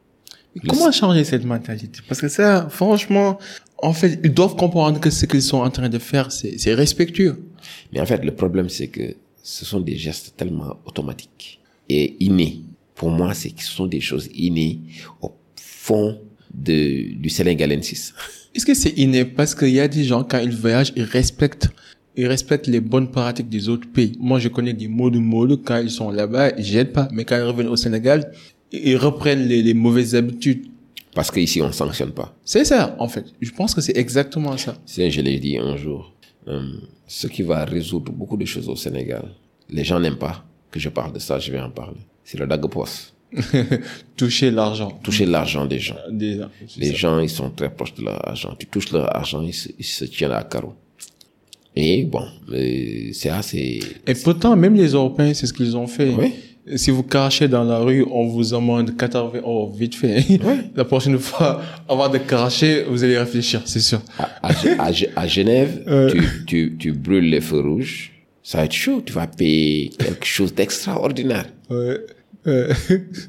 Comment 0.68 0.92
changer 0.92 1.24
cette 1.24 1.44
mentalité? 1.44 2.00
Parce 2.08 2.20
que 2.20 2.28
ça, 2.28 2.68
franchement, 2.70 3.38
en 3.78 3.92
fait, 3.92 4.20
ils 4.22 4.32
doivent 4.32 4.54
comprendre 4.56 5.00
que 5.00 5.10
ce 5.10 5.26
qu'ils 5.26 5.42
sont 5.42 5.58
en 5.58 5.70
train 5.70 5.88
de 5.88 5.98
faire, 5.98 6.30
c'est 6.30 6.58
c'est 6.58 6.74
respectueux. 6.74 7.44
Mais 7.92 8.00
en 8.00 8.06
fait, 8.06 8.24
le 8.24 8.32
problème, 8.32 8.68
c'est 8.68 8.88
que 8.88 9.16
ce 9.42 9.64
sont 9.64 9.80
des 9.80 9.96
gestes 9.96 10.34
tellement 10.36 10.76
automatiques 10.86 11.60
et 11.88 12.16
innés. 12.20 12.62
Pour 12.94 13.10
moi, 13.10 13.34
c'est 13.34 13.50
que 13.50 13.62
ce 13.62 13.72
sont 13.72 13.86
des 13.86 14.00
choses 14.00 14.28
innées 14.34 14.80
au 15.20 15.32
fond 15.56 16.18
de, 16.52 17.14
du 17.14 17.28
sénégalensis. 17.28 18.14
Est-ce 18.54 18.64
que 18.64 18.74
c'est 18.74 18.96
inné? 18.96 19.24
Parce 19.24 19.54
qu'il 19.54 19.70
y 19.70 19.80
a 19.80 19.88
des 19.88 20.04
gens, 20.04 20.22
quand 20.22 20.38
ils 20.38 20.54
voyagent, 20.54 20.92
ils 20.94 21.02
respectent, 21.02 21.68
ils 22.16 22.28
respectent 22.28 22.68
les 22.68 22.80
bonnes 22.80 23.10
pratiques 23.10 23.48
des 23.48 23.68
autres 23.68 23.90
pays. 23.90 24.16
Moi, 24.20 24.38
je 24.38 24.48
connais 24.48 24.72
des 24.72 24.86
mots 24.86 25.10
de 25.10 25.18
mots, 25.18 25.56
quand 25.56 25.78
ils 25.78 25.90
sont 25.90 26.10
là-bas, 26.10 26.52
ils 26.56 26.64
jettent 26.64 26.92
pas. 26.92 27.08
Mais 27.12 27.24
quand 27.24 27.36
ils 27.36 27.42
reviennent 27.42 27.68
au 27.68 27.76
Sénégal, 27.76 28.32
ils 28.72 28.96
reprennent 28.96 29.46
les, 29.46 29.62
les 29.62 29.74
mauvaises 29.74 30.14
habitudes. 30.14 30.66
Parce 31.14 31.30
qu'ici, 31.30 31.62
on 31.62 31.68
ne 31.68 31.72
sanctionne 31.72 32.10
pas. 32.12 32.34
C'est 32.44 32.64
ça, 32.64 32.96
en 32.98 33.06
fait. 33.08 33.26
Je 33.40 33.50
pense 33.52 33.72
que 33.74 33.80
c'est 33.80 33.96
exactement 33.96 34.56
ça. 34.56 34.76
C'est, 34.84 35.10
je 35.10 35.20
l'ai 35.20 35.38
dit 35.38 35.56
un 35.58 35.76
jour, 35.76 36.12
euh, 36.48 36.60
ce 37.06 37.28
qui 37.28 37.42
va 37.42 37.64
résoudre 37.64 38.10
beaucoup 38.10 38.36
de 38.36 38.44
choses 38.44 38.68
au 38.68 38.74
Sénégal, 38.74 39.24
les 39.70 39.84
gens 39.84 40.00
n'aiment 40.00 40.16
pas 40.18 40.44
que 40.72 40.80
je 40.80 40.88
parle 40.88 41.12
de 41.12 41.20
ça, 41.20 41.38
je 41.38 41.52
vais 41.52 41.60
en 41.60 41.70
parler. 41.70 42.00
C'est 42.24 42.38
le 42.38 42.46
dagopos. 42.48 43.12
Toucher 44.16 44.50
l'argent. 44.50 44.90
Toucher 45.02 45.26
l'argent 45.26 45.66
des 45.66 45.78
gens. 45.78 45.96
Des- 46.10 46.40
Les 46.76 46.88
ça. 46.90 46.94
gens, 46.96 47.18
ils 47.20 47.30
sont 47.30 47.50
très 47.50 47.72
proches 47.72 47.94
de 47.94 48.02
leur 48.02 48.26
argent. 48.28 48.54
Tu 48.58 48.66
touches 48.66 48.90
leur 48.92 49.14
argent, 49.14 49.42
ils 49.42 49.52
se, 49.54 49.68
ils 49.78 49.84
se 49.84 50.04
tiennent 50.06 50.32
à 50.32 50.42
carreau. 50.42 50.74
Et 51.76 52.04
bon, 52.04 52.24
c'est 53.12 53.30
assez... 53.30 53.80
Et 54.06 54.14
pourtant, 54.14 54.54
même 54.56 54.74
les 54.76 54.88
Européens, 54.92 55.34
c'est 55.34 55.46
ce 55.46 55.52
qu'ils 55.52 55.76
ont 55.76 55.86
fait. 55.88 56.14
Oui. 56.14 56.32
Si 56.76 56.90
vous 56.90 57.02
crachez 57.02 57.46
dans 57.46 57.64
la 57.64 57.78
rue, 57.78 58.04
on 58.10 58.26
vous 58.26 58.54
amende 58.54 58.96
80 58.96 59.40
euros 59.40 59.70
vite 59.70 59.94
fait. 59.94 60.24
La 60.74 60.84
prochaine 60.84 61.18
fois, 61.18 61.60
avant 61.88 62.08
de 62.08 62.16
cracher, 62.18 62.84
vous 62.88 63.04
allez 63.04 63.18
réfléchir, 63.18 63.60
c'est 63.66 63.80
sûr. 63.80 64.00
À, 64.18 64.30
à, 64.42 64.52
à, 64.78 64.90
à 65.16 65.26
Genève, 65.26 65.82
Euh. 65.88 66.10
tu, 66.10 66.44
tu, 66.46 66.76
tu 66.78 66.92
brûles 66.92 67.28
les 67.28 67.42
feux 67.42 67.60
rouges, 67.60 68.12
ça 68.42 68.58
va 68.58 68.64
être 68.64 68.72
chaud, 68.72 69.02
tu 69.04 69.12
vas 69.12 69.26
payer 69.26 69.90
quelque 69.98 70.24
chose 70.24 70.54
d'extraordinaire. 70.54 71.46
Ouais. 71.68 71.98
Euh, 72.46 72.72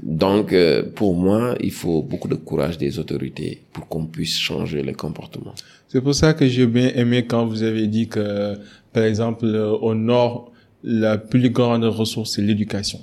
Donc, 0.03 0.51
euh, 0.53 0.83
pour 0.95 1.15
moi, 1.15 1.55
il 1.61 1.71
faut 1.71 2.01
beaucoup 2.01 2.27
de 2.27 2.35
courage 2.35 2.77
des 2.77 2.99
autorités 2.99 3.61
pour 3.73 3.87
qu'on 3.87 4.05
puisse 4.05 4.37
changer 4.37 4.81
les 4.81 4.93
comportements. 4.93 5.55
C'est 5.89 6.01
pour 6.01 6.15
ça 6.15 6.33
que 6.33 6.47
j'ai 6.47 6.65
bien 6.67 6.91
aimé 6.95 7.25
quand 7.25 7.45
vous 7.45 7.63
avez 7.63 7.87
dit 7.87 8.07
que, 8.07 8.55
par 8.93 9.03
exemple, 9.03 9.45
euh, 9.45 9.71
au 9.71 9.93
nord, 9.95 10.51
la 10.83 11.17
plus 11.17 11.49
grande 11.49 11.83
ressource, 11.85 12.31
c'est 12.35 12.41
l'éducation. 12.41 12.99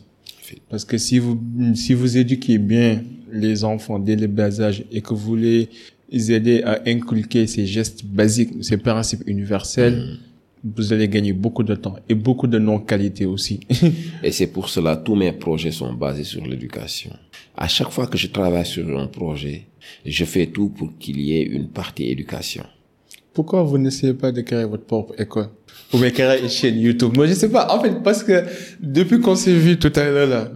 Parce 0.68 0.84
que 0.84 0.98
si 0.98 1.18
vous, 1.18 1.40
si 1.74 1.94
vous 1.94 2.16
éduquez 2.16 2.58
bien 2.58 3.02
les 3.30 3.64
enfants 3.64 3.98
dès 3.98 4.16
le 4.16 4.26
bas 4.26 4.60
âge 4.60 4.84
et 4.90 5.00
que 5.00 5.14
vous 5.14 5.36
les 5.36 5.68
aidez 6.12 6.62
à 6.62 6.82
inculquer 6.86 7.46
ces 7.46 7.66
gestes 7.66 8.04
basiques, 8.04 8.62
ces 8.62 8.76
principes 8.76 9.22
universels, 9.26 10.18
vous 10.64 10.92
allez 10.92 11.08
gagner 11.08 11.32
beaucoup 11.32 11.62
de 11.62 11.74
temps 11.74 11.96
et 12.08 12.14
beaucoup 12.14 12.46
de 12.46 12.58
non-qualité 12.58 13.26
aussi. 13.26 13.60
Et 14.22 14.30
c'est 14.30 14.46
pour 14.46 14.68
cela 14.68 14.96
tous 14.96 15.16
mes 15.16 15.32
projets 15.32 15.72
sont 15.72 15.92
basés 15.92 16.24
sur 16.24 16.44
l'éducation. 16.46 17.10
À 17.56 17.68
chaque 17.68 17.90
fois 17.90 18.06
que 18.06 18.16
je 18.16 18.28
travaille 18.28 18.66
sur 18.66 18.98
un 18.98 19.08
projet, 19.08 19.66
je 20.06 20.24
fais 20.24 20.46
tout 20.46 20.68
pour 20.68 20.96
qu'il 20.98 21.20
y 21.20 21.36
ait 21.36 21.42
une 21.42 21.68
partie 21.68 22.04
éducation. 22.04 22.64
Pourquoi 23.34 23.62
vous 23.62 23.78
n'essayez 23.78 24.14
pas 24.14 24.30
de 24.30 24.40
créer 24.42 24.64
votre 24.64 24.84
propre 24.84 25.14
école? 25.18 25.48
Ou 25.92 25.98
bien 25.98 26.10
une 26.42 26.48
chaîne 26.48 26.78
YouTube? 26.78 27.16
Moi, 27.16 27.26
je 27.26 27.34
sais 27.34 27.48
pas. 27.48 27.74
En 27.74 27.80
fait, 27.80 28.02
parce 28.02 28.22
que 28.22 28.44
depuis 28.80 29.20
qu'on 29.20 29.36
s'est 29.36 29.54
vu 29.54 29.78
tout 29.78 29.92
à 29.94 30.04
l'heure, 30.04 30.28
là, 30.28 30.50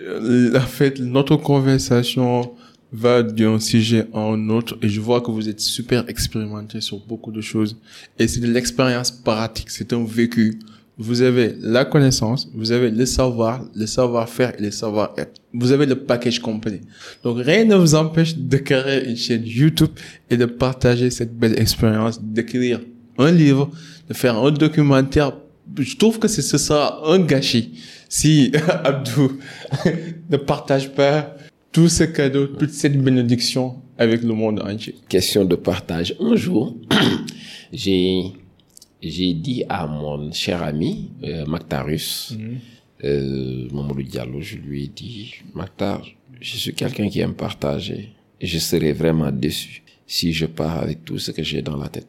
euh, 0.00 0.56
en 0.56 0.60
fait, 0.60 0.98
notre 1.00 1.36
conversation 1.36 2.50
va 2.92 3.22
d'un 3.22 3.58
sujet 3.58 4.06
à 4.14 4.20
un 4.20 4.48
autre 4.48 4.78
et 4.82 4.88
je 4.88 5.00
vois 5.00 5.20
que 5.20 5.30
vous 5.30 5.48
êtes 5.48 5.60
super 5.60 6.08
expérimenté 6.08 6.80
sur 6.80 6.98
beaucoup 7.06 7.32
de 7.32 7.40
choses. 7.40 7.76
Et 8.18 8.28
c'est 8.28 8.40
de 8.40 8.46
l'expérience 8.46 9.10
pratique, 9.10 9.70
c'est 9.70 9.92
un 9.92 10.04
vécu. 10.04 10.58
Vous 11.00 11.22
avez 11.22 11.54
la 11.60 11.84
connaissance, 11.84 12.48
vous 12.54 12.72
avez 12.72 12.90
le 12.90 13.06
savoir, 13.06 13.64
le 13.76 13.86
savoir-faire 13.86 14.54
et 14.58 14.62
le 14.62 14.72
savoir-être. 14.72 15.40
Vous 15.54 15.70
avez 15.70 15.86
le 15.86 15.94
package 15.94 16.40
complet. 16.40 16.80
Donc 17.22 17.38
rien 17.38 17.64
ne 17.64 17.76
vous 17.76 17.94
empêche 17.94 18.36
de 18.36 18.56
créer 18.56 19.08
une 19.08 19.16
chaîne 19.16 19.44
YouTube 19.44 19.90
et 20.28 20.36
de 20.36 20.44
partager 20.44 21.10
cette 21.10 21.38
belle 21.38 21.56
expérience, 21.58 22.20
d'écrire 22.20 22.80
un 23.16 23.30
livre, 23.30 23.70
de 24.08 24.14
faire 24.14 24.36
un 24.36 24.50
documentaire. 24.50 25.34
Je 25.78 25.96
trouve 25.96 26.18
que 26.18 26.26
ce 26.26 26.42
sera 26.42 27.00
un 27.08 27.20
gâchis 27.20 27.78
si 28.08 28.50
Abdou 28.84 29.38
ne 30.30 30.36
partage 30.36 30.92
pas 30.92 31.36
tout 31.70 31.88
ce 31.88 32.04
cadeau, 32.04 32.46
toute 32.46 32.70
cette 32.70 33.00
bénédiction 33.00 33.76
avec 33.98 34.22
le 34.22 34.32
monde 34.32 34.60
entier. 34.60 34.96
Question 35.08 35.44
de 35.44 35.54
partage. 35.54 36.14
Un 36.18 36.34
jour, 36.34 36.76
j'ai 37.72 38.32
j'ai 39.02 39.34
dit 39.34 39.64
à 39.68 39.86
mon 39.86 40.32
cher 40.32 40.62
ami 40.62 41.10
euh, 41.24 41.46
Mactarus, 41.46 42.36
euh, 43.04 43.68
Mamadou 43.72 44.02
Diallo, 44.02 44.40
je 44.40 44.56
lui 44.56 44.84
ai 44.84 44.88
dit, 44.88 45.34
Mactar, 45.54 46.04
je 46.40 46.56
suis 46.56 46.74
quelqu'un 46.74 47.08
qui 47.08 47.20
aime 47.20 47.34
partager. 47.34 48.10
Et 48.40 48.46
je 48.46 48.58
serais 48.58 48.92
vraiment 48.92 49.32
déçu 49.32 49.82
si 50.06 50.32
je 50.32 50.46
pars 50.46 50.78
avec 50.78 51.04
tout 51.04 51.18
ce 51.18 51.30
que 51.32 51.42
j'ai 51.42 51.62
dans 51.62 51.76
la 51.76 51.88
tête. 51.88 52.08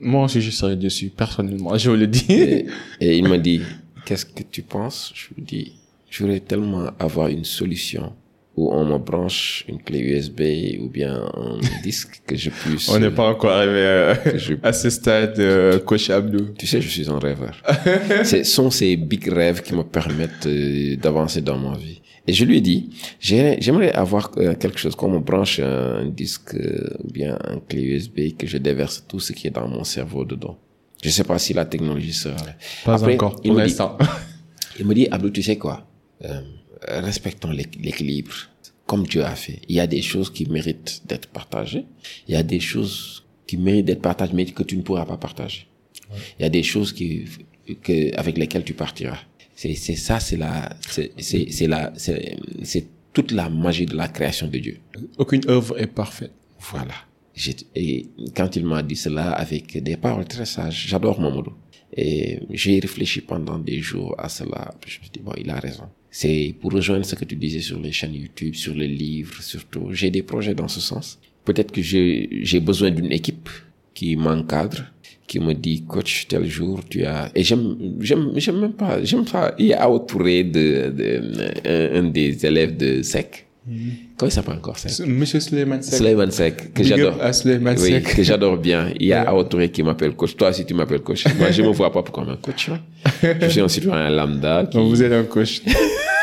Moi 0.00 0.24
aussi, 0.24 0.40
je 0.40 0.50
serais 0.50 0.76
dessus, 0.76 1.08
personnellement, 1.08 1.76
je 1.78 1.90
vous 1.90 1.96
le 1.96 2.06
dis. 2.06 2.32
Et, 2.32 2.66
et 3.00 3.16
il 3.16 3.28
m'a 3.28 3.38
dit, 3.38 3.60
qu'est-ce 4.04 4.26
que 4.26 4.42
tu 4.42 4.62
penses? 4.62 5.12
Je 5.14 5.34
lui 5.34 5.42
dis, 5.42 5.72
je 6.10 6.22
voudrais 6.22 6.40
tellement 6.40 6.90
avoir 6.98 7.28
une 7.28 7.44
solution 7.44 8.12
où 8.56 8.70
on 8.72 8.84
me 8.84 8.98
branche 8.98 9.64
une 9.68 9.80
clé 9.82 10.00
USB 10.00 10.40
ou 10.82 10.88
bien 10.88 11.14
un 11.34 11.58
disque 11.82 12.20
que 12.26 12.36
je 12.36 12.50
puisse... 12.50 12.88
On 12.90 12.98
n'est 12.98 13.10
pas 13.10 13.28
encore 13.30 13.52
arrivé 13.52 13.78
euh, 13.78 14.14
je- 14.36 14.54
à 14.62 14.72
ce 14.72 14.90
stade, 14.90 15.38
euh, 15.38 15.78
coach 15.78 16.10
Abdou. 16.10 16.50
Tu 16.58 16.66
sais, 16.66 16.80
je 16.80 16.88
suis 16.88 17.08
un 17.10 17.18
rêveur. 17.18 17.62
Ce 18.24 18.42
sont 18.44 18.70
ces 18.70 18.96
big 18.96 19.26
rêves 19.28 19.62
qui 19.62 19.74
me 19.74 19.82
permettent 19.84 20.46
euh, 20.46 20.96
d'avancer 20.96 21.40
dans 21.40 21.56
ma 21.58 21.76
vie. 21.78 22.00
Et 22.26 22.32
je 22.34 22.44
lui 22.44 22.58
ai 22.58 22.60
dit, 22.60 22.90
j'ai- 23.18 23.56
j'aimerais 23.60 23.90
avoir 23.92 24.30
euh, 24.36 24.54
quelque 24.54 24.78
chose 24.78 24.94
qu'on 24.94 25.10
me 25.10 25.18
branche 25.18 25.58
un 25.58 26.04
disque 26.06 26.54
ou 27.02 27.10
bien 27.10 27.38
un 27.44 27.58
clé 27.58 27.82
USB 27.82 28.36
que 28.38 28.46
je 28.46 28.58
déverse 28.58 29.04
tout 29.08 29.18
ce 29.18 29.32
qui 29.32 29.46
est 29.46 29.50
dans 29.50 29.66
mon 29.66 29.82
cerveau 29.84 30.24
dedans. 30.24 30.58
Je 31.02 31.10
sais 31.10 31.24
pas 31.24 31.38
si 31.38 31.52
la 31.52 31.64
technologie 31.64 32.12
sera 32.12 32.36
là. 32.36 32.54
Pas 32.84 32.94
Après, 32.94 33.14
encore, 33.14 33.40
il 33.42 33.48
pour 33.48 33.58
me 33.58 33.64
dit- 33.64 33.70
l'instant. 33.70 33.98
Il 34.78 34.86
me 34.86 34.94
dit, 34.94 35.08
Abdou, 35.10 35.30
tu 35.30 35.42
sais 35.42 35.56
quoi 35.56 35.86
Euh, 36.24 36.40
Respectons 37.00 37.50
l'équ- 37.50 37.78
l'équilibre, 37.80 38.34
comme 38.86 39.06
Dieu 39.06 39.24
a 39.24 39.34
fait. 39.34 39.60
Il 39.68 39.76
y 39.76 39.80
a 39.80 39.86
des 39.86 40.02
choses 40.02 40.30
qui 40.32 40.46
méritent 40.46 41.02
d'être 41.06 41.28
partagées. 41.28 41.84
Il 42.28 42.34
y 42.34 42.36
a 42.36 42.42
des 42.42 42.60
choses 42.60 43.24
qui 43.46 43.56
méritent 43.56 43.86
d'être 43.86 44.02
partagées, 44.02 44.32
mais 44.34 44.44
que 44.46 44.62
tu 44.62 44.76
ne 44.76 44.82
pourras 44.82 45.06
pas 45.06 45.16
partager. 45.16 45.66
Il 46.38 46.42
y 46.42 46.44
a 46.44 46.50
des 46.50 46.62
choses 46.62 46.92
qui, 46.92 47.24
que, 47.82 48.14
avec 48.18 48.36
lesquelles 48.38 48.64
tu 48.64 48.74
partiras. 48.74 49.18
C'est, 49.54 49.74
c'est 49.74 49.96
ça, 49.96 50.18
c'est 50.20 50.36
la, 50.36 50.74
c'est, 50.88 51.12
c'est, 51.18 51.50
c'est 51.50 51.66
la, 51.66 51.92
c'est, 51.96 52.36
c'est 52.64 52.86
toute 53.12 53.30
la 53.32 53.48
magie 53.48 53.86
de 53.86 53.94
la 53.96 54.08
création 54.08 54.48
de 54.48 54.58
Dieu. 54.58 54.78
Aucune 55.18 55.42
œuvre 55.48 55.78
est 55.80 55.86
parfaite. 55.86 56.32
Voilà. 56.60 56.94
J'ai- 57.34 57.56
Et 57.74 58.08
quand 58.36 58.56
il 58.56 58.64
m'a 58.66 58.82
dit 58.82 58.96
cela 58.96 59.30
avec 59.32 59.82
des 59.82 59.96
paroles 59.96 60.26
très 60.26 60.44
sages, 60.46 60.86
j'adore 60.88 61.20
Mamadou. 61.20 61.52
Et 61.96 62.40
j'ai 62.50 62.78
réfléchi 62.80 63.20
pendant 63.20 63.58
des 63.58 63.80
jours 63.80 64.14
à 64.18 64.28
cela. 64.28 64.74
Je 64.86 64.98
me 64.98 65.02
suis 65.04 65.10
dit, 65.12 65.20
bon, 65.20 65.32
il 65.38 65.48
a 65.50 65.58
raison. 65.60 65.84
C'est 66.14 66.54
pour 66.60 66.72
rejoindre 66.72 67.06
ce 67.06 67.14
que 67.14 67.24
tu 67.24 67.36
disais 67.36 67.60
sur 67.60 67.80
les 67.80 67.90
chaînes 67.90 68.14
YouTube, 68.14 68.54
sur 68.54 68.74
les 68.74 68.86
livres, 68.86 69.42
surtout. 69.42 69.88
J'ai 69.92 70.10
des 70.10 70.22
projets 70.22 70.54
dans 70.54 70.68
ce 70.68 70.78
sens. 70.78 71.18
Peut-être 71.46 71.72
que 71.72 71.80
j'ai 71.80 72.60
besoin 72.60 72.90
d'une 72.90 73.10
équipe 73.10 73.48
qui 73.94 74.14
m'encadre, 74.16 74.84
qui 75.26 75.40
me 75.40 75.54
dit, 75.54 75.84
coach, 75.84 76.26
tel 76.28 76.44
jour, 76.44 76.80
tu 76.86 77.06
as, 77.06 77.32
et 77.34 77.42
j'aime, 77.42 77.96
j'aime, 78.00 78.32
j'aime 78.36 78.60
même 78.60 78.74
pas, 78.74 79.02
j'aime 79.02 79.24
pas, 79.24 79.54
il 79.58 79.72
a 79.72 79.88
autouré 79.88 80.44
de, 80.44 80.90
de, 80.90 81.98
un, 81.98 82.02
des 82.10 82.44
élèves 82.44 82.76
de 82.76 83.00
SEC. 83.00 83.46
Comment 83.64 84.28
il 84.28 84.32
s'appelle 84.32 84.54
encore 84.56 84.76
Sek 84.76 85.06
Monsieur 85.06 85.38
Suleiman 85.38 85.80
Sek. 85.82 85.98
Suleiman 85.98 86.30
Sek, 86.30 86.74
que 86.74 86.82
j'adore. 86.82 87.14
Oui, 87.78 88.02
que 88.02 88.22
j'adore 88.22 88.56
bien. 88.56 88.92
Il 88.98 89.06
y 89.06 89.12
a 89.12 89.22
Awa 89.28 89.44
Touré 89.44 89.70
qui 89.70 89.82
m'appelle 89.84 90.14
coach. 90.14 90.36
Toi 90.36 90.48
aussi, 90.50 90.66
tu 90.66 90.74
m'appelles 90.74 91.00
coach. 91.00 91.24
Moi, 91.38 91.50
je 91.52 91.62
me 91.62 91.68
vois 91.68 91.92
pas 91.92 92.02
comme 92.02 92.28
un 92.28 92.36
coach. 92.36 92.68
là. 92.68 92.80
Je 93.40 93.48
suis 93.48 93.60
un 93.60 93.68
citoyen 93.68 94.10
lambda 94.10 94.66
qui, 94.66 94.76
Donc 94.76 94.88
vous 94.88 95.02
êtes 95.02 95.12
un 95.12 95.22
coach. 95.24 95.62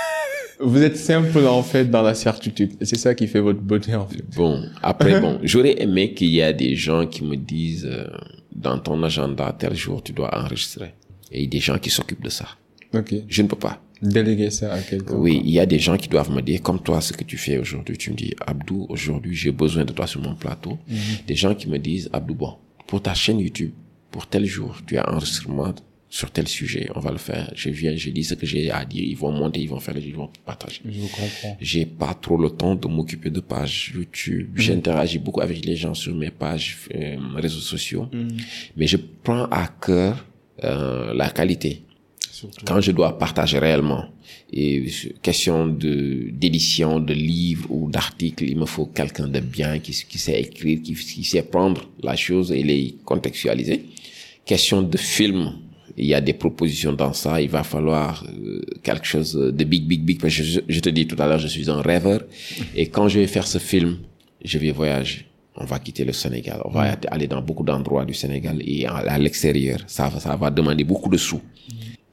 vous 0.59 0.81
êtes 0.83 0.97
simple 0.97 1.45
en 1.47 1.63
fait 1.63 1.85
dans 1.85 2.01
la 2.01 2.13
certitude. 2.13 2.73
Et 2.81 2.85
c'est 2.85 2.97
ça 2.97 3.15
qui 3.15 3.25
fait 3.27 3.39
votre 3.39 3.61
beauté 3.61 3.95
en 3.95 4.05
fait. 4.05 4.23
Bon, 4.35 4.61
après, 4.83 5.21
bon, 5.21 5.39
j'aurais 5.43 5.81
aimé 5.81 6.13
qu'il 6.13 6.29
y 6.29 6.41
ait 6.41 6.53
des 6.53 6.75
gens 6.75 7.07
qui 7.07 7.23
me 7.23 7.37
disent, 7.37 7.87
euh, 7.89 8.05
dans 8.53 8.77
ton 8.79 9.01
agenda, 9.03 9.55
tel 9.57 9.75
jour, 9.75 10.03
tu 10.03 10.11
dois 10.11 10.29
enregistrer. 10.37 10.93
Et 11.31 11.47
des 11.47 11.59
gens 11.59 11.77
qui 11.77 11.89
s'occupent 11.89 12.23
de 12.23 12.29
ça. 12.29 12.45
Ok. 12.93 13.13
Je 13.27 13.41
ne 13.43 13.47
peux 13.47 13.55
pas. 13.55 13.79
Déléguer 14.01 14.49
ça 14.49 14.73
à 14.73 14.79
quelqu'un. 14.81 15.15
Oui, 15.15 15.41
il 15.43 15.51
y 15.51 15.59
a 15.59 15.65
des 15.65 15.79
gens 15.79 15.97
qui 15.97 16.07
doivent 16.07 16.31
me 16.31 16.41
dire, 16.41 16.61
comme 16.61 16.81
toi, 16.81 17.01
ce 17.01 17.13
que 17.13 17.23
tu 17.23 17.37
fais 17.37 17.57
aujourd'hui. 17.57 17.97
Tu 17.97 18.11
me 18.11 18.15
dis, 18.15 18.33
Abdou, 18.45 18.85
aujourd'hui, 18.89 19.35
j'ai 19.35 19.51
besoin 19.51 19.83
de 19.85 19.91
toi 19.91 20.07
sur 20.07 20.21
mon 20.21 20.35
plateau. 20.35 20.77
Des 21.27 21.35
gens 21.35 21.53
qui 21.53 21.67
me 21.67 21.77
disent, 21.77 22.09
Abdou, 22.13 22.35
bon, 22.35 22.55
pour 22.87 23.01
ta 23.01 23.13
chaîne 23.13 23.39
YouTube, 23.39 23.71
pour 24.11 24.27
tel 24.27 24.45
jour, 24.45 24.77
tu 24.87 24.97
as 24.97 25.07
un 25.07 25.13
enregistrement 25.13 25.73
sur 26.09 26.31
tel 26.31 26.47
sujet, 26.47 26.89
on 26.95 26.99
va 26.99 27.11
le 27.11 27.19
faire. 27.19 27.51
Je 27.55 27.69
viens, 27.69 27.95
je 27.95 28.09
dis 28.09 28.23
ce 28.23 28.33
que 28.33 28.45
j'ai 28.47 28.71
à 28.71 28.83
dire, 28.83 29.03
ils 29.03 29.15
vont 29.15 29.31
monter, 29.31 29.59
ils 29.61 29.69
vont 29.69 29.79
faire, 29.79 29.95
ils 29.95 30.15
vont 30.15 30.29
partager. 30.43 30.81
Je 30.83 31.01
comprends. 31.01 31.57
J'ai 31.61 31.85
pas 31.85 32.15
trop 32.15 32.35
le 32.35 32.49
temps 32.49 32.73
de 32.73 32.87
m'occuper 32.87 33.29
de 33.29 33.39
pages 33.39 33.91
YouTube. 33.93 34.49
J'interagis 34.55 35.19
beaucoup 35.19 35.41
avec 35.41 35.63
les 35.63 35.75
gens 35.75 35.93
sur 35.93 36.15
mes 36.15 36.31
pages 36.31 36.79
euh, 36.95 37.17
réseaux 37.35 37.59
sociaux, 37.59 38.07
mais 38.75 38.87
je 38.87 38.97
prends 38.97 39.45
à 39.45 39.67
cœur 39.67 40.25
euh, 40.63 41.13
la 41.13 41.29
qualité 41.29 41.83
Surtout. 42.39 42.63
quand 42.65 42.79
je 42.79 42.91
dois 42.91 43.17
partager 43.17 43.59
réellement 43.59 44.05
et 44.53 44.85
question 45.21 45.67
de 45.67 46.29
d'édition 46.41 46.91
de 47.09 47.13
livres 47.13 47.67
ou 47.69 47.89
d'articles 47.95 48.45
il 48.53 48.57
me 48.57 48.65
faut 48.65 48.85
quelqu'un 48.99 49.27
de 49.27 49.41
bien 49.41 49.79
qui, 49.79 49.91
qui 50.09 50.17
sait 50.25 50.39
écrire 50.39 50.77
qui, 50.85 50.93
qui 50.93 51.23
sait 51.31 51.41
prendre 51.55 51.81
la 52.01 52.15
chose 52.15 52.47
et 52.57 52.63
les 52.71 52.95
contextualiser. 53.03 53.77
Question 54.45 54.81
de 54.93 54.97
film 54.97 55.41
il 55.97 56.05
y 56.05 56.13
a 56.13 56.21
des 56.21 56.33
propositions 56.43 56.93
dans 56.93 57.11
ça 57.23 57.41
il 57.41 57.49
va 57.49 57.63
falloir 57.63 58.11
euh, 58.23 58.61
quelque 58.83 59.05
chose 59.13 59.33
de 59.33 59.63
big 59.71 59.83
big 59.91 60.01
big 60.07 60.17
parce 60.21 60.35
que 60.37 60.43
je, 60.43 60.59
je 60.75 60.79
te 60.79 60.89
dis 60.97 61.05
tout 61.07 61.17
à 61.19 61.27
l'heure 61.27 61.39
je 61.39 61.47
suis 61.55 61.69
un 61.69 61.81
rêveur. 61.81 62.21
Et 62.79 62.85
quand 62.87 63.07
je 63.09 63.19
vais 63.19 63.27
faire 63.27 63.47
ce 63.47 63.57
film 63.57 63.97
je 64.51 64.57
vais 64.57 64.71
voyager. 64.71 65.25
On 65.61 65.65
va 65.65 65.77
quitter 65.79 66.05
le 66.05 66.13
Sénégal. 66.13 66.61
On 66.63 66.69
va 66.69 66.95
aller 67.11 67.27
dans 67.27 67.41
beaucoup 67.41 67.65
d'endroits 67.65 68.05
du 68.05 68.13
Sénégal 68.13 68.61
et 68.65 68.85
à, 68.85 68.93
à 69.15 69.17
l'extérieur. 69.17 69.79
Ça 69.87 70.09
ça 70.25 70.37
va 70.37 70.49
demander 70.49 70.85
beaucoup 70.85 71.09
de 71.09 71.17
sous 71.17 71.41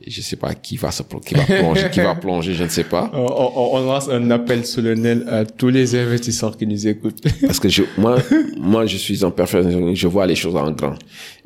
je 0.06 0.20
sais 0.20 0.36
pas 0.36 0.54
qui 0.54 0.76
va 0.76 0.90
se 0.90 1.02
plo- 1.02 1.20
qui 1.24 1.34
va 1.34 1.44
plonger 1.44 1.88
qui 1.90 2.00
va 2.00 2.14
plonger 2.24 2.54
je 2.54 2.64
ne 2.64 2.68
sais 2.68 2.84
pas. 2.84 3.10
On, 3.14 3.18
on- 3.26 3.76
on 3.76 3.86
lance 3.86 4.08
un 4.08 4.30
appel 4.30 4.64
solennel 4.66 5.24
à 5.28 5.44
tous 5.44 5.68
les 5.68 5.94
investisseurs 5.94 6.56
qui 6.56 6.66
nous 6.66 6.86
écoutent. 6.86 7.22
parce 7.46 7.58
que 7.60 7.68
je 7.68 7.82
moi 7.98 8.18
moi 8.58 8.86
je 8.86 8.96
suis 8.96 9.24
un 9.24 9.30
perfectionniste 9.30 10.00
je 10.00 10.06
vois 10.08 10.26
les 10.26 10.34
choses 10.36 10.56
en 10.56 10.70
grand. 10.72 10.96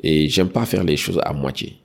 Et 0.03 0.27
j'aime 0.29 0.49
pas 0.49 0.65
faire 0.65 0.83
les 0.83 0.97
choses 0.97 1.19
à 1.23 1.33
moitié. 1.33 1.77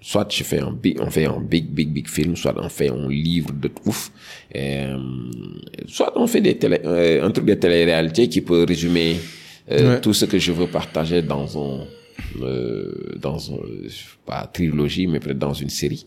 Soit 0.00 0.32
je 0.32 0.42
fais 0.42 0.60
un 0.60 0.72
big 0.72 0.98
on 1.02 1.10
fait 1.10 1.26
un 1.26 1.38
big 1.38 1.66
big 1.66 1.90
big 1.92 2.08
film 2.08 2.34
soit 2.34 2.54
on 2.56 2.70
fait 2.70 2.88
un 2.88 3.08
livre 3.10 3.50
de 3.52 3.70
ouf. 3.84 4.10
Euh, 4.56 4.96
soit 5.86 6.12
on 6.16 6.26
fait 6.26 6.40
des 6.40 6.56
télé, 6.56 6.80
euh, 6.84 7.22
un 7.26 7.30
truc 7.30 7.44
de 7.44 7.52
télé-réalité 7.54 8.28
qui 8.28 8.40
peut 8.40 8.64
résumer 8.66 9.16
euh, 9.70 9.94
Ouais. 9.94 10.00
tout 10.00 10.14
ce 10.14 10.24
que 10.24 10.38
je 10.38 10.50
veux 10.52 10.66
partager 10.66 11.20
dans 11.20 11.46
un 11.62 11.84
euh, 12.42 13.16
dans 13.20 13.52
un, 13.52 13.58
je 13.84 13.88
sais 13.88 14.04
pas 14.26 14.46
trilogie 14.46 15.06
mais 15.06 15.20
peut-être 15.20 15.38
dans 15.38 15.54
une 15.54 15.70
série 15.70 16.06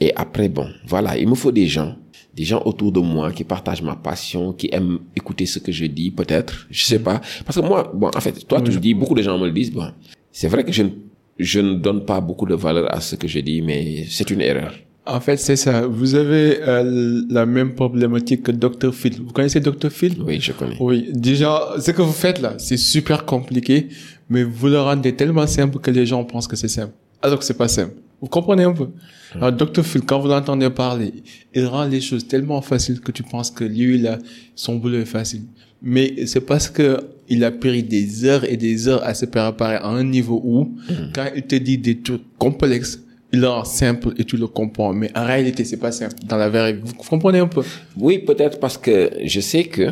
et 0.00 0.12
après, 0.14 0.48
bon, 0.48 0.68
voilà, 0.86 1.16
il 1.16 1.28
me 1.28 1.34
faut 1.34 1.52
des 1.52 1.66
gens, 1.66 1.96
des 2.34 2.44
gens 2.44 2.62
autour 2.64 2.92
de 2.92 3.00
moi 3.00 3.32
qui 3.32 3.44
partagent 3.44 3.82
ma 3.82 3.96
passion, 3.96 4.52
qui 4.52 4.68
aiment 4.72 4.98
écouter 5.14 5.46
ce 5.46 5.58
que 5.58 5.72
je 5.72 5.86
dis, 5.86 6.10
peut-être, 6.10 6.66
je 6.70 6.84
sais 6.84 6.98
pas. 6.98 7.20
Parce 7.44 7.58
que 7.60 7.64
moi, 7.64 7.90
bon, 7.94 8.10
en 8.14 8.20
fait, 8.20 8.46
toi, 8.46 8.60
tu 8.60 8.70
le 8.72 8.78
dis, 8.78 8.94
beaucoup 8.94 9.14
de 9.14 9.22
gens 9.22 9.38
me 9.38 9.46
le 9.46 9.52
disent, 9.52 9.72
bon, 9.72 9.90
c'est 10.32 10.48
vrai 10.48 10.64
que 10.64 10.72
je 10.72 10.82
ne, 10.82 10.90
je 11.38 11.60
ne 11.60 11.74
donne 11.74 12.04
pas 12.04 12.20
beaucoup 12.20 12.46
de 12.46 12.54
valeur 12.54 12.92
à 12.94 13.00
ce 13.00 13.16
que 13.16 13.28
je 13.28 13.38
dis, 13.40 13.62
mais 13.62 14.04
c'est 14.08 14.30
une 14.30 14.40
erreur. 14.40 14.74
En 15.08 15.20
fait, 15.20 15.36
c'est 15.36 15.54
ça. 15.54 15.86
Vous 15.86 16.16
avez 16.16 16.58
euh, 16.62 17.22
la 17.30 17.46
même 17.46 17.76
problématique 17.76 18.42
que 18.42 18.50
Dr. 18.50 18.92
Phil. 18.92 19.22
Vous 19.24 19.32
connaissez 19.32 19.60
Dr. 19.60 19.88
Phil? 19.88 20.16
Oui, 20.20 20.40
je 20.40 20.50
connais. 20.50 20.76
Oui, 20.80 21.10
déjà, 21.12 21.76
ce 21.78 21.92
que 21.92 22.02
vous 22.02 22.12
faites 22.12 22.40
là, 22.40 22.54
c'est 22.58 22.76
super 22.76 23.24
compliqué, 23.24 23.86
mais 24.28 24.42
vous 24.42 24.68
le 24.68 24.80
rendez 24.80 25.14
tellement 25.14 25.46
simple 25.46 25.78
que 25.78 25.90
les 25.90 26.06
gens 26.06 26.24
pensent 26.24 26.48
que 26.48 26.56
c'est 26.56 26.68
simple. 26.68 26.92
Alors 27.22 27.38
que 27.38 27.44
c'est 27.44 27.54
pas 27.56 27.68
simple. 27.68 27.94
Vous 28.20 28.28
comprenez 28.28 28.64
un 28.64 28.72
peu? 28.72 28.88
Alors, 29.34 29.52
Dr. 29.52 29.84
Phil, 29.84 30.02
quand 30.02 30.18
vous 30.20 30.28
l'entendez 30.28 30.70
parler, 30.70 31.12
il 31.54 31.66
rend 31.66 31.84
les 31.84 32.00
choses 32.00 32.26
tellement 32.26 32.62
faciles 32.62 33.00
que 33.00 33.12
tu 33.12 33.22
penses 33.22 33.50
que 33.50 33.64
lui, 33.64 33.98
là, 33.98 34.18
son 34.54 34.76
boulot 34.76 35.00
est 35.00 35.04
facile. 35.04 35.42
Mais 35.82 36.26
c'est 36.26 36.40
parce 36.40 36.70
que 36.70 36.98
il 37.28 37.44
a 37.44 37.50
pris 37.50 37.82
des 37.82 38.24
heures 38.24 38.44
et 38.44 38.56
des 38.56 38.88
heures 38.88 39.04
à 39.04 39.12
se 39.12 39.26
préparer 39.26 39.76
à 39.76 39.86
un 39.86 40.04
niveau 40.04 40.40
où, 40.42 40.76
quand 41.14 41.26
il 41.34 41.42
te 41.42 41.56
dit 41.56 41.76
des 41.76 42.00
trucs 42.00 42.22
complexes, 42.38 43.00
il 43.32 43.44
rend 43.44 43.64
simple 43.64 44.14
et 44.16 44.24
tu 44.24 44.36
le 44.36 44.46
comprends. 44.46 44.94
Mais 44.94 45.10
en 45.14 45.26
réalité, 45.26 45.64
c'est 45.64 45.76
pas 45.76 45.92
simple. 45.92 46.14
Dans 46.26 46.36
la 46.36 46.48
vraie 46.48 46.72
vie. 46.72 46.80
Vous 46.82 46.94
comprenez 46.94 47.40
un 47.40 47.48
peu? 47.48 47.62
Oui, 47.98 48.20
peut-être 48.20 48.58
parce 48.60 48.78
que 48.78 49.10
je 49.24 49.40
sais 49.40 49.64
que 49.64 49.88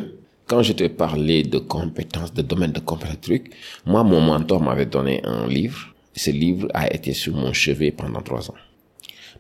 quand 0.47 0.63
je 0.63 0.73
te 0.73 0.85
parlais 0.89 1.43
de 1.43 1.59
compétences, 1.59 2.33
de 2.33 2.43
domaine 2.43 2.73
de 2.73 2.81
compétences, 2.81 3.41
moi, 3.87 4.03
mon 4.05 4.21
mentor 4.21 4.61
m'avait 4.63 4.87
donné 4.87 5.21
un 5.25 5.47
livre. 5.47 5.95
Ce 6.15 6.31
livre 6.31 6.69
a 6.75 6.93
été 6.95 7.13
sur 7.13 7.35
mon 7.35 7.53
chevet 7.53 7.91
pendant 7.91 8.23
trois 8.23 8.51
ans. 8.51 8.55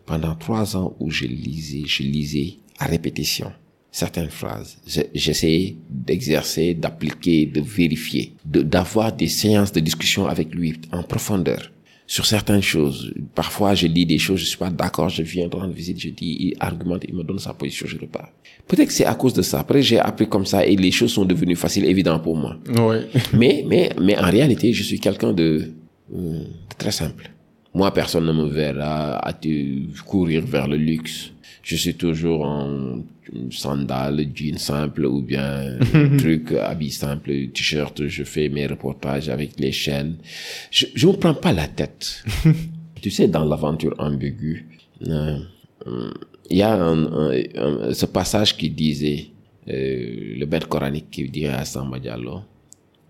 Pendant 0.06 0.34
trois 0.34 0.76
ans 0.76 0.94
où 0.98 1.10
je 1.10 1.24
lisais, 1.26 1.84
je 1.86 2.02
lisais 2.02 2.58
à 2.78 2.86
répétition 2.86 3.52
certaines 3.90 4.28
phrases. 4.30 4.78
Je- 4.86 5.02
J'essayais 5.14 5.76
d'exercer, 5.88 6.74
d'appliquer, 6.74 7.46
de 7.46 7.60
vérifier, 7.60 8.34
d'avoir 8.44 9.12
des 9.12 9.28
séances 9.28 9.72
de 9.72 9.80
discussion 9.80 10.26
avec 10.26 10.52
lui 10.54 10.80
en 10.92 11.02
profondeur 11.04 11.70
sur 12.06 12.26
certaines 12.26 12.62
choses. 12.62 13.12
Parfois, 13.34 13.74
je 13.74 13.86
lis 13.86 14.06
des 14.06 14.18
choses, 14.18 14.40
je 14.40 14.44
suis 14.44 14.58
pas 14.58 14.70
d'accord, 14.70 15.08
je 15.08 15.22
viens 15.22 15.48
rendre 15.48 15.72
visite, 15.72 16.00
je 16.00 16.10
dis, 16.10 16.36
il 16.40 16.54
argumente, 16.60 17.04
il 17.08 17.14
me 17.14 17.22
donne 17.22 17.38
sa 17.38 17.54
position, 17.54 17.86
je 17.86 17.98
repars. 17.98 18.28
Peut-être 18.68 18.88
que 18.88 18.92
c'est 18.92 19.06
à 19.06 19.14
cause 19.14 19.32
de 19.32 19.42
ça. 19.42 19.60
Après, 19.60 19.82
j'ai 19.82 19.98
appris 19.98 20.28
comme 20.28 20.46
ça 20.46 20.66
et 20.66 20.76
les 20.76 20.90
choses 20.90 21.12
sont 21.12 21.24
devenues 21.24 21.56
faciles, 21.56 21.84
évidentes 21.84 22.22
pour 22.22 22.36
moi. 22.36 22.56
Oui. 22.68 22.96
Mais, 23.32 23.64
mais, 23.66 23.90
mais 24.00 24.18
en 24.18 24.30
réalité, 24.30 24.72
je 24.72 24.82
suis 24.82 25.00
quelqu'un 25.00 25.32
de, 25.32 25.70
euh, 26.14 26.38
de 26.40 26.46
très 26.78 26.92
simple. 26.92 27.30
Moi, 27.72 27.92
personne 27.92 28.24
ne 28.26 28.32
me 28.32 28.48
verra 28.48 29.16
à 29.18 29.32
te 29.32 29.48
courir 30.02 30.44
vers 30.46 30.68
le 30.68 30.76
luxe. 30.76 31.32
Je 31.62 31.76
suis 31.76 31.94
toujours 31.94 32.42
en 32.42 33.02
sandales, 33.50 34.26
jeans 34.34 34.58
simple 34.58 35.04
ou 35.06 35.22
bien 35.22 35.78
truc, 36.18 36.52
habit 36.52 36.90
simple, 36.90 37.30
t-shirt. 37.52 38.06
Je 38.06 38.24
fais 38.24 38.48
mes 38.48 38.66
reportages 38.66 39.28
avec 39.28 39.58
les 39.58 39.72
chaînes. 39.72 40.16
Je, 40.70 40.86
je 40.94 41.06
me 41.06 41.12
prends 41.12 41.34
pas 41.34 41.52
la 41.52 41.68
tête. 41.68 42.24
tu 43.00 43.10
sais, 43.10 43.28
dans 43.28 43.44
l'aventure 43.44 43.94
ambiguë, 43.98 44.66
euh, 45.06 45.38
euh, 45.86 46.10
il 46.50 46.58
y 46.58 46.62
a 46.62 46.72
un, 46.74 47.04
un- 47.30 47.42
un- 47.56 47.94
ce 47.94 48.06
passage 48.06 48.56
qui 48.56 48.70
disait, 48.70 49.26
euh, 49.68 50.34
le 50.38 50.44
bête 50.46 50.66
coranique 50.66 51.10
qui 51.10 51.28
dirait 51.28 51.54
à 51.54 51.64
Samba 51.64 51.98
Diallo, 51.98 52.40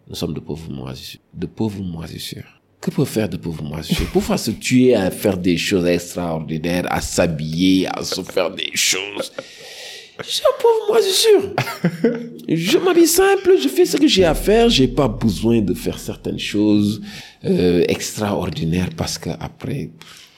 nous 0.09 0.15
sommes 0.15 0.35
de 0.35 0.41
pauvres 0.41 0.71
moisissures. 0.71 1.21
De 1.33 1.47
pauvres 1.47 1.83
moisissures. 1.83 2.61
Que 2.81 2.91
peut 2.91 3.07
faire 3.07 3.29
de 3.31 3.39
pauvres 3.39 3.65
moisissures? 3.65 4.07
Pourquoi 4.13 4.37
se 4.37 4.51
tuer 4.51 4.95
à 4.95 5.11
faire 5.11 5.39
des 5.39 5.57
choses 5.57 5.87
extraordinaires, 5.87 6.85
à 6.91 7.01
s'habiller, 7.01 7.87
à 7.89 8.05
se 8.05 8.21
faire 8.23 8.51
des 8.51 8.71
choses 8.75 9.33
Je 10.23 10.31
suis 10.31 10.43
un 10.43 10.63
pauvre 10.63 10.93
moisissure. 10.93 11.55
je 12.49 12.79
m'habille 12.79 13.07
simple, 13.07 13.55
je 13.61 13.69
fais 13.69 13.85
ce 13.85 13.97
que 13.97 14.07
j'ai 14.07 14.25
à 14.25 14.35
faire. 14.35 14.69
J'ai 14.69 14.87
pas 14.87 15.09
besoin 15.09 15.61
de 15.61 15.75
faire 15.75 15.99
certaines 15.99 16.39
choses 16.39 17.03
euh, 17.45 17.85
extraordinaires 17.89 18.91
parce 18.97 19.19
que 19.19 19.31
après, 19.41 19.91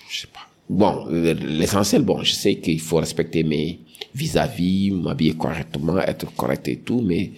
je 0.09 0.21
sais 0.21 0.29
pas. 0.29 0.41
Bon, 0.69 1.07
euh, 1.11 1.35
l'essentiel, 1.35 2.03
bon, 2.03 2.23
je 2.23 2.33
sais 2.33 2.57
qu'il 2.57 2.81
faut 2.81 2.97
respecter 2.97 3.45
mes 3.45 3.81
vis-à-vis, 4.17 4.91
m'habiller 4.93 5.35
correctement, 5.35 5.99
être 5.99 6.27
correct 6.35 6.67
et 6.69 6.77
tout, 6.77 7.03
mais 7.05 7.33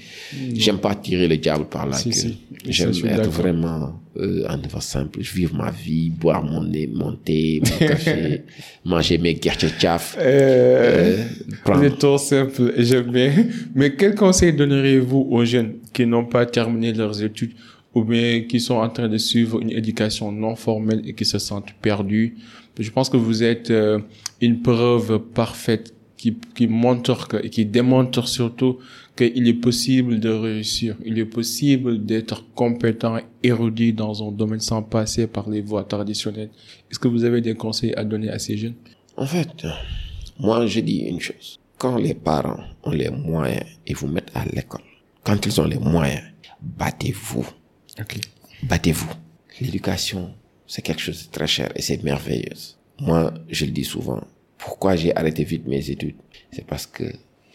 j'aime 0.54 0.78
pas 0.78 0.94
tirer 0.94 1.26
le 1.26 1.36
diable 1.36 1.66
par 1.68 1.86
la 1.86 1.96
Si, 1.96 2.10
queue. 2.10 2.16
si. 2.18 2.38
J'aime 2.66 2.90
être 2.90 3.02
d'accord. 3.16 3.32
vraiment 3.32 4.00
euh, 4.16 4.44
un 4.48 4.56
niveau 4.58 4.80
simple. 4.80 5.18
Je 5.20 5.32
vivre 5.34 5.54
ma 5.56 5.70
vie, 5.70 6.10
boire 6.10 6.42
mon 6.44 6.62
nez, 6.62 6.86
mon 6.92 7.12
thé, 7.16 7.60
mon 7.64 7.86
café, 7.86 8.42
manger 8.84 9.18
mes 9.18 9.34
guerchechaf. 9.34 10.16
Euh, 10.20 11.24
prendre- 11.64 11.80
vous 11.80 11.86
êtes 11.86 11.98
trop 11.98 12.18
simple, 12.18 12.72
j'aime 12.78 13.10
bien. 13.10 13.32
Mais 13.74 13.94
quel 13.96 14.14
conseil 14.14 14.52
donneriez-vous 14.52 15.26
aux 15.30 15.44
jeunes 15.44 15.74
qui 15.92 16.06
n'ont 16.06 16.24
pas 16.26 16.46
terminé 16.46 16.92
leurs 16.92 17.22
études 17.22 17.52
ou 17.94 18.04
bien 18.04 18.42
qui 18.48 18.60
sont 18.60 18.76
en 18.76 18.88
train 18.88 19.08
de 19.08 19.18
suivre 19.18 19.60
une 19.60 19.70
éducation 19.70 20.30
non 20.30 20.54
formelle 20.54 21.02
et 21.06 21.12
qui 21.14 21.24
se 21.24 21.38
sentent 21.38 21.72
perdus? 21.82 22.36
Je 22.78 22.90
pense 22.90 23.08
que 23.10 23.16
vous 23.16 23.42
êtes 23.42 23.70
euh, 23.72 23.98
une 24.40 24.62
preuve 24.62 25.18
parfaite 25.34 25.92
qui, 26.18 26.36
qui 26.54 26.66
montre 26.66 27.28
que, 27.28 27.38
et 27.38 27.48
qui 27.48 27.64
démontre 27.64 28.28
surtout 28.28 28.78
qu'il 29.16 29.48
est 29.48 29.54
possible 29.54 30.20
de 30.20 30.28
réussir. 30.28 30.96
Il 31.04 31.18
est 31.18 31.24
possible 31.24 32.04
d'être 32.04 32.44
compétent, 32.54 33.18
érudit 33.42 33.94
dans 33.94 34.28
un 34.28 34.32
domaine 34.32 34.60
sans 34.60 34.82
passer 34.82 35.26
par 35.26 35.48
les 35.48 35.62
voies 35.62 35.84
traditionnelles. 35.84 36.50
Est-ce 36.90 36.98
que 36.98 37.08
vous 37.08 37.24
avez 37.24 37.40
des 37.40 37.54
conseils 37.54 37.94
à 37.94 38.04
donner 38.04 38.28
à 38.28 38.38
ces 38.38 38.56
jeunes? 38.58 38.74
En 39.16 39.26
fait, 39.26 39.66
moi, 40.38 40.66
je 40.66 40.80
dis 40.80 40.98
une 40.98 41.20
chose. 41.20 41.58
Quand 41.78 41.96
les 41.96 42.14
parents 42.14 42.62
ont 42.82 42.90
les 42.90 43.10
moyens 43.10 43.64
et 43.86 43.94
vous 43.94 44.08
mettent 44.08 44.32
à 44.34 44.44
l'école, 44.44 44.82
quand 45.24 45.46
ils 45.46 45.60
ont 45.60 45.66
les 45.66 45.78
moyens, 45.78 46.22
battez-vous. 46.60 47.46
Ok. 48.00 48.18
Battez-vous. 48.64 49.10
L'éducation, 49.60 50.34
c'est 50.66 50.82
quelque 50.82 51.00
chose 51.00 51.26
de 51.26 51.32
très 51.32 51.46
cher 51.46 51.70
et 51.76 51.82
c'est 51.82 52.02
merveilleux. 52.02 52.58
Moi, 53.00 53.32
je 53.48 53.64
le 53.64 53.70
dis 53.70 53.84
souvent. 53.84 54.20
Pourquoi 54.58 54.96
j'ai 54.96 55.14
arrêté 55.16 55.44
vite 55.44 55.66
mes 55.66 55.90
études? 55.90 56.16
C'est 56.50 56.66
parce 56.66 56.86
que 56.86 57.04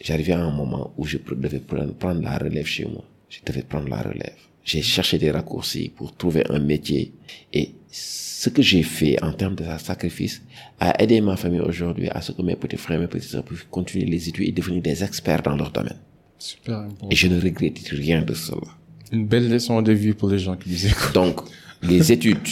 j'arrivais 0.01 0.33
à 0.33 0.39
un 0.39 0.51
moment 0.51 0.93
où 0.97 1.05
je 1.05 1.17
devais 1.17 1.59
prendre, 1.59 1.93
prendre 1.93 2.21
la 2.21 2.37
relève 2.37 2.65
chez 2.65 2.85
moi. 2.85 3.03
Je 3.29 3.39
devais 3.45 3.63
prendre 3.63 3.89
la 3.89 4.01
relève. 4.01 4.37
J'ai 4.63 4.81
cherché 4.81 5.17
des 5.17 5.31
raccourcis 5.31 5.89
pour 5.89 6.15
trouver 6.15 6.43
un 6.49 6.59
métier 6.59 7.13
et 7.51 7.71
ce 7.91 8.49
que 8.49 8.61
j'ai 8.61 8.83
fait 8.83 9.21
en 9.23 9.33
termes 9.33 9.55
de 9.55 9.63
sacrifice 9.77 10.41
a 10.79 11.01
aidé 11.01 11.21
ma 11.21 11.37
famille 11.37 11.59
aujourd'hui 11.59 12.09
à 12.09 12.21
ce 12.21 12.31
que 12.31 12.41
mes 12.41 12.55
petits 12.55 12.77
frères 12.77 12.97
et 12.97 13.01
mes 13.01 13.07
petites 13.07 13.29
sœurs 13.29 13.43
puissent 13.43 13.67
continuer 13.69 14.05
les 14.05 14.27
études 14.29 14.47
et 14.49 14.51
devenir 14.51 14.81
des 14.81 15.03
experts 15.03 15.41
dans 15.43 15.55
leur 15.55 15.71
domaine. 15.71 15.99
Super 16.37 16.79
important. 16.79 17.07
Et 17.09 17.15
je 17.15 17.27
ne 17.27 17.39
regrette 17.39 17.79
rien 17.89 18.21
de 18.21 18.33
cela. 18.33 18.67
Une 19.11 19.25
belle 19.25 19.49
leçon 19.49 19.81
de 19.81 19.93
vie 19.93 20.13
pour 20.13 20.29
les 20.29 20.39
gens 20.39 20.57
qui 20.57 20.69
nous 20.69 20.85
écoutent. 20.87 21.13
Donc, 21.13 21.41
les 21.81 22.11
études, 22.15 22.47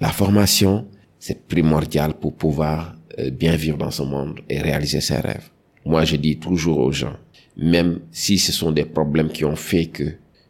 la 0.00 0.10
formation, 0.10 0.86
c'est 1.18 1.46
primordial 1.46 2.14
pour 2.14 2.34
pouvoir 2.34 2.94
bien 3.32 3.56
vivre 3.56 3.78
dans 3.78 3.90
ce 3.90 4.02
monde 4.02 4.40
et 4.48 4.60
réaliser 4.60 5.00
ses 5.00 5.16
rêves. 5.16 5.50
Moi, 5.84 6.04
je 6.04 6.16
dis 6.16 6.38
toujours 6.38 6.78
aux 6.78 6.92
gens, 6.92 7.16
même 7.56 8.00
si 8.10 8.38
ce 8.38 8.52
sont 8.52 8.72
des 8.72 8.84
problèmes 8.84 9.30
qui 9.30 9.44
ont 9.44 9.56
fait 9.56 9.86
que 9.86 10.04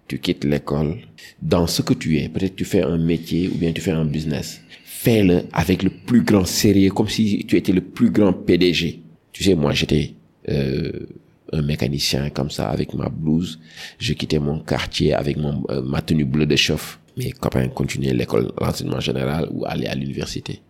tu 0.09 0.19
quittes 0.19 0.45
l'école, 0.45 0.99
dans 1.41 1.67
ce 1.67 1.81
que 1.83 1.95
tu 1.95 2.19
es, 2.19 2.29
peut-être 2.29 2.57
tu 2.57 2.65
fais 2.65 2.83
un 2.83 2.99
métier 2.99 3.49
ou 3.49 3.55
bien 3.55 3.73
tu 3.73 3.81
fais 3.81 3.93
un 3.93 4.05
business, 4.05 4.61
fais-le 4.85 5.45
avec 5.53 5.83
le 5.83 5.91
plus 5.91 6.23
grand 6.23 6.45
sérieux, 6.45 6.91
comme 6.91 7.09
si 7.09 7.45
tu 7.47 7.57
étais 7.57 7.73
le 7.73 7.81
plus 7.81 8.11
grand 8.11 8.33
PDG. 8.33 9.01
Tu 9.33 9.45
sais, 9.45 9.55
moi, 9.55 9.73
j'étais 9.73 10.15
euh, 10.49 11.07
un 11.53 11.63
mécanicien 11.63 12.31
comme 12.31 12.51
ça, 12.51 12.69
avec 12.69 12.95
ma 12.95 13.09
blouse. 13.09 13.59
Je 13.99 14.13
quittais 14.13 14.39
mon 14.39 14.61
quartier 14.61 15.15
avec 15.15 15.37
mon, 15.37 15.65
euh, 15.71 15.83
ma 15.83 16.03
tenue 16.03 16.25
bleue 16.25 16.47
de 16.47 16.57
chauffe. 16.57 17.01
Mes 17.17 17.33
copains 17.33 17.69
continuaient 17.69 18.15
l'école, 18.15 18.53
l'enseignement 18.61 19.01
général 19.01 19.49
ou 19.51 19.65
allaient 19.67 19.89
à 19.89 19.95
l'université. 19.95 20.61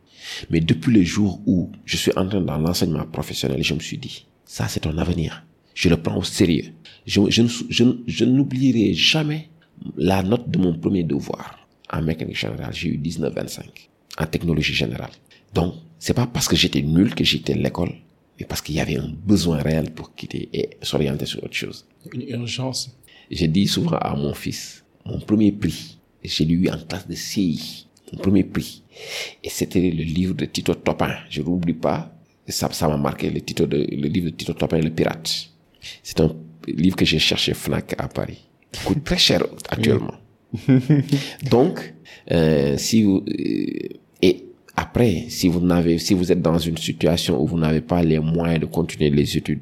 Mais 0.51 0.61
depuis 0.61 0.93
le 0.93 1.03
jour 1.03 1.41
où 1.47 1.71
je 1.85 1.97
suis 1.97 2.13
entré 2.17 2.41
dans 2.41 2.59
l'enseignement 2.59 3.07
professionnel, 3.07 3.63
je 3.63 3.75
me 3.75 3.81
suis 3.81 3.99
dit, 3.99 4.27
ça 4.45 4.69
c'est 4.69 4.81
ton 4.81 4.97
avenir. 4.99 5.45
Je 5.75 5.89
le 5.89 5.97
prends 5.97 6.19
au 6.19 6.23
sérieux. 6.23 6.73
Je, 7.07 7.21
je, 7.31 8.25
n'oublierai 8.25 8.95
jamais 8.95 9.49
la 9.97 10.23
note 10.23 10.49
de 10.51 10.59
mon 10.59 10.75
premier 10.75 11.03
devoir. 11.03 11.59
En 11.91 12.03
mécanique 12.03 12.37
générale, 12.39 12.73
j'ai 12.73 12.89
eu 12.91 12.99
19,25. 12.99 13.65
En 14.19 14.27
technologie 14.27 14.75
générale. 14.75 15.11
Donc, 15.55 15.75
c'est 15.99 16.15
pas 16.15 16.27
parce 16.27 16.49
que 16.49 16.57
j'étais 16.57 16.83
nul 16.83 17.15
que 17.15 17.25
j'ai 17.25 17.39
quitté 17.39 17.55
l'école, 17.55 17.93
mais 18.39 18.47
parce 18.47 18.61
qu'il 18.61 18.75
y 18.75 18.81
avait 18.81 18.97
un 18.97 19.13
besoin 19.25 19.59
réel 19.59 19.91
pour 19.93 20.15
quitter 20.15 20.49
et 20.53 20.71
s'orienter 20.83 21.27
sur 21.27 21.43
autre 21.43 21.55
chose. 21.55 21.87
Une 22.13 22.29
urgence. 22.29 22.97
Je 23.31 23.47
dis 23.47 23.67
souvent 23.67 23.97
à 23.99 24.15
mon 24.15 24.35
fils, 24.35 24.85
mon 25.07 25.21
premier 25.21 25.53
prix, 25.53 25.99
je 26.23 26.45
l'ai 26.45 26.55
eu 26.55 26.69
en 26.69 26.79
classe 26.79 27.09
de 27.09 27.15
CI, 27.15 27.87
mon 28.13 28.19
premier 28.19 28.45
prix. 28.45 28.83
Et 29.43 29.49
c'était 29.49 29.81
le 29.81 30.03
livre 30.03 30.35
de 30.35 30.45
Tito 30.45 30.75
Topin. 30.75 31.15
Je 31.31 31.43
n'oublie 31.43 31.73
pas, 31.75 32.13
ça, 32.49 32.71
ça 32.73 32.89
m'a 32.89 32.97
marqué, 32.97 33.31
le, 33.31 33.41
titre 33.41 33.67
de, 33.67 33.79
le 33.79 34.09
livre 34.09 34.31
de 34.31 34.37
Tito 34.37 34.53
Topin, 34.53 34.79
Le 34.79 34.91
Pirate. 34.91 35.49
C'est 36.03 36.21
un 36.21 36.35
livre 36.67 36.97
que 36.97 37.05
j'ai 37.05 37.19
cherché 37.19 37.55
Fnac 37.55 37.95
à 37.99 38.09
Paris. 38.09 38.47
Il 38.75 38.81
coûte 38.81 39.05
très 39.05 39.19
cher 39.19 39.45
actuellement. 39.69 40.15
Donc, 41.51 41.95
euh, 42.31 42.77
si 42.77 43.03
vous, 43.03 43.25
euh, 43.29 43.89
et 44.23 44.45
après, 44.77 45.27
si 45.29 45.49
vous 45.49 45.61
n'avez, 45.61 45.99
si 45.99 46.15
vous 46.15 46.31
êtes 46.31 46.43
dans 46.43 46.59
une 46.59 46.77
situation 46.77 47.43
où 47.43 47.47
vous 47.47 47.59
n'avez 47.59 47.81
pas 47.81 48.03
les 48.03 48.19
moyens 48.19 48.61
de 48.61 48.67
continuer 48.67 49.11
les 49.11 49.37
études, 49.37 49.61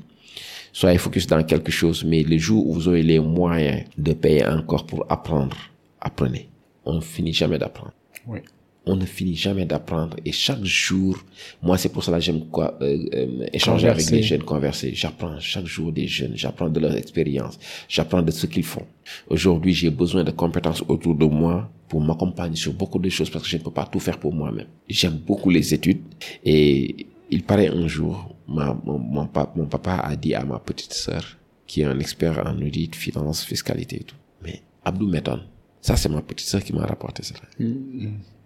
soyez 0.72 0.98
focus 0.98 1.26
dans 1.26 1.42
quelque 1.42 1.72
chose, 1.72 2.04
mais 2.04 2.22
le 2.22 2.38
jour 2.38 2.66
où 2.66 2.74
vous 2.74 2.88
aurez 2.88 3.02
les 3.02 3.18
moyens 3.18 3.84
de 3.96 4.12
payer 4.12 4.44
encore 4.46 4.86
pour 4.86 5.06
apprendre, 5.08 5.56
apprenez. 6.00 6.48
On 6.84 6.94
ne 6.94 7.00
finit 7.00 7.32
jamais 7.32 7.58
d'apprendre. 7.58 7.92
Oui. 8.26 8.38
On 8.86 8.96
ne 8.96 9.04
finit 9.04 9.36
jamais 9.36 9.66
d'apprendre 9.66 10.16
et 10.24 10.32
chaque 10.32 10.64
jour, 10.64 11.18
moi 11.62 11.76
c'est 11.76 11.90
pour 11.90 12.02
cela 12.02 12.16
que 12.18 12.24
j'aime 12.24 12.46
quoi, 12.46 12.78
euh, 12.80 13.06
euh, 13.14 13.46
échanger 13.52 13.88
avec 13.88 14.06
les 14.16 14.22
jeunes, 14.22 14.42
converser. 14.42 14.94
J'apprends 14.94 15.38
chaque 15.38 15.66
jour 15.66 15.92
des 15.92 16.08
jeunes, 16.08 16.32
j'apprends 16.34 16.70
de 16.70 16.80
leur 16.80 16.96
expérience, 16.96 17.58
j'apprends 17.88 18.22
de 18.22 18.30
ce 18.30 18.46
qu'ils 18.46 18.64
font. 18.64 18.86
Aujourd'hui, 19.28 19.74
j'ai 19.74 19.90
besoin 19.90 20.24
de 20.24 20.30
compétences 20.30 20.82
autour 20.88 21.14
de 21.14 21.26
moi 21.26 21.70
pour 21.88 22.00
m'accompagner 22.00 22.56
sur 22.56 22.72
beaucoup 22.72 22.98
de 22.98 23.10
choses 23.10 23.28
parce 23.28 23.44
que 23.44 23.50
je 23.50 23.58
ne 23.58 23.62
peux 23.62 23.70
pas 23.70 23.84
tout 23.84 24.00
faire 24.00 24.18
pour 24.18 24.32
moi-même. 24.32 24.66
J'aime 24.88 25.18
beaucoup 25.26 25.50
les 25.50 25.74
études 25.74 26.00
et 26.42 27.06
il 27.30 27.42
paraît 27.42 27.68
un 27.68 27.86
jour, 27.86 28.34
ma, 28.48 28.72
mon, 28.84 28.98
mon, 28.98 29.26
pa- 29.26 29.52
mon 29.56 29.66
papa 29.66 29.96
a 29.96 30.16
dit 30.16 30.34
à 30.34 30.42
ma 30.44 30.58
petite 30.58 30.94
sœur, 30.94 31.36
qui 31.66 31.82
est 31.82 31.84
un 31.84 31.98
expert 32.00 32.42
en 32.46 32.56
audit, 32.60 32.94
finance, 32.96 33.44
fiscalité 33.44 33.96
et 34.00 34.04
tout, 34.04 34.16
mais 34.42 34.62
Abdou 34.84 35.06
m'étonne. 35.06 35.42
Ça, 35.80 35.96
c'est 35.96 36.08
ma 36.08 36.22
petite 36.22 36.46
sœur 36.46 36.62
qui 36.62 36.72
m'a 36.72 36.84
rapporté 36.84 37.22
cela. 37.22 37.40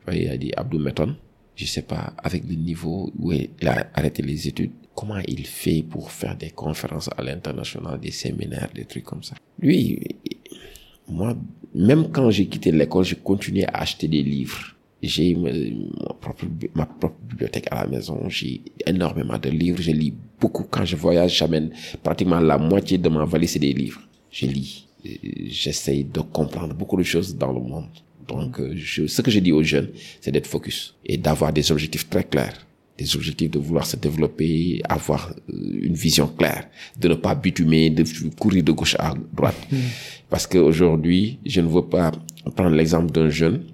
Ouais, 0.06 0.22
Il 0.22 0.28
a 0.28 0.36
dit, 0.36 0.52
Abdou 0.56 0.78
m'étonne. 0.78 1.16
Je 1.56 1.66
sais 1.66 1.82
pas, 1.82 2.12
avec 2.18 2.44
le 2.48 2.54
niveau 2.54 3.12
où 3.18 3.32
il 3.32 3.48
a 3.66 3.86
arrêté 3.94 4.22
les 4.22 4.48
études, 4.48 4.72
comment 4.94 5.18
il 5.26 5.46
fait 5.46 5.82
pour 5.88 6.10
faire 6.10 6.36
des 6.36 6.50
conférences 6.50 7.08
à 7.16 7.22
l'international, 7.22 8.00
des 8.00 8.10
séminaires, 8.10 8.68
des 8.74 8.84
trucs 8.84 9.04
comme 9.04 9.22
ça. 9.22 9.34
Lui, 9.60 10.00
moi, 11.08 11.36
même 11.74 12.10
quand 12.10 12.30
j'ai 12.30 12.46
quitté 12.46 12.72
l'école, 12.72 13.04
je 13.04 13.14
continuais 13.14 13.66
à 13.66 13.78
acheter 13.82 14.08
des 14.08 14.22
livres. 14.22 14.74
J'ai 15.02 15.34
ma, 15.34 15.50
ma 15.52 16.14
propre, 16.14 16.46
ma 16.74 16.86
propre 16.86 17.16
bibliothèque 17.28 17.68
à 17.70 17.84
la 17.84 17.86
maison. 17.90 18.28
J'ai 18.28 18.62
énormément 18.86 19.38
de 19.38 19.50
livres. 19.50 19.82
Je 19.82 19.90
lis 19.92 20.14
beaucoup. 20.40 20.64
Quand 20.64 20.84
je 20.84 20.96
voyage, 20.96 21.36
j'amène 21.36 21.70
pratiquement 22.02 22.40
la 22.40 22.56
moitié 22.58 22.96
de 22.98 23.08
ma 23.08 23.24
valise, 23.26 23.50
c'est 23.50 23.58
des 23.58 23.74
livres. 23.74 24.00
Je 24.30 24.46
lis. 24.46 24.83
J'essaye 25.46 26.04
de 26.04 26.20
comprendre 26.20 26.74
beaucoup 26.74 26.96
de 26.96 27.02
choses 27.02 27.36
dans 27.36 27.52
le 27.52 27.60
monde. 27.60 27.88
Donc, 28.26 28.58
euh, 28.58 28.72
je, 28.74 29.06
ce 29.06 29.20
que 29.22 29.30
je 29.30 29.38
dis 29.38 29.52
aux 29.52 29.62
jeunes, 29.62 29.90
c'est 30.20 30.32
d'être 30.32 30.46
focus 30.46 30.94
et 31.04 31.18
d'avoir 31.18 31.52
des 31.52 31.70
objectifs 31.70 32.08
très 32.08 32.24
clairs. 32.24 32.66
Des 32.96 33.14
objectifs 33.16 33.50
de 33.50 33.58
vouloir 33.58 33.84
se 33.86 33.96
développer, 33.96 34.80
avoir 34.88 35.34
euh, 35.50 35.80
une 35.82 35.94
vision 35.94 36.28
claire, 36.28 36.68
de 36.98 37.08
ne 37.08 37.14
pas 37.14 37.34
bitumer, 37.34 37.90
de 37.90 38.04
courir 38.38 38.62
de 38.62 38.72
gauche 38.72 38.96
à 38.98 39.14
droite. 39.32 39.56
Parce 40.30 40.46
qu'aujourd'hui, 40.46 41.38
je 41.44 41.60
ne 41.60 41.68
veux 41.68 41.86
pas 41.86 42.12
prendre 42.54 42.74
l'exemple 42.74 43.12
d'un 43.12 43.28
jeune 43.28 43.64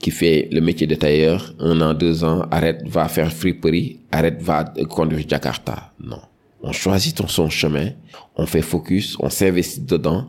qui 0.00 0.10
fait 0.10 0.48
le 0.50 0.60
métier 0.60 0.86
de 0.86 0.94
tailleur, 0.94 1.54
un 1.58 1.80
an, 1.82 1.92
deux 1.92 2.24
ans, 2.24 2.46
arrête, 2.50 2.82
va 2.86 3.08
faire 3.08 3.30
friperie, 3.32 4.00
arrête, 4.10 4.40
va 4.40 4.64
conduire 4.88 5.28
Jakarta. 5.28 5.92
Non. 6.02 6.20
On 6.62 6.72
choisit 6.72 7.20
son 7.28 7.50
chemin, 7.50 7.90
on 8.36 8.46
fait 8.46 8.62
focus, 8.62 9.16
on 9.18 9.28
s'investit 9.28 9.80
dedans 9.80 10.28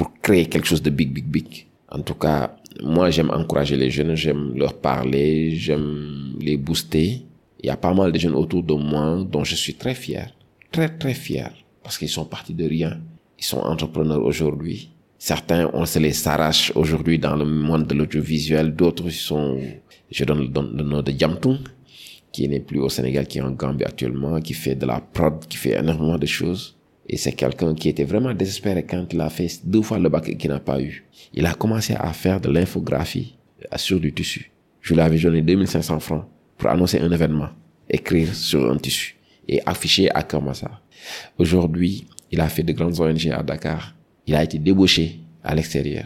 pour 0.00 0.18
créer 0.22 0.46
quelque 0.46 0.66
chose 0.66 0.80
de 0.80 0.88
big, 0.88 1.12
big, 1.12 1.26
big. 1.26 1.66
En 1.90 2.00
tout 2.00 2.14
cas, 2.14 2.56
moi, 2.82 3.10
j'aime 3.10 3.28
encourager 3.30 3.76
les 3.76 3.90
jeunes, 3.90 4.14
j'aime 4.14 4.54
leur 4.56 4.72
parler, 4.80 5.54
j'aime 5.56 6.36
les 6.40 6.56
booster. 6.56 7.20
Il 7.62 7.66
y 7.66 7.68
a 7.68 7.76
pas 7.76 7.92
mal 7.92 8.10
de 8.10 8.18
jeunes 8.18 8.34
autour 8.34 8.62
de 8.62 8.72
moi 8.72 9.22
dont 9.30 9.44
je 9.44 9.54
suis 9.54 9.74
très 9.74 9.94
fier. 9.94 10.34
Très, 10.72 10.88
très 10.88 11.12
fier. 11.12 11.52
Parce 11.82 11.98
qu'ils 11.98 12.08
sont 12.08 12.24
partis 12.24 12.54
de 12.54 12.64
rien. 12.64 12.98
Ils 13.38 13.44
sont 13.44 13.58
entrepreneurs 13.58 14.24
aujourd'hui. 14.24 14.88
Certains, 15.18 15.68
on 15.74 15.84
se 15.84 15.98
les 15.98 16.14
s'arrache 16.14 16.72
aujourd'hui 16.74 17.18
dans 17.18 17.36
le 17.36 17.44
monde 17.44 17.86
de 17.86 17.94
l'audiovisuel. 17.94 18.74
D'autres 18.74 19.10
sont, 19.10 19.60
je 20.10 20.24
donne 20.24 20.40
le, 20.40 20.48
don- 20.48 20.72
le 20.74 20.82
nom 20.82 21.02
de 21.02 21.12
Jamtung, 21.12 21.58
qui 22.32 22.48
n'est 22.48 22.60
plus 22.60 22.78
au 22.80 22.88
Sénégal, 22.88 23.26
qui 23.26 23.36
est 23.36 23.42
en 23.42 23.50
Gambie 23.50 23.84
actuellement, 23.84 24.40
qui 24.40 24.54
fait 24.54 24.76
de 24.76 24.86
la 24.86 24.98
prod, 25.00 25.44
qui 25.46 25.58
fait 25.58 25.78
énormément 25.78 26.16
de 26.16 26.24
choses. 26.24 26.78
Et 27.12 27.16
c'est 27.16 27.32
quelqu'un 27.32 27.74
qui 27.74 27.88
était 27.88 28.04
vraiment 28.04 28.32
désespéré 28.32 28.84
quand 28.84 29.04
il 29.12 29.20
a 29.20 29.28
fait 29.30 29.48
deux 29.64 29.82
fois 29.82 29.98
le 29.98 30.08
bac 30.08 30.28
et 30.28 30.36
qu'il 30.36 30.48
n'a 30.50 30.60
pas 30.60 30.80
eu. 30.80 31.04
Il 31.34 31.44
a 31.44 31.54
commencé 31.54 31.92
à 31.98 32.12
faire 32.12 32.40
de 32.40 32.48
l'infographie 32.48 33.34
euh, 33.62 33.76
sur 33.76 33.98
du 33.98 34.12
tissu. 34.12 34.52
Je 34.80 34.94
lui 34.94 35.00
avais 35.00 35.18
donné 35.18 35.42
2500 35.42 35.98
francs 35.98 36.24
pour 36.56 36.70
annoncer 36.70 37.00
un 37.00 37.10
événement, 37.10 37.48
écrire 37.88 38.32
sur 38.32 38.70
un 38.70 38.76
tissu 38.76 39.16
et 39.48 39.60
afficher 39.66 40.08
à 40.14 40.22
Kamasa. 40.22 40.70
Aujourd'hui, 41.36 42.06
il 42.30 42.40
a 42.40 42.48
fait 42.48 42.62
de 42.62 42.72
grandes 42.72 43.00
ONG 43.00 43.26
à 43.32 43.42
Dakar. 43.42 43.92
Il 44.28 44.36
a 44.36 44.44
été 44.44 44.58
débauché 44.58 45.18
à 45.42 45.52
l'extérieur. 45.56 46.04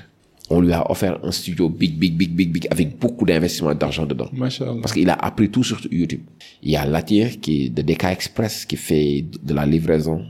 On 0.48 0.62
lui 0.62 0.72
a 0.72 0.90
offert 0.90 1.18
un 1.22 1.32
studio 1.32 1.68
big, 1.68 1.98
big, 1.98 2.16
big, 2.16 2.30
big, 2.34 2.50
big, 2.50 2.66
avec 2.70 2.98
beaucoup 2.98 3.26
d'investissement 3.26 3.74
d'argent 3.74 4.06
dedans. 4.06 4.30
Machallah. 4.32 4.80
Parce 4.80 4.94
qu'il 4.94 5.10
a 5.10 5.14
appris 5.14 5.50
tout 5.50 5.64
sur 5.64 5.78
YouTube. 5.90 6.22
Il 6.62 6.70
y 6.70 6.76
a 6.76 6.86
Latir 6.86 7.40
qui 7.40 7.66
est 7.66 7.68
de 7.68 7.82
DK 7.82 8.04
Express 8.04 8.64
qui 8.64 8.76
fait 8.76 9.26
de 9.42 9.52
la 9.52 9.66
livraison. 9.66 10.24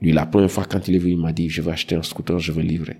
Lui, 0.00 0.12
la 0.12 0.26
première 0.26 0.50
fois 0.50 0.64
quand 0.64 0.88
il 0.88 0.96
est 0.96 0.98
venu, 0.98 1.12
il 1.12 1.18
m'a 1.18 1.32
dit, 1.32 1.48
je 1.48 1.62
vais 1.62 1.72
acheter 1.72 1.94
un 1.94 2.02
scooter, 2.02 2.38
je 2.38 2.52
veux 2.52 2.62
livrer. 2.62 2.96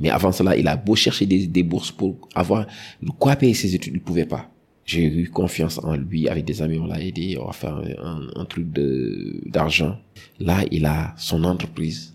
Mais 0.00 0.10
avant 0.10 0.32
cela, 0.32 0.56
il 0.56 0.66
a 0.68 0.76
beau 0.76 0.94
chercher 0.94 1.26
des, 1.26 1.46
des 1.46 1.62
bourses 1.62 1.90
pour 1.90 2.28
avoir 2.34 2.66
de 3.02 3.10
quoi 3.10 3.36
payer 3.36 3.54
ses 3.54 3.74
études, 3.74 3.94
il 3.94 3.98
ne 3.98 4.04
pouvait 4.04 4.26
pas. 4.26 4.50
J'ai 4.84 5.04
eu 5.04 5.28
confiance 5.28 5.78
en 5.78 5.96
lui. 5.96 6.28
Avec 6.28 6.46
des 6.46 6.62
amis, 6.62 6.78
on 6.78 6.86
l'a 6.86 7.02
aidé. 7.02 7.36
On 7.38 7.46
va 7.46 7.52
faire 7.52 7.76
un, 8.02 8.26
un 8.34 8.44
truc 8.46 8.72
de 8.72 9.38
d'argent. 9.44 9.98
Là, 10.40 10.64
il 10.70 10.86
a 10.86 11.14
son 11.18 11.44
entreprise. 11.44 12.14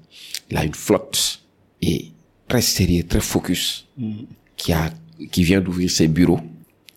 Il 0.50 0.58
a 0.58 0.66
une 0.66 0.74
flotte 0.74 1.42
et 1.84 2.08
très 2.48 2.62
sérieux, 2.62 3.04
très 3.04 3.20
focus, 3.20 3.88
qui 4.58 4.74
a 4.74 4.90
qui 5.32 5.44
vient 5.44 5.62
d'ouvrir 5.62 5.92
ses 5.92 6.08
bureaux 6.08 6.40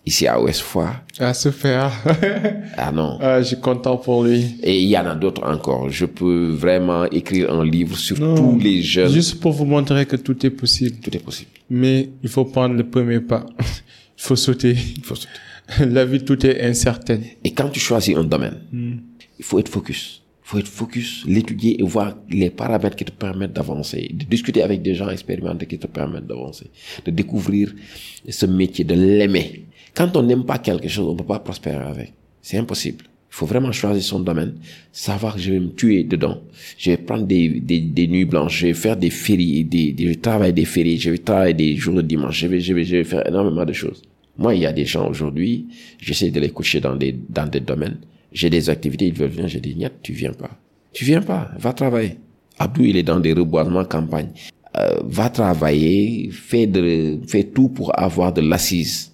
ici 0.07 0.27
à 0.27 0.41
Westfoire. 0.41 1.03
Ah, 1.19 1.35
super. 1.35 1.93
Ah 2.79 2.93
non. 2.93 3.19
ah, 3.21 3.41
je 3.41 3.49
suis 3.49 3.61
content 3.61 3.97
pour 3.97 4.25
lui. 4.25 4.57
Et 4.63 4.81
il 4.83 4.89
y 4.89 4.97
en 4.99 5.07
a 5.07 5.15
d'autres 5.15 5.43
encore. 5.45 5.89
Je 5.91 6.05
peux 6.07 6.51
vraiment 6.51 7.05
écrire 7.07 7.53
un 7.53 7.65
livre 7.65 7.97
sur 7.97 8.19
Non. 8.21 8.35
tous 8.37 8.59
les 8.59 8.83
jeunes. 8.83 9.11
Juste 9.13 9.41
pour 9.41 9.53
vous 9.53 9.65
montrer 9.65 10.05
que 10.07 10.17
tout 10.17 10.45
est 10.47 10.51
possible. 10.51 10.97
Tout 11.03 11.15
est 11.17 11.25
possible. 11.25 11.51
Mais 11.71 12.11
il 12.23 12.29
faut 12.29 12.45
prendre 12.45 12.75
le 12.75 12.85
premier 12.89 13.21
pas. 13.21 13.47
Il 13.59 14.23
faut 14.23 14.37
sauter. 14.37 14.77
Il 14.97 15.03
faut 15.05 15.15
sauter. 15.15 15.33
La 15.91 16.05
vie, 16.05 16.23
tout 16.25 16.45
est 16.47 16.63
incertaine. 16.63 17.23
Et 17.43 17.53
quand 17.53 17.69
tu 17.71 17.81
choisis 17.81 18.15
un 18.17 18.25
domaine, 18.25 18.59
il 19.39 19.45
faut 19.45 19.59
être 19.59 19.69
focus. 19.69 20.23
Il 20.45 20.49
faut 20.49 20.59
être 20.59 20.69
focus, 20.69 21.25
l'étudier 21.27 21.81
et 21.81 21.83
voir 21.83 22.15
les 22.31 22.51
paramètres 22.51 22.95
qui 22.95 23.05
te 23.05 23.11
permettent 23.11 23.53
d'avancer. 23.55 24.09
De 24.15 24.25
discuter 24.27 24.63
avec 24.63 24.81
des 24.81 24.95
gens 24.95 25.09
expérimentés 25.09 25.67
qui 25.67 25.77
te 25.77 25.89
permettent 25.89 26.29
d'avancer. 26.29 26.67
De 27.05 27.11
découvrir 27.11 27.75
ce 28.29 28.47
métier, 28.47 28.85
de 28.85 28.95
l'aimer. 28.95 29.66
Quand 29.97 30.15
on 30.15 30.23
n'aime 30.23 30.45
pas 30.45 30.59
quelque 30.59 30.89
chose, 30.89 31.09
on 31.09 31.13
ne 31.13 31.19
peut 31.19 31.25
pas 31.25 31.39
prospérer 31.39 31.83
avec. 31.83 32.13
C'est 32.43 32.59
impossible. 32.59 33.05
Il 33.09 33.35
faut 33.39 33.47
vraiment 33.47 33.73
choisir 33.73 34.03
son 34.03 34.21
domaine, 34.21 34.55
savoir 34.93 35.35
que 35.35 35.41
je 35.41 35.53
vais 35.53 35.59
me 35.59 35.71
tuer 35.71 36.05
dedans. 36.05 36.39
Je 36.77 36.91
vais 36.91 36.97
prendre 36.99 37.27
des, 37.27 37.49
des, 37.61 37.81
des 37.81 38.07
nuits 38.07 38.27
blanches, 38.27 38.59
je 38.61 38.67
vais 38.67 38.75
faire 38.75 38.97
des 38.97 39.11
fériés, 39.11 39.65
des, 39.65 39.93
des, 39.93 40.05
je 40.05 40.09
vais 40.11 40.15
travailler 40.17 40.53
des 40.53 40.65
fériés, 40.67 40.99
je 40.99 41.11
vais 41.11 41.19
travailler 41.19 41.55
des 41.55 41.77
jours 41.77 41.95
de 41.95 42.03
dimanche, 42.03 42.39
je 42.39 42.47
vais, 42.47 42.61
je 42.61 42.75
vais, 42.75 42.85
je 42.85 42.97
vais 42.97 43.05
faire 43.05 43.27
énormément 43.27 43.65
de 43.65 43.73
choses. 43.73 44.03
Moi, 44.39 44.55
il 44.55 44.61
y 44.63 44.67
a 44.67 44.73
des 44.73 44.85
gens 44.85 45.09
aujourd'hui, 45.09 45.67
j'essaie 45.99 46.31
de 46.31 46.41
les 46.41 46.51
coucher 46.51 46.81
dans 46.81 46.95
des, 46.95 47.19
dans 47.31 47.47
des 47.47 47.61
domaines. 47.61 47.99
J'ai 48.33 48.51
des 48.51 48.69
activités, 48.69 49.07
ils 49.07 49.15
veulent 49.15 49.31
venir, 49.31 49.49
je 49.49 49.59
dis, 49.59 49.75
niet, 49.75 49.93
tu 50.03 50.13
viens 50.13 50.33
pas. 50.35 50.51
Tu 50.93 51.05
viens 51.07 51.23
pas, 51.23 51.51
va 51.59 51.73
travailler. 51.73 52.17
Abdou, 52.59 52.83
il 52.85 52.97
est 52.99 53.03
dans 53.03 53.21
des 53.21 53.33
reboisements 53.33 53.85
campagne. 53.85 54.29
Euh, 54.77 55.01
va 55.05 55.31
travailler, 55.31 56.29
fais 56.31 56.67
de, 56.67 57.19
fais 57.27 57.45
tout 57.45 57.71
pour 57.71 57.99
avoir 57.99 58.33
de 58.33 58.43
l'assise. 58.43 59.13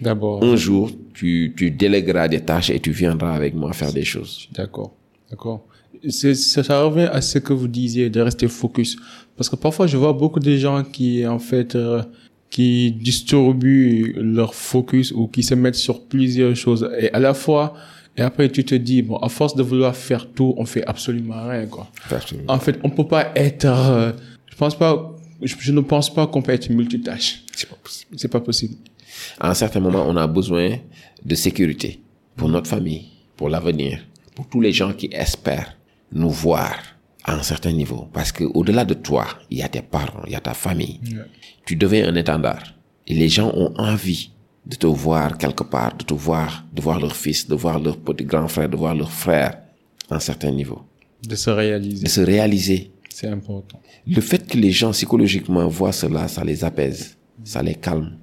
D'abord. 0.00 0.42
Un 0.44 0.56
jour, 0.56 0.90
tu, 1.14 1.54
tu 1.56 1.70
délègueras 1.70 2.28
des 2.28 2.40
tâches 2.40 2.70
et 2.70 2.80
tu 2.80 2.90
viendras 2.90 3.34
avec 3.34 3.54
moi 3.54 3.72
faire 3.72 3.92
des 3.92 4.04
choses. 4.04 4.48
D'accord. 4.52 4.94
D'accord. 5.30 5.64
C'est, 6.08 6.34
ça, 6.34 6.62
ça 6.62 6.82
revient 6.82 7.08
à 7.12 7.20
ce 7.20 7.38
que 7.38 7.52
vous 7.52 7.68
disiez 7.68 8.08
de 8.08 8.20
rester 8.20 8.46
focus. 8.46 8.96
Parce 9.36 9.48
que 9.48 9.56
parfois, 9.56 9.86
je 9.86 9.96
vois 9.96 10.12
beaucoup 10.12 10.40
de 10.40 10.56
gens 10.56 10.84
qui, 10.84 11.26
en 11.26 11.38
fait, 11.38 11.74
euh, 11.74 12.02
qui 12.50 12.92
distribuent 12.92 14.14
leur 14.16 14.54
focus 14.54 15.12
ou 15.12 15.26
qui 15.26 15.42
se 15.42 15.54
mettent 15.54 15.74
sur 15.74 16.04
plusieurs 16.04 16.54
choses. 16.54 16.88
Et 17.00 17.12
à 17.12 17.18
la 17.18 17.34
fois, 17.34 17.74
et 18.16 18.22
après, 18.22 18.48
tu 18.48 18.64
te 18.64 18.74
dis, 18.74 19.02
bon, 19.02 19.16
à 19.16 19.28
force 19.28 19.54
de 19.54 19.62
vouloir 19.62 19.94
faire 19.94 20.28
tout, 20.30 20.54
on 20.56 20.64
fait 20.64 20.84
absolument 20.86 21.48
rien, 21.48 21.66
quoi. 21.66 21.88
En 22.48 22.58
fait, 22.58 22.78
on 22.82 22.90
peut 22.90 23.06
pas 23.06 23.32
être, 23.36 23.66
euh, 23.66 24.12
je 24.50 24.56
pense 24.56 24.76
pas, 24.76 25.16
je, 25.42 25.54
je 25.58 25.72
ne 25.72 25.80
pense 25.80 26.12
pas 26.12 26.26
qu'on 26.26 26.42
peut 26.42 26.52
être 26.52 26.68
multitâche. 26.70 27.44
C'est 27.54 27.68
pas 27.68 27.76
possible. 27.82 28.10
C'est 28.16 28.28
pas 28.28 28.40
possible. 28.40 28.74
À 29.38 29.50
un 29.50 29.54
certain 29.54 29.80
moment, 29.80 30.04
on 30.06 30.16
a 30.16 30.26
besoin 30.26 30.78
de 31.24 31.34
sécurité 31.34 32.00
pour 32.36 32.48
notre 32.48 32.68
famille, 32.68 33.06
pour 33.36 33.48
l'avenir, 33.48 34.04
pour 34.34 34.48
tous 34.48 34.60
les 34.60 34.72
gens 34.72 34.92
qui 34.92 35.08
espèrent 35.12 35.76
nous 36.12 36.30
voir 36.30 36.74
à 37.24 37.34
un 37.34 37.42
certain 37.42 37.72
niveau. 37.72 38.08
Parce 38.12 38.32
que 38.32 38.44
au-delà 38.44 38.84
de 38.84 38.94
toi, 38.94 39.26
il 39.50 39.58
y 39.58 39.62
a 39.62 39.68
tes 39.68 39.82
parents, 39.82 40.22
il 40.26 40.32
y 40.32 40.36
a 40.36 40.40
ta 40.40 40.54
famille. 40.54 41.00
Tu 41.66 41.76
deviens 41.76 42.08
un 42.08 42.14
étendard. 42.14 42.74
Et 43.06 43.14
les 43.14 43.28
gens 43.28 43.50
ont 43.54 43.74
envie 43.76 44.30
de 44.66 44.76
te 44.76 44.86
voir 44.86 45.38
quelque 45.38 45.64
part, 45.64 45.96
de 45.96 46.04
te 46.04 46.14
voir, 46.14 46.64
de 46.72 46.82
voir 46.82 47.00
leur 47.00 47.16
fils, 47.16 47.48
de 47.48 47.54
voir 47.54 47.78
leur 47.78 47.96
petit 47.96 48.24
grand 48.24 48.48
frère, 48.48 48.68
de 48.68 48.76
voir 48.76 48.94
leur 48.94 49.10
frère 49.10 49.58
à 50.10 50.16
un 50.16 50.20
certain 50.20 50.50
niveau. 50.50 50.82
De 51.26 51.34
se 51.34 51.50
réaliser. 51.50 52.04
De 52.04 52.08
se 52.08 52.20
réaliser. 52.20 52.90
C'est 53.08 53.28
important. 53.28 53.80
Le 54.06 54.20
fait 54.20 54.46
que 54.46 54.56
les 54.56 54.70
gens 54.70 54.92
psychologiquement 54.92 55.66
voient 55.68 55.92
cela, 55.92 56.28
ça 56.28 56.44
les 56.44 56.64
apaise, 56.64 57.16
ça 57.44 57.62
les 57.62 57.74
calme. 57.74 58.17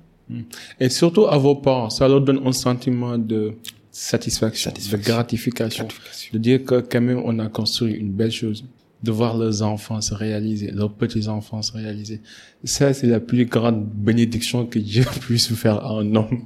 Et 0.80 0.90
surtout 0.90 1.26
à 1.28 1.38
vos 1.38 1.56
parents, 1.56 1.90
ça 1.90 2.08
leur 2.08 2.22
donne 2.22 2.42
un 2.46 2.52
sentiment 2.52 3.18
de 3.18 3.54
satisfaction, 3.92 4.72
Satisfaction. 4.72 4.98
de 4.98 5.04
gratification, 5.04 5.84
Gratification. 5.86 6.30
de 6.34 6.38
dire 6.40 6.64
que 6.64 6.82
quand 6.82 7.02
même 7.02 7.22
on 7.24 7.40
a 7.40 7.48
construit 7.48 7.94
une 7.94 8.12
belle 8.12 8.32
chose, 8.32 8.66
de 9.04 9.12
voir 9.12 9.38
leurs 9.38 9.62
enfants 9.62 10.02
se 10.02 10.14
réaliser, 10.14 10.72
leurs 10.72 10.92
petits-enfants 10.92 11.62
se 11.62 11.72
réaliser. 11.74 12.22
Ça, 12.64 12.92
c'est 12.94 13.06
la 13.08 13.20
plus 13.20 13.46
grande 13.46 13.86
bénédiction 13.88 14.66
que 14.66 14.80
Dieu 14.80 15.04
puisse 15.22 15.54
faire 15.54 15.76
à 15.86 16.00
un 16.00 16.16
homme, 16.16 16.42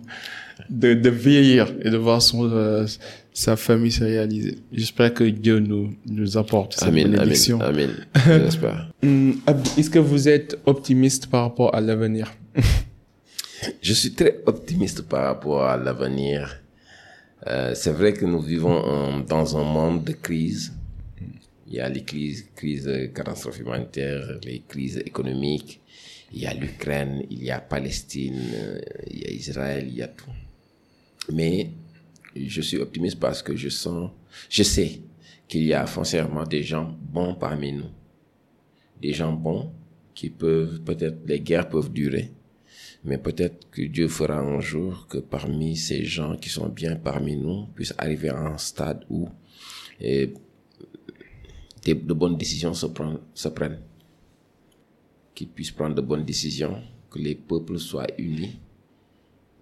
de, 0.70 0.94
de 0.94 1.10
vieillir 1.10 1.74
et 1.82 1.90
de 1.90 1.96
voir 1.96 2.22
son, 2.22 2.50
euh, 2.52 2.86
sa 3.34 3.56
famille 3.56 3.92
se 3.94 4.04
réaliser. 4.04 4.58
J'espère 4.74 5.14
que 5.14 5.24
Dieu 5.24 5.60
nous, 5.60 5.94
nous 6.06 6.38
apporte 6.38 6.74
cette 6.74 6.90
Amen, 6.90 7.10
bénédiction. 7.12 7.62
amen, 7.62 7.92
amen. 8.14 8.42
J'espère. 8.44 8.92
Abdi, 9.48 9.70
Est-ce 9.80 9.90
que 9.90 10.00
vous 10.00 10.28
êtes 10.28 10.60
optimiste 10.66 11.28
par 11.28 11.44
rapport 11.44 11.74
à 11.74 11.80
l'avenir? 11.80 12.34
Je 13.82 13.94
suis 13.94 14.14
très 14.14 14.42
optimiste 14.46 15.02
par 15.04 15.26
rapport 15.26 15.64
à 15.64 15.78
l'avenir. 15.78 16.62
Euh, 17.48 17.74
c'est 17.76 17.92
vrai 17.92 18.14
que 18.14 18.26
nous 18.26 18.42
vivons 18.42 19.20
dans 19.28 19.58
un 19.58 19.64
monde 19.64 20.04
de 20.04 20.14
crise. 20.14 20.74
Il 21.68 21.76
y 21.76 21.80
a 21.80 21.90
les 21.90 22.04
crises, 22.04 22.48
crises 22.56 22.90
catastrophes 23.14 23.60
humanitaires, 23.60 24.40
les 24.44 24.64
crises 24.68 24.98
économiques. 24.98 25.82
Il 26.32 26.42
y 26.42 26.46
a 26.46 26.54
l'Ukraine, 26.54 27.24
il 27.30 27.44
y 27.44 27.52
a 27.52 27.60
Palestine, 27.60 28.40
euh, 28.54 28.82
il 29.10 29.20
y 29.20 29.26
a 29.26 29.32
Israël, 29.32 29.86
il 29.88 29.96
y 29.96 30.02
a 30.02 30.08
tout. 30.08 30.32
Mais 31.32 31.72
je 32.36 32.62
suis 32.62 32.78
optimiste 32.78 33.20
parce 33.20 33.42
que 33.42 33.56
je 33.56 33.70
sens, 33.70 34.12
je 34.50 34.64
sais 34.64 35.02
qu'il 35.48 35.64
y 35.64 35.74
a 35.74 35.86
foncièrement 35.88 36.44
des 36.44 36.62
gens 36.62 36.96
bons 37.02 37.34
parmi 37.34 37.74
nous. 37.74 37.90
Des 39.02 39.14
gens 39.14 39.34
bons 39.34 39.72
qui 40.14 40.30
peuvent, 40.30 40.82
peut-être 40.82 41.18
les 41.26 41.40
guerres 41.40 41.70
peuvent 41.70 41.92
durer, 41.92 42.32
mais 43.04 43.18
peut-être 43.18 43.70
que 43.72 43.82
Dieu 43.84 44.08
fera 44.08 44.40
un 44.40 44.60
jour 44.60 45.08
que 45.08 45.18
parmi 45.20 45.76
ces 45.78 46.04
gens 46.04 46.36
qui 46.36 46.50
sont 46.50 46.68
bien 46.70 46.96
parmi 46.96 47.36
nous 47.38 47.66
puissent 47.76 47.94
arriver 47.98 48.30
à 48.30 48.38
un 48.40 48.58
stade 48.58 49.06
où 49.10 49.28
eh, 50.02 50.34
des- 51.84 51.94
de 51.96 52.14
bonnes 52.14 52.38
décisions 52.38 52.74
se, 52.74 52.86
prennent-. 52.88 53.80
Qu'ils 55.34 55.48
puissent 55.48 55.72
prendre 55.72 55.96
de 55.96 56.02
bonnes 56.02 56.26
décisions, 56.26 56.82
que 57.10 57.20
les 57.20 57.36
peuples 57.36 57.80
soient 57.80 58.08
unis 58.18 58.60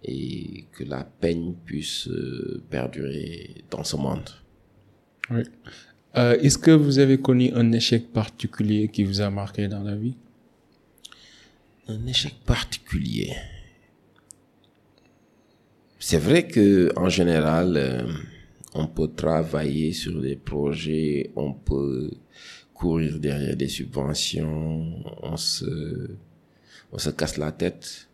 et 0.04 0.66
que 0.72 0.84
la 0.84 1.04
paix 1.04 1.38
puisse 1.66 2.08
euh, 2.08 2.62
perdurer 2.70 3.64
dans 3.70 3.84
ce 3.84 3.96
monde. 3.96 4.30
Oui. 5.30 5.42
Euh, 6.18 6.38
Est-ce 6.40 6.58
que 6.58 6.72
vous 6.72 6.98
avez 7.00 7.20
connu 7.20 7.52
un 7.54 7.72
échec 7.72 8.12
particulier 8.12 8.88
qui 8.88 9.04
vous 9.04 9.22
a 9.22 9.30
marqué 9.30 9.68
dans 9.68 9.84
la 9.84 9.96
vie? 9.96 10.16
Un 11.90 12.06
échec 12.06 12.34
particulier. 12.46 13.34
C'est 16.00 16.18
vrai 16.18 16.46
que 16.46 16.92
en 16.98 17.08
général, 17.08 17.78
euh, 17.78 18.04
on 18.74 18.88
peut 18.88 19.08
travailler 19.08 19.94
sur 19.94 20.22
des 20.22 20.36
projets, 20.36 21.32
on 21.38 21.54
peut 21.54 22.12
courir 22.74 23.20
derrière 23.20 23.56
des 23.56 23.70
subventions, 23.70 25.02
on 25.24 25.38
se, 25.38 26.10
on 26.92 26.98
se 26.98 27.10
casse 27.10 27.38
la 27.38 27.54
tête. 27.54 28.10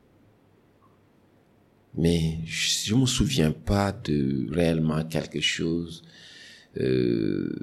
Mais 1.96 2.38
je, 2.46 2.90
je 2.90 2.96
me 2.96 3.08
souviens 3.08 3.52
pas 3.52 3.92
de 3.92 4.48
réellement 4.52 5.04
quelque 5.04 5.42
chose 5.42 6.04
euh, 6.80 7.56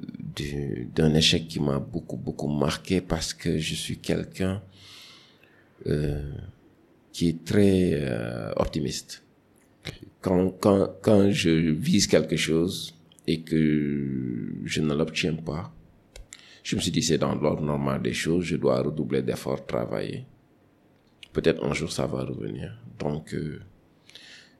d'un 0.93 1.13
échec 1.15 1.47
qui 1.47 1.61
m'a 1.61 1.79
beaucoup 1.79 2.17
beaucoup 2.17 2.49
marqué 2.49 2.99
parce 2.99 3.33
que 3.33 3.57
je 3.57 3.75
suis 3.75 3.97
quelqu'un 3.97 4.61
qui 7.11 7.29
est 7.29 7.45
très 7.45 7.91
euh, 7.93 8.51
optimiste. 8.55 9.23
Quand, 10.21 10.49
quand, 10.59 10.95
quand 11.01 11.31
je 11.31 11.49
vise 11.49 12.07
quelque 12.07 12.37
chose 12.37 12.95
et 13.27 13.41
que 13.41 14.53
je 14.63 14.81
ne 14.81 14.93
l'obtiens 14.93 15.33
pas, 15.33 15.73
je 16.63 16.75
me 16.75 16.81
suis 16.81 16.91
dit 16.91 17.01
c'est 17.01 17.17
dans 17.17 17.35
l'ordre 17.35 17.63
normal 17.63 18.01
des 18.01 18.13
choses, 18.13 18.45
je 18.45 18.55
dois 18.55 18.81
redoubler 18.81 19.21
d'efforts, 19.21 19.65
travailler. 19.65 20.25
Peut-être 21.33 21.63
un 21.65 21.73
jour 21.73 21.91
ça 21.91 22.05
va 22.05 22.23
revenir. 22.23 22.77
Donc, 22.99 23.33
euh, 23.33 23.59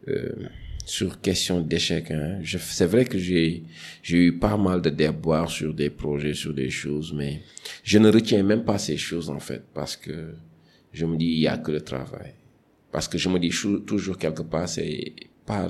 euh, 0.07 0.47
sur 0.83 1.21
question 1.21 1.61
d'échec, 1.61 2.09
hein, 2.09 2.39
c'est 2.43 2.87
vrai 2.87 3.05
que 3.05 3.19
j'ai 3.19 3.63
eu 4.09 4.39
pas 4.39 4.57
mal 4.57 4.81
de 4.81 4.89
déboires 4.89 5.49
sur 5.49 5.75
des 5.75 5.91
projets, 5.91 6.33
sur 6.33 6.53
des 6.55 6.71
choses, 6.71 7.13
mais 7.13 7.43
je 7.83 7.99
ne 7.99 8.11
retiens 8.11 8.41
même 8.41 8.63
pas 8.63 8.79
ces 8.79 8.97
choses 8.97 9.29
en 9.29 9.39
fait 9.39 9.63
parce 9.75 9.95
que 9.95 10.33
je 10.91 11.05
me 11.05 11.17
dis 11.17 11.25
il 11.25 11.39
y 11.39 11.47
a 11.47 11.57
que 11.57 11.71
le 11.71 11.81
travail. 11.81 12.33
Parce 12.91 13.07
que 13.07 13.17
je 13.17 13.29
me 13.29 13.39
dis 13.39 13.51
toujours 13.85 14.17
quelque 14.17 14.41
part 14.43 14.67
c'est 14.67 15.13
pas 15.45 15.69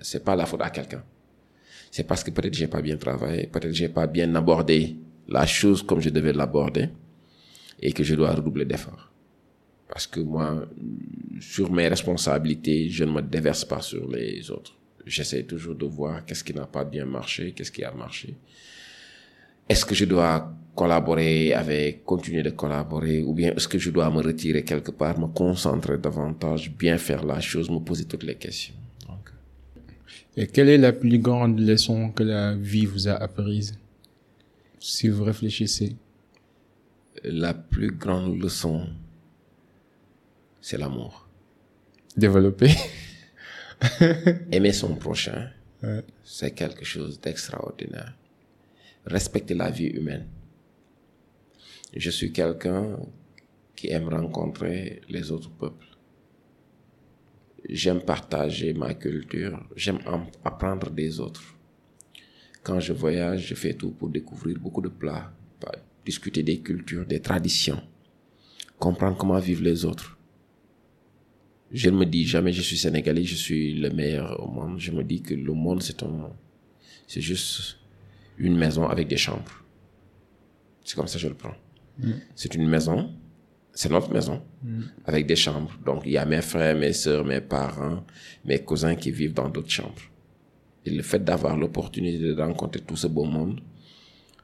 c'est 0.00 0.24
pas 0.24 0.36
la 0.36 0.46
faute 0.46 0.62
à 0.62 0.70
quelqu'un. 0.70 1.04
C'est 1.90 2.04
parce 2.04 2.24
que 2.24 2.30
peut-être 2.30 2.54
j'ai 2.54 2.68
pas 2.68 2.82
bien 2.82 2.96
travaillé, 2.96 3.46
peut-être 3.46 3.72
j'ai 3.72 3.88
pas 3.88 4.06
bien 4.06 4.34
abordé 4.34 4.96
la 5.28 5.46
chose 5.46 5.82
comme 5.82 6.00
je 6.00 6.10
devais 6.10 6.32
l'aborder 6.32 6.88
et 7.80 7.92
que 7.92 8.02
je 8.02 8.14
dois 8.14 8.32
redoubler 8.32 8.64
d'efforts. 8.64 9.10
Parce 9.88 10.06
que 10.06 10.20
moi, 10.20 10.66
sur 11.40 11.70
mes 11.70 11.86
responsabilités, 11.88 12.88
je 12.88 13.04
ne 13.04 13.12
me 13.12 13.20
déverse 13.20 13.64
pas 13.64 13.82
sur 13.82 14.08
les 14.08 14.50
autres. 14.50 14.74
J'essaie 15.04 15.42
toujours 15.42 15.74
de 15.74 15.84
voir 15.84 16.24
qu'est-ce 16.24 16.44
qui 16.44 16.54
n'a 16.54 16.66
pas 16.66 16.84
bien 16.84 17.04
marché, 17.04 17.52
qu'est-ce 17.52 17.72
qui 17.72 17.84
a 17.84 17.92
marché. 17.92 18.34
Est-ce 19.68 19.84
que 19.84 19.94
je 19.94 20.06
dois 20.06 20.54
collaborer 20.74 21.52
avec, 21.52 22.04
continuer 22.04 22.42
de 22.42 22.50
collaborer, 22.50 23.22
ou 23.22 23.32
bien 23.34 23.52
est-ce 23.54 23.68
que 23.68 23.78
je 23.78 23.90
dois 23.90 24.10
me 24.10 24.22
retirer 24.22 24.64
quelque 24.64 24.90
part, 24.90 25.18
me 25.18 25.26
concentrer 25.26 25.98
davantage, 25.98 26.70
bien 26.72 26.96
faire 26.98 27.24
la 27.24 27.40
chose, 27.40 27.68
me 27.70 27.78
poser 27.78 28.04
toutes 28.06 28.22
les 28.24 28.36
questions. 28.36 28.74
Donc, 29.06 29.30
Et 30.36 30.46
quelle 30.46 30.68
est 30.70 30.78
la 30.78 30.92
plus 30.92 31.18
grande 31.18 31.58
leçon 31.60 32.10
que 32.10 32.22
la 32.22 32.54
vie 32.54 32.86
vous 32.86 33.06
a 33.08 33.12
apprise? 33.14 33.78
Si 34.78 35.08
vous 35.08 35.24
réfléchissez. 35.24 35.96
la 37.24 37.54
plus 37.54 37.90
grande 37.92 38.40
leçon, 38.42 38.88
c'est 40.60 40.76
l'amour. 40.78 41.28
Développer. 42.16 42.72
Aimer 44.50 44.72
son 44.72 44.94
prochain, 44.96 45.50
Ouais. 45.82 46.02
c'est 46.24 46.52
quelque 46.52 46.84
chose 46.84 47.20
d'extraordinaire. 47.20 48.14
Respecter 49.06 49.54
la 49.54 49.70
vie 49.70 49.86
humaine. 49.86 50.26
Je 51.94 52.10
suis 52.10 52.32
quelqu'un 52.32 52.98
qui 53.76 53.88
aime 53.90 54.08
rencontrer 54.08 55.02
les 55.08 55.30
autres 55.30 55.50
peuples. 55.50 55.86
J'aime 57.68 58.00
partager 58.00 58.72
ma 58.72 58.94
culture, 58.94 59.62
j'aime 59.76 60.00
en- 60.06 60.26
apprendre 60.44 60.90
des 60.90 61.20
autres. 61.20 61.42
Quand 62.62 62.80
je 62.80 62.92
voyage, 62.92 63.46
je 63.48 63.54
fais 63.54 63.74
tout 63.74 63.90
pour 63.90 64.08
découvrir 64.08 64.58
beaucoup 64.58 64.80
de 64.80 64.88
plats, 64.88 65.32
discuter 66.04 66.42
des 66.42 66.58
cultures, 66.60 67.06
des 67.06 67.20
traditions, 67.20 67.80
comprendre 68.78 69.16
comment 69.16 69.38
vivent 69.38 69.62
les 69.62 69.84
autres. 69.84 70.18
Je 71.70 71.88
ne 71.88 71.96
me 71.98 72.04
dis 72.04 72.26
jamais 72.26 72.52
je 72.52 72.62
suis 72.62 72.76
sénégalais, 72.76 73.24
je 73.24 73.34
suis 73.36 73.74
le 73.74 73.90
meilleur 73.90 74.42
au 74.42 74.48
monde. 74.50 74.78
Je 74.78 74.90
me 74.90 75.02
dis 75.02 75.22
que 75.22 75.34
le 75.34 75.52
monde 75.54 75.82
c'est 75.82 76.02
un, 76.02 76.30
c'est 77.06 77.20
juste 77.20 77.78
une 78.36 78.56
maison 78.56 78.86
avec 78.88 79.08
des 79.08 79.16
chambres. 79.16 79.64
C'est 80.84 80.96
comme 80.96 81.06
ça 81.06 81.14
que 81.14 81.20
je 81.22 81.28
le 81.28 81.34
prends. 81.34 81.54
C'est 82.34 82.54
une 82.54 82.68
maison, 82.68 83.10
c'est 83.72 83.90
notre 83.90 84.12
maison, 84.12 84.42
avec 85.04 85.26
des 85.26 85.36
chambres. 85.36 85.72
Donc 85.84 86.02
il 86.04 86.12
y 86.12 86.18
a 86.18 86.24
mes 86.24 86.42
frères, 86.42 86.76
mes 86.76 86.92
sœurs, 86.92 87.24
mes 87.24 87.40
parents, 87.40 88.04
mes 88.44 88.58
cousins 88.58 88.94
qui 88.94 89.10
vivent 89.10 89.34
dans 89.34 89.48
d'autres 89.48 89.70
chambres. 89.70 90.02
Et 90.84 90.90
le 90.90 91.02
fait 91.02 91.22
d'avoir 91.22 91.56
l'opportunité 91.56 92.18
de 92.18 92.40
rencontrer 92.40 92.80
tout 92.80 92.96
ce 92.96 93.06
beau 93.06 93.24
monde, 93.24 93.60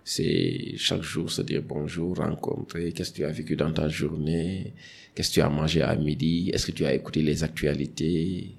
c'est 0.05 0.77
chaque 0.77 1.03
jour 1.03 1.31
se 1.31 1.43
dire 1.43 1.63
bonjour, 1.63 2.17
rencontrer, 2.17 2.93
qu'est-ce 2.93 3.11
que 3.11 3.17
tu 3.17 3.25
as 3.25 3.31
vécu 3.31 3.57
dans 3.57 3.73
ta 3.73 3.89
journée, 3.89 4.73
qu'est-ce 5.15 5.29
que 5.31 5.35
tu 5.35 5.41
as 5.43 5.51
mangé 5.51 5.83
à 5.83 5.95
midi, 5.97 6.51
est-ce 6.55 6.67
que 6.67 6.73
tu 6.73 6.87
as 6.87 6.95
écouté 6.95 7.21
les 7.21 7.43
actualités? 7.45 8.55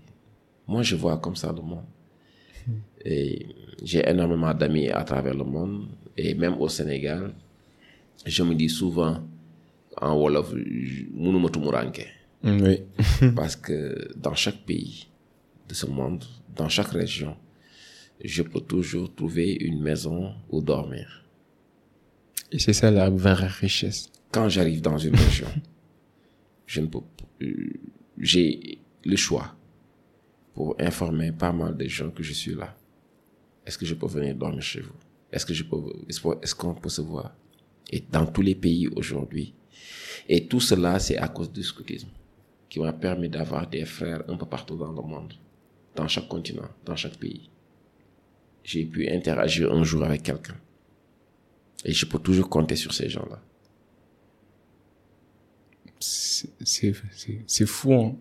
Moi, 0.67 0.83
je 0.83 0.95
vois 0.95 1.17
comme 1.17 1.35
ça 1.35 1.51
le 1.51 1.61
monde. 1.63 1.85
Et 3.03 3.47
j'ai 3.81 4.07
énormément 4.07 4.53
d'amis 4.53 4.89
à 4.89 5.03
travers 5.03 5.33
le 5.33 5.43
monde, 5.43 5.87
et 6.15 6.35
même 6.35 6.55
au 6.59 6.69
Sénégal, 6.69 7.33
je 8.25 8.43
me 8.43 8.55
dis 8.55 8.69
souvent, 8.69 9.23
en 10.01 10.15
Wolof, 10.15 10.53
mënuma 10.53 11.49
tumuranke. 11.49 12.07
Oui. 12.43 12.83
Parce 13.35 13.55
que 13.55 14.11
dans 14.15 14.35
chaque 14.35 14.65
pays 14.65 15.07
de 15.67 15.73
ce 15.73 15.85
monde, 15.85 16.23
dans 16.55 16.69
chaque 16.69 16.89
région, 16.89 17.35
je 18.23 18.43
peux 18.43 18.61
toujours 18.61 19.13
trouver 19.13 19.53
une 19.53 19.81
maison 19.81 20.33
où 20.49 20.61
dormir. 20.61 21.25
Et 22.51 22.59
c'est 22.59 22.73
ça 22.73 22.91
la 22.91 23.09
vraie 23.09 23.47
richesse. 23.47 24.09
Quand 24.31 24.49
j'arrive 24.49 24.81
dans 24.81 24.97
une 24.97 25.15
région, 25.15 25.47
je 26.65 26.81
ne 26.81 26.87
peux, 26.87 26.99
euh, 27.41 27.69
j'ai 28.17 28.79
le 29.05 29.15
choix 29.15 29.55
pour 30.53 30.75
informer 30.79 31.31
pas 31.31 31.51
mal 31.51 31.77
de 31.77 31.87
gens 31.87 32.09
que 32.09 32.23
je 32.23 32.33
suis 32.33 32.55
là. 32.55 32.75
Est-ce 33.65 33.77
que 33.77 33.85
je 33.85 33.93
peux 33.93 34.07
venir 34.07 34.35
dormir 34.35 34.61
chez 34.61 34.81
vous? 34.81 34.95
Est-ce 35.31 35.45
que 35.45 35.53
je 35.53 35.63
peux, 35.63 35.77
est-ce 36.07 36.55
qu'on 36.55 36.73
peut 36.73 36.89
se 36.89 37.01
voir? 37.01 37.35
Et 37.91 38.03
dans 38.11 38.25
tous 38.25 38.41
les 38.41 38.55
pays 38.55 38.87
aujourd'hui. 38.87 39.53
Et 40.27 40.45
tout 40.45 40.59
cela, 40.59 40.99
c'est 40.99 41.17
à 41.17 41.27
cause 41.27 41.51
du 41.51 41.63
scoutisme 41.63 42.09
qui 42.69 42.79
m'a 42.79 42.93
permis 42.93 43.29
d'avoir 43.29 43.67
des 43.67 43.83
frères 43.85 44.23
un 44.29 44.35
peu 44.37 44.45
partout 44.45 44.75
dans 44.77 44.91
le 44.91 45.01
monde, 45.01 45.33
dans 45.95 46.07
chaque 46.07 46.27
continent, 46.27 46.69
dans 46.85 46.95
chaque 46.95 47.17
pays. 47.17 47.49
J'ai 48.63 48.85
pu 48.85 49.07
interagir 49.09 49.71
un 49.73 49.83
jour 49.83 50.03
avec 50.03 50.21
quelqu'un. 50.23 50.55
Et 51.83 51.93
je 51.93 52.05
peux 52.05 52.19
toujours 52.19 52.47
compter 52.49 52.75
sur 52.75 52.93
ces 52.93 53.09
gens-là. 53.09 53.41
C'est 55.99 57.65
fou, 57.65 57.93
hein. 57.93 58.15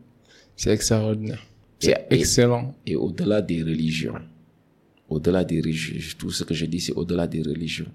C'est 0.57 0.71
extraordinaire. 0.71 1.45
Et- 1.81 1.87
C'est 1.87 2.07
et- 2.11 2.15
excellent. 2.15 2.75
Et 2.87 2.97
au-delà 2.97 3.43
des 3.43 3.63
religions, 3.63 4.15
au-delà 5.09 5.45
des 5.45 5.61
religions, 5.61 6.17
tout 6.19 6.31
ce 6.31 6.43
que 6.45 6.55
je 6.55 6.67
dis, 6.67 6.81
c'est 6.81 6.93
au-delà 6.93 7.27
des 7.27 7.43
religions. 7.43 7.91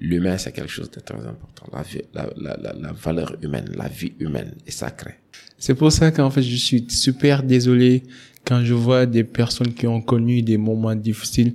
L'humain, 0.00 0.38
c'est 0.38 0.52
quelque 0.52 0.70
chose 0.70 0.90
de 0.90 1.00
très 1.00 1.16
important. 1.18 1.66
La, 1.72 1.82
vie- 1.82 2.02
la, 2.14 2.28
la, 2.36 2.72
la, 2.72 2.92
valeur 2.92 3.36
humaine, 3.42 3.70
la 3.76 3.88
vie 3.88 4.12
humaine 4.18 4.54
est 4.66 4.70
sacrée. 4.70 5.16
C'est 5.58 5.74
pour 5.74 5.92
ça 5.92 6.10
qu'en 6.10 6.30
fait, 6.30 6.42
je 6.42 6.56
suis 6.56 6.86
super 6.88 7.42
désolé 7.42 8.02
quand 8.44 8.64
je 8.64 8.74
vois 8.74 9.06
des 9.06 9.24
personnes 9.24 9.74
qui 9.74 9.86
ont 9.86 10.00
connu 10.00 10.42
des 10.42 10.56
moments 10.56 10.94
difficiles 10.94 11.54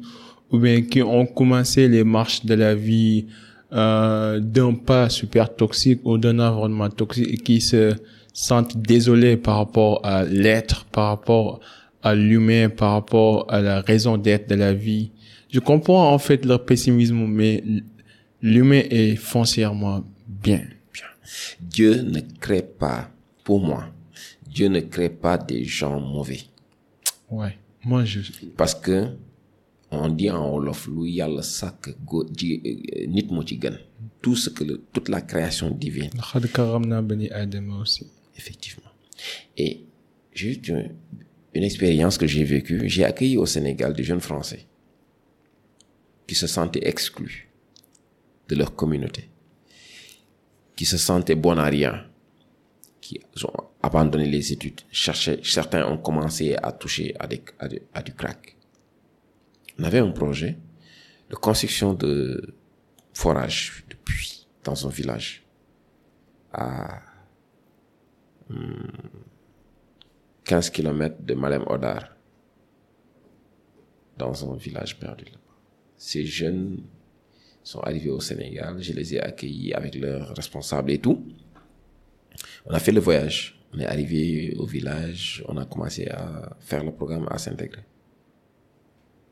ou 0.51 0.59
bien 0.59 0.81
qui 0.81 1.01
ont 1.01 1.25
commencé 1.25 1.87
les 1.87 2.03
marches 2.03 2.45
de 2.45 2.53
la 2.53 2.75
vie 2.75 3.25
euh, 3.71 4.39
d'un 4.39 4.73
pas 4.73 5.09
super 5.09 5.55
toxique 5.55 6.01
ou 6.03 6.17
d'un 6.17 6.37
environnement 6.39 6.89
toxique 6.89 7.27
et 7.31 7.37
qui 7.37 7.59
se 7.61 7.93
sentent 8.33 8.77
désolés 8.77 9.37
par 9.37 9.57
rapport 9.57 9.99
à 10.03 10.23
l'être, 10.25 10.85
par 10.85 11.07
rapport 11.07 11.59
à 12.03 12.13
l'humain, 12.13 12.69
par 12.69 12.91
rapport 12.91 13.45
à 13.51 13.61
la 13.61 13.81
raison 13.81 14.17
d'être 14.17 14.49
de 14.49 14.55
la 14.55 14.73
vie. 14.73 15.11
Je 15.49 15.59
comprends 15.59 16.11
en 16.13 16.19
fait 16.19 16.45
leur 16.45 16.65
pessimisme, 16.65 17.25
mais 17.27 17.63
l'humain 18.43 18.83
est 18.89 19.15
foncièrement 19.15 20.03
bien. 20.27 20.61
bien. 20.93 21.07
Dieu 21.59 22.01
ne 22.01 22.19
crée 22.39 22.61
pas, 22.61 23.09
pour 23.43 23.59
moi, 23.61 23.91
Dieu 24.47 24.67
ne 24.67 24.81
crée 24.81 25.09
pas 25.09 25.37
des 25.37 25.63
gens 25.63 25.99
mauvais. 25.99 26.41
Ouais, 27.31 27.57
moi 27.83 28.05
je. 28.05 28.19
Parce 28.55 28.75
que 28.75 29.07
on 29.89 30.09
dit 30.09 30.29
en 30.29 30.51
Wolof, 30.51 30.87
le 30.91 31.41
sac, 31.41 31.87
euh, 31.87 33.07
nit 33.07 33.27
Tout 34.21 34.35
ce 34.35 34.49
que 34.49 34.63
le, 34.63 34.83
toute 34.91 35.07
la 35.09 35.21
création 35.21 35.69
divine. 35.71 36.09
Effectivement. 38.35 38.89
Et 39.55 39.81
j'ai 40.33 40.53
eu 40.53 40.61
une 41.53 41.63
expérience 41.63 42.17
que 42.17 42.25
j'ai 42.25 42.43
vécue. 42.43 42.89
J'ai 42.89 43.05
accueilli 43.05 43.37
au 43.37 43.45
Sénégal 43.45 43.93
des 43.93 44.03
jeunes 44.03 44.19
Français 44.21 44.65
qui 46.25 46.33
se 46.33 46.47
sentaient 46.47 46.87
exclus 46.87 47.52
de 48.47 48.55
leur 48.55 48.75
communauté, 48.75 49.29
qui 50.75 50.85
se 50.85 50.97
sentaient 50.97 51.35
bons 51.35 51.57
à 51.57 51.65
rien, 51.65 52.05
qui 53.01 53.19
ont 53.43 53.63
abandonné 53.81 54.25
les 54.25 54.53
études. 54.53 54.81
Cherchaient, 54.91 55.41
certains 55.43 55.85
ont 55.85 55.97
commencé 55.97 56.55
à 56.61 56.71
toucher 56.71 57.13
à, 57.19 57.27
du 58.01 58.13
crack. 58.13 58.55
On 59.79 59.83
avait 59.83 59.99
un 59.99 60.11
projet 60.11 60.57
de 61.29 61.35
construction 61.35 61.93
de 61.93 62.55
forage, 63.13 63.83
de 63.89 63.95
puits 63.95 64.47
dans 64.63 64.87
un 64.87 64.89
village 64.89 65.43
à 66.53 67.01
15 70.43 70.69
kilomètres 70.69 71.21
de 71.21 71.33
Malem 71.33 71.63
Odar, 71.67 72.15
dans 74.17 74.51
un 74.51 74.55
village 74.55 74.99
perdu 74.99 75.25
là-bas. 75.25 75.39
Ces 75.97 76.25
jeunes 76.25 76.83
sont 77.63 77.79
arrivés 77.79 78.09
au 78.09 78.19
Sénégal, 78.19 78.81
je 78.81 78.93
les 78.93 79.15
ai 79.15 79.19
accueillis 79.21 79.73
avec 79.73 79.95
leurs 79.95 80.35
responsables 80.35 80.91
et 80.91 80.99
tout. 80.99 81.25
On 82.65 82.71
a 82.71 82.79
fait 82.79 82.91
le 82.91 82.99
voyage. 82.99 83.59
On 83.73 83.79
est 83.79 83.85
arrivé 83.85 84.53
au 84.57 84.67
village, 84.67 85.43
on 85.47 85.57
a 85.57 85.65
commencé 85.65 86.07
à 86.07 86.55
faire 86.59 86.83
le 86.83 86.91
programme, 86.91 87.27
à 87.31 87.39
s'intégrer. 87.39 87.81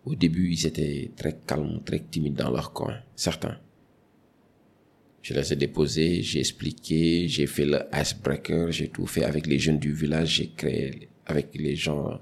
Au 0.04 0.16
début, 0.16 0.52
ils 0.52 0.66
étaient 0.66 1.12
très 1.16 1.38
calmes, 1.46 1.82
très 1.86 2.00
timides 2.00 2.34
dans 2.34 2.50
leur 2.50 2.74
coin, 2.74 2.98
certains. 3.16 3.60
Je 5.22 5.36
les 5.36 5.54
ai 5.54 5.56
déposés, 5.56 6.24
j'ai 6.24 6.40
expliqué, 6.40 7.28
j'ai 7.28 7.46
fait 7.46 7.66
le 7.66 7.82
icebreaker, 7.94 8.72
j'ai 8.72 8.88
tout 8.88 9.06
fait 9.06 9.24
avec 9.24 9.46
les 9.46 9.60
jeunes 9.60 9.78
du 9.78 9.94
village, 9.94 10.38
j'ai 10.38 10.50
créé 10.50 11.08
avec 11.28 11.54
les 11.54 11.76
gens 11.76 12.20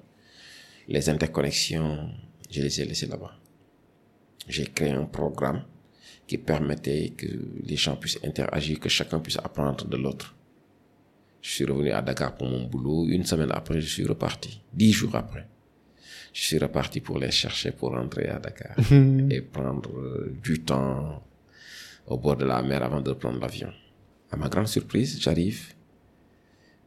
les 0.90 1.08
interconnexions, 1.08 2.10
je 2.50 2.62
les 2.62 2.82
ai 2.82 2.86
laissés 2.86 3.06
là-bas. 3.06 3.40
J'ai 4.50 4.66
créé 4.66 4.90
un 4.92 5.06
programme 5.06 5.64
qui 6.30 6.38
permettait 6.38 7.10
que 7.18 7.26
les 7.66 7.76
gens 7.76 7.96
puissent 7.96 8.20
interagir, 8.24 8.80
que 8.80 8.88
chacun 8.88 9.20
puisse 9.20 9.38
apprendre 9.38 9.86
de 9.88 9.98
l'autre. 9.98 10.36
Je 11.42 11.50
suis 11.50 11.66
revenu 11.66 11.90
à 11.92 12.04
Dakar 12.04 12.36
pour 12.38 12.48
mon 12.48 12.66
boulot. 12.66 13.08
Une 13.08 13.26
semaine 13.26 13.50
après, 13.52 13.82
je 13.82 13.88
suis 13.88 14.06
reparti. 14.06 14.62
Dix 14.72 14.92
jours 14.92 15.16
après, 15.16 15.48
je 16.32 16.42
suis 16.42 16.60
reparti 16.60 17.00
pour 17.00 17.18
les 17.18 17.32
chercher 17.32 17.72
pour 17.72 17.90
rentrer 17.96 18.28
à 18.28 18.38
Dakar 18.38 18.76
et 19.32 19.42
prendre 19.42 19.90
euh, 19.98 20.38
du 20.44 20.60
temps 20.62 21.24
au 22.06 22.18
bord 22.20 22.38
de 22.38 22.46
la 22.46 22.62
mer 22.62 22.84
avant 22.84 23.02
de 23.02 23.14
prendre 23.14 23.40
l'avion. 23.40 23.72
À 24.32 24.38
ma 24.38 24.50
grande 24.50 24.68
surprise, 24.68 25.20
j'arrive. 25.20 25.74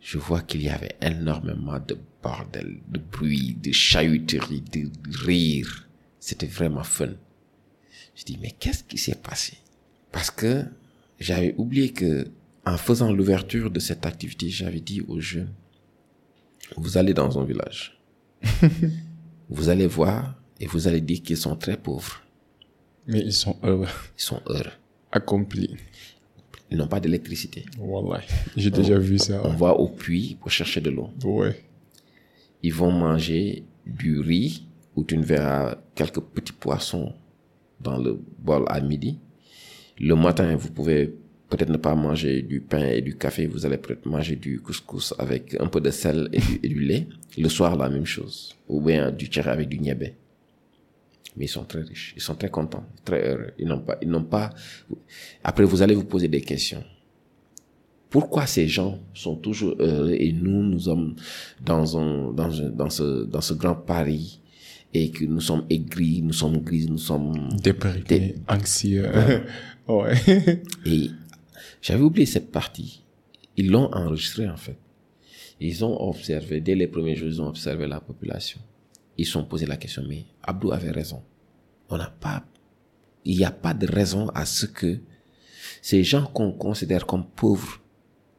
je 0.00 0.18
vois 0.18 0.42
qu'il 0.42 0.62
y 0.62 0.68
avait 0.68 0.94
énormément 1.00 1.80
de 1.80 1.96
bordel, 2.22 2.78
de 2.88 3.00
bruit, 3.00 3.56
de 3.60 3.72
chahuterie, 3.72 4.62
de 4.72 4.88
rire. 5.26 5.88
C'était 6.20 6.46
vraiment 6.58 6.84
fun. 6.84 7.14
Je 8.14 8.24
dis, 8.24 8.38
mais 8.40 8.50
qu'est-ce 8.50 8.84
qui 8.84 8.98
s'est 8.98 9.14
passé? 9.14 9.58
Parce 10.10 10.30
que 10.30 10.64
j'avais 11.18 11.54
oublié 11.56 11.92
que, 11.92 12.28
en 12.66 12.76
faisant 12.76 13.12
l'ouverture 13.12 13.70
de 13.70 13.80
cette 13.80 14.06
activité, 14.06 14.48
j'avais 14.50 14.80
dit 14.80 15.00
aux 15.00 15.20
jeunes, 15.20 15.52
vous 16.76 16.96
allez 16.98 17.14
dans 17.14 17.38
un 17.38 17.44
village. 17.44 17.98
vous 19.48 19.68
allez 19.68 19.86
voir 19.86 20.34
et 20.60 20.66
vous 20.66 20.88
allez 20.88 21.00
dire 21.00 21.22
qu'ils 21.22 21.36
sont 21.36 21.56
très 21.56 21.76
pauvres. 21.76 22.22
Mais 23.06 23.20
ils 23.20 23.32
sont 23.32 23.56
heureux. 23.62 23.88
Ils 24.18 24.22
sont 24.22 24.40
heureux. 24.46 24.70
Accomplis. 25.10 25.76
Ils 26.70 26.78
n'ont 26.78 26.88
pas 26.88 27.00
d'électricité. 27.00 27.66
Wallah. 27.78 28.22
J'ai 28.56 28.70
déjà 28.70 28.98
vu 28.98 29.18
ça. 29.18 29.42
On 29.44 29.54
va 29.54 29.72
au 29.74 29.88
puits 29.88 30.36
pour 30.40 30.50
chercher 30.50 30.80
de 30.80 30.90
l'eau. 30.90 31.10
Ouais. 31.24 31.62
Ils 32.62 32.72
vont 32.72 32.92
manger 32.92 33.64
du 33.84 34.20
riz 34.20 34.66
où 34.94 35.04
tu 35.04 35.18
ne 35.18 35.24
verras 35.24 35.76
quelques 35.94 36.20
petits 36.20 36.52
poissons 36.52 37.12
dans 37.82 37.98
le 37.98 38.18
bol 38.38 38.64
à 38.68 38.80
midi. 38.80 39.18
Le 39.98 40.14
matin, 40.14 40.56
vous 40.56 40.70
pouvez 40.70 41.14
peut-être 41.52 41.68
ne 41.68 41.76
pas 41.76 41.94
manger 41.94 42.42
du 42.42 42.60
pain 42.60 42.86
et 42.86 43.02
du 43.02 43.16
café, 43.16 43.46
vous 43.46 43.66
allez 43.66 43.76
peut-être 43.76 44.06
manger 44.06 44.36
du 44.36 44.60
couscous 44.60 45.14
avec 45.18 45.54
un 45.60 45.66
peu 45.66 45.80
de 45.80 45.90
sel 45.90 46.30
et 46.32 46.68
du, 46.68 46.80
lait. 46.80 47.06
Le 47.36 47.48
soir, 47.48 47.76
la 47.76 47.90
même 47.90 48.06
chose. 48.06 48.56
Ou 48.68 48.80
bien 48.80 49.10
du 49.10 49.26
tchéré 49.26 49.50
avec 49.50 49.68
du 49.68 49.78
niébé. 49.78 50.14
Mais 51.36 51.44
ils 51.46 51.48
sont 51.48 51.64
très 51.64 51.82
riches, 51.82 52.14
ils 52.16 52.22
sont 52.22 52.34
très 52.34 52.50
contents, 52.50 52.84
très 53.04 53.26
heureux. 53.28 53.52
Ils 53.58 53.66
n'ont 53.66 53.80
pas, 53.80 53.96
ils 54.02 54.08
n'ont 54.08 54.24
pas. 54.24 54.50
Après, 55.44 55.64
vous 55.64 55.80
allez 55.82 55.94
vous 55.94 56.04
poser 56.04 56.28
des 56.28 56.42
questions. 56.42 56.84
Pourquoi 58.10 58.46
ces 58.46 58.68
gens 58.68 58.98
sont 59.14 59.36
toujours 59.36 59.74
heureux 59.78 60.12
et 60.12 60.32
nous, 60.32 60.62
nous 60.62 60.80
sommes 60.80 61.16
dans 61.64 61.98
un, 61.98 62.32
dans 62.32 62.60
un, 62.60 62.68
dans 62.68 62.90
ce, 62.90 63.24
dans 63.24 63.40
ce 63.40 63.54
grand 63.54 63.74
Paris 63.74 64.41
et 64.94 65.10
que 65.10 65.24
nous 65.24 65.40
sommes 65.40 65.64
aigris, 65.70 66.22
nous 66.22 66.32
sommes 66.32 66.58
gris, 66.58 66.86
nous 66.88 66.98
sommes 66.98 67.48
Déprimé, 67.62 68.02
Dé- 68.02 68.34
anxieux. 68.48 69.06
ouais. 69.88 70.14
Et 70.86 71.10
j'avais 71.80 72.02
oublié 72.02 72.26
cette 72.26 72.50
partie. 72.52 73.02
Ils 73.56 73.70
l'ont 73.70 73.90
enregistré 73.92 74.48
en 74.48 74.56
fait. 74.56 74.76
Ils 75.60 75.84
ont 75.84 76.00
observé, 76.08 76.60
dès 76.60 76.74
les 76.74 76.88
premiers 76.88 77.14
jours, 77.16 77.28
ils 77.28 77.40
ont 77.40 77.48
observé 77.48 77.86
la 77.86 78.00
population. 78.00 78.60
Ils 79.16 79.26
se 79.26 79.32
sont 79.32 79.44
posé 79.44 79.64
la 79.66 79.76
question, 79.76 80.02
mais 80.08 80.24
Abdou 80.42 80.72
avait 80.72 80.90
raison. 80.90 81.22
On 81.88 81.96
n'a 81.96 82.08
pas, 82.10 82.44
il 83.24 83.36
n'y 83.36 83.44
a 83.44 83.50
pas 83.50 83.72
de 83.74 83.86
raison 83.86 84.28
à 84.30 84.44
ce 84.44 84.66
que 84.66 84.98
ces 85.80 86.02
gens 86.02 86.26
qu'on 86.26 86.52
considère 86.52 87.06
comme 87.06 87.24
pauvres 87.26 87.80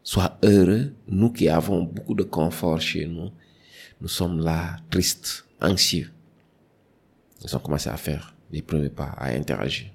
soient 0.04 0.38
heureux. 0.43 0.93
Nous 1.08 1.32
qui 1.32 1.47
avons 1.47 1.84
beaucoup 1.84 2.16
de 2.16 2.24
confort 2.24 2.82
chez 2.82 3.06
nous, 3.08 3.30
nous 4.01 4.08
sommes 4.08 4.39
là 4.43 4.76
tristes, 4.89 5.45
anxieux. 5.62 6.12
Ils 7.44 7.56
ont 7.56 7.60
commencé 7.60 7.89
à 7.89 7.98
faire 7.98 8.36
les 8.52 8.62
premiers 8.62 8.89
pas, 8.89 9.14
à 9.18 9.30
interagir. 9.30 9.88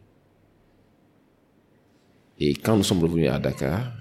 Et 2.40 2.54
quand 2.54 2.76
nous 2.76 2.84
sommes 2.84 3.02
revenus 3.02 3.30
à 3.30 3.38
Dakar, 3.38 3.92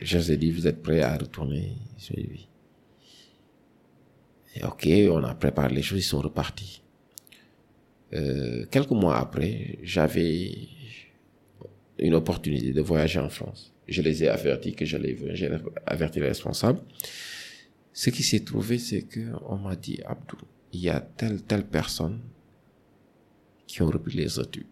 je 0.00 0.32
ai 0.32 0.36
dit, 0.36 0.50
vous 0.50 0.66
êtes 0.66 0.82
prêts 0.82 1.02
à 1.02 1.16
retourner 1.16 1.76
Je 1.98 2.12
oui. 2.14 2.48
Et 4.56 4.64
ok, 4.64 4.88
on 5.12 5.22
a 5.24 5.34
préparé 5.34 5.74
les 5.74 5.82
choses, 5.82 6.00
ils 6.00 6.02
sont 6.02 6.20
repartis. 6.20 6.82
Euh, 8.12 8.66
quelques 8.70 8.90
mois 8.90 9.18
après, 9.18 9.78
j'avais 9.82 10.50
une 11.98 12.14
opportunité 12.14 12.72
de 12.72 12.80
voyager 12.80 13.20
en 13.20 13.28
France. 13.28 13.72
Je 13.86 14.02
les 14.02 14.24
ai 14.24 14.28
avertis 14.28 14.74
que 14.74 14.84
j'allais 14.84 15.16
j'ai 15.34 15.50
averti 15.86 16.18
les 16.18 16.28
responsables. 16.28 16.80
Ce 17.92 18.10
qui 18.10 18.22
s'est 18.22 18.40
trouvé, 18.40 18.78
c'est 18.78 19.02
que 19.02 19.20
on 19.46 19.56
m'a 19.56 19.76
dit, 19.76 20.00
Abdou, 20.04 20.38
il 20.72 20.80
y 20.80 20.88
a 20.88 21.00
telle, 21.00 21.42
telle 21.42 21.66
personne 21.66 22.20
qui 23.72 23.82
ont 23.82 23.90
repris 23.90 24.16
les 24.16 24.40
études 24.40 24.66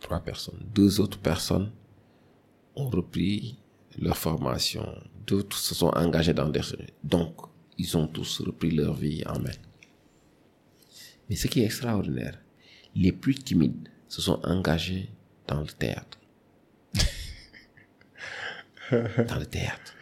trois 0.00 0.20
personnes. 0.20 0.60
Deux 0.74 1.00
autres 1.00 1.18
personnes 1.18 1.70
ont 2.74 2.88
repris 2.88 3.58
leur 3.98 4.16
formation. 4.16 4.86
D'autres 5.26 5.56
se 5.56 5.74
sont 5.74 5.88
engagés 5.88 6.34
dans 6.34 6.48
des... 6.48 6.60
Donc, 7.04 7.34
ils 7.78 7.96
ont 7.96 8.06
tous 8.06 8.40
repris 8.40 8.70
leur 8.70 8.94
vie 8.94 9.22
en 9.26 9.38
main. 9.38 9.50
Mais 11.28 11.36
ce 11.36 11.46
qui 11.46 11.60
est 11.60 11.66
extraordinaire, 11.66 12.38
les 12.94 13.12
plus 13.12 13.34
timides 13.34 13.88
se 14.08 14.20
sont 14.20 14.40
engagés 14.44 15.10
dans 15.46 15.60
le 15.60 15.68
théâtre. 15.68 16.18
dans 18.90 19.38
le 19.38 19.46
théâtre. 19.46 19.94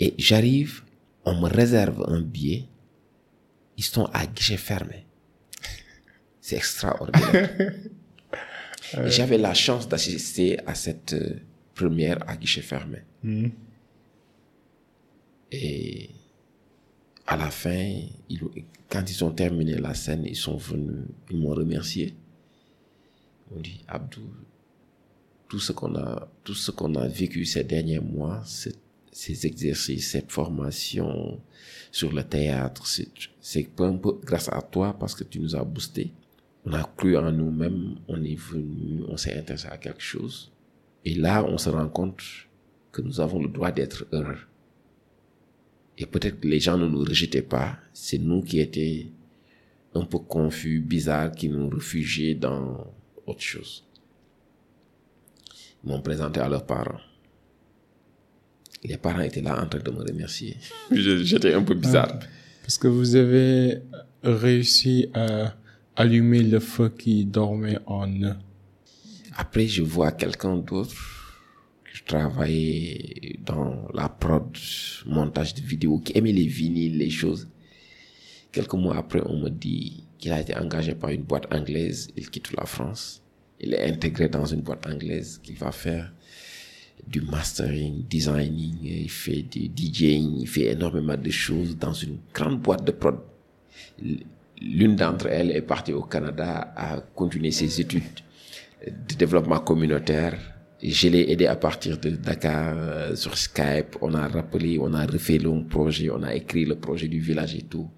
Et 0.00 0.14
j'arrive, 0.18 0.82
on 1.24 1.40
me 1.40 1.48
réserve 1.48 2.04
un 2.08 2.20
billet, 2.20 2.66
ils 3.76 3.84
sont 3.84 4.06
à 4.06 4.26
guichet 4.26 4.56
fermé. 4.56 5.07
C'est 6.48 6.56
extraordinaire. 6.56 7.74
J'avais 9.04 9.36
la 9.36 9.52
chance 9.52 9.86
d'assister 9.86 10.58
à 10.66 10.74
cette 10.74 11.12
euh, 11.12 11.34
première 11.74 12.26
à 12.26 12.36
guichet 12.38 12.62
fermé. 12.62 13.00
Et 15.52 16.08
à 17.26 17.36
la 17.36 17.50
fin, 17.50 17.92
ils- 18.30 18.40
quand 18.88 19.04
ils 19.10 19.22
ont 19.24 19.30
terminé 19.30 19.74
la 19.76 19.92
scène, 19.92 20.24
ils 20.24 20.36
sont 20.36 20.56
venus, 20.56 21.04
ils 21.30 21.36
m'ont 21.36 21.50
remercié. 21.54 22.14
M'ont 23.50 23.60
dit, 23.60 23.84
Abdou, 23.86 24.22
tout 25.48 25.60
ce 25.60 25.72
qu'on 25.72 25.94
a, 25.96 26.28
tout 26.44 26.54
ce 26.54 26.70
qu'on 26.70 26.94
a 26.94 27.06
vécu 27.08 27.44
ces 27.44 27.64
derniers 27.64 28.00
mois, 28.00 28.42
ces 28.46 29.46
exercices, 29.46 30.12
cette 30.12 30.32
formation 30.32 31.38
sur 31.92 32.10
le 32.10 32.24
théâtre, 32.24 32.86
c'est, 32.86 33.08
c'est 33.38 33.68
un 33.80 33.96
peu 33.98 34.12
grâce 34.24 34.48
à 34.48 34.62
toi 34.62 34.96
parce 34.98 35.14
que 35.14 35.24
tu 35.24 35.40
nous 35.40 35.54
as 35.54 35.64
boosté. 35.64 36.10
On 36.68 36.74
a 36.74 36.82
cru 36.96 37.16
en 37.16 37.32
nous-mêmes, 37.32 37.96
on 38.08 38.22
est 38.22 38.38
venu, 38.38 39.02
on 39.08 39.16
s'est 39.16 39.38
intéressé 39.38 39.68
à 39.68 39.78
quelque 39.78 40.02
chose. 40.02 40.52
Et 41.02 41.14
là, 41.14 41.42
on 41.42 41.56
se 41.56 41.70
rend 41.70 41.88
compte 41.88 42.20
que 42.92 43.00
nous 43.00 43.20
avons 43.20 43.40
le 43.40 43.48
droit 43.48 43.70
d'être 43.70 44.06
heureux. 44.12 44.36
Et 45.96 46.04
peut-être 46.04 46.40
que 46.40 46.46
les 46.46 46.60
gens 46.60 46.76
ne 46.76 46.86
nous 46.86 47.04
rejetaient 47.04 47.40
pas, 47.40 47.78
c'est 47.94 48.18
nous 48.18 48.42
qui 48.42 48.60
étions 48.60 49.10
un 49.94 50.04
peu 50.04 50.18
confus, 50.18 50.80
bizarres, 50.80 51.32
qui 51.32 51.48
nous 51.48 51.70
réfugiaient 51.70 52.34
dans 52.34 52.86
autre 53.26 53.40
chose. 53.40 53.84
Ils 55.82 55.88
m'ont 55.88 56.02
présenté 56.02 56.40
à 56.40 56.50
leurs 56.50 56.66
parents. 56.66 57.00
Les 58.84 58.98
parents 58.98 59.22
étaient 59.22 59.40
là 59.40 59.58
en 59.62 59.66
train 59.66 59.80
de 59.80 59.90
me 59.90 60.02
remercier. 60.02 60.58
J'étais 60.92 61.54
un 61.54 61.62
peu 61.62 61.74
bizarre. 61.74 62.18
Parce 62.60 62.76
que 62.76 62.88
vous 62.88 63.16
avez 63.16 63.78
réussi 64.22 65.08
à 65.14 65.54
allumer 65.98 66.44
le 66.44 66.60
feu 66.60 66.90
qui 66.96 67.24
dormait 67.24 67.78
en 67.86 68.08
eux. 68.08 68.36
Après, 69.36 69.66
je 69.66 69.82
vois 69.82 70.12
quelqu'un 70.12 70.56
d'autre 70.56 70.94
qui 71.92 72.04
travaillait 72.04 73.40
dans 73.44 73.88
la 73.92 74.08
prod, 74.08 74.56
montage 75.06 75.54
de 75.54 75.60
vidéos, 75.60 75.98
qui 75.98 76.16
aimait 76.16 76.32
les 76.32 76.46
vinyles, 76.46 76.96
les 76.96 77.10
choses. 77.10 77.48
Quelques 78.52 78.74
mois 78.74 78.96
après, 78.96 79.22
on 79.26 79.40
me 79.40 79.48
dit 79.48 80.04
qu'il 80.18 80.30
a 80.30 80.40
été 80.40 80.56
engagé 80.56 80.94
par 80.94 81.10
une 81.10 81.22
boîte 81.22 81.52
anglaise. 81.52 82.08
Il 82.16 82.30
quitte 82.30 82.52
la 82.56 82.64
France. 82.64 83.20
Il 83.58 83.74
est 83.74 83.84
intégré 83.90 84.28
dans 84.28 84.46
une 84.46 84.60
boîte 84.60 84.86
anglaise 84.86 85.40
qu'il 85.42 85.56
va 85.56 85.72
faire 85.72 86.12
du 87.08 87.22
mastering, 87.22 88.04
designing, 88.08 88.78
il 88.82 89.10
fait 89.10 89.42
du 89.42 89.68
DJing, 89.68 90.42
il 90.42 90.48
fait 90.48 90.66
énormément 90.66 91.16
de 91.16 91.30
choses 91.30 91.76
dans 91.76 91.92
une 91.92 92.18
grande 92.32 92.60
boîte 92.60 92.84
de 92.84 92.92
prod. 92.92 93.18
L'une 94.60 94.96
d'entre 94.96 95.26
elles 95.26 95.50
est 95.50 95.62
partie 95.62 95.92
au 95.92 96.02
Canada 96.02 96.72
à 96.76 97.00
continuer 97.14 97.50
ses 97.50 97.80
études 97.80 98.02
de 98.86 99.14
développement 99.14 99.60
communautaire. 99.60 100.38
Je 100.82 101.08
l'ai 101.08 101.30
aidé 101.30 101.46
à 101.46 101.56
partir 101.56 101.98
de 101.98 102.10
Dakar 102.10 102.74
euh, 102.76 103.16
sur 103.16 103.36
Skype. 103.36 103.96
On 104.00 104.14
a 104.14 104.28
rappelé, 104.28 104.78
on 104.80 104.94
a 104.94 105.06
refait 105.06 105.38
le 105.38 105.64
projet, 105.64 106.08
on 106.10 106.22
a 106.22 106.34
écrit 106.34 106.64
le 106.64 106.76
projet 106.76 107.08
du 107.08 107.20
village 107.20 107.54
et 107.54 107.62
tout. 107.62 107.88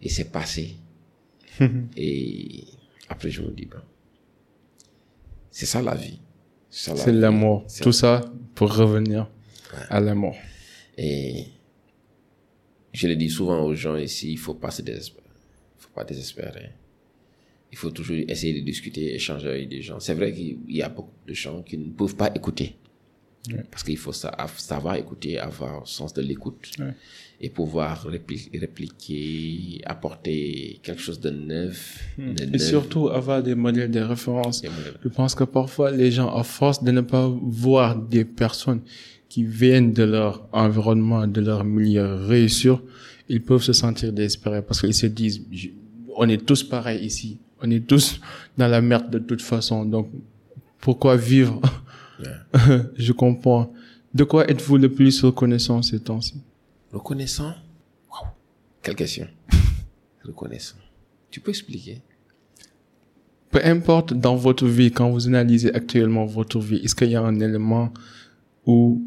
Et 0.00 0.08
c'est 0.08 0.30
passé. 0.30 0.76
et 1.96 2.64
après, 3.08 3.30
je 3.30 3.42
me 3.42 3.50
dis, 3.50 3.66
ben, 3.66 3.82
c'est 5.50 5.66
ça 5.66 5.82
la 5.82 5.94
vie. 5.94 6.20
C'est 6.70 7.12
l'amour. 7.12 7.66
Tout 7.82 7.92
ça 7.92 8.20
pour 8.54 8.74
revenir 8.74 9.28
à 9.88 10.00
l'amour. 10.00 10.36
Et 10.96 11.46
je 12.92 13.06
le 13.08 13.16
dis 13.16 13.30
souvent 13.30 13.62
aux 13.64 13.74
gens 13.74 13.96
ici, 13.96 14.32
il 14.32 14.38
faut 14.38 14.54
pas 14.54 14.70
se 14.70 14.82
désespérer. 14.82 15.27
Pas 15.98 16.04
désespérer. 16.04 16.70
Il 17.72 17.76
faut 17.76 17.90
toujours 17.90 18.16
essayer 18.34 18.54
de 18.60 18.64
discuter, 18.64 19.14
échanger 19.14 19.48
avec 19.48 19.68
des 19.68 19.82
gens. 19.82 19.98
C'est 20.00 20.14
vrai 20.14 20.32
qu'il 20.32 20.58
y 20.68 20.80
a 20.82 20.88
beaucoup 20.88 21.18
de 21.26 21.34
gens 21.34 21.62
qui 21.68 21.76
ne 21.76 21.90
peuvent 21.90 22.14
pas 22.16 22.30
écouter. 22.34 22.76
Parce 23.70 23.82
qu'il 23.82 23.96
faut 24.04 24.12
sa- 24.12 24.36
savoir 24.58 24.94
écouter, 24.96 25.38
avoir 25.38 25.80
le 25.80 25.86
sens 25.86 26.12
de 26.18 26.22
l'écoute 26.22 26.64
Ouais. 26.78 26.92
et 27.40 27.48
pouvoir 27.50 28.06
répli- 28.14 28.48
répliquer, 28.64 29.80
apporter 29.86 30.80
quelque 30.82 31.00
chose 31.00 31.20
de 31.20 31.30
neuf. 31.30 31.78
de 32.18 32.42
Et 32.44 32.46
neuf. 32.46 32.62
surtout 32.62 33.08
avoir 33.08 33.42
des 33.42 33.54
modèles 33.54 33.90
de 33.90 34.00
référence. 34.00 34.62
Modèles. 34.62 34.98
Je 35.02 35.08
pense 35.08 35.34
que 35.34 35.44
parfois 35.44 35.90
les 35.90 36.10
gens, 36.10 36.30
à 36.34 36.42
force 36.44 36.82
de 36.84 36.90
ne 36.92 37.00
pas 37.00 37.26
voir 37.28 37.96
des 37.96 38.24
personnes 38.24 38.82
qui 39.28 39.44
viennent 39.44 39.92
de 39.92 40.04
leur 40.04 40.48
environnement, 40.52 41.26
de 41.26 41.40
leur 41.40 41.64
milieu 41.64 42.06
réussir, 42.32 42.82
ils 43.30 43.42
peuvent 43.42 43.62
se 43.62 43.72
sentir 43.84 44.12
désespérés 44.12 44.62
parce 44.62 44.80
qu'ils 44.80 44.94
se 44.94 45.06
disent, 45.06 45.40
on 46.18 46.28
est 46.28 46.44
tous 46.44 46.62
pareils 46.64 47.04
ici. 47.04 47.38
On 47.62 47.70
est 47.70 47.86
tous 47.86 48.20
dans 48.56 48.68
la 48.68 48.80
merde 48.80 49.10
de 49.10 49.18
toute 49.18 49.42
façon. 49.42 49.84
Donc, 49.84 50.10
pourquoi 50.80 51.16
vivre? 51.16 51.60
Je 52.96 53.12
comprends. 53.12 53.72
De 54.12 54.24
quoi 54.24 54.48
êtes-vous 54.48 54.76
le 54.76 54.92
plus 54.92 55.22
reconnaissant 55.22 55.82
ces 55.82 56.00
temps-ci? 56.00 56.42
Reconnaissant? 56.92 57.54
Wow. 58.10 58.28
Quelle 58.82 58.96
question. 58.96 59.28
reconnaissant. 60.24 60.76
Tu 61.30 61.40
peux 61.40 61.50
expliquer? 61.50 62.02
Peu 63.50 63.60
importe 63.64 64.12
dans 64.12 64.36
votre 64.36 64.66
vie, 64.66 64.90
quand 64.90 65.10
vous 65.10 65.26
analysez 65.26 65.72
actuellement 65.74 66.26
votre 66.26 66.58
vie, 66.58 66.76
est-ce 66.76 66.94
qu'il 66.94 67.10
y 67.10 67.16
a 67.16 67.22
un 67.22 67.40
élément 67.40 67.92
où 68.66 69.02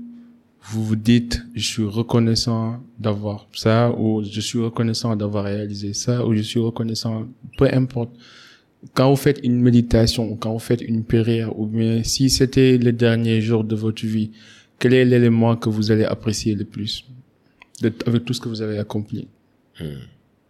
vous 0.63 0.83
vous 0.83 0.95
dites, 0.95 1.41
je 1.55 1.65
suis 1.65 1.83
reconnaissant 1.83 2.83
d'avoir 2.99 3.47
ça, 3.53 3.91
ou 3.97 4.23
je 4.23 4.39
suis 4.39 4.59
reconnaissant 4.59 5.15
d'avoir 5.15 5.45
réalisé 5.45 5.93
ça, 5.93 6.25
ou 6.25 6.35
je 6.35 6.41
suis 6.41 6.59
reconnaissant, 6.59 7.27
peu 7.57 7.67
importe. 7.71 8.11
Quand 8.93 9.09
vous 9.09 9.15
faites 9.15 9.39
une 9.43 9.59
méditation, 9.59 10.35
quand 10.37 10.53
vous 10.53 10.59
faites 10.59 10.81
une 10.81 11.03
prière, 11.03 11.57
ou 11.59 11.65
bien 11.65 12.03
si 12.03 12.29
c'était 12.29 12.77
le 12.77 12.91
dernier 12.91 13.41
jour 13.41 13.63
de 13.63 13.75
votre 13.75 14.05
vie, 14.05 14.31
quel 14.79 14.93
est 14.93 15.05
l'élément 15.05 15.55
que 15.55 15.69
vous 15.69 15.91
allez 15.91 16.05
apprécier 16.05 16.55
le 16.55 16.65
plus 16.65 17.05
avec 18.05 18.25
tout 18.25 18.33
ce 18.33 18.39
que 18.39 18.49
vous 18.49 18.61
avez 18.61 18.77
accompli? 18.77 19.27
Hmm. 19.79 19.97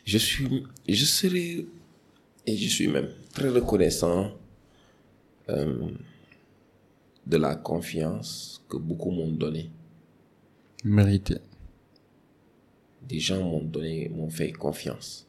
Je 0.03 0.18
suis, 0.18 0.64
je 0.88 1.05
serai, 1.05 1.66
et 2.45 2.57
je 2.57 2.68
suis 2.68 2.88
même 2.88 3.09
très 3.34 3.49
reconnaissant 3.49 4.32
euh, 5.49 5.74
de 7.26 7.38
la 7.38 7.55
confiance 7.55 8.62
que 8.70 8.78
beaucoup 8.78 9.12
m'ont 9.12 9.32
donnée 9.32 9.70
Mérité. 10.84 11.36
Des 13.07 13.19
gens 13.19 13.43
m'ont 13.43 13.61
donné, 13.61 14.09
m'ont 14.09 14.32
fait 14.32 14.51
confiance. 14.51 15.27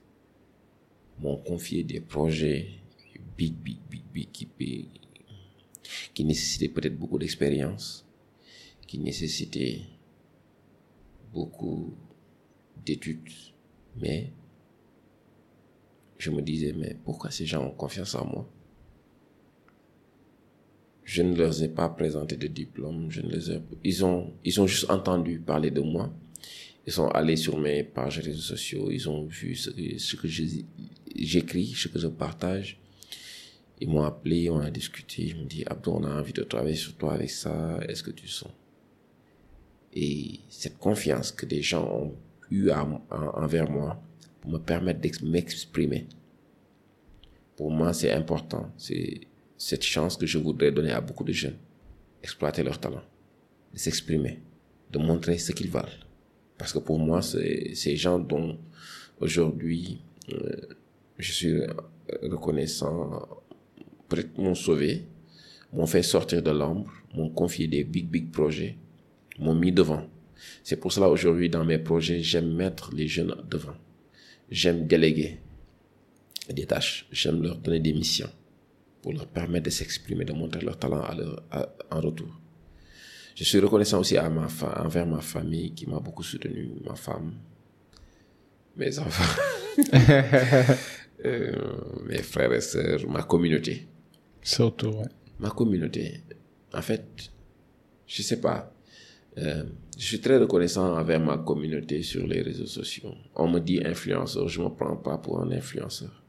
M'ont 1.20 1.36
confié 1.36 1.84
des 1.84 2.00
projets 2.00 2.68
big, 3.36 3.54
big, 3.54 3.78
big, 3.90 4.02
big, 4.58 4.88
qui, 6.14 6.24
nécessitaient 6.24 6.70
peut-être 6.70 6.98
beaucoup 6.98 7.18
d'expérience, 7.18 8.06
qui 8.86 8.98
nécessitaient 8.98 9.82
beaucoup 11.34 11.92
d'études. 12.86 13.28
Mais 13.96 14.32
je 16.16 16.30
me 16.30 16.40
disais, 16.40 16.72
mais 16.72 16.96
pourquoi 17.04 17.30
ces 17.30 17.44
gens 17.44 17.66
ont 17.66 17.72
confiance 17.72 18.14
en 18.14 18.24
moi? 18.24 18.48
Je 21.04 21.22
ne 21.22 21.34
leur 21.34 21.62
ai 21.62 21.68
pas 21.68 21.88
présenté 21.88 22.36
de 22.36 22.46
diplôme. 22.46 23.10
Je 23.10 23.22
ne 23.22 23.30
les 23.30 23.50
ai, 23.50 23.60
ils 23.84 24.04
ont, 24.04 24.32
ils 24.44 24.60
ont 24.60 24.66
juste 24.66 24.90
entendu 24.90 25.38
parler 25.40 25.70
de 25.70 25.80
moi. 25.80 26.12
Ils 26.86 26.92
sont 26.92 27.08
allés 27.08 27.36
sur 27.36 27.58
mes 27.58 27.84
pages 27.84 28.18
réseaux 28.18 28.40
sociaux. 28.40 28.90
Ils 28.90 29.08
ont 29.08 29.26
vu 29.26 29.54
ce, 29.54 29.70
que 30.16 30.28
j'écris, 31.14 31.66
ce 31.76 31.88
que 31.88 31.98
je 31.98 32.08
partage. 32.08 32.78
Ils 33.80 33.88
m'ont 33.88 34.04
appelé, 34.04 34.48
on 34.50 34.58
a 34.60 34.70
discuté. 34.70 35.26
Ils 35.26 35.36
m'ont 35.36 35.44
dit, 35.44 35.64
Abdou, 35.66 35.92
on 35.92 36.04
a 36.04 36.18
envie 36.20 36.32
de 36.32 36.42
travailler 36.42 36.76
sur 36.76 36.94
toi 36.94 37.14
avec 37.14 37.30
ça. 37.30 37.80
Est-ce 37.88 38.02
que 38.02 38.10
tu 38.10 38.28
sens? 38.28 38.52
Et 39.94 40.40
cette 40.48 40.78
confiance 40.78 41.32
que 41.32 41.46
des 41.46 41.62
gens 41.62 41.84
ont 41.84 42.14
eu 42.50 42.70
envers 43.10 43.70
moi 43.70 44.02
pour 44.40 44.50
me 44.50 44.58
permettre 44.58 45.00
de 45.00 45.26
m'exprimer. 45.26 46.06
Pour 47.56 47.70
moi, 47.70 47.92
c'est 47.92 48.12
important. 48.12 48.72
C'est, 48.76 49.20
cette 49.62 49.84
chance 49.84 50.16
que 50.16 50.26
je 50.26 50.38
voudrais 50.38 50.72
donner 50.72 50.90
à 50.90 51.00
beaucoup 51.00 51.22
de 51.22 51.32
jeunes. 51.32 51.56
Exploiter 52.20 52.64
leur 52.64 52.80
talent, 52.80 53.04
de 53.72 53.78
s'exprimer, 53.78 54.40
de 54.90 54.98
montrer 54.98 55.38
ce 55.38 55.52
qu'ils 55.52 55.70
valent. 55.70 56.02
Parce 56.58 56.72
que 56.72 56.80
pour 56.80 56.98
moi, 56.98 57.22
ces 57.22 57.96
gens 57.96 58.18
dont 58.18 58.58
aujourd'hui 59.20 60.00
euh, 60.32 60.56
je 61.16 61.32
suis 61.32 61.60
reconnaissant, 62.22 63.28
m'ont 64.36 64.56
sauvé, 64.56 65.04
m'ont 65.72 65.86
fait 65.86 66.02
sortir 66.02 66.42
de 66.42 66.50
l'ombre, 66.50 66.92
m'ont 67.14 67.30
confié 67.30 67.68
des 67.68 67.84
big, 67.84 68.08
big 68.08 68.32
projets, 68.32 68.76
m'ont 69.38 69.54
mis 69.54 69.70
devant. 69.70 70.08
C'est 70.64 70.76
pour 70.76 70.92
cela 70.92 71.08
aujourd'hui 71.08 71.48
dans 71.48 71.64
mes 71.64 71.78
projets, 71.78 72.20
j'aime 72.20 72.52
mettre 72.52 72.92
les 72.92 73.06
jeunes 73.06 73.36
devant. 73.48 73.76
J'aime 74.50 74.88
déléguer 74.88 75.38
des 76.50 76.66
tâches, 76.66 77.06
j'aime 77.12 77.40
leur 77.40 77.58
donner 77.58 77.78
des 77.78 77.92
missions 77.92 78.30
pour 79.02 79.12
leur 79.12 79.26
permettre 79.26 79.64
de 79.64 79.70
s'exprimer, 79.70 80.24
de 80.24 80.32
montrer 80.32 80.60
leur 80.60 80.78
talent 80.78 81.02
à 81.02 81.14
leur, 81.14 81.42
en 81.90 82.00
retour. 82.00 82.28
Je 83.34 83.44
suis 83.44 83.58
reconnaissant 83.58 84.00
aussi 84.00 84.16
à 84.16 84.28
ma 84.30 84.46
envers 84.76 85.06
ma 85.06 85.20
famille 85.20 85.74
qui 85.74 85.88
m'a 85.88 85.98
beaucoup 85.98 86.22
soutenu, 86.22 86.70
ma 86.84 86.94
femme, 86.94 87.34
mes 88.76 88.98
enfants, 88.98 89.42
euh, 91.24 91.52
mes 92.04 92.22
frères 92.22 92.52
et 92.52 92.60
sœurs, 92.60 93.08
ma 93.08 93.22
communauté. 93.22 93.88
Surtout, 94.42 94.88
ouais. 94.88 95.08
Ma 95.40 95.50
communauté. 95.50 96.20
En 96.72 96.82
fait, 96.82 97.04
je 98.06 98.22
sais 98.22 98.40
pas. 98.40 98.72
Euh, 99.38 99.64
je 99.98 100.04
suis 100.04 100.20
très 100.20 100.36
reconnaissant 100.36 100.96
envers 100.96 101.20
ma 101.20 101.38
communauté 101.38 102.02
sur 102.02 102.26
les 102.26 102.42
réseaux 102.42 102.66
sociaux. 102.66 103.14
On 103.34 103.48
me 103.48 103.58
dit 103.58 103.80
influenceur, 103.84 104.46
je 104.46 104.60
me 104.60 104.68
prends 104.68 104.96
pas 104.96 105.18
pour 105.18 105.40
un 105.40 105.50
influenceur 105.50 106.21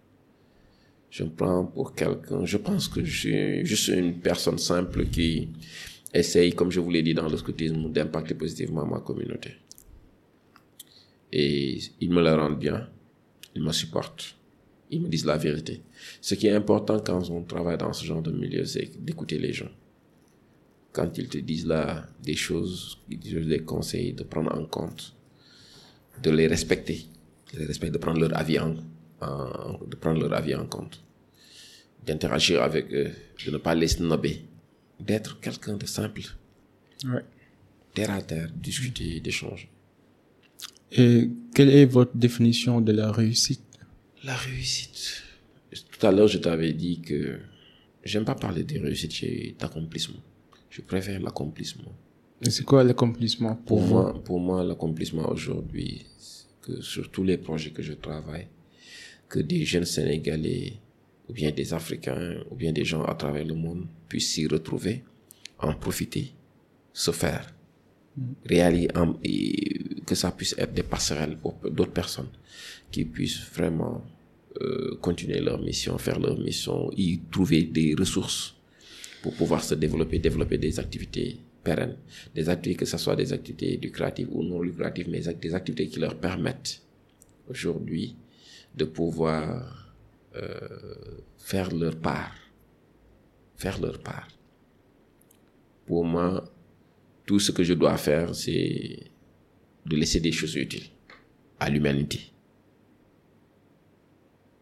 je 1.14 1.24
me 1.24 1.30
prends 1.30 1.64
pour 1.64 1.94
quelqu'un. 1.94 2.44
Je 2.44 2.58
pense 2.58 2.88
que 2.88 3.06
je 3.06 3.20
suis 3.20 3.66
juste 3.68 3.90
une 3.90 4.16
personne 4.20 4.58
simple 4.58 5.06
qui 5.06 5.48
essaye, 6.12 6.54
comme 6.54 6.72
je 6.72 6.80
vous 6.80 6.90
l'ai 6.90 7.04
dit 7.04 7.14
dans 7.14 7.30
le 7.30 7.38
scoutisme, 7.38 7.92
d'impacter 7.92 8.34
positivement 8.34 8.84
ma 8.88 9.00
communauté. 9.00 9.52
Et 11.32 11.80
ils 12.02 12.10
me 12.10 12.20
le 12.24 12.34
rendent 12.34 12.58
bien. 12.58 12.90
Ils 13.54 13.62
me 13.62 13.72
supportent. 13.72 14.36
Ils 14.90 15.02
me 15.02 15.08
disent 15.08 15.26
la 15.26 15.38
vérité. 15.38 15.84
Ce 16.20 16.34
qui 16.34 16.48
est 16.48 16.56
important 16.56 17.00
quand 17.00 17.30
on 17.30 17.44
travaille 17.44 17.78
dans 17.78 17.94
ce 17.94 18.04
genre 18.06 18.24
de 18.24 18.32
milieu, 18.32 18.66
c'est 18.66 18.90
d'écouter 19.06 19.38
les 19.38 19.54
gens. 19.54 19.70
Quand 20.94 21.16
ils 21.20 21.28
te 21.28 21.38
disent 21.38 21.68
là 21.68 22.08
des 22.24 22.36
choses, 22.36 22.98
ils 23.08 23.20
disent 23.20 23.48
des 23.48 23.60
conseils, 23.60 24.14
de 24.14 24.24
prendre 24.24 24.52
en 24.60 24.66
compte, 24.66 25.16
de 26.24 26.32
les 26.32 26.48
respecter, 26.48 27.06
les 27.56 27.66
respecter, 27.66 27.94
de 27.94 28.00
prendre 28.00 28.20
leur 28.20 28.36
avis 28.36 28.58
en, 28.58 28.76
de 29.88 29.96
prendre 29.96 30.20
leur 30.22 30.34
avis 30.34 30.56
en 30.56 30.66
compte, 30.66 31.04
d'interagir 32.06 32.62
avec 32.62 32.92
eux, 32.94 33.12
de 33.46 33.52
ne 33.52 33.58
pas 33.58 33.76
les 33.76 33.88
snobber, 33.88 34.46
d'être 35.00 35.40
quelqu'un 35.40 35.76
de 35.78 35.86
simple. 35.86 36.22
Ouais. 37.06 37.24
Terre 37.94 38.12
à 38.12 38.22
terre, 38.22 38.50
discuter, 38.56 39.20
d'échanger. 39.20 39.70
Et 40.92 41.30
quelle 41.54 41.70
est 41.70 41.86
votre 41.86 42.16
définition 42.16 42.82
de 42.82 42.92
la 42.92 43.12
réussite? 43.12 43.64
La 44.24 44.36
réussite. 44.36 45.24
Tout 45.92 46.06
à 46.06 46.12
l'heure, 46.12 46.28
je 46.28 46.38
t'avais 46.38 46.74
dit 46.74 47.02
que 47.02 47.40
j'aime 48.04 48.26
pas 48.26 48.36
parler 48.36 48.64
de 48.64 48.80
réussite 48.80 49.24
et 49.24 49.56
d'accomplissement. 49.60 50.22
Je 50.70 50.82
préfère 50.82 51.20
l'accomplissement. 51.20 51.92
Et 52.42 52.50
c'est 52.50 52.64
quoi 52.64 52.84
l'accomplissement 52.84 53.56
pour, 53.56 53.80
pour 53.80 53.88
moi 53.88 54.24
Pour 54.24 54.40
moi, 54.40 54.64
l'accomplissement 54.64 55.30
aujourd'hui, 55.30 56.06
que 56.62 56.82
sur 56.82 57.10
tous 57.10 57.24
les 57.24 57.38
projets 57.38 57.72
que 57.72 57.82
je 57.82 57.94
travaille, 57.94 58.48
que 59.34 59.40
des 59.40 59.66
jeunes 59.66 59.86
Sénégalais, 59.86 60.74
ou 61.28 61.34
bien 61.34 61.50
des 61.50 61.74
Africains, 61.74 62.36
ou 62.52 62.56
bien 62.56 62.72
des 62.72 62.86
gens 62.86 63.04
à 63.04 63.16
travers 63.16 63.44
le 63.44 63.56
monde 63.56 63.88
puissent 64.08 64.30
s'y 64.34 64.46
retrouver, 64.46 65.02
en 65.58 65.74
profiter, 65.74 66.26
se 66.94 67.10
faire, 67.10 67.52
réaliser, 68.46 68.90
que 70.06 70.14
ça 70.14 70.30
puisse 70.32 70.54
être 70.60 70.74
des 70.76 70.84
passerelles 70.84 71.38
pour 71.42 71.56
d'autres 71.78 71.94
personnes 72.02 72.30
qui 72.92 73.06
puissent 73.06 73.44
vraiment 73.56 74.04
euh, 74.62 74.98
continuer 75.02 75.40
leur 75.40 75.60
mission, 75.60 75.98
faire 75.98 76.20
leur 76.20 76.38
mission, 76.38 76.92
y 76.96 77.20
trouver 77.32 77.64
des 77.64 77.96
ressources 77.98 78.54
pour 79.24 79.34
pouvoir 79.34 79.64
se 79.64 79.74
développer, 79.74 80.20
développer 80.20 80.60
des 80.60 80.80
activités 80.80 81.40
pérennes, 81.64 81.96
des 82.36 82.50
activités 82.50 82.82
que 82.82 82.86
ce 82.86 83.00
soit 83.00 83.16
des 83.16 83.34
activités 83.34 83.78
lucratives 83.78 84.28
ou 84.32 84.44
non 84.44 84.62
lucratives, 84.62 85.10
mais 85.10 85.22
des 85.22 85.56
activités 85.56 85.88
qui 85.88 86.00
leur 86.00 86.16
permettent 86.20 86.84
aujourd'hui 87.50 88.16
de 88.76 88.86
pouvoir 88.86 89.94
euh, 90.36 91.22
faire 91.38 91.74
leur 91.74 91.98
part. 91.98 92.36
Faire 93.56 93.80
leur 93.80 94.00
part. 94.02 94.28
Pour 95.86 96.06
moi, 96.06 96.44
tout 97.26 97.40
ce 97.40 97.52
que 97.52 97.64
je 97.64 97.74
dois 97.74 97.98
faire, 97.98 98.34
c'est 98.36 99.12
de 99.86 99.96
laisser 99.96 100.20
des 100.20 100.32
choses 100.32 100.56
utiles 100.56 100.90
à 101.60 101.70
l'humanité. 101.70 102.32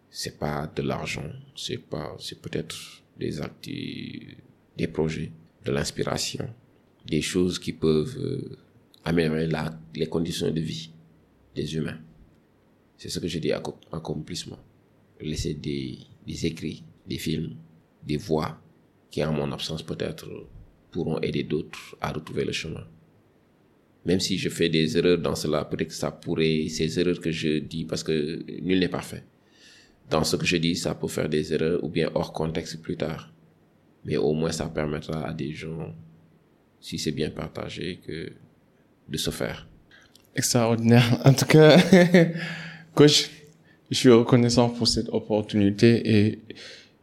C'est 0.09 0.38
pas 0.38 0.67
de 0.67 0.81
l'argent, 0.81 1.29
c'est 1.55 1.77
pas, 1.77 2.15
c'est 2.19 2.41
peut-être 2.41 2.75
des 3.17 3.39
actes, 3.39 3.69
des 4.77 4.88
projets, 4.88 5.31
de 5.63 5.71
l'inspiration, 5.71 6.49
des 7.05 7.21
choses 7.21 7.59
qui 7.59 7.71
peuvent 7.71 8.17
euh, 8.19 8.57
améliorer 9.05 9.47
les 9.95 10.07
conditions 10.07 10.51
de 10.51 10.59
vie 10.59 10.91
des 11.55 11.75
humains. 11.75 11.99
C'est 13.02 13.10
ce 13.10 13.18
que 13.18 13.28
je 13.28 13.40
dis 13.40 13.52
accomplissement. 13.52 14.60
Laisser 15.19 15.56
des, 15.56 15.98
des 16.28 16.45
écrits, 16.45 16.84
des 17.07 17.18
films, 17.18 17.56
des 18.06 18.18
voix 18.18 18.61
qui, 19.10 19.23
en 19.23 19.34
mon 19.34 19.52
absence 19.52 19.82
peut-être, 19.82 20.30
pourront 20.91 21.19
aider 21.22 21.41
d'autres 21.41 21.98
à 21.99 22.11
retrouver 22.11 22.45
le 22.45 22.52
chemin. 22.52 22.86
Même 24.06 24.19
si 24.19 24.38
je 24.38 24.49
fais 24.49 24.69
des 24.69 24.99
erreurs 24.99 25.18
dans 25.18 25.34
cela, 25.34 25.65
peut-être 25.65 25.88
que 25.88 25.95
ça 25.95 26.11
pourrait, 26.11 26.68
ces 26.69 26.99
erreurs 26.99 27.19
que 27.19 27.32
je 27.32 27.57
dis, 27.57 27.86
parce 27.86 28.03
que 28.03 28.45
nul 28.61 28.78
n'est 28.78 28.88
parfait. 28.88 29.23
Dans 30.07 30.23
ce 30.23 30.36
que 30.36 30.45
je 30.45 30.57
dis, 30.57 30.76
ça 30.76 30.94
peut 30.94 31.07
faire 31.07 31.28
des 31.28 31.52
erreurs 31.56 31.84
ou 31.84 31.90
bien 31.90 32.11
hors 32.14 32.32
contexte 32.32 32.84
plus 32.84 32.98
tard. 32.98 33.34
Mais 34.06 34.18
au 34.18 34.34
moins, 34.34 34.52
ça 34.52 34.68
permettra 34.68 35.28
à 35.28 35.34
des 35.34 35.53
gens, 35.53 35.95
si 36.80 36.99
c'est 36.99 37.14
bien 37.14 37.32
partagé, 37.32 37.99
que 38.06 38.32
de 39.10 39.18
se 39.18 39.32
faire. 39.32 39.68
Extraordinaire. 40.36 41.19
En 41.26 41.34
tout 41.34 41.45
cas, 41.45 41.80
coach, 42.95 43.30
je 43.89 43.97
suis 43.97 44.09
reconnaissant 44.09 44.69
pour 44.69 44.88
cette 44.88 45.09
opportunité 45.09 46.01
et 46.18 46.39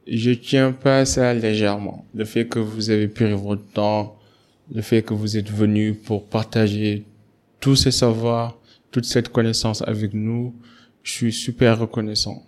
je 0.06 0.30
tiens 0.30 0.72
pas 0.72 1.04
ça 1.04 1.34
légèrement. 1.34 2.06
Le 2.14 2.24
fait 2.24 2.46
que 2.46 2.58
vous 2.58 2.90
avez 2.90 3.08
pris 3.08 3.32
votre 3.32 3.64
temps, 3.72 4.18
le 4.72 4.82
fait 4.82 5.02
que 5.02 5.14
vous 5.14 5.36
êtes 5.36 5.50
venu 5.50 5.94
pour 5.94 6.26
partager 6.26 7.04
tous 7.60 7.76
ces 7.76 7.90
savoirs, 7.90 8.58
toute 8.90 9.04
cette 9.04 9.28
connaissance 9.28 9.82
avec 9.82 10.14
nous, 10.14 10.54
je 11.02 11.12
suis 11.12 11.32
super 11.32 11.78
reconnaissant. 11.78 12.42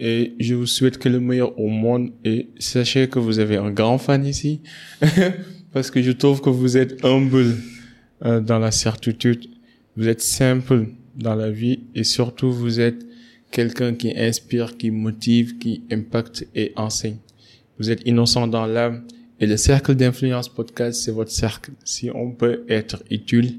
Et 0.00 0.34
je 0.38 0.54
vous 0.54 0.66
souhaite 0.66 0.98
que 0.98 1.08
le 1.08 1.18
meilleur 1.18 1.58
au 1.58 1.68
monde 1.68 2.10
et 2.24 2.48
sachez 2.58 3.08
que 3.08 3.18
vous 3.18 3.40
avez 3.40 3.56
un 3.56 3.70
grand 3.70 3.98
fan 3.98 4.24
ici 4.24 4.60
parce 5.72 5.90
que 5.90 6.00
je 6.02 6.12
trouve 6.12 6.40
que 6.40 6.50
vous 6.50 6.76
êtes 6.76 7.04
humble 7.04 7.56
euh, 8.24 8.40
dans 8.40 8.60
la 8.60 8.70
certitude, 8.70 9.46
vous 9.96 10.06
êtes 10.06 10.22
simple 10.22 10.86
dans 11.18 11.34
la 11.34 11.50
vie 11.50 11.80
et 11.94 12.04
surtout 12.04 12.50
vous 12.52 12.80
êtes 12.80 13.04
quelqu'un 13.50 13.94
qui 13.94 14.16
inspire, 14.16 14.76
qui 14.76 14.90
motive, 14.90 15.58
qui 15.58 15.82
impacte 15.90 16.46
et 16.54 16.72
enseigne. 16.76 17.18
Vous 17.78 17.90
êtes 17.90 18.06
innocent 18.06 18.46
dans 18.46 18.66
l'âme 18.66 19.04
et 19.40 19.46
le 19.46 19.56
cercle 19.56 19.94
d'influence 19.94 20.48
podcast, 20.48 21.02
c'est 21.02 21.12
votre 21.12 21.30
cercle. 21.30 21.72
Si 21.84 22.10
on 22.10 22.32
peut 22.32 22.64
être 22.68 23.02
utile, 23.10 23.58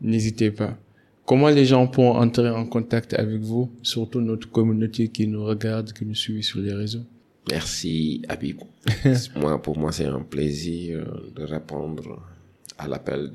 n'hésitez 0.00 0.50
pas. 0.50 0.76
Comment 1.24 1.48
les 1.48 1.64
gens 1.64 1.88
pourront 1.88 2.16
entrer 2.16 2.50
en 2.50 2.66
contact 2.66 3.14
avec 3.14 3.40
vous, 3.40 3.72
surtout 3.82 4.20
notre 4.20 4.48
communauté 4.48 5.08
qui 5.08 5.26
nous 5.26 5.44
regarde, 5.44 5.92
qui 5.92 6.06
nous 6.06 6.14
suit 6.14 6.44
sur 6.44 6.60
les 6.60 6.72
réseaux? 6.72 7.02
Merci, 7.50 8.22
Habib. 8.28 8.58
moi, 9.36 9.60
pour 9.60 9.76
moi, 9.76 9.90
c'est 9.90 10.04
un 10.04 10.20
plaisir 10.20 11.04
de 11.34 11.42
répondre 11.42 12.22
à 12.78 12.86
l'appel 12.86 13.32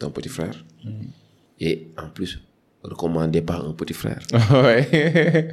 d'un 0.00 0.10
petit 0.10 0.28
frère. 0.28 0.64
Mm. 0.84 0.90
Et 1.64 1.88
en 1.96 2.10
plus, 2.10 2.40
recommandé 2.82 3.40
par 3.40 3.66
un 3.66 3.72
petit 3.72 3.94
frère. 3.94 4.20
ouais. 4.52 5.50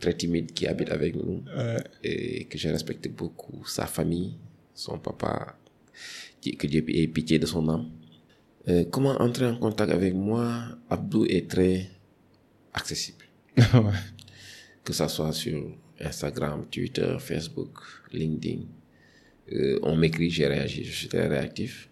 Très 0.00 0.14
timide 0.14 0.52
qui 0.52 0.66
habite 0.66 0.90
avec 0.90 1.14
nous. 1.14 1.44
Et 2.02 2.46
que 2.46 2.58
je 2.58 2.68
respecte 2.68 3.08
beaucoup. 3.08 3.64
Sa 3.66 3.86
famille, 3.86 4.34
son 4.74 4.98
papa, 4.98 5.56
que 6.50 6.66
Dieu 6.66 6.84
ait 6.88 7.06
pitié 7.06 7.38
de 7.38 7.46
son 7.46 7.68
âme. 7.68 7.88
Euh, 8.68 8.84
comment 8.90 9.14
entrer 9.20 9.46
en 9.46 9.56
contact 9.56 9.92
avec 9.92 10.14
moi? 10.14 10.64
Abdou 10.90 11.24
est 11.26 11.48
très 11.48 11.88
accessible. 12.74 13.24
Que 14.84 14.92
ça 14.92 15.06
soit 15.06 15.30
sur 15.30 15.76
Instagram, 16.00 16.66
Twitter, 16.68 17.16
Facebook, 17.20 17.78
LinkedIn. 18.12 18.62
Euh, 19.52 19.78
on 19.84 19.94
m'écrit, 19.94 20.28
j'ai 20.28 20.48
réagi, 20.48 20.82
je 20.82 20.90
suis 20.90 21.06
très 21.06 21.28
réactif. 21.28 21.88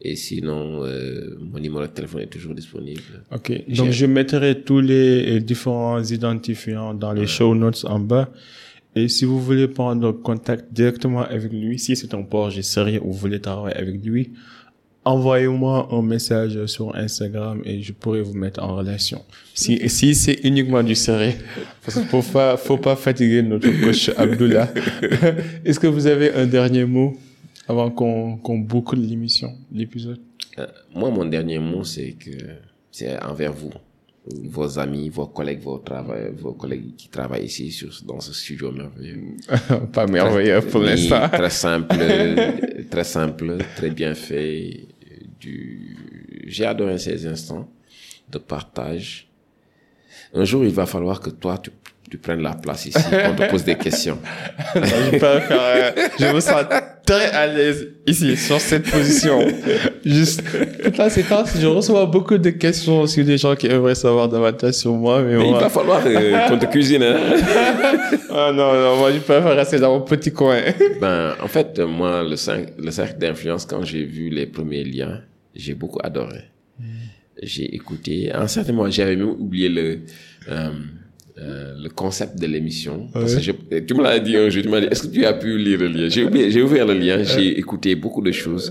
Et 0.00 0.14
sinon, 0.14 0.84
euh, 0.84 1.38
mon 1.40 1.58
numéro 1.58 1.82
de 1.82 1.86
téléphone 1.86 2.22
est 2.22 2.26
toujours 2.26 2.54
disponible. 2.54 3.00
Ok. 3.34 3.52
Donc, 3.68 3.90
je 3.90 4.06
mettrai 4.06 4.62
tous 4.62 4.80
les 4.80 5.40
différents 5.40 6.02
identifiants 6.02 6.92
dans 6.94 7.12
les 7.12 7.26
show 7.26 7.54
notes 7.54 7.84
en 7.88 7.98
bas. 7.98 8.30
Et 8.94 9.08
si 9.08 9.26
vous 9.26 9.40
voulez 9.40 9.68
prendre 9.68 10.12
contact 10.12 10.72
directement 10.72 11.22
avec 11.22 11.52
lui, 11.52 11.78
si 11.78 11.96
c'est 11.96 12.14
un 12.14 12.22
projet 12.22 12.62
sérieux 12.62 13.00
ou 13.02 13.12
vous 13.12 13.18
voulez 13.18 13.40
travailler 13.40 13.76
avec 13.76 14.02
lui, 14.02 14.32
envoyez-moi 15.04 15.88
un 15.92 16.02
message 16.02 16.66
sur 16.66 16.96
Instagram 16.96 17.60
et 17.64 17.82
je 17.82 17.92
pourrai 17.92 18.22
vous 18.22 18.34
mettre 18.34 18.62
en 18.62 18.74
relation. 18.74 19.22
Si, 19.54 19.88
si 19.88 20.14
c'est 20.14 20.40
uniquement 20.44 20.82
du 20.82 20.94
sérieux, 20.94 21.34
parce 21.84 21.98
qu'il 21.98 22.08
faut 22.08 22.22
pas, 22.22 22.56
faut 22.56 22.78
pas 22.78 22.96
fatiguer 22.96 23.42
notre 23.42 23.68
coach 23.84 24.10
Abdullah. 24.16 24.72
Est-ce 25.64 25.78
que 25.78 25.86
vous 25.86 26.06
avez 26.06 26.32
un 26.32 26.46
dernier 26.46 26.84
mot? 26.86 27.16
Avant 27.68 27.90
qu'on 27.90 28.36
qu'on 28.36 28.58
boucle 28.58 28.96
l'émission, 28.96 29.56
l'épisode 29.72 30.20
euh, 30.58 30.66
Moi, 30.94 31.10
mon 31.10 31.24
dernier 31.24 31.58
mot, 31.58 31.84
c'est 31.84 32.12
que 32.12 32.30
c'est 32.90 33.22
envers 33.22 33.52
vous, 33.52 33.72
vos 34.44 34.78
amis, 34.78 35.08
vos 35.08 35.26
collègues, 35.26 35.60
vos, 35.60 35.78
travail, 35.78 36.32
vos 36.36 36.52
collègues 36.52 36.94
qui 36.96 37.08
travaillent 37.08 37.44
ici 37.44 37.70
sur, 37.70 37.90
dans 38.04 38.20
ce 38.20 38.32
studio 38.32 38.72
merveilleux. 38.72 39.36
Pas 39.92 40.06
merveilleux 40.06 40.60
pour 40.62 40.80
l'instant. 40.80 41.28
Très 41.28 41.50
simple, 41.50 41.96
très 42.90 43.04
simple, 43.04 43.58
très 43.76 43.90
bien 43.90 44.14
fait. 44.14 44.86
Du... 45.40 46.44
J'ai 46.46 46.64
adoré 46.64 46.98
ces 46.98 47.26
instants 47.26 47.68
de 48.30 48.38
partage. 48.38 49.28
Un 50.34 50.44
jour, 50.44 50.64
il 50.64 50.72
va 50.72 50.86
falloir 50.86 51.20
que 51.20 51.30
toi, 51.30 51.58
tu 51.58 51.70
tu 52.08 52.18
prennes 52.18 52.42
la 52.42 52.54
place 52.54 52.86
ici, 52.86 52.98
on 53.10 53.34
te 53.34 53.50
pose 53.50 53.64
des 53.64 53.76
questions. 53.76 54.18
je, 54.76 55.18
faire, 55.18 55.94
je 56.18 56.32
me 56.32 56.40
sens 56.40 56.64
très 57.06 57.30
à 57.30 57.46
l'aise 57.46 57.88
ici, 58.06 58.36
sur 58.36 58.60
cette 58.60 58.90
position. 58.90 59.38
Juste, 60.04 60.42
toute 60.82 60.98
la 60.98 61.08
séquence, 61.08 61.56
je 61.58 61.66
reçois 61.66 62.04
beaucoup 62.04 62.36
de 62.36 62.50
questions 62.50 63.06
sur 63.06 63.24
des 63.24 63.38
gens 63.38 63.54
qui 63.54 63.68
aimeraient 63.68 63.94
savoir 63.94 64.28
davantage 64.28 64.74
sur 64.74 64.92
moi. 64.92 65.22
Mais, 65.22 65.34
il 65.34 65.52
va 65.52 65.70
falloir 65.70 66.02
euh, 66.04 66.46
qu'on 66.48 66.58
te 66.58 66.66
cuisine. 66.66 67.02
Hein? 67.02 67.16
ah 68.30 68.52
non, 68.52 68.74
non, 68.74 68.96
moi 68.96 69.12
je 69.12 69.18
préfère 69.18 69.56
rester 69.56 69.78
dans 69.78 69.98
mon 69.98 70.04
petit 70.04 70.32
coin. 70.32 70.60
ben, 71.00 71.34
en 71.42 71.48
fait, 71.48 71.78
moi, 71.78 72.22
le, 72.22 72.36
le 72.84 72.90
cercle 72.90 73.18
d'influence, 73.18 73.64
quand 73.64 73.84
j'ai 73.84 74.04
vu 74.04 74.28
les 74.28 74.46
premiers 74.46 74.84
liens, 74.84 75.22
j'ai 75.54 75.74
beaucoup 75.74 76.00
adoré. 76.02 76.44
Hmm. 76.78 76.84
J'ai 77.42 77.74
écouté. 77.74 78.32
Un 78.32 78.48
certain 78.48 78.72
moment, 78.72 78.90
j'avais 78.90 79.16
même 79.16 79.28
oublié 79.28 79.68
le... 79.68 80.00
Euh, 80.48 80.70
euh, 81.38 81.74
le 81.82 81.88
concept 81.90 82.38
de 82.40 82.46
l'émission. 82.46 83.08
tu 83.86 83.94
me 83.94 84.02
l'as 84.02 84.18
dit 84.18 84.36
un 84.36 84.48
jour, 84.48 84.62
tu 84.62 84.68
m'as 84.68 84.80
dit, 84.80 84.86
est-ce 84.90 85.02
que 85.06 85.12
tu 85.12 85.24
as 85.26 85.34
pu 85.34 85.58
lire 85.58 85.80
le 85.80 85.88
lien? 85.88 86.08
J'ai 86.08 86.50
j'ai 86.50 86.62
ouvert 86.62 86.86
le 86.86 86.94
lien, 86.94 87.22
j'ai 87.22 87.58
écouté 87.58 87.94
beaucoup 87.94 88.22
de 88.22 88.32
choses. 88.32 88.70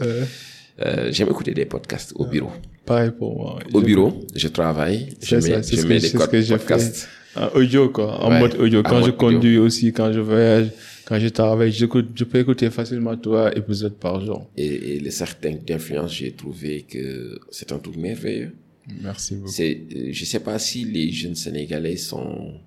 Euh, 0.84 1.10
J'aime 1.12 1.30
écouter 1.30 1.54
des 1.54 1.66
podcasts 1.66 2.12
au 2.16 2.26
bureau. 2.26 2.52
Pareil 2.86 3.12
pour 3.18 3.36
moi. 3.38 3.60
Au 3.74 3.82
bureau, 3.82 4.26
je 4.36 4.48
travaille, 4.50 5.08
je 5.22 5.36
mets, 5.38 5.64
je 5.64 5.88
mets 5.88 6.00
des 6.00 6.10
podcasts. 6.12 7.08
En 7.36 7.48
audio, 7.60 7.90
quoi. 7.90 8.24
En 8.24 8.32
mode 8.40 8.56
audio. 8.60 8.82
Quand 8.84 9.04
je 9.04 9.12
conduis 9.12 9.58
aussi, 9.58 9.92
quand 9.94 10.12
je 10.12 10.20
voyage, 10.20 10.68
quand 11.06 11.20
je 11.20 11.28
travaille, 11.28 11.72
je 11.72 11.86
peux 11.86 12.40
écouter 12.40 12.70
facilement 12.70 13.16
trois 13.18 13.52
épisodes 13.56 13.94
par 14.06 14.20
jour. 14.26 14.50
Et, 14.58 14.96
et 14.96 15.00
les 15.00 15.12
certains 15.12 15.56
d'influence, 15.68 16.14
j'ai 16.16 16.32
trouvé 16.32 16.86
que 16.90 17.38
c'est 17.52 17.72
un 17.72 17.78
truc 17.80 17.98
merveilleux. 17.98 18.52
Merci 18.88 19.36
beaucoup. 19.36 19.52
Euh, 19.60 20.12
je 20.12 20.26
sais 20.26 20.40
pas 20.40 20.60
si 20.60 20.86
les 20.86 21.12
jeunes 21.12 21.36
Sénégalais 21.36 21.98
sont 21.98 22.60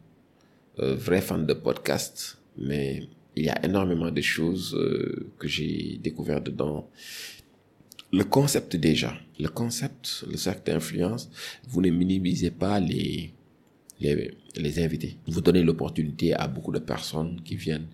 euh, 0.81 0.95
vrais 0.97 1.21
fans 1.21 1.39
de 1.39 1.55
podcasts, 1.55 2.39
mais 2.57 3.09
il 3.37 3.45
y 3.45 3.49
a 3.49 3.65
énormément 3.65 4.11
de 4.11 4.21
choses 4.21 4.75
euh, 4.75 5.31
que 5.39 5.47
j'ai 5.47 5.99
découvert 6.03 6.41
dedans. 6.41 6.89
Le 8.13 8.25
concept 8.25 8.75
déjà, 8.77 9.15
le 9.39 9.49
concept, 9.49 10.25
le 10.31 10.37
cercle 10.37 10.71
d'influence, 10.73 11.31
vous 11.69 11.83
ne 11.83 11.91
minimisez 11.91 12.51
pas 12.51 12.81
les, 12.81 13.33
les, 14.01 14.33
les 14.57 14.83
invités. 14.83 15.19
Vous 15.27 15.41
donnez 15.41 15.63
l'opportunité 15.63 16.33
à 16.35 16.49
beaucoup 16.49 16.73
de 16.73 16.79
personnes 16.79 17.41
qui 17.45 17.57
viennent 17.57 17.89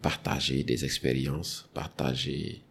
partager 0.00 0.64
des 0.64 0.86
expériences, 0.86 1.68
partager 1.74 2.62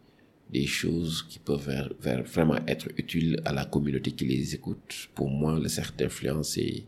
des 0.52 0.65
choses 0.65 1.24
qui 1.28 1.40
peuvent 1.40 1.94
vraiment 1.99 2.57
être 2.68 2.88
utiles 2.98 3.41
à 3.45 3.53
la 3.53 3.65
communauté 3.65 4.11
qui 4.11 4.26
les 4.26 4.56
écoute. 4.56 5.10
Pour 5.14 5.30
moi, 5.30 5.60
le 5.60 5.68
cercle 5.68 5.98
d'influence, 5.98 6.53
c'est 6.53 6.86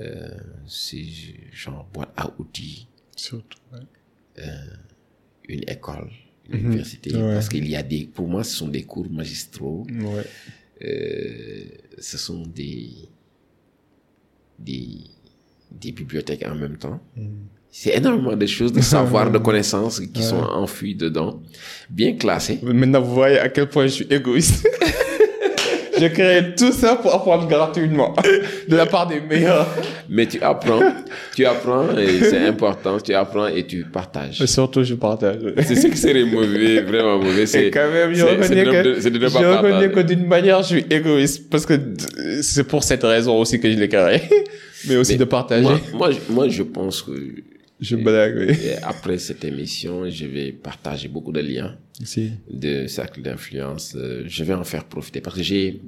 euh, 0.00 0.38
genre 1.52 1.88
boîte 1.92 2.12
à 2.16 2.30
outils. 2.38 2.86
Surtout, 3.16 3.58
euh, 4.38 4.44
une 5.48 5.62
école, 5.68 6.10
une 6.48 6.60
mhm. 6.60 6.66
université. 6.66 7.12
Parce 7.12 7.48
qu'il 7.48 7.68
y 7.68 7.76
a 7.76 7.82
des... 7.82 8.06
Pour 8.06 8.28
moi, 8.28 8.44
ce 8.44 8.56
sont 8.56 8.68
des 8.68 8.84
cours 8.84 9.10
magistraux. 9.10 9.86
Ouais. 9.90 10.24
Euh, 10.82 11.64
ce 11.98 12.16
sont 12.16 12.46
des, 12.46 13.08
des, 14.58 15.00
des 15.70 15.92
bibliothèques 15.92 16.46
en 16.46 16.54
même 16.54 16.78
temps. 16.78 17.00
Mhm. 17.16 17.46
C'est 17.72 17.96
énormément 17.96 18.36
de 18.36 18.46
choses, 18.46 18.72
de 18.72 18.80
savoir, 18.80 19.30
de 19.30 19.38
connaissances 19.38 20.00
qui 20.00 20.22
sont 20.22 20.42
enfuies 20.42 20.94
dedans, 20.96 21.40
bien 21.88 22.14
classées. 22.14 22.58
Maintenant, 22.62 23.00
vous 23.00 23.14
voyez 23.14 23.38
à 23.38 23.48
quel 23.48 23.68
point 23.68 23.86
je 23.86 23.92
suis 23.92 24.06
égoïste. 24.10 24.68
je 26.00 26.06
crée 26.06 26.54
tout 26.56 26.72
ça 26.72 26.96
pour 26.96 27.14
apprendre 27.14 27.46
gratuitement, 27.46 28.14
de 28.68 28.76
la 28.76 28.86
part 28.86 29.06
des 29.06 29.20
meilleurs. 29.20 29.68
Mais 30.08 30.26
tu 30.26 30.40
apprends, 30.40 30.80
tu 31.34 31.44
apprends 31.44 31.96
et 31.96 32.20
c'est 32.20 32.46
important, 32.46 32.98
tu 32.98 33.14
apprends 33.14 33.46
et 33.46 33.64
tu 33.66 33.84
partages. 33.84 34.40
Et 34.40 34.46
surtout, 34.46 34.82
je 34.82 34.94
partage. 34.94 35.38
C'est 35.62 35.76
ce 35.76 35.86
qui 35.86 35.96
serait 35.96 36.24
mauvais, 36.24 36.80
vraiment 36.80 37.18
mauvais. 37.18 37.46
C'est 37.46 37.70
quand 37.70 37.90
même, 37.92 38.14
je 38.14 38.24
reconnais 38.24 38.64
que, 38.64 39.00
je 39.00 39.56
reconnais 39.56 39.90
que 39.90 40.00
d'une 40.00 40.26
manière, 40.26 40.62
je 40.62 40.68
suis 40.68 40.86
égoïste 40.90 41.48
parce 41.50 41.66
que 41.66 41.74
c'est 42.42 42.64
pour 42.64 42.82
cette 42.82 43.02
raison 43.02 43.38
aussi 43.38 43.60
que 43.60 43.70
je 43.70 43.78
l'ai 43.78 43.88
créé, 43.88 44.22
mais 44.88 44.96
aussi 44.96 45.16
de 45.16 45.24
partager. 45.24 45.62
Moi, 45.62 45.80
moi, 45.94 46.10
moi, 46.28 46.48
je 46.48 46.62
pense 46.62 47.02
que 47.02 47.12
Je 47.80 47.96
blague, 47.96 48.36
oui. 48.36 48.54
Et 48.66 48.76
après 48.82 49.18
cette 49.18 49.44
émission, 49.44 50.08
je 50.10 50.26
vais 50.26 50.52
partager 50.52 51.08
beaucoup 51.08 51.32
de 51.32 51.40
liens 51.40 51.76
Si. 52.04 52.30
de 52.50 52.86
cercles 52.86 53.22
d'influence. 53.22 53.94
Euh, 53.96 54.24
Je 54.26 54.44
vais 54.44 54.52
en 54.52 54.64
faire 54.64 54.84
profiter 54.84 55.20
parce 55.22 55.36
que 55.36 55.42
j'ai, 55.42 55.80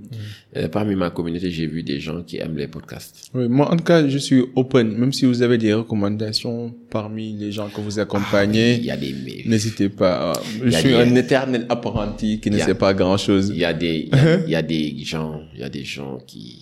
euh, 0.57 0.69
parmi 0.69 0.95
ma 0.95 1.11
communauté, 1.11 1.51
j'ai 1.51 1.67
vu 1.67 1.83
des 1.83 2.01
gens 2.01 2.23
qui 2.23 2.39
aiment 2.39 2.57
les 2.57 2.67
podcasts. 2.67 3.29
Oui, 3.35 3.47
moi, 3.49 3.71
en 3.71 3.77
tout 3.77 3.85
cas, 3.85 4.09
je 4.09 4.17
suis 4.17 4.43
open. 4.57 4.97
Même 4.97 5.13
si 5.13 5.27
vous 5.27 5.43
avez 5.43 5.59
des 5.59 5.75
recommandations 5.75 6.75
parmi 6.89 7.35
les 7.37 7.53
gens 7.53 7.69
que 7.69 7.81
vous 7.83 7.99
accompagnez, 7.99 8.77
Il 8.77 8.85
y 8.87 8.91
a 8.91 8.97
des 8.97 9.13
mails. 9.13 9.49
n'hésitez 9.49 9.91
pas. 9.91 10.33
Je 10.65 10.71
suis 10.71 10.89
des- 10.89 10.95
un 10.95 11.15
éternel 11.15 11.67
apprenti 11.69 12.41
qui 12.41 12.51
ne 12.51 12.59
a- 12.59 12.65
sait 12.65 12.75
pas 12.75 12.95
grand 12.95 13.19
chose. 13.19 13.51
Il 13.51 13.59
y 13.59 13.65
a 13.67 13.75
des, 13.75 14.09
il 14.11 14.17
y 14.17 14.19
a, 14.19 14.41
il 14.47 14.51
y 14.51 14.55
a 14.55 14.63
des 14.63 14.97
gens, 15.05 15.43
il 15.55 15.61
y 15.61 15.63
a 15.63 15.69
des 15.69 15.85
gens 15.85 16.19
qui, 16.27 16.59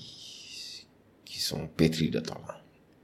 qui 1.25 1.39
sont 1.41 1.69
pétris 1.77 2.11
de 2.11 2.19
talent, 2.19 2.41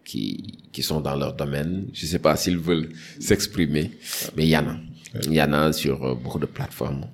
qui, 0.07 0.55
qui 0.73 0.83
sont 0.83 1.01
dans 1.03 1.17
leur 1.17 1.35
domaine. 1.35 1.89
Je 1.93 2.07
sais 2.07 2.19
pas 2.19 2.37
s'ils 2.37 2.59
veulent 2.59 2.89
s'exprimer, 3.21 3.91
mais 4.37 4.45
il 4.45 4.51
y 4.51 4.57
en 4.57 4.69
a. 4.69 4.77
Il 5.25 5.35
y 5.35 5.43
en 5.43 5.53
a 5.53 5.73
sur 5.73 6.03
euh, 6.05 6.15
beaucoup 6.15 6.39
de 6.39 6.47
plateformes. 6.47 7.07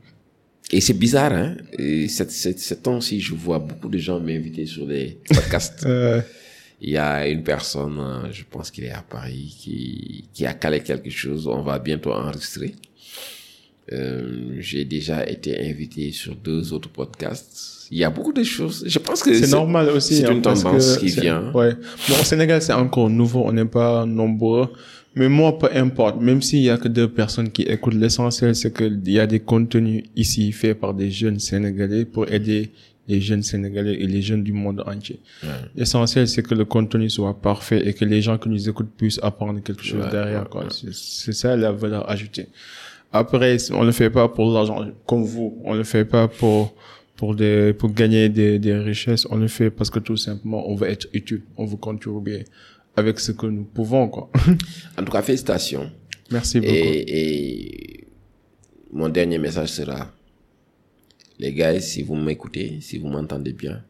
Et 0.71 0.81
c'est 0.81 0.95
bizarre, 0.95 1.33
hein. 1.33 1.57
Et 1.79 2.09
cette, 2.09 2.31
cette, 2.31 2.61
ce 2.61 2.75
temps-ci, 2.75 3.21
je 3.21 3.35
vois 3.35 3.59
beaucoup 3.59 3.89
de 3.89 3.99
gens 3.99 4.21
m'inviter 4.21 4.67
sur 4.67 4.87
des 4.87 5.19
podcasts. 5.29 5.87
Il 6.85 6.91
y 6.91 6.97
a 6.97 7.29
une 7.29 7.45
personne, 7.45 7.97
euh, 8.01 8.33
je 8.33 8.43
pense 8.43 8.73
qu'il 8.73 8.83
est 8.83 8.91
à 8.91 9.03
Paris, 9.03 9.55
qui, 9.57 10.29
qui 10.35 10.45
a 10.45 10.53
calé 10.53 10.81
quelque 10.81 11.11
chose. 11.11 11.47
On 11.47 11.63
va 11.63 11.79
bientôt 11.79 12.13
enregistrer. 12.13 12.75
Euh, 13.93 14.57
j'ai 14.59 14.85
déjà 14.85 15.25
été 15.29 15.57
invité 15.71 16.11
sur 16.11 16.35
deux 16.35 16.73
autres 16.73 16.89
podcasts. 16.89 17.82
Il 17.95 17.99
y 17.99 18.05
a 18.05 18.11
beaucoup 18.11 18.33
de 18.33 18.43
choses. 18.43 18.83
Je 18.87 18.99
pense 18.99 19.23
que 19.23 19.35
c'est 19.35 19.51
normal 19.51 19.91
aussi. 19.91 20.17
C'est 20.17 20.27
hein, 20.27 20.33
une 20.33 20.41
tendance 20.41 20.97
qui 20.97 21.09
vient. 21.09 21.53
Ouais. 21.53 21.75
Bon, 22.09 22.15
au 22.19 22.25
Sénégal, 22.25 22.63
c'est 22.63 22.73
encore 22.73 23.11
nouveau. 23.11 23.43
On 23.45 23.53
n'est 23.53 23.67
pas 23.67 24.07
nombreux. 24.07 24.69
Mais 25.15 25.29
moi, 25.29 25.59
peu 25.59 25.69
importe. 25.75 26.19
Même 26.19 26.41
s'il 26.41 26.61
y 26.63 26.71
a 26.71 26.79
que 26.79 26.89
deux 26.89 27.07
personnes 27.07 27.51
qui 27.51 27.63
écoutent, 27.63 27.93
l'essentiel, 28.05 28.55
c'est 28.57 28.75
qu'il 28.75 28.99
y 29.07 29.19
a 29.21 29.27
des 29.27 29.41
contenus 29.41 30.05
ici 30.17 30.53
faits 30.53 30.81
par 30.81 30.95
des 30.95 31.11
jeunes 31.11 31.39
Sénégalais 31.39 32.07
pour 32.07 32.27
aider 32.33 32.71
les 33.09 33.21
jeunes 33.21 33.43
Sénégalais 33.43 33.97
et 34.01 34.07
les 34.07 34.23
jeunes 34.23 34.43
du 34.43 34.55
monde 34.55 34.83
entier. 34.87 35.21
L'essentiel, 35.77 36.27
c'est 36.29 36.43
que 36.43 36.55
le 36.55 36.65
contenu 36.65 37.11
soit 37.11 37.39
parfait 37.39 37.87
et 37.87 37.93
que 37.93 38.07
les 38.07 38.23
gens 38.23 38.39
qui 38.39 38.49
nous 38.49 38.69
écoutent 38.71 38.95
puissent 38.97 39.21
apprendre 39.23 39.61
quelque 39.63 39.83
chose 39.85 40.01
Ouais, 40.05 40.11
derrière, 40.11 40.45
ouais, 40.45 40.49
quoi. 40.51 40.65
C'est- 40.71 40.95
C'est 40.95 41.33
ça 41.35 41.55
la 41.57 41.73
valeur 41.73 42.09
ajoutée. 42.09 42.47
Après, 43.13 43.59
on 43.73 43.83
le 43.85 43.93
fait 43.93 44.09
pas 44.09 44.29
pour 44.29 44.51
l'argent, 44.55 44.79
comme 45.07 45.25
vous. 45.25 45.61
On 45.65 45.75
le 45.75 45.85
fait 45.85 46.07
pas 46.07 46.27
pour, 46.29 46.75
pour 47.17 47.35
des, 47.35 47.73
pour 47.73 47.91
gagner 47.93 48.29
des, 48.29 48.59
des 48.59 48.75
richesses. 48.75 49.27
On 49.31 49.37
le 49.37 49.49
fait 49.49 49.71
parce 49.71 49.91
que 49.91 49.99
tout 49.99 50.17
simplement, 50.17 50.69
on 50.69 50.75
veut 50.75 50.89
être 50.89 51.09
utile. 51.13 51.43
On 51.57 51.65
veut 51.65 51.77
contribuer 51.77 52.45
avec 52.97 53.21
ce 53.21 53.33
que 53.33 53.47
nous 53.47 53.65
pouvons, 53.65 54.09
quoi. 54.09 54.31
En 54.99 55.05
tout 55.05 55.13
cas, 55.13 55.23
félicitations. 55.23 55.91
Merci 56.31 56.61
beaucoup. 56.61 56.73
Et, 56.73 58.01
et 58.01 58.09
mon 58.93 59.09
dernier 59.09 59.39
message 59.39 59.71
sera, 59.71 60.13
les 61.39 61.53
gars, 61.53 61.81
si 61.81 62.03
vous 62.03 62.15
m'écoutez, 62.15 62.81
si 62.81 62.99
vous 62.99 63.09
m'entendez 63.09 63.53
bien, 63.53 63.85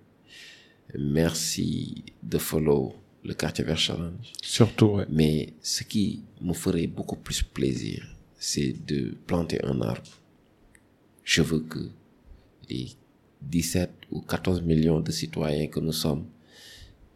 merci 0.98 2.04
de 2.22 2.38
follow 2.38 2.94
le 3.24 3.34
Quartier 3.34 3.64
Vert 3.64 3.78
Challenge. 3.78 4.32
Surtout, 4.42 4.86
ouais. 4.86 5.06
Mais 5.08 5.54
ce 5.62 5.84
qui 5.84 6.24
me 6.40 6.52
ferait 6.52 6.86
beaucoup 6.86 7.16
plus 7.16 7.42
plaisir, 7.42 8.04
c'est 8.36 8.74
de 8.86 9.16
planter 9.26 9.64
un 9.64 9.80
arbre. 9.80 10.10
Je 11.22 11.42
veux 11.42 11.60
que 11.60 11.78
les 12.68 12.88
17 13.48 13.90
ou 14.10 14.20
14 14.20 14.62
millions 14.62 15.00
de 15.00 15.10
citoyens 15.10 15.66
que 15.66 15.80
nous 15.80 15.92
sommes, 15.92 16.24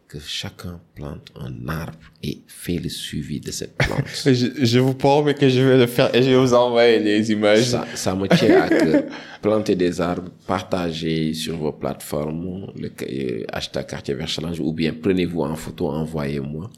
que 0.07 0.19
chacun 0.19 0.79
plante 0.95 1.31
un 1.35 1.67
arbre 1.67 1.97
et 2.23 2.41
fait 2.47 2.77
le 2.77 2.89
suivi 2.89 3.39
de 3.39 3.51
cette 3.51 3.75
plante. 3.77 4.05
Je, 4.25 4.65
je 4.65 4.79
vous 4.79 4.93
promets 4.93 5.33
que 5.33 5.49
je 5.49 5.59
vais 5.59 5.77
le 5.77 5.87
faire 5.87 6.13
et 6.15 6.23
je 6.23 6.29
vais 6.29 6.37
vous 6.37 6.53
envoyer 6.53 6.99
les 6.99 7.31
images. 7.31 7.65
Ça, 7.65 7.85
ça 7.93 8.15
me 8.15 8.27
tient 8.27 8.61
à 8.61 8.69
cœur. 8.69 9.03
Planter 9.41 9.75
des 9.75 9.99
arbres, 9.99 10.31
partager 10.45 11.33
sur 11.33 11.57
vos 11.57 11.73
plateformes 11.73 12.71
le 12.75 12.89
euh, 13.01 13.43
hashtag 13.51 13.85
quartier 13.87 14.13
vert 14.13 14.27
challenge 14.27 14.59
ou 14.59 14.71
bien 14.71 14.93
prenez-vous 14.93 15.41
en 15.41 15.55
photo, 15.55 15.89
envoyez-moi. 15.89 16.69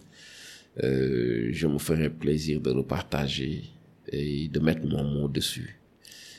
Euh, 0.84 1.50
je 1.52 1.68
me 1.68 1.78
ferai 1.78 2.10
plaisir 2.10 2.62
de 2.62 2.74
le 2.74 2.84
partager 2.84 3.64
et 4.12 4.48
de 4.48 4.60
mettre 4.60 4.86
mon 4.88 5.04
mot 5.04 5.28
dessus. 5.28 5.80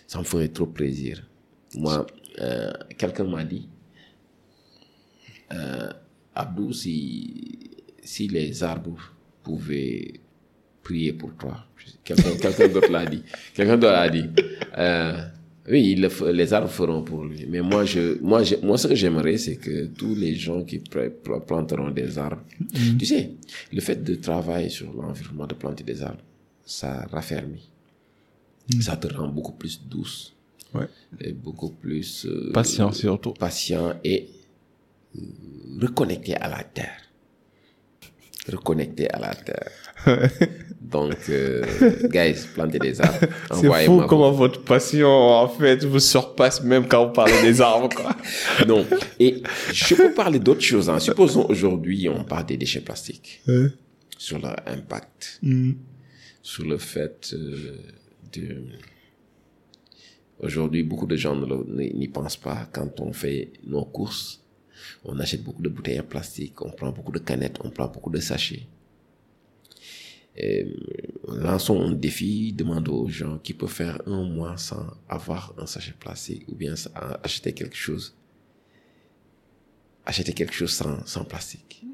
Ça 0.06 0.18
me 0.18 0.24
ferait 0.24 0.48
trop 0.48 0.66
plaisir. 0.66 1.22
Moi, 1.74 2.04
euh, 2.40 2.72
quelqu'un 2.96 3.24
m'a 3.24 3.44
dit, 3.44 3.68
euh, 5.52 5.90
Abdou, 6.34 6.72
si, 6.72 7.70
si 8.02 8.28
les 8.28 8.62
arbres 8.62 9.14
pouvaient 9.42 10.20
prier 10.82 11.12
pour 11.12 11.34
toi. 11.34 11.66
Quelqu'un 12.04 12.68
d'autre 12.68 12.90
l'a 12.90 13.06
dit. 13.06 13.22
Quelqu'un 13.54 13.76
d'autre 13.76 13.92
l'a 13.92 14.08
dit. 14.08 14.26
Euh, 14.78 15.22
oui, 15.68 15.94
le 15.94 16.32
les 16.32 16.52
arbres 16.52 16.68
feront 16.68 17.02
pour 17.02 17.24
lui. 17.24 17.46
Mais 17.48 17.60
moi, 17.60 17.84
je, 17.84 18.18
moi, 18.20 18.42
je, 18.42 18.56
moi, 18.62 18.76
ce 18.78 18.88
que 18.88 18.94
j'aimerais, 18.94 19.38
c'est 19.38 19.56
que 19.56 19.86
tous 19.86 20.14
les 20.14 20.34
gens 20.34 20.64
qui 20.64 20.78
planteront 20.78 21.90
des 21.90 22.18
arbres, 22.18 22.42
tu 22.98 23.06
sais, 23.06 23.32
le 23.72 23.80
fait 23.80 24.02
de 24.02 24.14
travailler 24.16 24.68
sur 24.68 24.92
l'environnement, 24.92 25.46
de 25.46 25.54
planter 25.54 25.84
des 25.84 26.02
arbres, 26.02 26.22
ça 26.64 27.06
raffermit. 27.10 27.70
Ça 28.80 28.96
te 28.96 29.12
rend 29.12 29.28
beaucoup 29.28 29.52
plus 29.52 29.80
douce. 29.84 30.32
Ouais. 30.74 30.86
Et 31.20 31.32
beaucoup 31.32 31.70
plus 31.70 32.26
euh, 32.26 32.50
Patient 32.52 32.92
surtout. 32.92 33.32
patient 33.32 33.94
et 34.04 34.28
reconnecté 35.80 36.34
à 36.36 36.48
la 36.48 36.62
terre. 36.62 36.96
Reconnecté 38.50 39.10
à 39.10 39.18
la 39.18 39.34
terre. 39.34 39.70
Donc, 40.80 41.14
euh, 41.28 41.62
guys, 42.08 42.46
plantez 42.54 42.78
des 42.78 43.00
arbres. 43.00 43.18
C'est 43.54 43.84
fou 43.86 44.02
comment 44.08 44.32
votre 44.32 44.62
passion, 44.64 45.08
en 45.08 45.48
fait, 45.48 45.84
vous 45.84 46.00
surpasse 46.00 46.62
même 46.62 46.88
quand 46.88 47.06
vous 47.08 47.12
parlez 47.12 47.40
des 47.42 47.60
arbres, 47.60 47.88
quoi. 47.94 48.16
Non. 48.66 48.84
Et 49.18 49.42
je 49.72 49.94
peux 49.94 50.12
parler 50.14 50.38
d'autres 50.38 50.62
choses. 50.62 50.88
hein. 50.88 50.98
Supposons 50.98 51.46
aujourd'hui, 51.48 52.08
on 52.08 52.24
parle 52.24 52.46
des 52.46 52.56
déchets 52.56 52.80
plastiques, 52.80 53.42
sur 54.16 54.38
leur 54.38 54.56
impact, 54.66 55.40
sur 56.42 56.64
le 56.64 56.78
fait 56.78 57.30
euh, 57.34 57.76
de... 58.32 58.64
Aujourd'hui, 60.40 60.82
beaucoup 60.82 61.06
de 61.06 61.16
gens 61.16 61.36
n'y 61.36 62.08
pensent 62.08 62.38
pas 62.38 62.68
quand 62.72 63.00
on 63.00 63.12
fait 63.12 63.52
nos 63.64 63.84
courses. 63.84 64.42
On 65.04 65.18
achète 65.18 65.42
beaucoup 65.42 65.62
de 65.62 65.68
bouteilles 65.68 66.00
en 66.00 66.04
plastique, 66.04 66.62
on 66.62 66.70
prend 66.70 66.90
beaucoup 66.90 67.12
de 67.12 67.18
canettes, 67.18 67.58
on 67.62 67.70
prend 67.70 67.88
beaucoup 67.88 68.10
de 68.10 68.20
sachets. 68.20 68.66
Et, 70.36 70.64
euh, 70.64 71.42
lançons 71.42 71.80
un 71.82 71.92
défi, 71.92 72.52
demandons 72.52 73.02
aux 73.02 73.08
gens 73.08 73.38
qui 73.38 73.52
peuvent 73.52 73.68
faire 73.68 74.00
un 74.06 74.22
mois 74.24 74.56
sans 74.56 74.86
avoir 75.08 75.54
un 75.58 75.66
sachet 75.66 75.94
plastique 75.98 76.44
ou 76.48 76.54
bien 76.54 76.74
acheter 77.22 77.52
quelque 77.52 77.76
chose. 77.76 78.14
Acheter 80.06 80.32
quelque 80.32 80.54
chose 80.54 80.70
sans, 80.70 81.04
sans 81.06 81.24
plastique. 81.24 81.84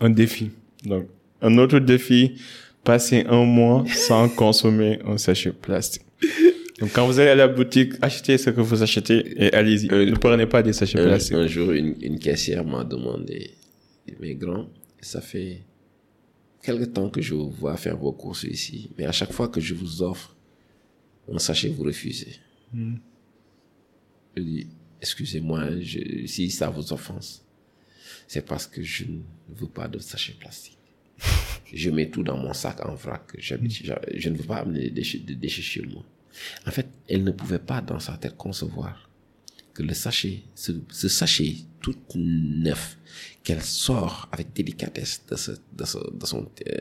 Un 0.00 0.10
défi. 0.10 0.50
Donc, 0.84 1.06
un 1.40 1.58
autre 1.58 1.78
défi, 1.78 2.40
passer 2.82 3.24
un 3.28 3.44
mois 3.44 3.84
sans 3.94 4.28
consommer 4.28 5.00
un 5.04 5.18
sachet 5.18 5.52
plastique. 5.52 6.05
Donc, 6.80 6.92
quand 6.92 7.06
vous 7.06 7.18
allez 7.18 7.30
à 7.30 7.34
la 7.34 7.48
boutique, 7.48 7.94
achetez 8.02 8.36
ce 8.36 8.50
que 8.50 8.60
vous 8.60 8.82
achetez 8.82 9.44
et 9.44 9.52
allez-y. 9.54 9.90
Euh, 9.90 10.04
ne 10.10 10.14
prenez 10.16 10.46
pas 10.46 10.62
des 10.62 10.72
sachets 10.74 10.98
Un, 11.00 11.04
plastiques. 11.04 11.34
un 11.36 11.46
jour, 11.46 11.72
une, 11.72 11.94
une 12.02 12.18
caissière 12.18 12.64
m'a 12.64 12.84
demandé, 12.84 13.52
mais 14.20 14.34
grand, 14.34 14.68
ça 15.00 15.20
fait 15.22 15.62
quelque 16.62 16.84
temps 16.84 17.08
que 17.08 17.22
je 17.22 17.34
vous 17.34 17.50
vois 17.50 17.76
faire 17.78 17.96
vos 17.96 18.12
courses 18.12 18.44
ici, 18.44 18.90
mais 18.98 19.06
à 19.06 19.12
chaque 19.12 19.32
fois 19.32 19.48
que 19.48 19.60
je 19.60 19.72
vous 19.74 20.02
offre 20.02 20.36
un 21.32 21.38
sachet, 21.38 21.68
vous 21.68 21.84
refusez. 21.84 22.36
Je 24.36 24.42
dis, 24.42 24.66
excusez-moi, 25.00 25.62
si 26.26 26.50
ça 26.50 26.68
vous 26.68 26.92
offense, 26.92 27.42
c'est 28.28 28.44
parce 28.44 28.66
que 28.66 28.82
je 28.82 29.04
ne 29.04 29.20
veux 29.48 29.68
pas 29.68 29.88
de 29.88 29.98
sachet 29.98 30.34
plastique. 30.38 30.76
je 31.72 31.88
mets 31.90 32.10
tout 32.10 32.22
dans 32.22 32.36
mon 32.36 32.52
sac 32.52 32.84
en 32.84 32.94
vrac. 32.94 33.22
J'habite- 33.38 33.82
je, 33.86 33.92
je 34.14 34.28
ne 34.28 34.36
veux 34.36 34.44
pas 34.44 34.56
amener 34.58 34.80
des 34.82 34.90
déchets, 34.90 35.18
des 35.18 35.34
déchets 35.36 35.62
chez 35.62 35.82
moi. 35.82 36.04
En 36.66 36.70
fait, 36.70 36.88
elle 37.08 37.24
ne 37.24 37.30
pouvait 37.30 37.58
pas 37.58 37.80
dans 37.80 37.98
sa 38.00 38.16
tête 38.16 38.36
concevoir 38.36 39.08
que 39.74 39.82
le 39.82 39.94
sachet, 39.94 40.42
ce, 40.54 40.72
ce 40.90 41.08
sachet 41.08 41.56
tout 41.80 41.94
neuf, 42.16 42.98
qu'elle 43.44 43.62
sort 43.62 44.28
avec 44.32 44.52
délicatesse 44.52 45.22
de, 45.30 45.36
ce, 45.36 45.52
de, 45.52 45.84
ce, 45.84 45.98
de, 45.98 46.26
son, 46.26 46.48
euh, 46.66 46.74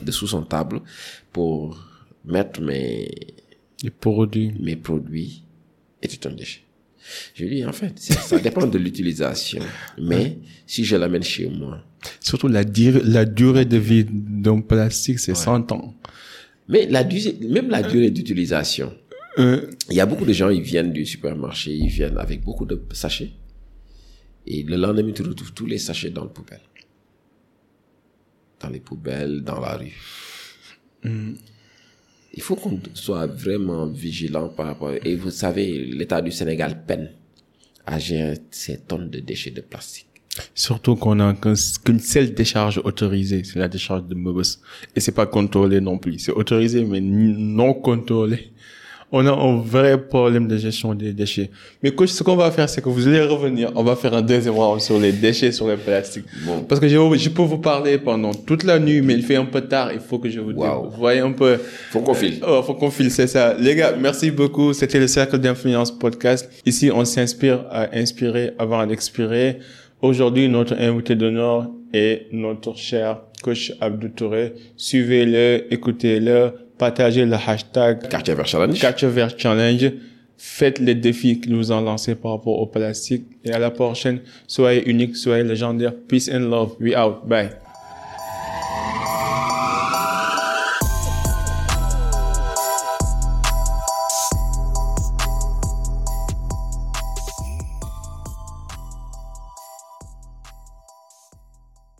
de 0.00 0.12
sous 0.12 0.28
son 0.28 0.42
table 0.42 0.80
pour 1.32 1.86
mettre 2.24 2.60
mes, 2.60 3.10
Les 3.82 3.90
produits. 3.90 4.52
mes 4.60 4.76
produits, 4.76 5.42
était 6.02 6.26
un 6.26 6.32
déchet. 6.32 6.62
Je 7.34 7.44
lui 7.44 7.56
dis, 7.56 7.64
en 7.64 7.72
fait, 7.72 7.98
ça, 7.98 8.38
dépend 8.38 8.66
de 8.66 8.78
l'utilisation. 8.78 9.62
Mais 9.98 10.38
si 10.66 10.84
je 10.84 10.96
l'amène 10.96 11.22
chez 11.22 11.48
moi, 11.48 11.84
Surtout 12.20 12.48
la, 12.48 12.62
la 12.62 13.24
durée 13.24 13.64
de 13.66 13.76
vie 13.76 14.06
d'un 14.08 14.60
plastique, 14.60 15.18
c'est 15.18 15.34
100 15.34 15.72
ans. 15.72 15.94
Mais 16.70 16.86
la, 16.86 17.02
durée- 17.04 17.36
même 17.56 17.68
la 17.76 17.82
durée 17.82 18.10
d'utilisation, 18.10 18.90
Euh, 19.38 19.70
Il 19.90 19.96
y 19.96 20.00
a 20.00 20.06
beaucoup 20.10 20.24
de 20.26 20.32
gens, 20.40 20.50
ils 20.50 20.60
viennent 20.72 20.92
du 20.92 21.04
supermarché, 21.06 21.70
ils 21.72 21.88
viennent 21.98 22.18
avec 22.18 22.38
beaucoup 22.48 22.66
de 22.66 22.76
sachets. 22.92 23.30
Et 24.46 24.64
le 24.64 24.76
lendemain, 24.84 25.12
tu 25.12 25.22
retrouves 25.22 25.52
tous 25.52 25.66
les 25.66 25.78
sachets 25.78 26.10
dans 26.10 26.24
le 26.24 26.30
poubelle. 26.38 26.64
Dans 28.60 28.70
les 28.76 28.80
poubelles, 28.80 29.42
dans 29.50 29.60
la 29.60 29.76
rue. 29.80 29.96
Il 32.38 32.42
faut 32.46 32.56
qu'on 32.56 32.80
soit 32.94 33.26
vraiment 33.26 33.86
vigilant 33.86 34.48
par 34.48 34.66
rapport. 34.66 34.92
Et 35.04 35.14
vous 35.22 35.30
savez, 35.30 35.66
l'État 35.98 36.20
du 36.20 36.32
Sénégal 36.32 36.84
peine 36.88 37.10
à 37.86 37.98
gérer 37.98 38.38
ces 38.50 38.78
tonnes 38.88 39.10
de 39.10 39.20
déchets 39.20 39.52
de 39.52 39.62
plastique. 39.62 40.09
Surtout 40.54 40.96
qu'on 40.96 41.18
a 41.20 41.32
qu'un- 41.34 41.54
qu'une 41.84 42.00
seule 42.00 42.32
décharge 42.34 42.80
autorisée, 42.84 43.42
c'est 43.44 43.58
la 43.58 43.68
décharge 43.68 44.04
de 44.04 44.14
Mobus. 44.14 44.58
Et 44.96 45.00
c'est 45.00 45.12
pas 45.12 45.26
contrôlé 45.26 45.80
non 45.80 45.98
plus. 45.98 46.18
C'est 46.18 46.32
autorisé, 46.32 46.84
mais 46.84 47.00
non 47.00 47.74
contrôlé. 47.74 48.50
On 49.12 49.26
a 49.26 49.32
un 49.32 49.56
vrai 49.60 50.00
problème 50.00 50.46
de 50.46 50.56
gestion 50.56 50.94
des 50.94 51.12
déchets. 51.12 51.50
Mais 51.82 51.90
coach, 51.90 52.10
ce 52.10 52.22
qu'on 52.22 52.36
va 52.36 52.48
faire, 52.52 52.68
c'est 52.68 52.80
que 52.80 52.88
vous 52.88 53.08
allez 53.08 53.20
revenir. 53.22 53.72
On 53.74 53.82
va 53.82 53.96
faire 53.96 54.14
un 54.14 54.22
deuxième 54.22 54.54
round 54.54 54.80
sur 54.80 55.00
les 55.00 55.10
déchets, 55.10 55.50
sur 55.50 55.66
les 55.66 55.76
plastiques. 55.76 56.26
Bon. 56.46 56.60
Parce 56.62 56.80
que 56.80 56.86
je, 56.86 56.94
je 57.18 57.28
peux 57.28 57.42
vous 57.42 57.58
parler 57.58 57.98
pendant 57.98 58.32
toute 58.32 58.62
la 58.62 58.78
nuit, 58.78 59.00
mais 59.02 59.14
il 59.14 59.24
fait 59.24 59.34
un 59.34 59.46
peu 59.46 59.62
tard. 59.62 59.92
Il 59.92 59.98
faut 59.98 60.20
que 60.20 60.30
je 60.30 60.38
vous 60.38 60.52
dise. 60.52 60.62
Wow. 60.62 60.90
Vous 60.90 60.96
voyez 60.96 61.18
un 61.22 61.32
peu. 61.32 61.58
Faut 61.90 62.02
qu'on 62.02 62.14
file. 62.14 62.38
Oh, 62.46 62.62
faut 62.62 62.74
qu'on 62.74 62.92
file, 62.92 63.10
c'est 63.10 63.26
ça. 63.26 63.54
Les 63.58 63.74
gars, 63.74 63.96
merci 64.00 64.30
beaucoup. 64.30 64.72
C'était 64.72 65.00
le 65.00 65.08
Cercle 65.08 65.38
d'Influence 65.38 65.90
Podcast. 65.90 66.48
Ici, 66.64 66.88
on 66.94 67.04
s'inspire 67.04 67.64
à 67.68 67.88
inspirer 67.98 68.52
avant 68.60 68.86
d'expirer. 68.86 69.58
Aujourd'hui, 70.02 70.48
notre 70.48 70.74
invité 70.78 71.14
d'honneur 71.14 71.70
est 71.92 72.26
notre 72.32 72.74
cher 72.76 73.20
coach 73.42 73.72
Abdou 73.80 74.08
Touré. 74.08 74.54
Suivez-le, 74.76 75.72
écoutez-le, 75.72 76.52
partagez 76.78 77.26
le 77.26 77.34
hashtag 77.34 78.08
Quartier 78.08 78.34
vers 78.34 78.46
challenge. 78.46 78.80
Vert 78.80 79.30
Challenge. 79.36 79.92
Faites 80.38 80.78
les 80.78 80.94
défis 80.94 81.38
qu'ils 81.38 81.52
nous 81.52 81.70
ont 81.70 81.82
lancés 81.82 82.14
par 82.14 82.32
rapport 82.32 82.58
au 82.58 82.66
plastique. 82.66 83.26
Et 83.44 83.52
à 83.52 83.58
la 83.58 83.70
prochaine, 83.70 84.20
soyez 84.46 84.88
unique, 84.88 85.16
soyez 85.16 85.44
légendaire. 85.44 85.92
Peace 86.08 86.30
and 86.32 86.48
love. 86.48 86.76
We 86.80 86.96
out. 86.96 87.28
Bye. 87.28 87.50